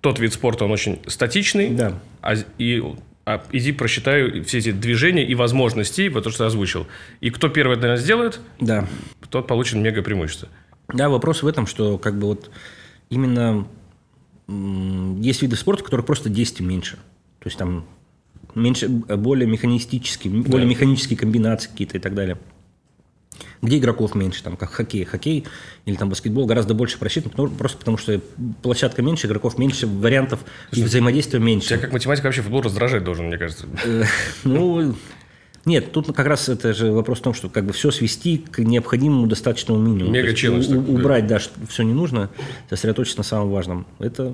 тот 0.00 0.20
вид 0.20 0.32
спорта, 0.32 0.64
он 0.64 0.70
очень 0.70 1.00
статичный, 1.08 1.70
да. 1.70 1.94
а, 2.22 2.34
и 2.58 2.82
а 3.26 3.42
иди 3.50 3.72
просчитаю 3.72 4.44
все 4.44 4.58
эти 4.58 4.70
движения 4.70 5.26
и 5.26 5.34
возможности, 5.34 6.08
то, 6.08 6.30
что 6.30 6.46
озвучил. 6.46 6.86
И 7.20 7.30
кто 7.30 7.48
первый 7.48 7.76
это 7.76 7.96
сделает, 7.96 8.40
да. 8.60 8.88
тот 9.28 9.48
получит 9.48 9.74
мега 9.74 10.00
преимущество. 10.02 10.48
Да, 10.88 11.08
вопрос 11.08 11.42
в 11.42 11.46
этом, 11.48 11.66
что 11.66 11.98
как 11.98 12.16
бы 12.18 12.28
вот 12.28 12.50
именно 13.10 13.66
есть 14.48 15.42
виды 15.42 15.56
спорта, 15.56 15.82
которых 15.82 16.06
просто 16.06 16.30
действий 16.30 16.64
меньше. 16.64 16.96
То 17.40 17.46
есть 17.46 17.58
там 17.58 17.84
меньше, 18.54 18.88
более 18.88 19.48
механистические, 19.48 20.44
да. 20.44 20.48
более 20.48 20.68
механические 20.68 21.18
комбинации 21.18 21.68
какие-то 21.68 21.98
и 21.98 22.00
так 22.00 22.14
далее 22.14 22.38
где 23.62 23.78
игроков 23.78 24.14
меньше, 24.14 24.42
там, 24.42 24.56
как 24.56 24.70
хоккей. 24.70 25.04
Хоккей 25.04 25.46
или 25.84 25.96
там 25.96 26.08
баскетбол 26.08 26.46
гораздо 26.46 26.74
больше 26.74 26.98
просчитан, 26.98 27.32
ну, 27.36 27.48
просто 27.48 27.78
потому 27.78 27.98
что 27.98 28.20
площадка 28.62 29.02
меньше, 29.02 29.26
игроков 29.26 29.58
меньше, 29.58 29.86
вариантов 29.86 30.40
и 30.72 30.82
взаимодействия 30.82 31.38
меньше. 31.38 31.68
Тебя 31.68 31.78
как 31.78 31.92
математик 31.92 32.24
вообще 32.24 32.42
футбол 32.42 32.62
раздражать 32.62 33.04
должен, 33.04 33.26
мне 33.26 33.38
кажется. 33.38 33.66
Э, 33.84 34.04
ну, 34.44 34.94
нет, 35.66 35.90
тут 35.90 36.14
как 36.14 36.26
раз 36.26 36.48
это 36.48 36.72
же 36.72 36.92
вопрос 36.92 37.18
в 37.18 37.22
том, 37.22 37.34
что 37.34 37.48
как 37.48 37.64
бы 37.64 37.72
все 37.72 37.90
свести 37.90 38.38
к 38.38 38.60
необходимому 38.60 39.26
достаточному 39.26 39.80
минимуму. 39.80 40.12
Мега 40.12 40.32
челлендж. 40.32 40.72
Убрать, 40.72 41.26
да, 41.26 41.40
все 41.68 41.82
не 41.82 41.92
нужно, 41.92 42.30
сосредоточиться 42.70 43.18
на 43.18 43.24
самом 43.24 43.50
важном. 43.50 43.86
Это 43.98 44.32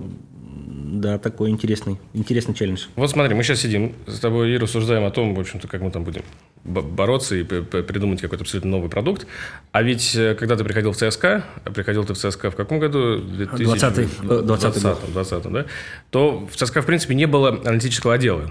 да, 0.93 1.19
такой 1.19 1.49
интересный, 1.49 1.99
интересный 2.13 2.55
челлендж. 2.55 2.85
Вот 2.97 3.11
смотри, 3.11 3.35
мы 3.35 3.43
сейчас 3.43 3.61
сидим 3.61 3.95
с 4.07 4.21
тобой 4.21 4.53
и 4.53 4.59
рассуждаем 4.59 5.05
о 5.05 5.11
том, 5.11 5.35
в 5.35 5.41
общем-то, 5.41 5.67
как 5.67 5.81
мы 5.81 5.91
там 5.91 6.05
будем 6.05 6.23
бороться 6.65 7.35
и 7.35 7.45
придумать 7.45 8.21
какой-то 8.21 8.45
абсолютно 8.45 8.73
новый 8.73 8.91
продукт. 8.91 9.27
А 9.73 9.83
ведь 9.83 10.15
э, 10.15 10.35
когда 10.35 10.55
ты 10.55 10.65
приходил 10.65 10.93
в 10.93 10.97
ЦСКА, 10.97 11.45
а 11.65 11.71
приходил 11.71 12.05
ты 12.05 12.13
в 12.13 12.19
ЦСКА 12.19 12.51
в 12.51 12.57
каком 12.57 12.79
году? 12.79 13.19
20 13.21 13.57
20 13.59 14.83
20 14.83 15.13
20 15.13 15.43
да? 15.51 15.67
То 16.11 16.47
в 16.47 16.57
ЦСКА, 16.57 16.83
в 16.83 16.87
принципе, 16.87 17.15
не 17.15 17.27
было 17.27 17.49
аналитического 17.49 18.13
отдела. 18.13 18.51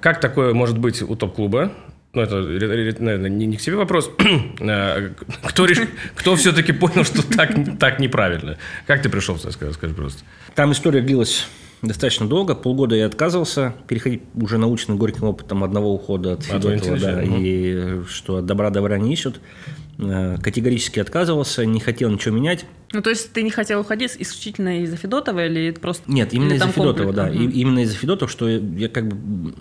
Как 0.00 0.18
такое 0.20 0.54
может 0.54 0.78
быть 0.78 1.02
у 1.02 1.14
топ-клуба? 1.14 1.72
Ну, 2.16 2.22
это, 2.22 3.02
наверное, 3.02 3.28
не, 3.28 3.46
не 3.46 3.56
к 3.56 3.60
тебе 3.60 3.76
вопрос. 3.76 4.10
А, 4.60 5.10
кто, 5.44 5.66
реш... 5.66 5.78
Кто 6.14 6.34
все-таки 6.36 6.72
понял, 6.72 7.04
что 7.04 7.22
так, 7.22 7.54
так 7.78 8.00
неправильно? 8.00 8.56
Как 8.86 9.02
ты 9.02 9.08
пришел 9.08 9.36
ЦСКА, 9.36 9.72
скажи 9.72 9.94
просто. 9.94 10.22
Там 10.54 10.72
история 10.72 11.02
длилась 11.02 11.46
достаточно 11.82 12.26
долго. 12.26 12.54
Полгода 12.54 12.96
я 12.96 13.06
отказывался 13.06 13.74
переходить 13.86 14.22
уже 14.34 14.56
научным 14.56 14.96
горьким 14.96 15.24
опытом 15.24 15.62
одного 15.62 15.92
ухода 15.92 16.32
от 16.32 16.44
Федотова, 16.44 16.98
да, 16.98 17.22
угу. 17.22 17.36
и 17.38 18.02
что 18.08 18.40
добра 18.40 18.70
добра 18.70 18.98
не 18.98 19.12
ищут. 19.12 19.40
Э, 19.98 20.36
категорически 20.42 21.00
отказывался, 21.00 21.64
не 21.64 21.80
хотел 21.80 22.10
ничего 22.10 22.34
менять. 22.34 22.66
Ну, 22.92 23.00
то 23.00 23.10
есть 23.10 23.32
ты 23.32 23.42
не 23.42 23.50
хотел 23.50 23.80
уходить 23.80 24.12
исключительно 24.18 24.82
из-за 24.82 24.96
Федотова 24.96 25.46
или 25.46 25.70
просто... 25.70 26.10
Нет, 26.10 26.34
именно 26.34 26.52
из-за 26.52 26.68
Федотова, 26.68 27.12
да. 27.12 27.26
Угу. 27.26 27.34
И, 27.34 27.60
именно 27.60 27.80
из-за 27.80 27.96
Федотова, 27.96 28.30
что 28.30 28.48
я 28.48 28.88
как 28.88 29.08
бы... 29.08 29.54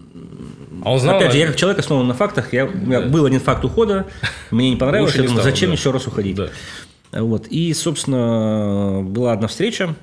А 0.85 0.91
он 0.91 0.99
знал, 0.99 1.17
Опять 1.17 1.31
же, 1.31 1.39
я 1.39 1.47
как 1.47 1.55
человек 1.55 1.79
основан 1.79 2.07
на 2.07 2.13
фактах. 2.13 2.53
Я, 2.53 2.67
да. 2.67 3.01
Был 3.01 3.25
один 3.25 3.39
факт 3.39 3.65
ухода, 3.65 4.05
мне 4.51 4.69
не 4.69 4.75
понравилось, 4.75 5.15
я 5.15 5.23
думаю, 5.23 5.43
зачем 5.43 5.71
да. 5.71 5.75
еще 5.75 5.89
раз 5.89 6.05
уходить? 6.05 6.35
Да. 6.35 6.49
Вот. 7.11 7.47
И, 7.47 7.73
собственно, 7.73 9.01
была 9.03 9.33
одна 9.33 9.47
встреча, 9.47 9.95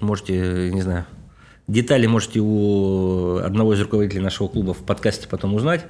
можете, 0.00 0.70
не 0.74 0.82
знаю, 0.82 1.06
детали 1.68 2.06
можете 2.06 2.40
у 2.42 3.38
одного 3.38 3.72
из 3.72 3.80
руководителей 3.80 4.20
нашего 4.20 4.48
клуба 4.48 4.74
в 4.74 4.78
подкасте 4.78 5.26
потом 5.26 5.54
узнать. 5.54 5.86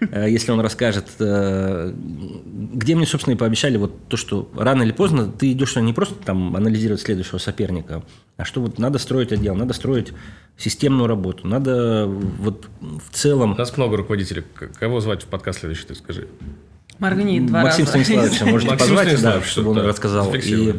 Э, 0.00 0.26
если 0.28 0.50
он 0.50 0.60
расскажет, 0.60 1.06
э, 1.20 1.92
где 1.94 2.94
мне, 2.96 3.06
собственно, 3.06 3.34
и 3.34 3.38
пообещали 3.38 3.76
вот 3.76 4.08
то, 4.08 4.16
что 4.16 4.50
рано 4.56 4.82
или 4.82 4.92
поздно 4.92 5.26
ты 5.26 5.52
идешь 5.52 5.76
не 5.76 5.92
просто 5.92 6.16
там 6.16 6.56
анализировать 6.56 7.02
следующего 7.02 7.38
соперника, 7.38 8.02
а 8.36 8.44
что 8.44 8.60
вот 8.60 8.78
надо 8.78 8.98
строить 8.98 9.32
отдел, 9.32 9.54
надо 9.54 9.74
строить 9.74 10.12
системную 10.60 11.06
работу, 11.06 11.46
надо 11.48 12.06
вот 12.06 12.68
в 12.80 13.14
целом... 13.14 13.52
У 13.52 13.56
нас 13.56 13.76
много 13.76 13.96
руководителей. 13.96 14.44
Кого 14.78 15.00
звать 15.00 15.22
в 15.22 15.26
подкаст 15.26 15.60
следующий, 15.60 15.86
ты 15.86 15.94
скажи? 15.94 16.28
Моргни 16.98 17.40
два 17.40 17.62
Максим 17.62 17.86
раза. 17.86 18.04
Станиславович, 18.04 18.40
можете 18.42 18.70
Максим 18.70 18.88
позвать, 18.88 19.22
да, 19.22 19.40
чтобы 19.40 19.70
он 19.70 19.76
да, 19.76 19.82
рассказал. 19.84 20.34
И 20.34 20.74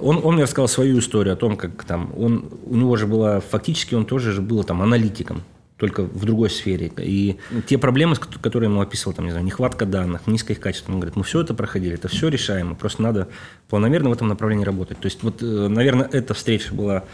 он, 0.00 0.20
он 0.22 0.34
мне 0.34 0.42
рассказал 0.42 0.68
свою 0.68 0.98
историю 0.98 1.32
о 1.32 1.36
том, 1.36 1.56
как 1.56 1.84
там 1.84 2.12
он, 2.18 2.50
у 2.66 2.76
него 2.76 2.96
же 2.96 3.06
была, 3.06 3.40
фактически 3.40 3.94
он 3.94 4.04
тоже 4.04 4.32
же 4.32 4.42
был 4.42 4.62
там 4.62 4.82
аналитиком 4.82 5.42
только 5.78 6.02
в 6.02 6.24
другой 6.24 6.50
сфере. 6.50 6.92
И 6.98 7.36
те 7.66 7.78
проблемы, 7.78 8.16
которые 8.16 8.68
ему 8.68 8.80
описывал, 8.80 9.14
там, 9.14 9.24
не 9.24 9.30
знаю, 9.30 9.46
нехватка 9.46 9.86
данных, 9.86 10.26
низкое 10.26 10.56
их 10.56 10.62
качество, 10.62 10.92
он 10.92 10.98
говорит, 10.98 11.16
мы 11.16 11.22
все 11.22 11.40
это 11.40 11.54
проходили, 11.54 11.94
это 11.94 12.08
все 12.08 12.28
решаемо, 12.28 12.74
просто 12.74 13.00
надо 13.00 13.28
планомерно 13.68 14.10
в 14.10 14.12
этом 14.12 14.26
направлении 14.26 14.64
работать. 14.64 14.98
То 14.98 15.06
есть, 15.06 15.22
вот, 15.22 15.40
э, 15.40 15.68
наверное, 15.68 16.08
эта 16.12 16.34
встреча 16.34 16.74
была 16.74 17.04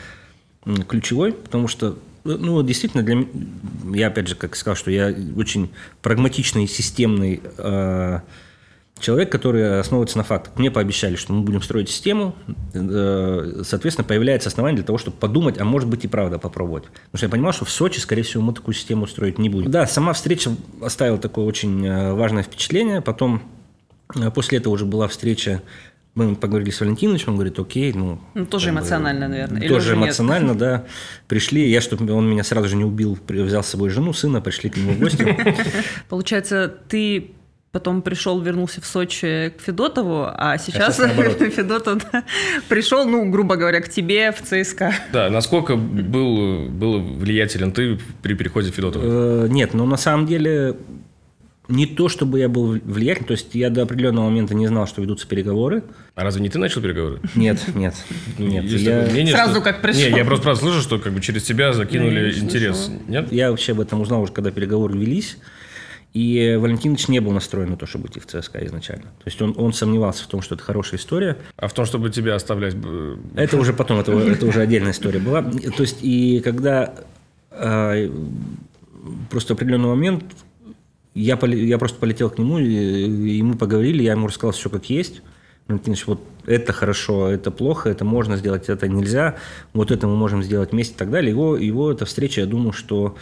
ключевой, 0.89 1.32
потому 1.32 1.69
что 1.69 1.99
ну, 2.24 2.62
действительно, 2.62 3.03
для 3.03 3.16
меня, 3.16 3.28
я 3.93 4.07
опять 4.07 4.28
же, 4.28 4.35
как 4.35 4.57
сказал, 4.57 4.77
что 4.77 4.91
я 4.91 5.15
очень 5.36 5.70
прагматичный, 6.01 6.66
системный 6.66 7.43
э, 7.59 8.20
человек, 8.99 9.31
который 9.31 9.81
основывается 9.81 10.16
на 10.16 10.24
фактах. 10.24 10.57
Мне 10.57 10.70
пообещали, 10.70 11.16
что 11.16 11.35
мы 11.35 11.43
будем 11.43 11.61
строить 11.61 11.91
систему, 11.91 12.35
э, 12.73 13.62
соответственно, 13.65 14.09
появляется 14.09 14.49
основание 14.49 14.77
для 14.77 14.86
того, 14.86 14.97
чтобы 14.97 15.19
подумать, 15.19 15.59
а 15.59 15.65
может 15.65 15.89
быть 15.89 16.05
и 16.05 16.09
правда 16.09 16.39
попробовать. 16.39 16.85
Потому 16.85 17.16
что 17.19 17.27
я 17.27 17.31
понимал, 17.31 17.53
что 17.53 17.66
в 17.66 17.70
Сочи, 17.70 17.99
скорее 17.99 18.23
всего, 18.23 18.43
мы 18.43 18.55
такую 18.55 18.74
систему 18.74 19.07
строить 19.07 19.39
не 19.39 19.51
будем. 19.51 19.70
Да, 19.70 19.86
сама 19.86 20.15
встреча 20.15 20.51
оставила 20.81 21.19
такое 21.19 21.45
очень 21.45 21.85
э, 21.85 22.15
важное 22.15 22.43
впечатление. 22.43 23.03
Потом, 23.03 23.43
э, 24.15 24.31
после 24.31 24.59
этого 24.59 24.73
уже 24.73 24.86
была 24.86 25.09
встреча 25.09 25.62
мы 26.15 26.36
поговорили 26.36 26.70
с 26.70 26.81
Валентиновичем, 26.81 27.31
он 27.31 27.35
говорит, 27.35 27.59
окей, 27.59 27.93
ну... 27.93 28.20
Ну, 28.35 28.47
тоже 28.47 28.70
эмоционально, 28.70 29.27
бы, 29.27 29.32
наверное. 29.32 29.69
Тоже 29.69 29.95
эмоционально, 29.95 30.51
нет? 30.51 30.59
да. 30.59 30.85
Пришли, 31.27 31.69
я, 31.69 31.81
чтобы 31.81 32.12
он 32.12 32.28
меня 32.28 32.45
сразу 32.45 32.69
же 32.69 32.77
не 32.77 32.85
убил, 32.85 33.19
взял 33.28 33.65
с 33.65 33.69
собой 33.69 33.91
жену, 33.91 34.12
сына, 34.12 34.41
пришли 34.41 34.70
к 34.70 34.77
нему 34.77 34.93
в 34.93 34.99
гости. 35.01 35.36
Получается, 36.09 36.73
ты 36.89 37.32
потом 37.74 38.03
пришел, 38.03 38.41
вернулся 38.41 38.81
в 38.81 38.86
Сочи 38.86 39.53
к 39.59 39.61
Федотову, 39.61 40.27
а 40.32 40.57
сейчас, 40.59 41.01
а 41.01 41.09
сейчас 41.09 41.35
Федотов 41.55 42.07
да, 42.12 42.23
пришел, 42.69 43.05
ну, 43.05 43.28
грубо 43.28 43.57
говоря, 43.57 43.81
к 43.81 43.89
тебе 43.89 44.31
в 44.31 44.41
ЦСКА. 44.43 44.95
Да, 45.12 45.28
насколько 45.28 45.74
был, 45.74 46.69
был 46.69 47.01
влиятелен 47.01 47.73
ты 47.73 47.99
при 48.23 48.35
переходе 48.35 48.70
Федотова? 48.70 49.45
Э, 49.45 49.49
нет, 49.49 49.74
ну, 49.74 49.86
на 49.86 49.97
самом 49.97 50.27
деле, 50.27 50.77
не 51.69 51.86
то, 51.86 52.09
чтобы 52.09 52.39
я 52.39 52.49
был 52.49 52.73
влиятельным, 52.73 53.28
то 53.28 53.32
есть 53.32 53.55
я 53.55 53.70
до 53.70 53.82
определенного 53.82 54.27
момента 54.27 54.55
не 54.55 54.66
знал, 54.66 54.86
что 54.86 55.01
ведутся 55.01 55.27
переговоры. 55.27 55.82
А 56.15 56.23
разве 56.23 56.43
не 56.43 56.51
ты 56.51 56.59
начал 56.59 56.82
переговоры? 56.82 57.20
Нет, 57.35 57.59
нет, 57.74 57.95
нет. 58.39 58.65
Я... 58.65 59.07
Мнение, 59.11 59.35
Сразу 59.35 59.55
что... 59.55 59.61
как 59.62 59.81
пришел. 59.81 60.03
Не, 60.03 60.16
я 60.16 60.24
просто 60.24 60.45
правда 60.45 60.61
слышу, 60.61 60.81
что 60.81 60.99
как 60.99 61.12
бы 61.12 61.20
через 61.20 61.45
тебя 61.45 61.73
закинули 61.73 62.32
я 62.32 62.39
интерес. 62.39 62.91
Нет? 63.09 63.32
Я 63.32 63.51
вообще 63.51 63.73
об 63.73 63.81
этом 63.81 64.01
узнал 64.01 64.23
уже, 64.23 64.32
когда 64.32 64.51
переговоры 64.51 64.99
велись. 64.99 65.39
И 66.12 66.57
Валентинович 66.61 67.09
не 67.09 67.19
был 67.19 67.32
настроен 67.32 67.70
на 67.70 67.77
то, 67.77 67.86
чтобы 67.86 68.07
идти 68.07 68.20
в 68.20 68.27
ЦСКА 68.27 68.65
изначально. 68.66 69.03
То 69.03 69.24
есть 69.27 69.43
он, 69.43 69.53
он 69.57 69.73
сомневался 69.73 70.23
в 70.23 70.28
том, 70.28 70.43
что 70.43 70.55
это 70.55 70.62
хорошая 70.62 71.01
история. 71.01 71.39
А 71.57 71.66
в 71.66 71.73
том, 71.73 71.86
чтобы 71.86 72.09
тебя 72.11 72.36
оставлять... 72.36 72.77
Это 73.35 73.57
уже 73.57 73.73
потом, 73.73 73.99
это, 73.99 74.12
это 74.12 74.47
уже 74.47 74.61
отдельная 74.61 74.93
история 74.93 75.19
была. 75.19 75.43
То 75.43 75.82
есть 75.82 75.99
и 76.03 76.41
когда 76.45 76.95
э, 77.51 78.11
просто 79.28 79.55
определенный 79.55 79.89
момент 79.89 80.24
я, 81.15 81.39
я 81.47 81.78
просто 81.78 81.99
полетел 81.99 82.31
к 82.31 82.39
нему, 82.39 82.59
и, 82.59 83.39
и 83.39 83.43
мы 83.43 83.57
поговорили, 83.57 84.03
я 84.03 84.12
ему 84.12 84.27
рассказал 84.27 84.53
все 84.53 84.69
как 84.70 84.91
есть. 84.91 85.23
Валентинович, 85.69 86.07
вот 86.07 86.20
это 86.45 86.73
хорошо, 86.73 87.28
это 87.28 87.51
плохо, 87.51 87.89
это 87.89 88.05
можно 88.05 88.36
сделать, 88.36 88.69
это 88.69 88.86
нельзя, 88.86 89.36
вот 89.73 89.91
это 89.91 90.07
мы 90.07 90.16
можем 90.16 90.43
сделать 90.43 90.73
вместе 90.73 90.95
и 90.95 90.99
так 90.99 91.11
далее. 91.11 91.31
Его, 91.31 91.57
его 91.57 91.91
эта 91.91 92.05
встреча, 92.05 92.43
я 92.43 92.47
думаю, 92.47 92.73
что 92.73 93.16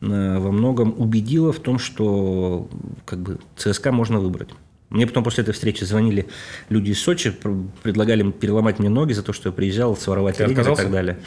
Э, 0.00 0.38
во 0.38 0.52
многом 0.52 0.94
убедила 0.98 1.52
в 1.52 1.60
том, 1.60 1.78
что 1.78 2.68
как 3.04 3.20
бы 3.20 3.38
ЦСКА 3.56 3.92
можно 3.92 4.18
выбрать. 4.18 4.48
Мне 4.90 5.06
потом 5.06 5.24
после 5.24 5.42
этой 5.42 5.52
встречи 5.52 5.82
звонили 5.84 6.26
люди 6.68 6.90
из 6.90 7.00
Сочи, 7.00 7.34
предлагали 7.82 8.30
переломать 8.30 8.78
мне 8.78 8.88
ноги 8.88 9.12
за 9.12 9.22
то, 9.22 9.32
что 9.32 9.48
я 9.48 9.52
приезжал, 9.52 9.96
своровать 9.96 10.36
Ты 10.36 10.44
и 10.44 10.54
так 10.54 10.90
далее. 10.90 11.18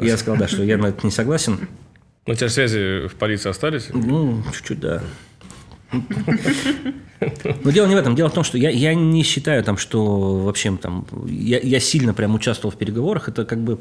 И 0.00 0.06
я 0.06 0.16
сказал, 0.18 0.36
да, 0.38 0.48
что 0.48 0.62
я 0.62 0.76
на 0.76 0.86
это 0.86 1.06
не 1.06 1.10
согласен. 1.10 1.68
Но 2.26 2.32
у 2.32 2.36
тебя 2.36 2.48
связи 2.48 3.06
в 3.06 3.14
полиции 3.14 3.48
остались? 3.48 3.88
Ну, 3.92 4.42
чуть-чуть, 4.52 4.80
да. 4.80 5.02
Но 7.64 7.70
дело 7.70 7.86
не 7.86 7.94
в 7.94 7.98
этом. 7.98 8.14
Дело 8.14 8.28
в 8.28 8.34
том, 8.34 8.44
что 8.44 8.58
я, 8.58 8.70
я 8.70 8.94
не 8.94 9.22
считаю, 9.22 9.62
там, 9.64 9.76
что 9.76 10.36
вообще 10.38 10.76
там, 10.76 11.06
я, 11.26 11.58
я 11.58 11.80
сильно 11.80 12.14
прям 12.14 12.34
участвовал 12.34 12.74
в 12.74 12.78
переговорах. 12.78 13.28
Это 13.28 13.44
как 13.44 13.58
бы... 13.60 13.80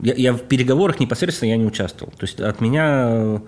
Я, 0.00 0.14
я 0.14 0.32
в 0.32 0.42
переговорах 0.42 1.00
непосредственно 1.00 1.50
я 1.50 1.56
не 1.56 1.66
участвовал. 1.66 2.12
То 2.12 2.24
есть 2.26 2.40
от 2.40 2.60
меня 2.60 3.40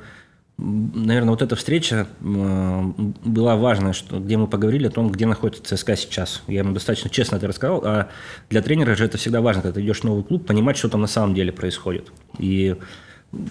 наверное, 0.58 1.30
вот 1.30 1.42
эта 1.42 1.54
встреча 1.54 2.06
была 2.20 3.56
важная, 3.56 3.92
что, 3.92 4.18
где 4.18 4.36
мы 4.36 4.46
поговорили 4.46 4.86
о 4.86 4.90
том, 4.90 5.10
где 5.10 5.26
находится 5.26 5.76
ЦСКА 5.76 5.96
сейчас. 5.96 6.42
Я 6.46 6.60
ему 6.60 6.72
достаточно 6.72 7.10
честно 7.10 7.36
это 7.36 7.46
рассказал, 7.46 7.82
а 7.84 8.08
для 8.48 8.62
тренера 8.62 8.94
же 8.94 9.04
это 9.04 9.18
всегда 9.18 9.40
важно, 9.40 9.62
когда 9.62 9.74
ты 9.74 9.84
идешь 9.84 10.00
в 10.00 10.04
новый 10.04 10.24
клуб, 10.24 10.46
понимать, 10.46 10.76
что 10.76 10.88
там 10.88 11.02
на 11.02 11.06
самом 11.06 11.34
деле 11.34 11.52
происходит. 11.52 12.10
И 12.38 12.76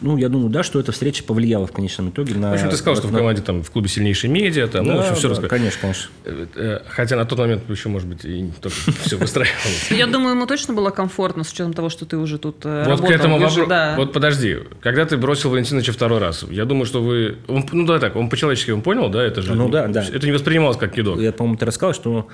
ну, 0.01 0.17
я 0.17 0.29
думаю, 0.29 0.49
да, 0.49 0.63
что 0.63 0.79
эта 0.79 0.91
встреча 0.91 1.23
повлияла 1.23 1.67
в 1.67 1.71
конечном 1.71 2.09
итоге 2.09 2.35
на... 2.35 2.51
В 2.51 2.53
общем, 2.53 2.69
ты 2.69 2.77
сказал, 2.77 2.95
что 2.95 3.07
в 3.07 3.13
команде 3.13 3.41
там 3.41 3.63
в 3.63 3.71
клубе 3.71 3.89
сильнейшие 3.89 4.31
медиа, 4.31 4.67
там, 4.67 4.85
да, 4.85 4.93
ну, 4.93 4.97
в 4.97 5.01
общем, 5.01 5.15
все 5.15 5.27
да, 5.27 5.29
рассказал. 5.29 5.49
конечно, 5.49 5.81
конечно. 5.81 6.09
Э, 6.25 6.45
э, 6.55 6.79
хотя 6.87 7.15
на 7.15 7.25
тот 7.25 7.39
момент 7.39 7.69
еще, 7.69 7.89
может 7.89 8.07
быть, 8.07 8.25
и 8.25 8.51
только 8.61 8.77
все 9.05 9.17
выстраивалось. 9.17 9.91
Я 9.91 10.07
думаю, 10.07 10.35
ему 10.35 10.45
точно 10.47 10.73
было 10.73 10.89
комфортно, 10.89 11.43
с 11.43 11.51
учетом 11.51 11.73
того, 11.73 11.89
что 11.89 12.05
ты 12.05 12.17
уже 12.17 12.37
тут 12.37 12.57
э, 12.63 12.85
Вот 12.87 13.01
к 13.01 13.09
этому 13.09 13.39
вопросу... 13.39 13.67
Вот 13.97 14.13
подожди, 14.13 14.59
когда 14.81 15.05
ты 15.05 15.17
бросил 15.17 15.49
Валентиновича 15.49 15.93
второй 15.93 16.19
раз, 16.19 16.45
я 16.49 16.65
думаю, 16.65 16.85
что 16.85 17.01
вы... 17.01 17.37
Ну, 17.47 17.85
да, 17.85 17.99
так, 17.99 18.15
он 18.15 18.29
по-человечески 18.29 18.71
он 18.71 18.81
понял, 18.81 19.09
да, 19.09 19.23
это 19.23 19.41
же... 19.41 19.53
Ну, 19.55 19.69
да, 19.69 19.87
да. 19.87 20.03
Это 20.03 20.25
не 20.25 20.33
воспринималось 20.33 20.77
как 20.77 20.93
кидок. 20.93 21.19
Я, 21.19 21.31
по-моему, 21.31 21.57
ты 21.57 21.65
рассказал, 21.65 21.93
что 21.93 22.27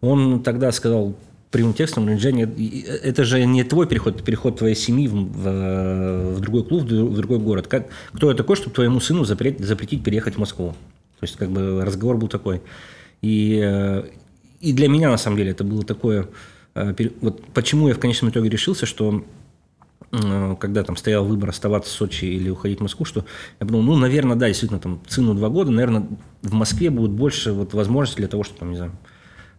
он 0.00 0.42
тогда 0.42 0.72
сказал, 0.72 1.16
прямым 1.50 1.74
текстом, 1.74 2.18
Женя, 2.18 2.50
это 3.02 3.24
же 3.24 3.44
не 3.44 3.64
твой 3.64 3.86
переход, 3.86 4.16
это 4.16 4.24
переход 4.24 4.58
твоей 4.58 4.74
семьи 4.74 5.08
в, 5.08 5.14
в, 5.14 6.34
в 6.34 6.40
другой 6.40 6.64
клуб, 6.64 6.82
в 6.82 7.16
другой 7.16 7.38
город. 7.38 7.66
Как, 7.66 7.88
кто 8.12 8.30
я 8.30 8.36
такой, 8.36 8.56
чтобы 8.56 8.74
твоему 8.74 9.00
сыну 9.00 9.24
запретить, 9.24 9.64
запретить 9.64 10.02
переехать 10.02 10.34
в 10.34 10.38
Москву? 10.38 10.74
То 11.20 11.24
есть, 11.24 11.36
как 11.36 11.50
бы 11.50 11.82
разговор 11.84 12.16
был 12.16 12.28
такой. 12.28 12.60
И, 13.22 14.02
и 14.60 14.72
для 14.72 14.88
меня, 14.88 15.10
на 15.10 15.16
самом 15.16 15.36
деле, 15.36 15.52
это 15.52 15.64
было 15.64 15.82
такое... 15.82 16.28
Э, 16.74 16.94
вот 17.20 17.42
почему 17.54 17.88
я 17.88 17.94
в 17.94 17.98
конечном 17.98 18.30
итоге 18.30 18.50
решился, 18.50 18.84
что 18.84 19.24
э, 20.12 20.56
когда 20.60 20.82
там 20.82 20.96
стоял 20.96 21.24
выбор 21.24 21.50
оставаться 21.50 21.90
в 21.90 21.94
Сочи 21.94 22.26
или 22.26 22.50
уходить 22.50 22.80
в 22.80 22.82
Москву, 22.82 23.06
что 23.06 23.24
я 23.60 23.66
подумал, 23.66 23.94
ну, 23.94 23.96
наверное, 23.96 24.36
да, 24.36 24.48
действительно, 24.48 24.80
там, 24.80 25.00
сыну 25.08 25.34
два 25.34 25.48
года, 25.48 25.70
наверное, 25.70 26.06
в 26.42 26.52
Москве 26.52 26.90
будет 26.90 27.12
больше 27.12 27.52
вот 27.52 27.72
возможностей 27.72 28.20
для 28.20 28.28
того, 28.28 28.42
чтобы, 28.42 28.58
там, 28.58 28.70
не 28.70 28.76
знаю, 28.76 28.92
Э, 28.92 29.15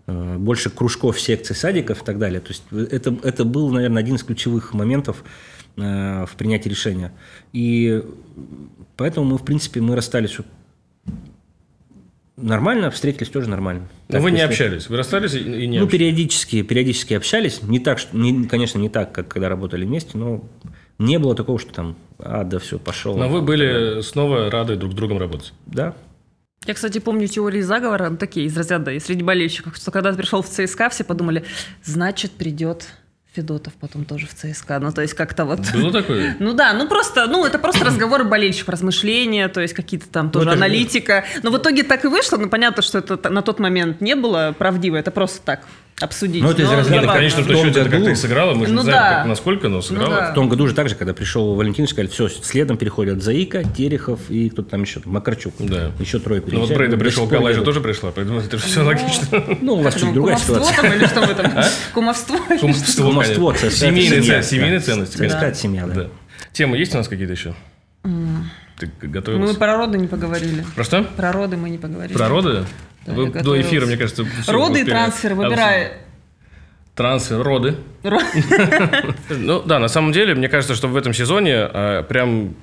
больше 0.07 0.69
кружков, 0.69 1.19
секций, 1.19 1.55
садиков 1.55 2.01
и 2.01 2.05
так 2.05 2.17
далее. 2.17 2.39
То 2.39 2.49
есть 2.49 2.63
это, 2.91 3.15
это 3.23 3.43
был, 3.43 3.69
наверное, 3.69 4.01
один 4.01 4.15
из 4.15 4.23
ключевых 4.23 4.73
моментов 4.73 5.23
э, 5.75 6.25
в 6.25 6.35
принятии 6.37 6.69
решения. 6.69 7.11
И 7.51 8.03
поэтому 8.95 9.25
мы, 9.25 9.37
в 9.37 9.43
принципе, 9.43 9.81
мы 9.81 9.95
расстались 9.95 10.37
нормально, 12.37 12.91
встретились 12.91 13.29
тоже 13.29 13.49
нормально. 13.49 13.89
Но 14.07 14.13
так, 14.13 14.21
вы 14.21 14.31
не 14.31 14.41
общались, 14.41 14.87
вы 14.87 14.97
расстались 14.97 15.33
и 15.33 15.67
не 15.67 15.79
Ну, 15.79 15.85
общались. 15.85 15.91
периодически, 15.91 16.61
периодически 16.61 17.13
общались. 17.15 17.61
Не 17.63 17.79
так, 17.79 17.99
что, 17.99 18.15
не, 18.15 18.45
конечно, 18.47 18.79
не 18.79 18.89
так, 18.89 19.11
как 19.11 19.27
когда 19.27 19.49
работали 19.49 19.85
вместе, 19.85 20.17
но 20.17 20.43
не 20.99 21.19
было 21.19 21.35
такого, 21.35 21.59
что 21.59 21.73
там, 21.73 21.95
а, 22.19 22.43
да 22.43 22.59
все, 22.59 22.79
пошел. 22.79 23.17
Но 23.17 23.27
вы 23.27 23.41
были 23.41 24.01
снова 24.01 24.49
рады 24.49 24.75
друг 24.75 24.93
с 24.93 24.95
другом 24.95 25.17
работать. 25.17 25.53
Да. 25.65 25.95
Я, 26.67 26.73
кстати, 26.73 26.99
помню 26.99 27.27
теории 27.27 27.61
заговора, 27.61 28.09
ну, 28.09 28.17
такие 28.17 28.45
из 28.45 28.57
разряда 28.57 28.91
и 28.91 28.99
среди 28.99 29.23
болельщиков, 29.23 29.77
что 29.77 29.89
когда 29.89 30.11
пришел 30.11 30.41
в 30.41 30.49
ЦСКА, 30.49 30.89
все 30.89 31.05
подумали, 31.05 31.45
значит, 31.83 32.31
придет 32.33 32.87
Федотов 33.33 33.73
потом 33.79 34.03
тоже 34.03 34.27
в 34.27 34.33
ЦСКА. 34.33 34.79
Ну, 34.79 34.91
то 34.91 35.01
есть 35.01 35.13
как-то 35.13 35.45
вот... 35.45 35.59
Было 35.73 35.91
такое? 35.93 36.35
Ну 36.39 36.53
да, 36.53 36.73
ну 36.73 36.87
просто, 36.89 37.27
ну 37.27 37.45
это 37.45 37.57
просто 37.57 37.85
разговоры 37.85 38.25
болельщиков, 38.25 38.69
размышления, 38.69 39.47
то 39.47 39.61
есть 39.61 39.73
какие-то 39.73 40.09
там 40.09 40.29
тоже 40.29 40.49
же- 40.49 40.55
аналитика. 40.55 41.23
Но 41.41 41.51
в 41.51 41.57
итоге 41.57 41.83
так 41.83 42.03
и 42.03 42.07
вышло, 42.09 42.37
ну 42.37 42.49
понятно, 42.49 42.81
что 42.81 42.97
это 42.97 43.29
на 43.29 43.41
тот 43.41 43.59
момент 43.59 44.01
не 44.01 44.15
было 44.15 44.53
правдиво, 44.57 44.97
это 44.97 45.11
просто 45.11 45.41
так 45.41 45.61
обсудить. 45.99 46.43
Ну, 46.43 46.51
это 46.51 46.61
из 46.61 46.69
разряда, 46.71 47.07
ну, 47.07 47.13
конечно, 47.13 47.41
В 47.41 47.47
то 47.47 47.53
том 47.53 47.65
счете 47.65 47.79
это 47.81 47.89
как-то 47.89 48.09
и 48.09 48.15
сыграло. 48.15 48.53
Мы 48.53 48.67
же 48.67 48.73
Ну 48.73 48.79
не 48.81 48.83
знаем, 48.85 49.01
да. 49.01 49.17
как- 49.19 49.25
насколько, 49.27 49.67
но 49.69 49.81
сыграло. 49.81 50.09
да. 50.15 50.31
В 50.31 50.35
том 50.35 50.47
году 50.49 50.67
же 50.67 50.73
так 50.75 50.89
же, 50.89 50.95
когда 50.95 51.13
пришел 51.13 51.55
Валентин, 51.55 51.87
сказали, 51.87 52.07
все, 52.07 52.29
следом 52.29 52.77
переходят 52.77 53.23
Заика, 53.23 53.63
Терехов 53.63 54.19
и 54.29 54.49
кто-то 54.49 54.69
там 54.69 54.83
еще, 54.83 55.01
Макарчук. 55.05 55.53
Да. 55.59 55.91
Еще 55.99 56.19
трое 56.19 56.43
Ну 56.45 56.59
вот. 56.61 56.69
Брейда 56.71 56.97
пришел, 56.97 57.27
Калай 57.27 57.55
тоже 57.55 57.81
пришла, 57.81 58.11
поэтому 58.11 58.39
это 58.39 58.57
все 58.57 58.81
логично. 58.81 59.43
Ну, 59.61 59.73
у 59.73 59.81
вас 59.81 59.95
чуть 59.95 60.03
Ну, 60.03 60.13
другая 60.13 60.35
кумовство 60.37 60.55
ситуация. 60.55 60.81
там 60.83 60.93
или 60.93 61.05
что 61.07 61.21
в 61.21 61.29
этом? 61.29 61.51
Кумовство? 61.93 62.37
Кумовство, 62.59 63.03
Кумовство. 63.03 63.53
ЦСКА, 63.53 63.69
Семейные 63.71 64.43
семейные 64.43 64.79
ценности. 64.79 65.21
Это 65.21 65.53
семья, 65.53 65.85
да. 65.87 66.07
Темы 66.53 66.77
есть 66.77 66.93
у 66.93 66.97
нас 66.97 67.07
какие-то 67.07 67.33
еще? 67.33 67.53
Ты 68.79 68.91
Мы 69.01 69.07
готовилась? 69.09 69.57
про 69.57 69.75
роды 69.77 69.97
не 69.97 70.07
поговорили. 70.07 70.63
Про 70.75 70.83
что? 70.83 71.03
Про 71.03 71.31
роды 71.31 71.57
мы 71.57 71.69
не 71.71 71.79
поговорили. 71.79 72.15
Про 72.15 72.29
роды? 72.29 72.63
Вы 73.07 73.29
до 73.31 73.59
эфира, 73.59 73.85
мне 73.85 73.97
кажется, 73.97 74.25
Роды 74.47 74.81
и 74.81 74.83
трансфер, 74.83 75.33
выбирай. 75.33 75.91
Трансфер, 76.95 77.43
роды. 77.43 77.75
Ро- 78.03 79.15
Ну 79.29 79.61
да, 79.61 79.77
на 79.79 79.87
самом 79.87 80.11
деле, 80.11 80.33
мне 80.33 80.49
кажется, 80.49 80.73
что 80.73 80.87
в 80.87 80.97
этом 80.97 81.13
сезоне 81.13 81.53
а, 81.55 82.01
прям 82.01 82.55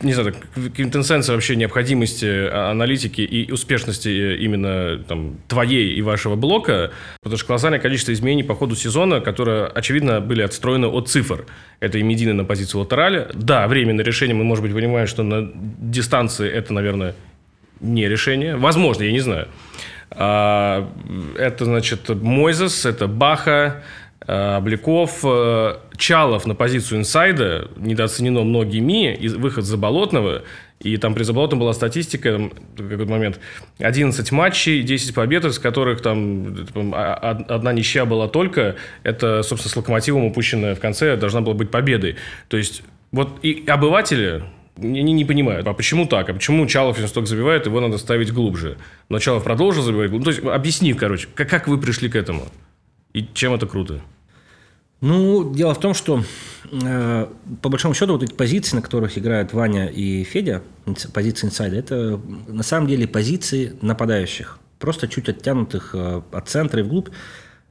не 0.00 0.12
знаю, 0.12 0.34
квинтэссенция 0.74 1.34
вообще 1.34 1.54
необходимости 1.54 2.26
а, 2.26 2.70
аналитики 2.72 3.20
и 3.20 3.52
успешности 3.52 4.08
э, 4.08 4.36
именно 4.38 4.98
там, 5.06 5.38
твоей 5.46 5.94
и 5.94 6.02
вашего 6.02 6.34
блока, 6.34 6.90
потому 7.22 7.38
что 7.38 7.46
колоссальное 7.46 7.78
количество 7.78 8.12
изменений 8.12 8.42
по 8.42 8.56
ходу 8.56 8.74
сезона, 8.74 9.20
которые, 9.20 9.66
очевидно, 9.66 10.20
были 10.20 10.42
отстроены 10.42 10.86
от 10.88 11.08
цифр. 11.08 11.46
Это 11.78 11.98
и 11.98 12.02
Медина 12.02 12.34
на 12.34 12.44
позицию 12.44 12.80
латераля. 12.80 13.28
Да, 13.34 13.68
временное 13.68 14.04
решение, 14.04 14.34
мы, 14.34 14.42
может 14.42 14.64
быть, 14.64 14.74
понимаем, 14.74 15.06
что 15.06 15.22
на 15.22 15.48
дистанции 15.54 16.50
это, 16.50 16.72
наверное, 16.72 17.14
не 17.80 18.08
решение. 18.08 18.56
Возможно, 18.56 19.02
я 19.04 19.12
не 19.12 19.20
знаю. 19.20 19.48
А, 20.10 20.88
Это, 21.36 21.64
значит, 21.64 22.08
Мойзес, 22.08 22.86
это 22.86 23.06
Баха, 23.06 23.82
а, 24.26 24.58
Обликов, 24.58 25.20
э, 25.24 25.76
Чалов 25.96 26.46
на 26.46 26.54
позицию 26.54 27.00
инсайда, 27.00 27.68
недооценено 27.76 28.42
многими, 28.42 29.14
и 29.14 29.28
выход 29.28 29.64
Заболотного, 29.64 30.42
и 30.80 30.96
там 30.96 31.14
при 31.14 31.24
Заболотном 31.24 31.60
была 31.60 31.72
статистика, 31.72 32.32
там, 32.32 32.50
какой-то 32.76 33.10
момент, 33.10 33.40
11 33.78 34.30
матчей, 34.32 34.82
10 34.82 35.14
побед, 35.14 35.44
из 35.44 35.58
которых 35.58 36.00
там 36.02 36.54
а- 36.92 37.14
а- 37.14 37.54
одна 37.54 37.72
ничья 37.72 38.04
была 38.04 38.28
только, 38.28 38.76
это, 39.02 39.42
собственно, 39.42 39.72
с 39.72 39.76
Локомотивом 39.76 40.24
упущенная 40.24 40.74
в 40.74 40.80
конце, 40.80 41.16
должна 41.16 41.40
была 41.40 41.54
быть 41.54 41.70
победой. 41.70 42.16
То 42.48 42.56
есть, 42.56 42.82
вот 43.12 43.38
и 43.42 43.64
обыватели, 43.66 44.44
они 44.80 45.12
не 45.12 45.24
понимают, 45.24 45.66
а 45.66 45.72
почему 45.72 46.06
так? 46.06 46.28
А 46.28 46.34
почему 46.34 46.66
Чалов, 46.66 46.98
столько 46.98 47.28
забивает, 47.28 47.66
его 47.66 47.80
надо 47.80 47.98
ставить 47.98 48.32
глубже? 48.32 48.78
Но 49.08 49.18
Чалов 49.18 49.44
продолжил 49.44 49.82
забивать 49.82 50.10
глубже. 50.10 50.24
То 50.24 50.30
есть, 50.30 50.44
объясни, 50.44 50.94
короче, 50.94 51.28
как, 51.34 51.48
как 51.48 51.68
вы 51.68 51.78
пришли 51.78 52.08
к 52.08 52.16
этому? 52.16 52.46
И 53.12 53.26
чем 53.34 53.54
это 53.54 53.66
круто? 53.66 54.00
Ну, 55.00 55.54
дело 55.54 55.74
в 55.74 55.80
том, 55.80 55.94
что 55.94 56.24
э, 56.72 57.26
по 57.62 57.68
большому 57.68 57.94
счету 57.94 58.12
вот 58.12 58.22
эти 58.24 58.32
позиции, 58.32 58.76
на 58.76 58.82
которых 58.82 59.16
играют 59.16 59.52
Ваня 59.52 59.86
и 59.86 60.24
Федя, 60.24 60.62
позиции 61.12 61.46
инсайда, 61.46 61.76
это 61.76 62.20
на 62.48 62.64
самом 62.64 62.88
деле 62.88 63.06
позиции 63.06 63.76
нападающих, 63.80 64.58
просто 64.80 65.06
чуть 65.06 65.28
оттянутых 65.28 65.90
э, 65.94 66.22
от 66.32 66.48
центра 66.48 66.80
и 66.80 66.82
вглубь. 66.82 67.10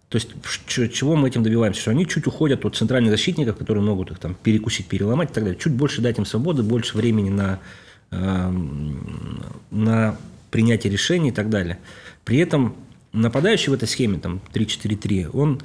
То 0.09 0.17
есть 0.17 0.29
чего 0.67 1.15
мы 1.15 1.27
этим 1.27 1.43
добиваемся? 1.43 1.81
Что 1.81 1.91
они 1.91 2.07
чуть 2.07 2.27
уходят 2.27 2.63
от 2.63 2.75
центральных 2.75 3.11
защитников, 3.11 3.57
которые 3.57 3.83
могут 3.83 4.11
их 4.11 4.19
там 4.19 4.35
перекусить, 4.41 4.87
переломать 4.87 5.31
и 5.31 5.33
так 5.33 5.43
далее. 5.43 5.59
Чуть 5.59 5.73
больше 5.73 6.01
дать 6.01 6.17
им 6.17 6.25
свободы, 6.25 6.63
больше 6.63 6.95
времени 6.95 7.29
на, 7.29 7.59
эм, 8.11 9.43
на 9.69 10.17
принятие 10.49 10.93
решений 10.93 11.29
и 11.29 11.33
так 11.33 11.49
далее. 11.49 11.77
При 12.23 12.37
этом 12.37 12.75
нападающий 13.11 13.69
в 13.69 13.73
этой 13.73 13.87
схеме, 13.87 14.17
там 14.17 14.39
3-4-3, 14.53 15.29
он 15.33 15.61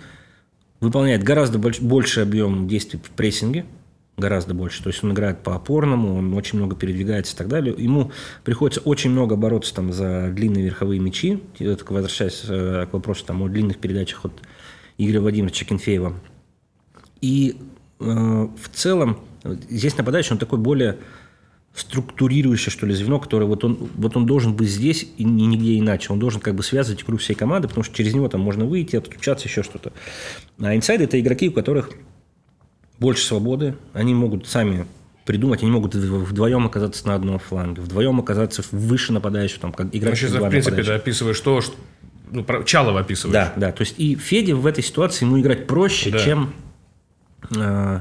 выполняет 0.80 1.22
гораздо 1.22 1.58
больш- 1.58 1.80
больше 1.80 2.20
объем 2.20 2.66
действий 2.66 2.98
в 3.02 3.10
прессинге, 3.10 3.64
гораздо 4.16 4.54
больше. 4.54 4.82
То 4.82 4.90
есть 4.90 5.02
он 5.02 5.12
играет 5.12 5.42
по 5.42 5.54
опорному, 5.54 6.16
он 6.16 6.34
очень 6.34 6.58
много 6.58 6.76
передвигается 6.76 7.34
и 7.34 7.38
так 7.38 7.48
далее. 7.48 7.74
Ему 7.76 8.12
приходится 8.44 8.80
очень 8.80 9.10
много 9.10 9.36
бороться 9.36 9.74
там 9.74 9.92
за 9.92 10.30
длинные 10.30 10.64
верховые 10.64 11.00
мячи. 11.00 11.42
Возвращаясь 11.58 12.44
э, 12.48 12.86
к 12.90 12.92
вопросу 12.92 13.24
там, 13.24 13.42
о 13.42 13.48
длинных 13.48 13.78
передачах 13.78 14.24
от 14.24 14.32
Игоря 14.98 15.20
Владимировича 15.20 15.64
Кенфеева. 15.64 16.14
И 17.20 17.56
э, 18.00 18.04
в 18.04 18.68
целом 18.72 19.18
здесь 19.68 19.96
нападающий, 19.96 20.32
он 20.32 20.38
такой 20.38 20.58
более 20.58 20.98
структурирующее, 21.74 22.70
что 22.70 22.84
ли, 22.84 22.92
звено, 22.92 23.18
которое 23.18 23.46
вот 23.46 23.64
он, 23.64 23.88
вот 23.94 24.14
он 24.14 24.26
должен 24.26 24.54
быть 24.54 24.68
здесь 24.68 25.08
и 25.16 25.24
ни- 25.24 25.44
нигде 25.44 25.78
иначе. 25.78 26.12
Он 26.12 26.18
должен 26.18 26.40
как 26.40 26.54
бы 26.54 26.62
связывать 26.62 27.02
игру 27.02 27.16
всей 27.16 27.34
команды, 27.34 27.66
потому 27.66 27.82
что 27.82 27.94
через 27.94 28.14
него 28.14 28.28
там 28.28 28.42
можно 28.42 28.66
выйти, 28.66 28.96
отключаться, 28.96 29.48
еще 29.48 29.62
что-то. 29.62 29.92
А 30.60 30.76
инсайды– 30.76 31.04
это 31.04 31.18
игроки, 31.18 31.48
у 31.48 31.52
которых 31.52 31.90
больше 33.02 33.26
свободы, 33.26 33.74
они 33.92 34.14
могут 34.14 34.46
сами 34.46 34.86
придумать, 35.26 35.62
они 35.62 35.70
могут 35.70 35.94
вд- 35.94 36.24
вдвоем 36.24 36.66
оказаться 36.66 37.06
на 37.06 37.14
одном 37.14 37.38
фланге, 37.38 37.82
вдвоем 37.82 38.18
оказаться 38.18 38.62
выше 38.72 39.12
нападающего, 39.12 39.60
там, 39.60 39.72
как 39.72 39.94
играть 39.94 40.18
через 40.18 40.32
два 40.32 40.48
в 40.48 40.50
принципе, 40.50 40.82
ты 40.82 40.92
описываешь 40.92 41.38
то, 41.40 41.60
что... 41.60 41.74
Ну, 42.30 42.42
про- 42.44 42.64
Чалова 42.64 43.00
описываешь. 43.00 43.34
Да, 43.34 43.52
да. 43.56 43.72
То 43.72 43.82
есть 43.82 43.94
и 43.98 44.14
Феде 44.16 44.54
в 44.54 44.66
этой 44.66 44.82
ситуации 44.82 45.26
ему 45.26 45.38
играть 45.38 45.66
проще, 45.66 46.10
Да. 46.10 46.18
чем, 46.18 46.54
э, 47.56 48.00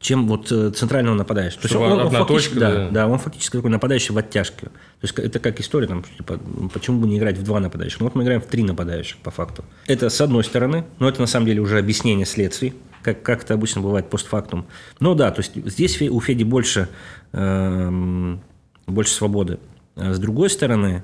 чем 0.00 0.26
вот 0.26 0.50
э, 0.52 0.70
центрального 0.70 1.14
нападающего. 1.16 1.60
То 1.62 1.66
есть 1.66 1.74
Чтобы 1.74 1.86
он, 1.92 2.00
он 2.00 2.10
фактически, 2.10 2.54
точка, 2.54 2.60
да, 2.60 2.74
да. 2.74 2.88
да, 2.90 3.06
он 3.08 3.18
фактически 3.18 3.56
такой 3.56 3.70
нападающий 3.70 4.14
в 4.14 4.18
оттяжке. 4.18 4.66
То 4.66 4.70
есть 5.02 5.18
это 5.18 5.38
как 5.38 5.60
история, 5.60 5.86
там, 5.86 6.02
типа, 6.16 6.40
почему 6.72 7.00
бы 7.00 7.06
не 7.08 7.18
играть 7.18 7.36
в 7.36 7.42
два 7.42 7.60
нападающих? 7.60 8.00
Ну 8.00 8.06
вот 8.06 8.14
мы 8.14 8.22
играем 8.22 8.40
в 8.40 8.46
три 8.46 8.62
нападающих 8.62 9.18
по 9.18 9.30
факту. 9.30 9.64
Это 9.86 10.08
с 10.08 10.20
одной 10.20 10.44
стороны, 10.44 10.84
но 10.98 11.08
это 11.08 11.20
на 11.20 11.26
самом 11.26 11.46
деле 11.46 11.60
уже 11.60 11.78
объяснение 11.78 12.26
следствий, 12.26 12.74
как, 13.02 13.22
как 13.22 13.44
это 13.44 13.54
обычно 13.54 13.80
бывает 13.80 14.10
постфактум. 14.10 14.66
Но 15.00 15.14
да, 15.14 15.30
то 15.30 15.40
есть 15.40 15.54
здесь 15.54 16.00
у 16.02 16.20
Феди 16.20 16.44
больше, 16.44 16.88
эм, 17.32 18.40
больше 18.86 19.12
свободы. 19.12 19.58
А 19.96 20.12
с 20.12 20.18
другой 20.18 20.50
стороны, 20.50 21.02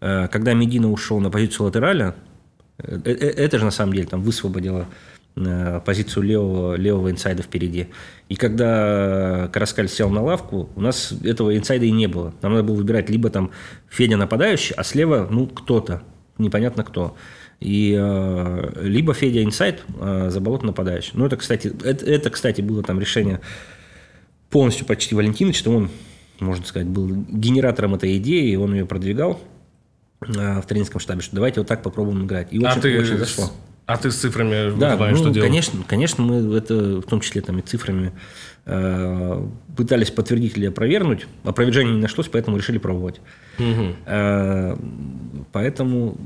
э, 0.00 0.28
когда 0.28 0.54
Медина 0.54 0.90
ушел 0.90 1.20
на 1.20 1.30
позицию 1.30 1.66
латераля, 1.66 2.14
э, 2.78 3.00
э, 3.04 3.10
это 3.10 3.58
же 3.58 3.64
на 3.64 3.70
самом 3.70 3.94
деле 3.94 4.06
там 4.06 4.22
высвободило 4.22 4.86
э, 5.36 5.80
позицию 5.84 6.24
левого, 6.24 6.74
левого 6.74 7.10
инсайда 7.10 7.42
впереди. 7.42 7.88
И 8.28 8.36
когда 8.36 9.48
Караскаль 9.52 9.88
сел 9.88 10.10
на 10.10 10.22
лавку, 10.22 10.68
у 10.74 10.80
нас 10.80 11.12
этого 11.24 11.56
инсайда 11.56 11.86
и 11.86 11.90
не 11.90 12.06
было. 12.06 12.34
Нам 12.42 12.52
надо 12.52 12.64
было 12.64 12.76
выбирать 12.76 13.08
либо 13.10 13.30
там 13.30 13.50
Федя 13.88 14.16
нападающий, 14.16 14.74
а 14.76 14.84
слева, 14.84 15.28
ну, 15.30 15.46
кто-то, 15.46 16.02
непонятно 16.38 16.84
кто. 16.84 17.16
И 17.62 17.96
э, 17.98 18.72
либо 18.82 19.14
Федя 19.14 19.42
инсайд, 19.44 19.82
а 20.00 20.30
Заболот 20.30 20.62
нападающий. 20.64 21.12
Ну, 21.14 21.26
это, 21.26 21.36
кстати, 21.36 21.72
это, 21.84 22.04
это, 22.04 22.30
кстати, 22.30 22.60
было 22.60 22.82
там 22.82 22.98
решение 22.98 23.40
полностью 24.50 24.84
почти 24.86 25.14
Валентинович, 25.14 25.58
что 25.58 25.70
он, 25.70 25.90
можно 26.40 26.64
сказать, 26.66 26.88
был 26.88 27.08
генератором 27.28 27.94
этой 27.94 28.16
идеи, 28.18 28.50
и 28.50 28.56
он 28.56 28.74
ее 28.74 28.84
продвигал 28.86 29.40
э, 30.20 30.60
в 30.60 30.66
тренерском 30.66 31.00
штабе, 31.00 31.20
что 31.22 31.34
давайте 31.36 31.60
вот 31.60 31.68
так 31.68 31.82
попробуем 31.82 32.24
играть. 32.26 32.48
И 32.52 32.62
А 32.64 32.70
очень, 32.72 32.80
ты, 32.80 33.00
очень 33.00 33.16
зашло. 33.18 33.50
а 33.86 33.96
ты 33.96 34.10
с 34.10 34.16
цифрами 34.16 34.76
Да, 34.78 34.96
знаешь, 34.96 35.16
ну, 35.18 35.22
что 35.24 35.30
делать? 35.32 35.48
конечно, 35.48 35.80
конечно, 35.86 36.24
мы 36.24 36.56
это 36.56 36.74
в 37.00 37.02
том 37.04 37.20
числе 37.20 37.40
там 37.42 37.58
и 37.58 37.62
цифрами 37.62 38.12
э, 38.66 39.46
пытались 39.76 40.10
подтвердить 40.10 40.56
или 40.56 40.66
опровергнуть. 40.66 41.26
Опровержения 41.44 41.92
не 41.94 42.00
нашлось, 42.00 42.28
поэтому 42.28 42.56
решили 42.56 42.78
пробовать. 42.78 43.20
Мгм. 43.58 43.96
Э, 44.06 44.76
Поэтому 45.52 46.16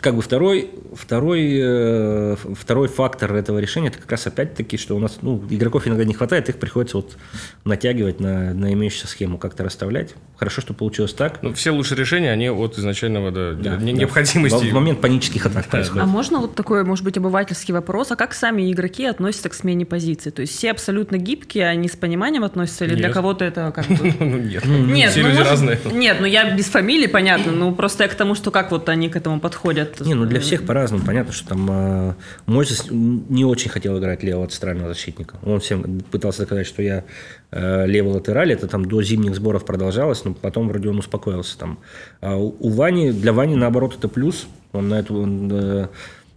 как 0.00 0.14
бы 0.14 0.20
второй, 0.20 0.70
второй, 0.94 1.58
э, 1.58 2.36
второй 2.54 2.88
фактор 2.88 3.34
этого 3.34 3.58
решения, 3.58 3.88
это 3.88 3.98
как 3.98 4.10
раз 4.10 4.26
опять-таки, 4.26 4.76
что 4.76 4.94
у 4.94 4.98
нас 4.98 5.18
ну, 5.22 5.42
игроков 5.48 5.88
иногда 5.88 6.04
не 6.04 6.12
хватает, 6.12 6.50
их 6.50 6.56
приходится 6.58 6.98
вот 6.98 7.16
натягивать 7.64 8.20
на, 8.20 8.52
на 8.52 8.72
имеющуюся 8.74 9.06
схему, 9.06 9.38
как-то 9.38 9.64
расставлять. 9.64 10.14
Хорошо, 10.36 10.60
что 10.60 10.74
получилось 10.74 11.14
так. 11.14 11.42
Ну, 11.42 11.54
все 11.54 11.70
лучшие 11.70 11.98
решения, 11.98 12.30
они 12.30 12.50
от 12.50 12.78
изначального 12.78 13.30
да, 13.30 13.52
Да, 13.52 13.76
не- 13.76 13.92
да. 13.92 13.98
необходимости. 14.00 14.66
В, 14.66 14.70
в 14.70 14.74
момент 14.74 15.00
панических 15.00 15.46
атак 15.46 15.66
А 15.68 15.70
происходит. 15.70 16.06
можно 16.08 16.40
вот 16.40 16.54
такой, 16.54 16.84
может 16.84 17.04
быть, 17.04 17.16
обывательский 17.16 17.72
вопрос? 17.72 18.10
А 18.10 18.16
как 18.16 18.34
сами 18.34 18.70
игроки 18.70 19.06
относятся 19.06 19.48
к 19.48 19.54
смене 19.54 19.86
позиции? 19.86 20.28
То 20.28 20.42
есть 20.42 20.54
все 20.56 20.72
абсолютно 20.72 21.16
гибкие, 21.16 21.66
они 21.66 21.88
с 21.88 21.96
пониманием 21.96 22.44
относятся? 22.44 22.84
Или 22.84 22.96
для 22.96 23.06
Нет. 23.06 23.14
кого-то 23.14 23.44
это 23.46 23.72
как 23.74 23.86
бы... 23.86 24.14
Ну, 24.20 24.36
нет. 24.38 24.64
Нет, 24.66 25.10
Все 25.12 25.22
ну, 25.22 25.28
люди 25.28 25.40
разные. 25.40 25.78
Нет, 25.90 26.18
ну 26.20 26.26
я 26.26 26.54
без 26.54 26.66
фамилии, 26.66 27.06
понятно. 27.06 27.52
Ну, 27.52 27.74
просто 27.74 28.04
я 28.04 28.08
к 28.10 28.14
тому, 28.14 28.34
что 28.34 28.50
как 28.50 28.70
вот 28.70 28.88
они 28.90 29.08
к 29.08 29.16
этому 29.16 29.40
подходят. 29.40 29.69
Подходят? 29.74 30.06
Не, 30.06 30.14
ну 30.14 30.26
для 30.26 30.40
всех 30.40 30.66
по-разному. 30.66 31.04
Понятно, 31.04 31.32
что 31.32 31.48
там 31.48 31.68
э, 31.70 32.14
Мойсес 32.46 32.86
не 32.90 33.44
очень 33.44 33.70
хотел 33.70 33.98
играть 33.98 34.22
левого 34.22 34.46
центрального 34.48 34.88
защитника. 34.88 35.36
Он 35.42 35.60
всем 35.60 36.00
пытался 36.10 36.40
доказать, 36.40 36.66
что 36.66 36.82
я 36.82 37.04
э, 37.50 37.86
левый 37.86 38.12
латераль. 38.14 38.52
Это 38.52 38.66
там 38.66 38.84
до 38.84 39.02
зимних 39.02 39.34
сборов 39.34 39.64
продолжалось, 39.64 40.24
но 40.24 40.34
потом 40.34 40.68
вроде 40.68 40.88
он 40.88 40.98
успокоился 40.98 41.58
там. 41.58 41.78
А 42.20 42.36
у, 42.36 42.54
у 42.58 42.70
Вани, 42.70 43.12
для 43.12 43.32
Вани 43.32 43.56
наоборот 43.56 43.96
это 43.98 44.08
плюс. 44.08 44.46
Он 44.72 44.88
на 44.88 45.00
эту... 45.00 45.14
Он, 45.22 45.50
э, 45.52 45.86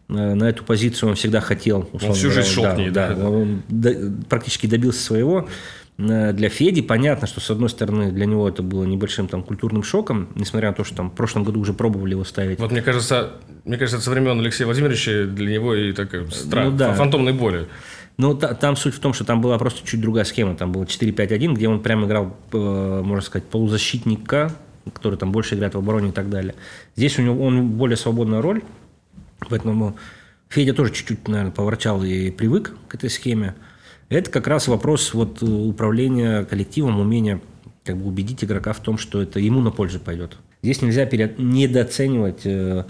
на 0.09 0.43
эту 0.43 0.63
позицию 0.63 1.09
он 1.09 1.15
всегда 1.15 1.39
хотел. 1.39 1.89
Он 1.93 2.13
всю 2.13 2.29
жизнь 2.29 2.49
шел 2.49 2.63
да, 2.63 2.75
к 2.75 2.77
ней, 2.77 2.89
да. 2.91 3.13
да. 3.13 3.29
Он 3.29 3.63
до, 3.67 3.95
практически 4.29 4.67
добился 4.67 5.01
своего. 5.01 5.47
Э, 5.97 6.33
Для 6.33 6.49
Феди 6.49 6.81
понятно, 6.81 7.27
что, 7.27 7.39
с 7.39 7.49
одной 7.51 7.69
стороны, 7.69 8.11
для 8.11 8.25
него 8.25 8.47
это 8.49 8.63
было 8.63 8.83
небольшим 8.83 9.27
там, 9.27 9.43
культурным 9.43 9.83
шоком, 9.83 10.29
несмотря 10.35 10.69
на 10.69 10.75
то, 10.75 10.83
что 10.83 10.95
там, 10.95 11.09
в 11.11 11.13
прошлом 11.13 11.43
году 11.43 11.59
уже 11.59 11.73
пробовали 11.73 12.11
его 12.11 12.23
ставить. 12.23 12.59
Вот 12.59 12.71
мне 12.71 12.81
кажется, 12.81 13.33
мне 13.65 13.77
кажется, 13.77 14.01
со 14.01 14.09
времен 14.11 14.39
Алексея 14.39 14.65
Владимировича 14.65 15.25
для 15.25 15.51
него 15.53 15.75
и 15.75 15.91
такая 15.93 16.27
страх, 16.29 16.65
Ну 16.65 16.71
да. 16.71 16.93
фантомной 16.93 17.33
боли. 17.33 17.67
Ну, 18.17 18.35
та- 18.35 18.53
там 18.53 18.75
суть 18.75 18.93
в 18.93 18.99
том, 18.99 19.13
что 19.13 19.23
там 19.25 19.41
была 19.41 19.57
просто 19.57 19.87
чуть 19.87 19.99
другая 20.01 20.23
схема. 20.25 20.55
Там 20.55 20.71
было 20.71 20.85
4-5-1, 20.85 21.55
где 21.55 21.67
он 21.67 21.81
прям 21.81 22.05
играл, 22.05 22.37
э, 22.51 23.01
можно 23.03 23.21
сказать, 23.23 23.47
полузащитника, 23.47 24.51
который 24.93 25.17
там 25.17 25.31
больше 25.31 25.55
играет 25.55 25.73
в 25.73 25.77
обороне 25.79 26.09
и 26.09 26.11
так 26.11 26.29
далее. 26.29 26.53
Здесь 26.95 27.17
у 27.17 27.21
него 27.23 27.43
он 27.43 27.69
более 27.69 27.97
свободная 27.97 28.41
роль, 28.41 28.61
поэтому 29.49 29.95
Федя 30.49 30.73
тоже 30.73 30.91
чуть-чуть, 30.93 31.27
наверное, 31.27 31.51
поворчал 31.51 32.03
и 32.03 32.29
привык 32.29 32.75
к 32.87 32.95
этой 32.95 33.09
схеме. 33.09 33.55
Это 34.09 34.29
как 34.29 34.47
раз 34.47 34.67
вопрос 34.67 35.13
вот 35.13 35.41
э, 35.41 35.45
управления 35.45 36.45
коллективом, 36.45 36.99
умения 36.99 37.41
как 37.83 37.97
бы 37.97 38.07
убедить 38.07 38.43
игрока 38.43 38.73
в 38.73 38.79
том, 38.79 38.97
что 38.97 39.21
это 39.21 39.39
ему 39.39 39.61
на 39.61 39.71
пользу 39.71 39.99
пойдет. 39.99 40.37
Здесь 40.61 40.81
нельзя 40.81 41.05
пере- 41.05 41.35
недооценивать 41.37 42.45
э, 42.45 42.85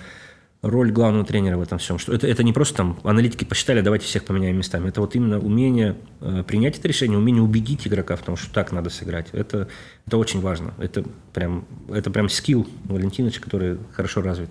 роль 0.61 0.91
главного 0.91 1.25
тренера 1.25 1.57
в 1.57 1.61
этом 1.61 1.77
всем. 1.77 1.99
Что 1.99 2.13
это, 2.13 2.27
это 2.27 2.43
не 2.43 2.53
просто 2.53 2.77
там 2.77 2.99
аналитики 3.03 3.43
посчитали, 3.43 3.81
давайте 3.81 4.05
всех 4.05 4.23
поменяем 4.23 4.57
местами. 4.57 4.89
Это 4.89 5.01
вот 5.01 5.15
именно 5.15 5.39
умение 5.39 5.95
э, 6.21 6.43
принять 6.47 6.79
это 6.79 6.87
решение, 6.87 7.17
умение 7.17 7.43
убедить 7.43 7.87
игрока 7.87 8.15
в 8.15 8.21
том, 8.21 8.37
что 8.37 8.51
так 8.53 8.71
надо 8.71 8.89
сыграть. 8.89 9.27
Это, 9.33 9.67
это 10.07 10.17
очень 10.17 10.41
важно. 10.41 10.73
Это 10.77 11.03
прям, 11.33 11.65
это 11.89 12.09
прям 12.11 12.29
скилл 12.29 12.67
Валентиновича, 12.85 13.41
который 13.41 13.77
хорошо 13.93 14.21
развит. 14.21 14.49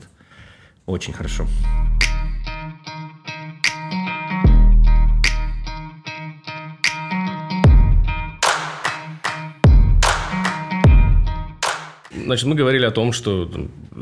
Очень 0.87 1.13
хорошо. 1.13 1.47
Значит, 12.25 12.47
мы 12.47 12.55
говорили 12.55 12.85
о 12.85 12.91
том, 12.91 13.13
что 13.13 13.51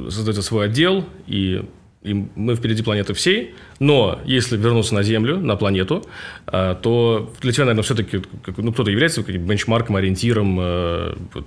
создается 0.08 0.42
свой 0.42 0.66
отдел, 0.66 1.04
и, 1.26 1.64
и 2.02 2.14
мы 2.34 2.54
впереди 2.56 2.82
планеты 2.82 3.14
всей. 3.14 3.54
Но 3.78 4.20
если 4.24 4.56
вернуться 4.56 4.94
на 4.94 5.02
Землю, 5.02 5.38
на 5.38 5.56
планету, 5.56 6.04
а, 6.46 6.74
то 6.74 7.32
для 7.40 7.52
тебя, 7.52 7.64
наверное, 7.64 7.84
все-таки 7.84 8.22
ну, 8.56 8.72
кто-то 8.72 8.90
является 8.90 9.22
каким-то 9.22 9.48
бенчмарком, 9.48 9.96
ориентиром. 9.96 10.56
вот. 11.32 11.46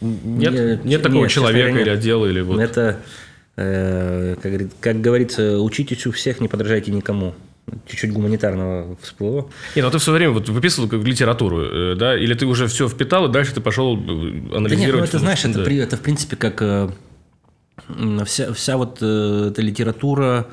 Нет, 0.00 0.52
нет, 0.52 0.84
Нет, 0.84 1.02
такого 1.02 1.22
нет, 1.22 1.30
человека 1.30 1.68
говоря, 1.70 1.82
или 1.82 1.90
нет. 1.90 1.98
отдела, 1.98 2.26
или 2.26 2.40
вот. 2.40 2.60
Это, 2.60 3.00
э, 3.56 4.36
как, 4.40 4.52
как 4.80 5.00
говорится, 5.00 5.58
учитесь 5.60 6.06
у 6.06 6.12
всех, 6.12 6.40
не 6.40 6.48
подражайте 6.48 6.92
никому. 6.92 7.34
Чуть-чуть 7.86 8.12
гуманитарного 8.12 8.96
всплыло. 9.02 9.50
Нет, 9.76 9.84
ну 9.84 9.90
ты 9.90 9.98
все 9.98 10.12
время 10.12 10.32
вот 10.32 10.48
выписывал 10.48 10.88
как 10.88 11.02
литературу, 11.04 11.62
э, 11.62 11.94
да? 11.96 12.16
Или 12.18 12.34
ты 12.34 12.46
уже 12.46 12.66
все 12.66 12.88
впитал, 12.88 13.28
и 13.28 13.32
дальше 13.32 13.54
ты 13.54 13.60
пошел 13.60 13.96
э, 13.96 14.00
Да 14.00 14.12
нет, 14.12 14.52
анализировать? 14.54 15.00
ну 15.00 15.04
это 15.06 15.18
знаешь, 15.18 15.44
это, 15.44 15.58
Да. 15.58 15.64
при- 15.64 15.76
это 15.78 15.96
в 15.96 16.00
принципе 16.00 16.36
как 16.36 16.62
э, 16.62 16.88
вся, 18.24 18.52
вся 18.52 18.76
вот 18.76 18.96
эта 19.02 19.62
литература, 19.62 20.46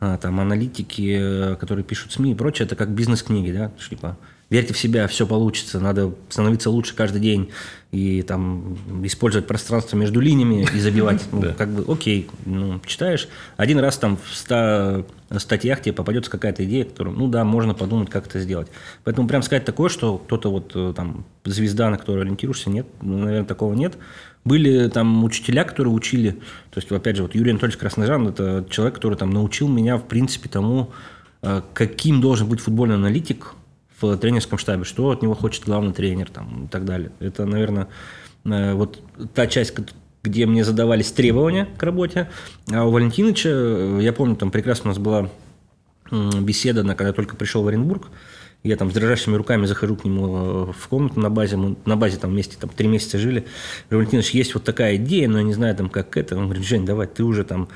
а, 0.00 0.16
там 0.16 0.40
аналитики, 0.40 1.54
которые 1.60 1.84
пишут 1.84 2.12
СМИ 2.12 2.32
и 2.32 2.34
прочее, 2.34 2.64
это 2.66 2.74
как 2.76 2.88
бизнес-книги, 2.90 3.52
да, 3.52 3.70
типа 3.88 4.16
верьте 4.50 4.74
в 4.74 4.78
себя, 4.78 5.06
все 5.06 5.26
получится, 5.26 5.78
надо 5.80 6.12
становиться 6.28 6.70
лучше 6.70 6.94
каждый 6.94 7.20
день 7.20 7.50
и 7.92 8.22
там 8.22 8.76
использовать 9.04 9.46
пространство 9.46 9.96
между 9.96 10.20
линиями 10.20 10.66
и 10.74 10.78
забивать. 10.80 11.24
Ну, 11.32 11.40
Да. 11.40 11.54
как 11.54 11.70
бы, 11.70 11.90
окей, 11.92 12.28
ну, 12.44 12.80
читаешь, 12.84 13.28
один 13.56 13.78
раз 13.78 13.96
там 13.98 14.16
в 14.16 14.34
100 14.34 15.06
статьях 15.38 15.82
тебе 15.82 15.92
попадется 15.92 16.30
какая-то 16.30 16.64
идея, 16.64 16.84
которую, 16.84 17.16
ну 17.16 17.28
да, 17.28 17.44
можно 17.44 17.74
подумать, 17.74 18.10
как 18.10 18.26
это 18.26 18.40
сделать. 18.40 18.68
Поэтому 19.04 19.28
прям 19.28 19.42
сказать 19.42 19.64
такое, 19.64 19.88
что 19.88 20.18
кто-то 20.18 20.50
вот 20.50 20.72
э, 20.74 20.92
там 20.96 21.24
звезда, 21.44 21.90
на 21.90 21.98
которую 21.98 22.22
ориентируешься, 22.22 22.70
нет, 22.70 22.86
ну, 23.00 23.18
наверное, 23.18 23.46
такого 23.46 23.74
нет. 23.74 23.96
Были 24.44 24.88
там 24.88 25.22
учителя, 25.22 25.64
которые 25.64 25.92
учили, 25.94 26.30
то 26.70 26.78
есть, 26.80 26.90
опять 26.90 27.16
же, 27.16 27.22
вот 27.22 27.34
Юрий 27.34 27.50
Анатольевич 27.52 27.78
Красножан, 27.78 28.26
это 28.28 28.64
человек, 28.70 28.94
который 28.96 29.16
там 29.16 29.30
научил 29.30 29.68
меня, 29.68 29.96
в 29.96 30.06
принципе, 30.08 30.48
тому, 30.48 30.90
э, 31.42 31.62
каким 31.74 32.20
должен 32.20 32.48
быть 32.48 32.60
футбольный 32.60 32.96
аналитик 32.96 33.54
в 34.00 34.16
тренерском 34.16 34.58
штабе, 34.58 34.84
что 34.84 35.10
от 35.10 35.22
него 35.22 35.34
хочет 35.34 35.64
главный 35.64 35.92
тренер 35.92 36.30
там, 36.30 36.64
и 36.64 36.68
так 36.68 36.84
далее. 36.84 37.10
Это, 37.20 37.46
наверное, 37.46 37.88
э, 38.44 38.74
вот 38.74 39.00
та 39.34 39.46
часть, 39.46 39.74
где 40.22 40.46
мне 40.46 40.64
задавались 40.64 41.12
требования 41.12 41.68
к 41.76 41.82
работе. 41.82 42.28
А 42.72 42.84
у 42.84 42.90
Валентиновича, 42.90 43.48
э, 43.50 43.98
я 44.02 44.12
помню, 44.12 44.36
там 44.36 44.50
прекрасно 44.50 44.90
у 44.90 44.92
нас 44.94 44.98
была 44.98 45.28
беседа, 46.10 46.82
когда 46.82 47.08
я 47.08 47.12
только 47.12 47.36
пришел 47.36 47.62
в 47.62 47.68
Оренбург. 47.68 48.08
Я 48.62 48.76
там 48.76 48.90
с 48.90 48.94
дрожащими 48.94 49.36
руками 49.36 49.64
захожу 49.64 49.96
к 49.96 50.04
нему 50.04 50.68
э, 50.68 50.72
в 50.78 50.88
комнату 50.88 51.18
на 51.18 51.30
базе. 51.30 51.56
Мы 51.56 51.76
на 51.86 51.96
базе 51.96 52.18
там 52.18 52.32
вместе 52.32 52.56
там, 52.60 52.68
три 52.68 52.88
месяца 52.88 53.18
жили. 53.18 53.46
Говорю, 53.88 54.04
Валентинович, 54.04 54.30
есть 54.32 54.54
вот 54.54 54.64
такая 54.64 54.96
идея, 54.96 55.28
но 55.28 55.38
я 55.38 55.44
не 55.44 55.54
знаю, 55.54 55.74
там, 55.74 55.88
как 55.88 56.16
это. 56.18 56.36
Он 56.36 56.44
говорит, 56.44 56.64
Жень, 56.64 56.84
давай, 56.84 57.06
ты 57.06 57.24
уже 57.24 57.44
там 57.44 57.68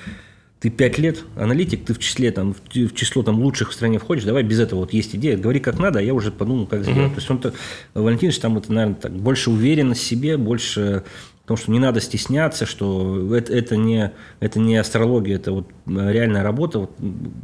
ты 0.65 0.71
пять 0.71 0.97
лет 0.97 1.25
аналитик, 1.37 1.85
ты 1.85 1.93
в 1.93 1.99
числе 1.99 2.31
там 2.31 2.55
в 2.55 2.95
число 2.95 3.23
там 3.23 3.39
лучших 3.39 3.69
в 3.69 3.75
стране 3.75 3.99
входишь, 3.99 4.25
давай 4.25 4.43
без 4.43 4.61
этого 4.61 4.81
вот 4.81 4.95
есть 4.95 5.15
идея, 5.15 5.37
говори 5.37 5.61
как 5.61 5.79
надо, 5.79 5.99
а 5.99 6.03
я 6.03 6.15
уже 6.15 6.33
подумаю, 6.33 6.67
как 6.67 6.85
сделать. 6.85 7.13
То 7.13 7.19
есть 7.19 7.31
он 7.31 7.39
то 7.39 7.53
Валентинович 7.93 8.39
там 8.39 8.57
это, 8.57 8.73
наверное, 8.73 8.95
так, 8.99 9.13
больше 9.13 9.51
уверенность 9.51 10.01
в 10.01 10.07
себе, 10.07 10.39
больше 10.39 11.05
в 11.45 11.49
том, 11.49 11.59
что 11.59 11.71
не 11.71 11.79
надо 11.79 12.01
стесняться, 12.01 12.65
что 12.65 13.37
это, 13.37 13.53
это, 13.53 13.77
не, 13.77 14.13
это 14.41 14.59
не 14.59 14.79
астрология, 14.79 15.37
это 15.37 15.53
вот 15.53 15.69
э, 15.69 16.13
реальная 16.13 16.43
работа. 16.43 16.79
Вот, 16.79 16.93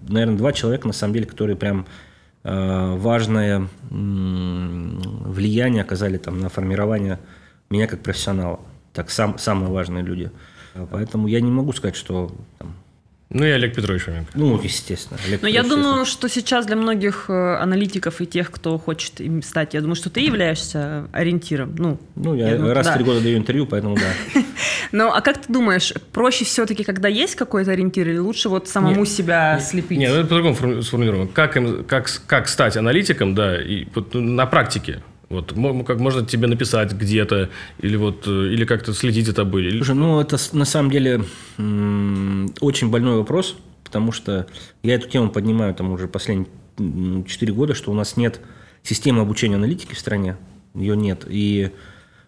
наверное, 0.09 0.38
два 0.38 0.55
человека, 0.55 0.86
на 0.86 0.94
самом 0.94 1.12
деле, 1.12 1.26
которые 1.26 1.56
прям 1.56 1.84
э, 2.44 2.94
важное 2.97 3.68
м, 3.90 4.98
влияние 5.30 5.82
оказали 5.82 6.16
там 6.16 6.40
на 6.40 6.48
формирование 6.48 7.18
меня 7.68 7.86
как 7.86 8.01
профессионала. 8.01 8.60
Так, 8.94 9.10
сам, 9.10 9.36
самые 9.36 9.70
важные 9.70 10.02
люди. 10.02 10.30
Поэтому 10.90 11.26
я 11.26 11.42
не 11.42 11.51
могу 11.51 11.74
сказать, 11.74 11.97
что 11.97 12.32
там, 12.59 12.74
Ну 13.32 13.44
и 13.44 13.51
Олег 13.51 13.77
Петрович 13.77 14.02
Фоменко. 14.02 14.32
ну, 14.35 14.61
естественно. 14.61 15.20
Олег 15.24 15.40
Но 15.40 15.47
я 15.47 15.62
Петрович, 15.62 15.85
думаю, 15.85 16.05
что 16.05 16.28
сейчас 16.28 16.66
для 16.66 16.74
многих 16.74 17.27
э, 17.28 17.57
аналитиков 17.61 18.20
и 18.20 18.27
тех, 18.27 18.51
кто 18.51 18.77
хочет 18.77 19.20
им 19.20 19.40
стать, 19.43 19.74
я 19.74 19.81
думаю, 19.81 19.94
что 19.94 20.11
ты 20.11 20.20
являешься 20.20 21.07
ориентиром. 21.12 21.77
Ну, 21.78 22.01
Ну, 22.16 22.35
я, 22.35 22.48
я 22.51 22.57
думаю, 22.57 22.74
раз 22.74 22.86
в 22.86 22.90
да. 22.90 22.97
три 22.97 23.05
года 23.05 23.20
даю 23.20 23.39
интервью, 23.39 23.66
поэтому 23.66 23.94
да. 23.94 24.40
Ну, 24.93 25.12
а 25.12 25.20
как 25.20 25.43
ты 25.43 25.52
думаешь, 25.52 25.94
проще 26.12 26.44
все-таки, 26.44 26.82
когда 26.82 27.07
есть 27.09 27.36
какой-то 27.36 27.70
ориентир, 27.70 28.09
или 28.09 28.19
лучше 28.19 28.48
вот 28.48 28.66
самому 28.66 29.01
Нет, 29.01 29.09
себя 29.09 29.61
слепить? 29.61 29.98
Нет, 29.98 30.11
ну 30.11 30.16
это 30.19 30.28
по-другому 30.28 30.82
сформулируем. 30.82 31.28
Как, 31.28 31.57
им, 31.57 31.85
как, 31.85 32.11
как 32.27 32.48
стать 32.48 32.77
аналитиком, 32.77 33.36
да, 33.36 33.62
и 33.62 33.86
вот 33.94 34.12
на 34.15 34.47
практике. 34.47 35.02
Вот, 35.31 35.52
как 35.86 36.01
можно 36.01 36.27
тебе 36.27 36.48
написать 36.48 36.93
где-то, 36.93 37.51
или 37.78 37.94
вот, 37.94 38.27
э, 38.27 38.31
или 38.52 38.65
как-то 38.65 38.93
следить 38.93 39.27
за 39.27 39.32
тобой. 39.32 39.65
или- 39.65 39.77
Слушай, 39.77 39.94
ну 39.94 40.20
это 40.20 40.36
на 40.52 40.65
самом 40.65 40.90
деле 40.90 41.24
очень 42.61 42.90
больной 42.90 43.16
вопрос, 43.19 43.57
потому 43.85 44.11
что 44.11 44.47
я 44.82 44.94
эту 44.97 45.09
тему 45.09 45.31
поднимаю 45.31 45.73
там 45.74 45.93
уже 45.93 46.09
последние 46.09 46.48
4 47.27 47.52
года, 47.52 47.74
что 47.74 47.93
у 47.93 47.94
нас 47.94 48.16
нет 48.16 48.40
системы 48.82 49.20
обучения 49.20 49.55
аналитики 49.55 49.94
в 49.94 50.01
стране, 50.01 50.36
ее 50.74 50.97
нет. 50.97 51.24
И 51.28 51.70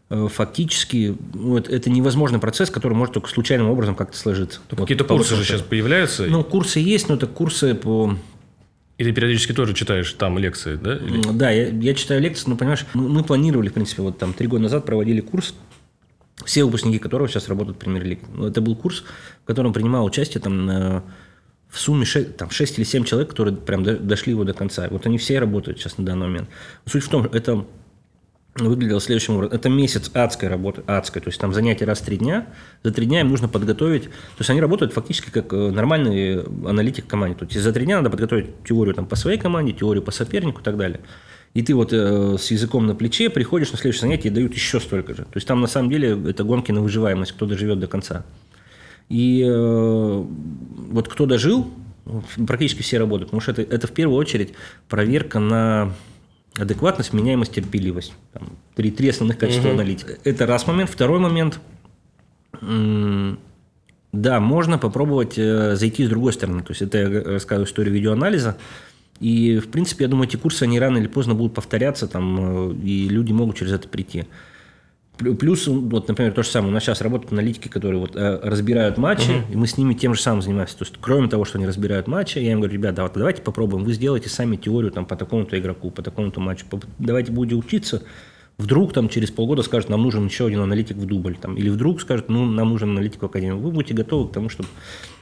э, 0.09 0.29
фактически 0.31 1.17
ну, 1.35 1.57
это, 1.57 1.91
невозможный 1.91 2.39
процесс, 2.39 2.71
который 2.71 2.95
может 2.95 3.15
только 3.15 3.29
случайным 3.29 3.69
образом 3.69 3.97
как-то 3.97 4.17
сложиться. 4.17 4.61
Вот 4.71 4.81
Какие-то 4.81 5.05
курсы 5.05 5.35
же 5.35 5.45
сейчас 5.45 5.63
появляются, 5.63 6.25
Ну, 6.27 6.45
курсы 6.45 6.79
есть, 6.79 7.09
но 7.09 7.17
это 7.17 7.27
курсы 7.27 7.75
по... 7.75 8.17
и 9.03 9.05
ты 9.05 9.13
периодически 9.13 9.53
тоже 9.53 9.75
читаешь 9.75 10.13
там 10.15 10.39
лекции, 10.39 10.77
да? 10.77 10.97
Или- 10.97 11.33
Да, 11.33 11.51
я, 11.51 11.69
я 11.69 11.95
читаю 11.95 12.21
лекции, 12.21 12.49
но, 12.49 12.57
понимаешь, 12.57 12.87
мы, 12.95 13.09
мы 13.09 13.25
планировали, 13.25 13.69
в 13.69 13.73
принципе, 13.75 14.03
вот 14.03 14.19
там 14.19 14.33
три 14.33 14.47
года 14.47 14.63
назад 14.63 14.87
проводили 14.87 15.21
курс, 15.21 15.55
все 16.45 16.65
выпускники 16.65 16.99
которого 16.99 17.29
сейчас 17.29 17.49
работают 17.49 17.77
в 17.77 17.81
премьер-лиге. 17.81 18.23
Ну, 18.35 18.47
Это 18.47 18.61
был 18.61 18.75
курс, 18.77 19.05
в 19.43 19.47
котором 19.47 19.73
принимал 19.73 20.05
участие 20.05 20.41
там 20.41 20.71
э, 20.71 21.03
в 21.69 21.79
сумме 21.79 22.05
6, 22.05 22.37
там, 22.37 22.51
6 22.51 22.79
или 22.79 22.85
7 22.85 23.05
человек, 23.05 23.31
которые 23.31 23.57
прям 23.57 23.83
до- 23.83 23.99
дошли 23.99 24.33
его 24.33 24.45
до 24.45 24.53
конца. 24.53 24.89
Вот 24.91 25.07
они 25.07 25.19
все 25.19 25.39
работают 25.39 25.79
сейчас 25.79 25.99
на 25.99 26.05
данный 26.05 26.27
момент. 26.27 26.49
Суть 26.87 27.05
в 27.05 27.09
том, 27.09 27.27
это 27.27 27.65
выглядело 28.55 29.01
следующим 29.01 29.35
образом. 29.35 29.57
Это 29.57 29.69
месяц 29.69 30.11
адской 30.13 30.49
работы, 30.49 30.83
адской, 30.87 31.23
то 31.23 31.29
есть 31.29 31.41
там 31.41 31.53
занятия 31.55 31.85
раз 31.85 32.01
в 32.01 32.05
три 32.05 32.19
дня. 32.19 32.47
За 32.83 32.93
три 32.93 33.07
дня 33.07 33.21
им 33.21 33.29
нужно 33.29 33.49
подготовить, 33.49 34.05
то 34.05 34.41
есть 34.41 34.51
они 34.51 34.61
работают 34.61 34.93
фактически 34.93 35.31
как 35.31 35.53
э, 35.53 35.71
нормальный 35.71 36.43
аналитик 36.43 37.07
в 37.07 37.09
команде. 37.09 37.37
То 37.37 37.45
есть 37.47 37.59
за 37.59 37.73
три 37.73 37.87
дня 37.87 37.97
надо 37.97 38.11
подготовить 38.11 38.63
теорию 38.65 38.95
там, 38.95 39.07
по 39.07 39.17
своей 39.17 39.39
команде, 39.39 39.73
теорию 39.73 40.03
по 40.03 40.11
сопернику 40.11 40.61
и 40.61 40.65
так 40.65 40.77
далее. 40.77 41.01
И 41.55 41.63
ты 41.63 41.75
вот 41.75 41.93
э, 41.93 42.37
с 42.39 42.51
языком 42.51 42.87
на 42.87 42.95
плече 42.95 43.31
приходишь 43.31 43.73
на 43.73 43.79
следующее 43.79 44.03
занятие 44.03 44.29
и 44.29 44.33
дают 44.33 44.55
еще 44.55 44.81
столько 44.81 45.15
же. 45.15 45.23
То 45.23 45.37
есть 45.37 45.47
там 45.47 45.61
на 45.61 45.67
самом 45.67 45.91
деле 45.91 46.19
это 46.29 46.45
гонки 46.45 46.73
на 46.73 46.83
выживаемость, 46.83 47.33
кто 47.33 47.47
доживет 47.47 47.79
до 47.79 47.87
конца. 47.87 48.25
И 49.09 49.43
э, 49.47 50.25
вот 50.91 51.09
кто 51.09 51.27
дожил, 51.27 51.71
практически 52.47 52.83
все 52.83 52.99
работают, 52.99 53.31
потому 53.31 53.41
что 53.41 53.53
это, 53.53 53.63
это 53.63 53.87
в 53.87 53.93
первую 53.93 54.19
очередь 54.19 54.55
проверка 54.89 55.39
на 55.39 55.93
адекватность, 56.57 57.13
меняемость, 57.13 57.53
терпеливость. 57.53 58.13
Там, 58.33 58.57
три, 58.75 58.91
три 58.91 59.09
основных 59.09 59.39
качества 59.39 59.69
угу. 59.69 59.75
аналитика. 59.75 60.19
Это 60.25 60.47
раз 60.47 60.67
момент. 60.67 60.91
Второй 60.91 61.19
момент. 61.19 61.61
Да, 64.13 64.41
можно 64.41 64.77
попробовать 64.77 65.39
э, 65.39 65.75
зайти 65.75 66.05
с 66.05 66.09
другой 66.09 66.35
стороны. 66.35 66.63
То 66.63 66.73
есть 66.73 66.83
это 66.83 66.99
я 66.99 67.23
рассказываю 67.23 67.67
историю 67.67 67.95
видеоанализа. 67.95 68.59
И, 69.21 69.59
в 69.59 69.69
принципе, 69.69 70.05
я 70.05 70.09
думаю, 70.09 70.29
эти 70.29 70.37
курсы, 70.37 70.65
они 70.65 70.79
рано 70.79 70.99
или 70.99 71.07
поздно 71.07 71.35
будут 71.35 71.55
повторяться, 71.55 72.07
там, 72.09 72.73
э, 72.73 72.75
и 72.85 73.09
люди 73.09 73.33
могут 73.33 73.57
через 73.57 73.73
это 73.73 73.89
прийти. 73.89 74.27
Плюс, 75.19 75.67
вот, 75.67 76.09
например, 76.09 76.33
то 76.33 76.43
же 76.43 76.49
самое, 76.49 76.71
у 76.71 76.75
нас 76.75 76.83
сейчас 76.83 77.01
работают 77.01 77.33
аналитики, 77.33 77.69
которые 77.69 78.01
вот, 78.01 78.17
э, 78.17 78.41
разбирают 78.43 78.97
матчи, 78.97 79.31
uh-huh. 79.31 79.53
и 79.53 79.57
мы 79.57 79.67
с 79.67 79.77
ними 79.77 79.95
тем 79.95 80.15
же 80.15 80.21
самым 80.21 80.43
занимаемся. 80.43 80.79
То 80.79 80.85
есть, 80.85 80.95
кроме 81.01 81.29
того, 81.29 81.45
что 81.45 81.59
они 81.59 81.67
разбирают 81.67 82.09
матчи, 82.09 82.39
я 82.39 82.53
им 82.53 82.61
говорю, 82.61 82.75
ребята, 82.75 83.03
вот, 83.03 83.13
давайте 83.15 83.43
попробуем, 83.43 83.85
вы 83.85 83.93
сделаете 83.93 84.31
сами 84.31 84.57
теорию 84.57 84.91
там, 84.91 85.05
по 85.05 85.15
такому-то 85.15 85.59
игроку, 85.59 85.91
по 85.91 86.03
такому-то 86.03 86.41
матчу, 86.41 86.65
давайте 86.99 87.31
будете 87.31 87.57
учиться, 87.57 88.03
вдруг 88.59 88.93
там 88.93 89.09
через 89.09 89.31
полгода 89.31 89.63
скажут, 89.63 89.91
нам 89.91 90.03
нужен 90.03 90.27
еще 90.27 90.47
один 90.47 90.61
аналитик 90.61 90.97
в 90.97 91.05
дубль, 91.05 91.37
там, 91.37 91.57
или 91.57 91.69
вдруг 91.69 92.01
скажут, 92.01 92.29
ну, 92.29 92.45
нам 92.45 92.71
нужен 92.71 92.91
аналитик 92.91 93.23
в 93.23 93.27
академию. 93.27 93.59
Вы 93.59 93.71
будете 93.71 93.95
готовы 93.95 94.29
к 94.29 94.33
тому, 94.33 94.49
чтобы 94.49 94.69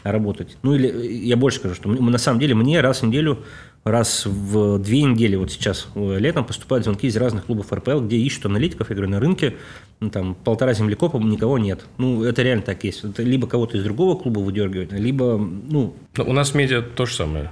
работать. 0.02 0.56
Ну, 0.62 0.74
или 0.74 1.06
я 1.26 1.36
больше 1.36 1.58
скажу, 1.58 1.74
что 1.74 1.88
мы, 1.88 2.10
на 2.10 2.18
самом 2.18 2.40
деле 2.40 2.54
мне 2.54 2.80
раз 2.80 3.02
в 3.02 3.06
неделю, 3.06 3.40
раз 3.84 4.26
в 4.26 4.78
две 4.78 5.02
недели, 5.02 5.36
вот 5.36 5.50
сейчас 5.50 5.88
э, 5.94 6.18
летом 6.18 6.44
поступают 6.44 6.84
звонки 6.84 7.06
из 7.06 7.16
разных 7.16 7.46
клубов 7.46 7.72
РПЛ, 7.72 8.00
где 8.00 8.16
ищут 8.16 8.46
аналитиков, 8.46 8.90
я 8.90 8.96
говорю, 8.96 9.10
на 9.10 9.20
рынке 9.20 9.56
ну, 10.00 10.10
там 10.10 10.34
полтора 10.34 10.74
землекопа, 10.74 11.18
никого 11.18 11.58
нет. 11.58 11.84
Ну, 11.98 12.24
это 12.24 12.42
реально 12.42 12.62
так 12.62 12.84
есть. 12.84 13.04
Это 13.04 13.22
либо 13.22 13.46
кого-то 13.46 13.76
из 13.76 13.84
другого 13.84 14.18
клуба 14.18 14.40
выдергивать, 14.40 14.92
либо, 14.92 15.36
ну... 15.38 15.94
Но 16.16 16.24
у 16.24 16.32
нас 16.32 16.54
медиа 16.54 16.82
то 16.82 17.06
же 17.06 17.14
самое. 17.14 17.50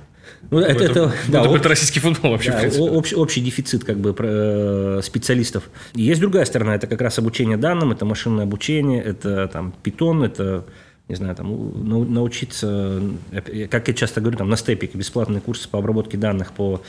Ну, 0.50 0.58
это, 0.58 0.84
это, 0.84 0.84
это, 0.84 1.14
да, 1.28 1.40
это 1.40 1.54
об... 1.54 1.66
российский 1.66 2.00
футбол 2.00 2.32
вообще, 2.32 2.50
да, 2.50 2.82
общий, 2.82 3.16
общий 3.16 3.40
дефицит 3.40 3.84
как 3.84 3.98
бы 3.98 4.14
э, 4.18 5.00
специалистов. 5.02 5.70
И 5.94 6.02
есть 6.02 6.20
другая 6.20 6.44
сторона, 6.44 6.74
это 6.74 6.86
как 6.86 7.00
раз 7.00 7.18
обучение 7.18 7.56
данным, 7.56 7.92
это 7.92 8.04
машинное 8.04 8.44
обучение, 8.44 9.02
это 9.02 9.48
там 9.48 9.72
питон, 9.82 10.22
это 10.22 10.64
не 11.08 11.14
знаю, 11.14 11.34
там, 11.34 12.12
научиться, 12.12 13.02
э, 13.30 13.66
как 13.68 13.88
я 13.88 13.94
часто 13.94 14.20
говорю, 14.20 14.38
там, 14.38 14.48
на 14.48 14.56
степике 14.56 14.98
бесплатные 14.98 15.40
курсы 15.40 15.68
по 15.68 15.78
обработке 15.78 16.18
данных 16.18 16.52
по 16.52 16.82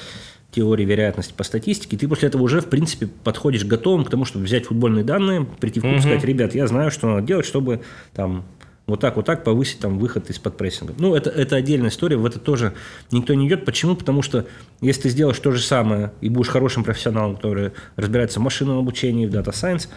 теории 0.51 0.83
вероятности, 0.83 1.33
по 1.35 1.43
статистике, 1.43 1.95
ты 1.95 2.07
после 2.07 2.27
этого 2.27 2.41
уже, 2.41 2.61
в 2.61 2.69
принципе, 2.69 3.07
подходишь 3.23 3.65
готовым 3.65 4.03
к 4.03 4.09
тому, 4.09 4.25
чтобы 4.25 4.45
взять 4.45 4.65
футбольные 4.65 5.03
данные, 5.03 5.45
прийти 5.59 5.79
в 5.79 5.83
клуб 5.83 5.95
и 5.95 5.99
сказать, 5.99 6.23
ребят, 6.23 6.55
я 6.55 6.67
знаю, 6.67 6.91
что 6.91 7.07
надо 7.07 7.21
делать, 7.21 7.45
чтобы 7.45 7.81
там 8.13 8.43
вот 8.87 8.99
так, 8.99 9.15
вот 9.15 9.25
так 9.25 9.43
повысить 9.43 9.79
там 9.79 9.99
выход 9.99 10.29
из-под 10.31 10.57
прессинга. 10.57 10.95
Ну, 10.97 11.15
это, 11.15 11.29
это 11.29 11.55
отдельная 11.55 11.89
история, 11.89 12.17
в 12.17 12.25
это 12.25 12.39
тоже 12.39 12.73
никто 13.11 13.35
не 13.35 13.47
идет. 13.47 13.63
Почему? 13.63 13.95
Потому 13.95 14.23
что 14.23 14.47
если 14.81 15.03
ты 15.03 15.09
сделаешь 15.09 15.39
то 15.39 15.51
же 15.51 15.61
самое 15.61 16.11
и 16.21 16.29
будешь 16.29 16.49
хорошим 16.49 16.83
профессионалом, 16.83 17.35
который 17.35 17.71
разбирается 17.95 18.39
в 18.39 18.43
машинном 18.43 18.79
обучении, 18.79 19.27
в 19.27 19.29
дата 19.29 19.51
science, 19.51 19.87
э, 19.87 19.89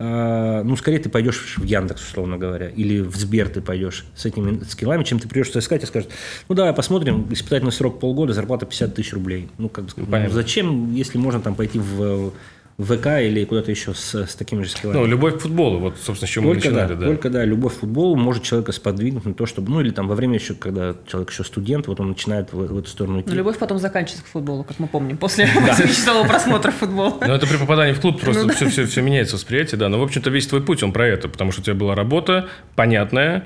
ну, 0.00 0.76
скорее 0.76 0.98
ты 0.98 1.10
пойдешь 1.10 1.56
в 1.58 1.64
Яндекс, 1.64 2.02
условно 2.02 2.38
говоря, 2.38 2.68
или 2.68 3.00
в 3.00 3.14
Сбер 3.16 3.50
ты 3.50 3.60
пойдешь 3.60 4.06
с 4.16 4.24
этими 4.24 4.64
скиллами, 4.64 5.04
чем 5.04 5.18
ты 5.18 5.28
придешь 5.28 5.50
искать 5.50 5.82
и 5.82 5.86
скажешь, 5.86 6.08
ну, 6.48 6.54
давай 6.54 6.72
посмотрим, 6.72 7.26
испытательный 7.30 7.72
срок 7.72 8.00
полгода, 8.00 8.32
зарплата 8.32 8.64
50 8.64 8.94
тысяч 8.94 9.12
рублей. 9.12 9.50
Ну, 9.58 9.68
как 9.68 9.84
бы, 9.84 9.92
ну, 9.96 10.30
зачем, 10.30 10.94
если 10.94 11.18
можно 11.18 11.40
там 11.40 11.54
пойти 11.54 11.78
в 11.78 12.32
ВК 12.82 13.06
или 13.20 13.44
куда-то 13.44 13.70
еще 13.70 13.94
с, 13.94 14.14
с 14.14 14.34
такими 14.34 14.62
же 14.62 14.70
скиллами. 14.70 14.98
Ну, 14.98 15.06
любовь 15.06 15.38
к 15.38 15.40
футболу, 15.40 15.78
вот, 15.78 15.96
собственно, 16.02 16.28
с 16.28 16.30
чем 16.30 16.44
только 16.44 16.68
мы 16.68 16.72
начинали. 16.72 16.94
Да, 16.94 17.00
да. 17.00 17.06
Только, 17.06 17.30
да, 17.30 17.44
любовь 17.44 17.74
к 17.76 17.80
футболу 17.80 18.16
может 18.16 18.42
человека 18.42 18.72
сподвигнуть 18.72 19.24
на 19.24 19.34
то, 19.34 19.46
чтобы, 19.46 19.70
ну, 19.70 19.80
или 19.80 19.90
там 19.90 20.08
во 20.08 20.14
время 20.14 20.36
еще, 20.36 20.54
когда 20.54 20.94
человек 21.06 21.30
еще 21.30 21.44
студент, 21.44 21.86
вот 21.88 22.00
он 22.00 22.08
начинает 22.08 22.52
в, 22.52 22.56
в 22.56 22.78
эту 22.78 22.88
сторону 22.88 23.20
идти. 23.20 23.30
Но 23.30 23.36
любовь 23.36 23.58
потом 23.58 23.78
заканчивается 23.78 24.24
к 24.24 24.28
футболу, 24.28 24.64
как 24.64 24.78
мы 24.78 24.86
помним, 24.86 25.16
после 25.18 25.46
часового 25.46 26.26
просмотра 26.28 26.70
футбола. 26.70 27.18
Ну, 27.20 27.32
это 27.32 27.46
при 27.46 27.56
попадании 27.56 27.92
в 27.92 28.00
клуб 28.00 28.20
просто 28.20 28.48
все, 28.50 28.68
все, 28.68 28.86
все 28.86 29.02
меняется 29.02 29.36
восприятие, 29.36 29.78
да. 29.78 29.88
Но, 29.88 29.98
в 29.98 30.02
общем-то, 30.02 30.30
весь 30.30 30.46
твой 30.46 30.62
путь, 30.62 30.82
он 30.82 30.92
про 30.92 31.06
это, 31.06 31.28
потому 31.28 31.52
что 31.52 31.60
у 31.60 31.64
тебя 31.64 31.74
была 31.74 31.94
работа 31.94 32.48
понятная, 32.76 33.44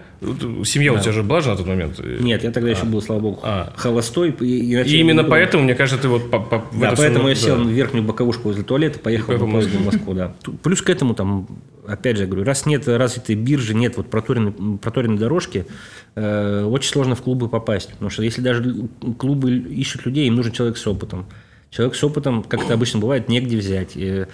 семья 0.64 0.92
у 0.92 0.98
тебя 0.98 1.12
же 1.12 1.22
была 1.22 1.40
же 1.40 1.50
на 1.50 1.56
тот 1.56 1.66
момент? 1.66 2.00
Нет, 2.20 2.44
я 2.44 2.50
тогда 2.50 2.70
еще 2.70 2.82
а. 2.82 2.86
был, 2.86 3.02
слава 3.02 3.20
богу, 3.20 3.40
а. 3.42 3.72
холостой. 3.76 4.30
И, 4.40 4.98
именно 4.98 5.24
поэтому, 5.24 5.64
мне 5.64 5.74
кажется, 5.74 6.00
ты 6.00 6.08
вот 6.08 6.30
Да, 6.30 6.94
поэтому 6.96 7.28
я 7.28 7.34
сел 7.34 7.56
в 7.56 7.68
верхнюю 7.68 8.04
боковушку 8.04 8.48
возле 8.48 8.62
туалета, 8.62 8.98
поехал 8.98 9.23
в 9.28 9.46
Москву 9.46 9.80
Москву, 9.80 10.14
да. 10.14 10.34
Плюс 10.62 10.82
к 10.82 10.90
этому, 10.90 11.14
там, 11.14 11.46
опять 11.86 12.16
же, 12.16 12.26
говорю, 12.26 12.44
раз 12.44 12.66
нет 12.66 12.86
развитой 12.88 13.34
биржи, 13.34 13.74
нет 13.74 13.96
вот 13.96 14.08
проторенной, 14.08 14.52
проторенной 14.78 15.18
дорожки, 15.18 15.66
э, 16.14 16.64
очень 16.64 16.90
сложно 16.90 17.14
в 17.14 17.22
клубы 17.22 17.48
попасть. 17.48 17.90
Потому 17.92 18.10
что 18.10 18.22
если 18.22 18.40
даже 18.40 18.88
клубы 19.18 19.56
ищут 19.56 20.06
людей, 20.06 20.26
им 20.26 20.34
нужен 20.34 20.52
человек 20.52 20.76
с 20.76 20.86
опытом. 20.86 21.26
Человек 21.70 21.96
с 21.96 22.04
опытом, 22.04 22.42
как 22.44 22.62
это 22.62 22.74
обычно 22.74 23.00
бывает, 23.00 23.28
негде 23.28 23.56
взять. 23.56 23.92
И, 23.96 24.26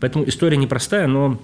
поэтому 0.00 0.28
история 0.28 0.56
непростая, 0.56 1.06
но, 1.06 1.40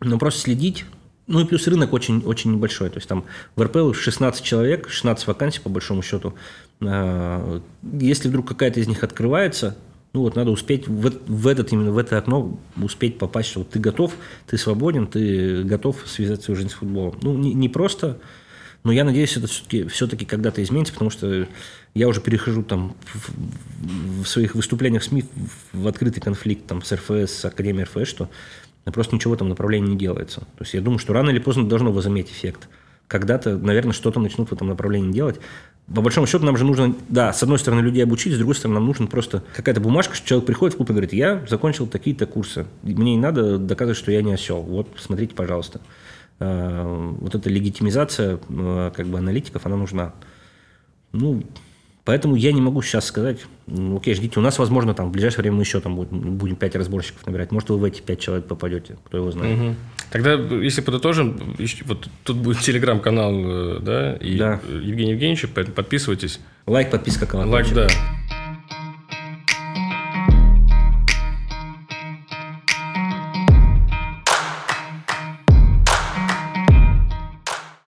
но 0.00 0.18
просто 0.18 0.40
следить. 0.40 0.84
Ну 1.26 1.40
и 1.40 1.44
плюс 1.46 1.66
рынок 1.66 1.92
очень, 1.92 2.20
очень 2.20 2.52
небольшой. 2.52 2.90
То 2.90 2.98
есть 2.98 3.08
там 3.08 3.24
в 3.56 3.62
РПЛ 3.62 3.92
16 3.92 4.44
человек, 4.44 4.88
16 4.88 5.26
вакансий 5.26 5.60
по 5.60 5.68
большому 5.68 6.02
счету. 6.02 6.34
Э, 6.80 7.60
если 7.98 8.28
вдруг 8.28 8.46
какая-то 8.46 8.80
из 8.80 8.86
них 8.86 9.02
открывается, 9.02 9.76
ну 10.14 10.20
вот 10.20 10.36
надо 10.36 10.52
успеть 10.52 10.86
в, 10.86 11.12
в 11.26 11.46
этот 11.48 11.72
именно 11.72 11.90
в 11.90 11.98
это 11.98 12.16
окно 12.16 12.56
успеть 12.80 13.18
попасть, 13.18 13.50
что 13.50 13.60
вот 13.60 13.70
ты 13.70 13.80
готов, 13.80 14.14
ты 14.46 14.56
свободен, 14.56 15.08
ты 15.08 15.64
готов 15.64 15.96
связать 16.06 16.42
свою 16.42 16.56
жизнь 16.56 16.70
с 16.70 16.74
футболом. 16.74 17.18
Ну 17.20 17.36
не, 17.36 17.52
не 17.52 17.68
просто, 17.68 18.18
но 18.84 18.92
я 18.92 19.04
надеюсь, 19.04 19.36
это 19.36 19.48
все-таки 19.48 19.88
все-таки 19.88 20.24
когда-то 20.24 20.62
изменится, 20.62 20.92
потому 20.92 21.10
что 21.10 21.48
я 21.94 22.06
уже 22.06 22.20
перехожу 22.20 22.62
там 22.62 22.94
в, 23.12 24.22
в 24.22 24.28
своих 24.28 24.54
выступлениях 24.54 25.02
в 25.02 25.06
СМИ 25.06 25.24
в 25.72 25.88
открытый 25.88 26.22
конфликт 26.22 26.64
там 26.64 26.80
с 26.82 26.92
РФС, 26.92 27.32
с 27.32 27.44
Академией 27.44 27.84
РФС, 27.84 28.08
что 28.08 28.30
просто 28.84 29.16
ничего 29.16 29.34
там 29.34 29.48
направлении 29.48 29.90
не 29.90 29.98
делается. 29.98 30.40
То 30.40 30.62
есть 30.62 30.74
я 30.74 30.80
думаю, 30.80 31.00
что 31.00 31.12
рано 31.12 31.30
или 31.30 31.40
поздно 31.40 31.68
должно 31.68 31.90
возыметь 31.90 32.30
эффект. 32.30 32.68
Когда-то, 33.08 33.58
наверное, 33.58 33.92
что-то 33.92 34.20
начнут 34.20 34.50
в 34.50 34.52
этом 34.52 34.68
направлении 34.68 35.12
делать 35.12 35.40
по 35.92 36.00
большому 36.00 36.26
счету 36.26 36.44
нам 36.46 36.56
же 36.56 36.64
нужно, 36.64 36.94
да, 37.08 37.32
с 37.32 37.42
одной 37.42 37.58
стороны 37.58 37.80
людей 37.80 38.02
обучить, 38.02 38.32
с 38.32 38.38
другой 38.38 38.54
стороны 38.54 38.76
нам 38.76 38.86
нужно 38.86 39.06
просто 39.06 39.42
какая-то 39.54 39.80
бумажка, 39.80 40.14
что 40.14 40.26
человек 40.26 40.46
приходит 40.46 40.74
в 40.74 40.76
клуб 40.78 40.90
и 40.90 40.92
говорит, 40.92 41.12
я 41.12 41.44
закончил 41.48 41.86
такие-то 41.86 42.26
курсы, 42.26 42.66
мне 42.82 43.16
не 43.16 43.20
надо 43.20 43.58
доказывать, 43.58 43.98
что 43.98 44.10
я 44.10 44.22
не 44.22 44.32
осел, 44.32 44.62
вот, 44.62 44.88
смотрите, 44.98 45.34
пожалуйста. 45.34 45.80
Э, 46.40 47.12
вот 47.20 47.34
эта 47.34 47.50
легитимизация 47.50 48.38
э, 48.48 48.92
как 48.94 49.06
бы 49.06 49.18
аналитиков, 49.18 49.66
она 49.66 49.76
нужна. 49.76 50.14
Ну, 51.12 51.42
Поэтому 52.04 52.34
я 52.34 52.52
не 52.52 52.60
могу 52.60 52.82
сейчас 52.82 53.06
сказать, 53.06 53.38
ну, 53.66 53.96
окей, 53.96 54.14
ждите, 54.14 54.38
у 54.38 54.42
нас, 54.42 54.58
возможно, 54.58 54.92
там 54.92 55.08
в 55.08 55.12
ближайшее 55.12 55.40
время 55.40 55.56
мы 55.56 55.62
еще 55.62 55.80
там 55.80 55.96
будем, 55.96 56.54
5 56.54 56.76
разборщиков 56.76 57.26
набирать. 57.26 57.50
Может, 57.50 57.70
вы 57.70 57.78
в 57.78 57.84
эти 57.84 58.02
5 58.02 58.20
человек 58.20 58.46
попадете, 58.46 58.98
кто 59.04 59.16
его 59.16 59.30
знает. 59.30 59.58
Угу. 59.58 59.74
Тогда, 60.10 60.34
если 60.34 60.80
подытожим, 60.80 61.56
вот 61.86 62.08
тут 62.22 62.36
будет 62.36 62.60
телеграм-канал, 62.60 63.32
э, 63.34 63.78
да, 63.80 64.14
и 64.14 64.36
да. 64.36 64.60
Евгений 64.68 65.12
Евгеньевич, 65.12 65.48
подписывайтесь. 65.48 66.40
Лайк, 66.66 66.90
подписка, 66.90 67.26
колокольчик. 67.26 67.76
Лайк, 67.76 67.88
да. 67.90 67.94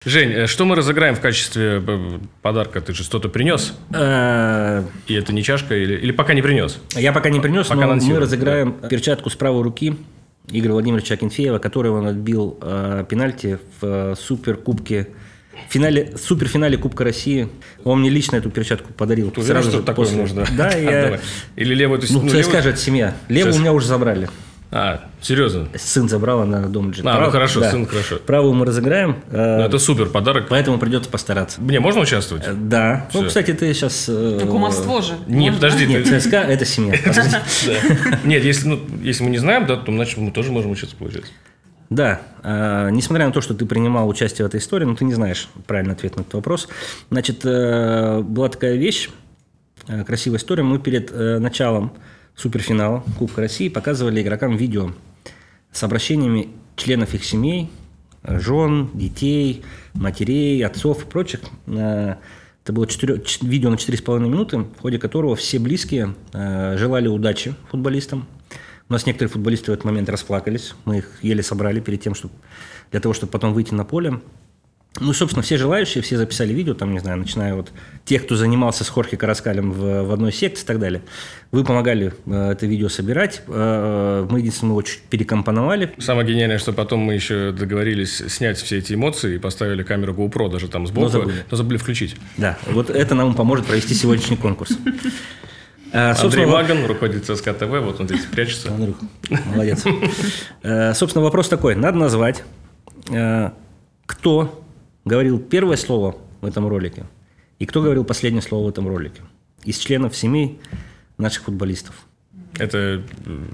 Жень, 0.03 0.31
э, 0.31 0.47
что 0.47 0.65
мы 0.65 0.75
разыграем 0.75 1.15
в 1.15 1.21
качестве 1.21 1.81
э, 1.85 2.19
подарка? 2.41 2.81
Ты 2.81 2.93
же 2.93 3.03
что-то 3.03 3.29
принес? 3.29 3.73
И 3.91 3.93
это 3.95 5.33
не 5.33 5.41
чашка 5.41 5.75
или, 5.75 5.95
или 5.95 6.11
пока 6.11 6.33
не 6.33 6.41
принес? 6.41 6.79
Я 6.95 7.13
пока 7.13 7.29
не 7.29 7.39
принес, 7.39 7.67
пока 7.67 7.87
но 7.87 7.95
мы 7.95 8.19
разыграем 8.19 8.73
перчатку 8.73 9.29
с 9.29 9.35
правой 9.35 9.63
руки 9.63 9.95
Игоря 10.49 10.73
Владимировича 10.73 11.15
Акинфеева, 11.15 11.59
которого 11.59 11.99
он 11.99 12.07
отбил 12.07 12.57
пенальти 13.09 13.59
в 13.79 14.15
суперкубке 14.15 15.07
в 15.67 15.73
финале, 15.73 16.13
суперфинале 16.17 16.77
Кубка 16.77 17.03
России. 17.03 17.49
Он 17.83 17.99
мне 17.99 18.09
лично 18.09 18.37
эту 18.37 18.49
перчатку 18.49 18.93
подарил. 18.93 19.31
Ты 19.31 19.41
сразу 19.43 19.71
же 19.71 19.83
такое 19.83 20.05
после. 20.05 20.19
можно? 20.19 20.45
Да, 20.57 20.71
я... 20.75 21.19
Или 21.55 21.75
левую... 21.75 22.01
Ну, 22.09 22.21
ну 22.21 22.29
ЦСКА 22.29 22.37
левую... 22.37 22.63
же 22.63 22.69
это 22.69 22.77
семья. 22.79 23.15
Левую 23.27 23.55
у 23.55 23.59
меня 23.59 23.73
уже 23.73 23.87
забрали. 23.87 24.29
А, 24.73 25.01
серьезно? 25.21 25.67
Сын 25.75 26.07
забрала 26.07 26.45
на 26.45 26.69
дом 26.69 26.91
джин. 26.91 27.05
А, 27.05 27.17
Прав... 27.17 27.25
ну 27.27 27.31
хорошо, 27.31 27.59
да. 27.59 27.71
сын 27.71 27.85
хорошо. 27.85 28.19
Правую 28.25 28.53
мы 28.53 28.65
разыграем. 28.65 29.17
Э, 29.29 29.57
ну, 29.57 29.63
это 29.63 29.79
супер 29.79 30.07
подарок. 30.07 30.47
Поэтому 30.49 30.79
придется 30.79 31.09
постараться. 31.09 31.59
Мне 31.59 31.81
можно 31.81 31.99
участвовать? 31.99 32.45
Э, 32.47 32.53
да. 32.53 33.07
Все. 33.09 33.21
Ну, 33.21 33.27
кстати, 33.27 33.53
ты 33.53 33.73
сейчас... 33.73 34.07
Ну, 34.07 34.39
кумовство 34.47 35.01
же. 35.01 35.15
Нет, 35.27 35.55
подожди. 35.55 35.85
Нет, 35.85 36.07
ЦСКА– 36.07 36.37
это 36.47 36.63
семья. 36.63 36.93
Нет, 38.23 38.45
если 38.45 38.67
ну, 38.69 38.79
если 39.01 39.25
мы 39.25 39.29
не 39.29 39.39
знаем, 39.39 39.65
да, 39.65 39.75
то 39.75 39.91
значит 39.91 40.17
мы 40.17 40.31
тоже 40.31 40.53
можем 40.53 40.71
участвовать, 40.71 40.99
получается. 40.99 41.31
Да, 41.89 42.21
э, 42.43 42.89
несмотря 42.91 43.25
на 43.27 43.33
то, 43.33 43.41
что 43.41 43.53
ты 43.53 43.65
принимал 43.65 44.07
участие 44.07 44.45
в 44.45 44.47
этой 44.47 44.61
истории, 44.61 44.85
но 44.85 44.95
ты 44.95 45.03
не 45.03 45.13
знаешь 45.13 45.49
правильный 45.67 45.93
ответ 45.93 46.15
на 46.15 46.21
этот 46.21 46.33
вопрос. 46.35 46.69
Значит, 47.09 47.41
э, 47.43 48.21
была 48.21 48.47
такая 48.47 48.75
вещь, 48.77 49.09
э, 49.89 50.05
красивая 50.05 50.37
история. 50.37 50.63
Мы 50.63 50.79
перед 50.79 51.11
э, 51.11 51.39
началом 51.39 51.91
суперфинала 52.35 53.03
Кубка 53.17 53.41
России 53.41 53.69
показывали 53.69 54.21
игрокам 54.21 54.55
видео 54.55 54.91
с 55.71 55.83
обращениями 55.83 56.49
членов 56.75 57.13
их 57.13 57.23
семей 57.23 57.69
жен, 58.23 58.89
детей, 58.93 59.63
матерей, 59.93 60.63
отцов 60.65 61.03
и 61.03 61.07
прочих. 61.07 61.41
Э, 61.67 62.15
это 62.63 62.73
было 62.73 62.85
4, 62.85 63.23
видео 63.41 63.69
на 63.69 63.75
4,5 63.75 64.19
минуты, 64.19 64.57
в 64.59 64.79
ходе 64.79 64.99
которого 64.99 65.35
все 65.35 65.59
близкие 65.59 66.15
э, 66.33 66.77
желали 66.77 67.07
удачи 67.07 67.55
футболистам. 67.69 68.27
У 68.87 68.93
нас 68.93 69.05
некоторые 69.05 69.31
футболисты 69.31 69.71
в 69.71 69.73
этот 69.73 69.85
момент 69.85 70.09
расплакались. 70.09 70.75
Мы 70.85 70.99
их 70.99 71.19
еле 71.21 71.41
собрали 71.41 71.79
перед 71.79 72.01
тем, 72.01 72.13
чтобы, 72.13 72.33
для 72.91 72.99
того, 72.99 73.13
чтобы 73.13 73.31
потом 73.31 73.53
выйти 73.53 73.73
на 73.73 73.85
поле. 73.85 74.21
Ну, 74.99 75.13
собственно, 75.13 75.41
все 75.41 75.57
желающие, 75.57 76.03
все 76.03 76.17
записали 76.17 76.51
видео, 76.51 76.73
там, 76.73 76.91
не 76.91 76.99
знаю, 76.99 77.17
начиная 77.17 77.55
вот 77.55 77.71
тех, 78.03 78.25
кто 78.25 78.35
занимался 78.35 78.83
с 78.83 78.89
Хорхе 78.89 79.15
Караскалем 79.15 79.71
в, 79.71 80.03
в 80.03 80.11
одной 80.11 80.33
секции 80.33 80.63
и 80.63 80.67
так 80.67 80.79
далее. 80.79 81.01
Вы 81.51 81.63
помогали 81.63 82.13
э, 82.25 82.51
это 82.51 82.65
видео 82.65 82.89
собирать. 82.89 83.41
Э, 83.47 84.27
мы, 84.29 84.39
единственное, 84.39 84.71
его 84.71 84.81
чуть 84.81 84.99
перекомпоновали. 85.03 85.93
Самое 85.97 86.27
гениальное, 86.27 86.57
что 86.57 86.73
потом 86.73 86.99
мы 86.99 87.13
еще 87.13 87.53
договорились 87.53 88.17
снять 88.17 88.57
все 88.57 88.79
эти 88.79 88.93
эмоции 88.93 89.35
и 89.35 89.37
поставили 89.37 89.81
камеру 89.83 90.13
GoPro 90.13 90.51
даже 90.51 90.67
там 90.67 90.85
сбоку, 90.85 91.05
но 91.05 91.09
забыли, 91.09 91.45
но 91.49 91.57
забыли 91.57 91.77
включить. 91.77 92.17
Да, 92.35 92.57
вот 92.67 92.89
это 92.89 93.15
нам 93.15 93.33
поможет 93.33 93.67
провести 93.67 93.93
сегодняшний 93.93 94.37
конкурс. 94.37 94.71
Э, 95.93 96.13
Андрей 96.13 96.45
Маган, 96.45 96.85
руководитель 96.85 97.35
ЦСКА 97.35 97.53
ТВ, 97.53 97.67
вот 97.67 97.99
он 97.99 98.07
здесь 98.07 98.23
прячется. 98.25 98.73
Андрюх, 98.73 98.95
молодец. 99.45 99.83
Э, 100.63 100.93
собственно, 100.93 101.21
вопрос 101.21 101.49
такой. 101.49 101.75
Надо 101.75 101.97
назвать, 101.97 102.43
э, 103.09 103.49
кто 104.05 104.63
говорил 105.05 105.39
первое 105.39 105.77
слово 105.77 106.15
в 106.41 106.45
этом 106.45 106.67
ролике 106.67 107.05
и 107.59 107.65
кто 107.65 107.81
говорил 107.81 108.03
последнее 108.03 108.41
слово 108.41 108.67
в 108.67 108.69
этом 108.69 108.87
ролике 108.87 109.21
из 109.63 109.77
членов 109.77 110.15
семей 110.15 110.59
наших 111.17 111.43
футболистов. 111.43 111.95
Это 112.57 113.01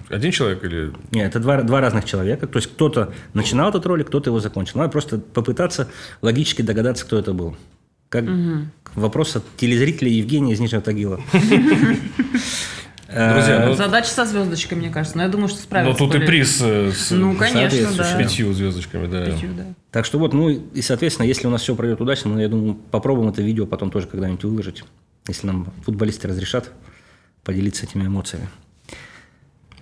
один 0.09 0.31
человек 0.31 0.63
или... 0.63 0.91
Нет, 1.11 1.29
это 1.29 1.39
два, 1.39 1.61
два 1.61 1.81
разных 1.81 2.05
человека. 2.05 2.47
То 2.47 2.57
есть 2.57 2.71
кто-то 2.71 3.13
начинал 3.33 3.69
этот 3.69 3.85
ролик, 3.85 4.07
кто-то 4.07 4.29
его 4.29 4.39
закончил. 4.39 4.79
Надо 4.79 4.91
просто 4.91 5.19
попытаться 5.19 5.89
логически 6.21 6.61
догадаться, 6.61 7.05
кто 7.05 7.19
это 7.19 7.33
был. 7.33 7.55
Как 8.09 8.23
угу. 8.23 8.65
вопрос 8.95 9.35
от 9.35 9.43
телезрителя 9.57 10.09
Евгения 10.09 10.53
из 10.53 10.59
Нижнего 10.59 10.81
Тагила. 10.81 11.21
Друзья, 13.07 13.63
ну... 13.65 13.73
Задача 13.73 14.09
со 14.09 14.25
звездочкой, 14.25 14.77
мне 14.77 14.89
кажется. 14.89 15.17
Но 15.17 15.23
я 15.23 15.29
думаю, 15.29 15.47
что 15.47 15.61
справится. 15.61 16.03
Ну, 16.03 16.09
тут 16.09 16.21
и 16.21 16.25
приз 16.25 16.59
э, 16.61 16.91
с, 16.91 17.11
ну, 17.11 17.35
конечно, 17.35 17.87
да. 17.95 18.03
с 18.03 18.17
пятью 18.17 18.51
звездочками, 18.53 19.07
да. 19.07 19.25
Пятью, 19.25 19.49
да. 19.55 19.65
Так 19.91 20.05
что 20.05 20.19
вот, 20.19 20.33
ну 20.33 20.49
и, 20.49 20.81
соответственно, 20.81 21.25
если 21.25 21.47
у 21.47 21.49
нас 21.49 21.61
все 21.61 21.73
пройдет 21.75 22.01
удачно, 22.01 22.31
ну, 22.31 22.39
я 22.39 22.49
думаю, 22.49 22.75
попробуем 22.75 23.29
это 23.29 23.41
видео 23.41 23.65
потом 23.65 23.91
тоже 23.91 24.07
когда-нибудь 24.07 24.43
выложить, 24.43 24.83
если 25.27 25.47
нам 25.47 25.71
футболисты 25.85 26.27
разрешат 26.27 26.71
поделиться 27.43 27.85
этими 27.85 28.05
эмоциями. 28.05 28.49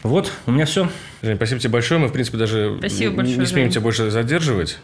Вот, 0.04 0.32
у 0.46 0.52
меня 0.52 0.66
все. 0.66 0.88
Жень, 1.24 1.36
спасибо 1.38 1.60
тебе 1.60 1.72
большое. 1.72 2.00
Мы, 2.00 2.10
в 2.10 2.14
принципе, 2.14 2.38
даже 2.38 2.76
спасибо 2.78 3.10
не, 3.10 3.18
большое, 3.18 3.40
не 3.40 3.46
смеем 3.48 3.70
тебя 3.72 3.82
больше 3.82 4.12
задерживать. 4.12 4.78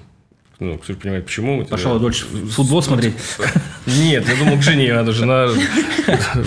Ну, 0.62 0.78
Ксюша 0.78 1.00
понимает, 1.00 1.26
почему. 1.26 1.66
Пошел 1.66 1.94
тебя... 1.94 2.02
дольше 2.02 2.26
футбол 2.52 2.84
смотреть. 2.84 3.16
Нет, 3.88 4.30
я 4.30 4.36
думал, 4.36 4.60
к 4.60 4.62
жене 4.62 4.94
надо, 4.94 5.12
жена... 5.12 5.48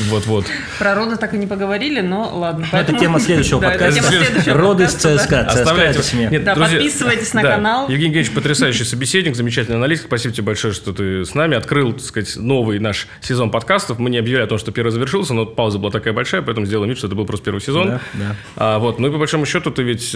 Вот-вот. 0.08 0.46
Про 0.78 0.94
роды 0.94 1.16
так 1.16 1.34
и 1.34 1.36
не 1.36 1.48
поговорили, 1.48 2.00
но 2.00 2.30
ладно. 2.32 2.64
Это 2.70 2.96
тема 2.96 3.18
следующего 3.18 3.58
подкаста. 3.60 4.54
Роды 4.54 4.86
с 4.86 4.94
ЦСКА. 4.94 5.40
Оставляйте 5.40 6.00
семье. 6.04 6.38
Да, 6.38 6.54
подписывайтесь 6.54 7.34
на 7.34 7.42
канал. 7.42 7.88
Евгений 7.88 8.14
Евгеньевич 8.14 8.32
потрясающий 8.32 8.84
собеседник, 8.84 9.34
замечательный 9.34 9.78
аналитик. 9.78 10.04
Спасибо 10.04 10.32
тебе 10.32 10.44
большое, 10.44 10.72
что 10.72 10.92
ты 10.92 11.24
с 11.24 11.34
нами. 11.34 11.56
Открыл, 11.56 11.92
так 11.92 12.02
сказать, 12.02 12.36
новый 12.36 12.78
наш 12.78 13.08
сезон 13.20 13.50
подкастов. 13.50 13.98
Мы 13.98 14.10
не 14.10 14.18
объявляли 14.18 14.44
о 14.44 14.48
том, 14.48 14.58
что 14.58 14.70
первый 14.70 14.90
завершился, 14.90 15.34
но 15.34 15.44
пауза 15.44 15.80
была 15.80 15.90
такая 15.90 16.12
большая, 16.12 16.42
поэтому 16.42 16.66
сделаем 16.66 16.88
вид, 16.88 16.98
что 16.98 17.08
это 17.08 17.16
был 17.16 17.26
просто 17.26 17.46
первый 17.46 17.60
сезон. 17.60 17.88
Да, 17.88 18.00
да. 18.12 18.36
А, 18.54 18.78
вот, 18.78 19.00
ну 19.00 19.08
и 19.08 19.10
по 19.10 19.18
большому 19.18 19.44
счету 19.44 19.72
ты 19.72 19.82
ведь 19.82 20.14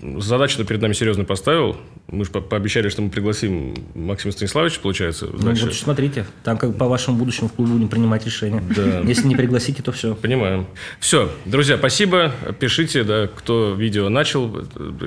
э, 0.00 0.20
задачу-то 0.20 0.64
перед 0.64 0.82
нами 0.82 0.92
серьезно 0.92 1.24
поставил. 1.24 1.76
Мы 2.08 2.24
же 2.24 2.30
по 2.30 2.40
пообещали, 2.40 2.88
что 2.88 3.02
мы 3.02 3.10
пригласим 3.10 3.74
Максима 3.94 4.32
Станиславовича, 4.32 4.80
получается. 4.80 5.26
Ну, 5.32 5.54
вот 5.54 5.74
смотрите, 5.74 6.26
там 6.44 6.58
как 6.58 6.76
по 6.76 6.86
вашему 6.86 7.16
будущему 7.16 7.48
в 7.48 7.52
клубе 7.52 7.72
будем 7.72 7.88
принимать 7.88 8.24
решение. 8.24 8.62
Да. 8.74 9.00
Если 9.04 9.26
не 9.26 9.36
пригласите, 9.36 9.82
то 9.82 9.92
все. 9.92 10.14
Понимаем. 10.14 10.66
Все, 11.00 11.30
друзья, 11.44 11.76
спасибо. 11.78 12.32
Пишите, 12.58 13.04
да, 13.04 13.28
кто 13.28 13.74
видео 13.74 14.08
начал, 14.08 14.48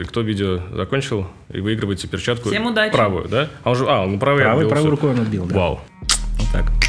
кто 0.07 0.21
видео 0.21 0.61
закончил, 0.73 1.27
и 1.49 1.61
выигрывайте 1.61 2.07
перчатку. 2.07 2.49
Всем 2.49 2.65
удачи. 2.65 2.91
Правую, 2.91 3.27
да? 3.27 3.49
А 3.63 3.71
он 3.71 3.75
же, 3.75 3.85
а, 3.87 4.03
он 4.03 4.19
правый 4.19 4.43
Правый, 4.43 4.67
правой 4.67 4.89
рукой 4.89 5.11
он 5.11 5.19
отбил, 5.21 5.45
да. 5.45 5.55
Вау. 5.55 5.81
Вот 6.37 6.47
так. 6.51 6.88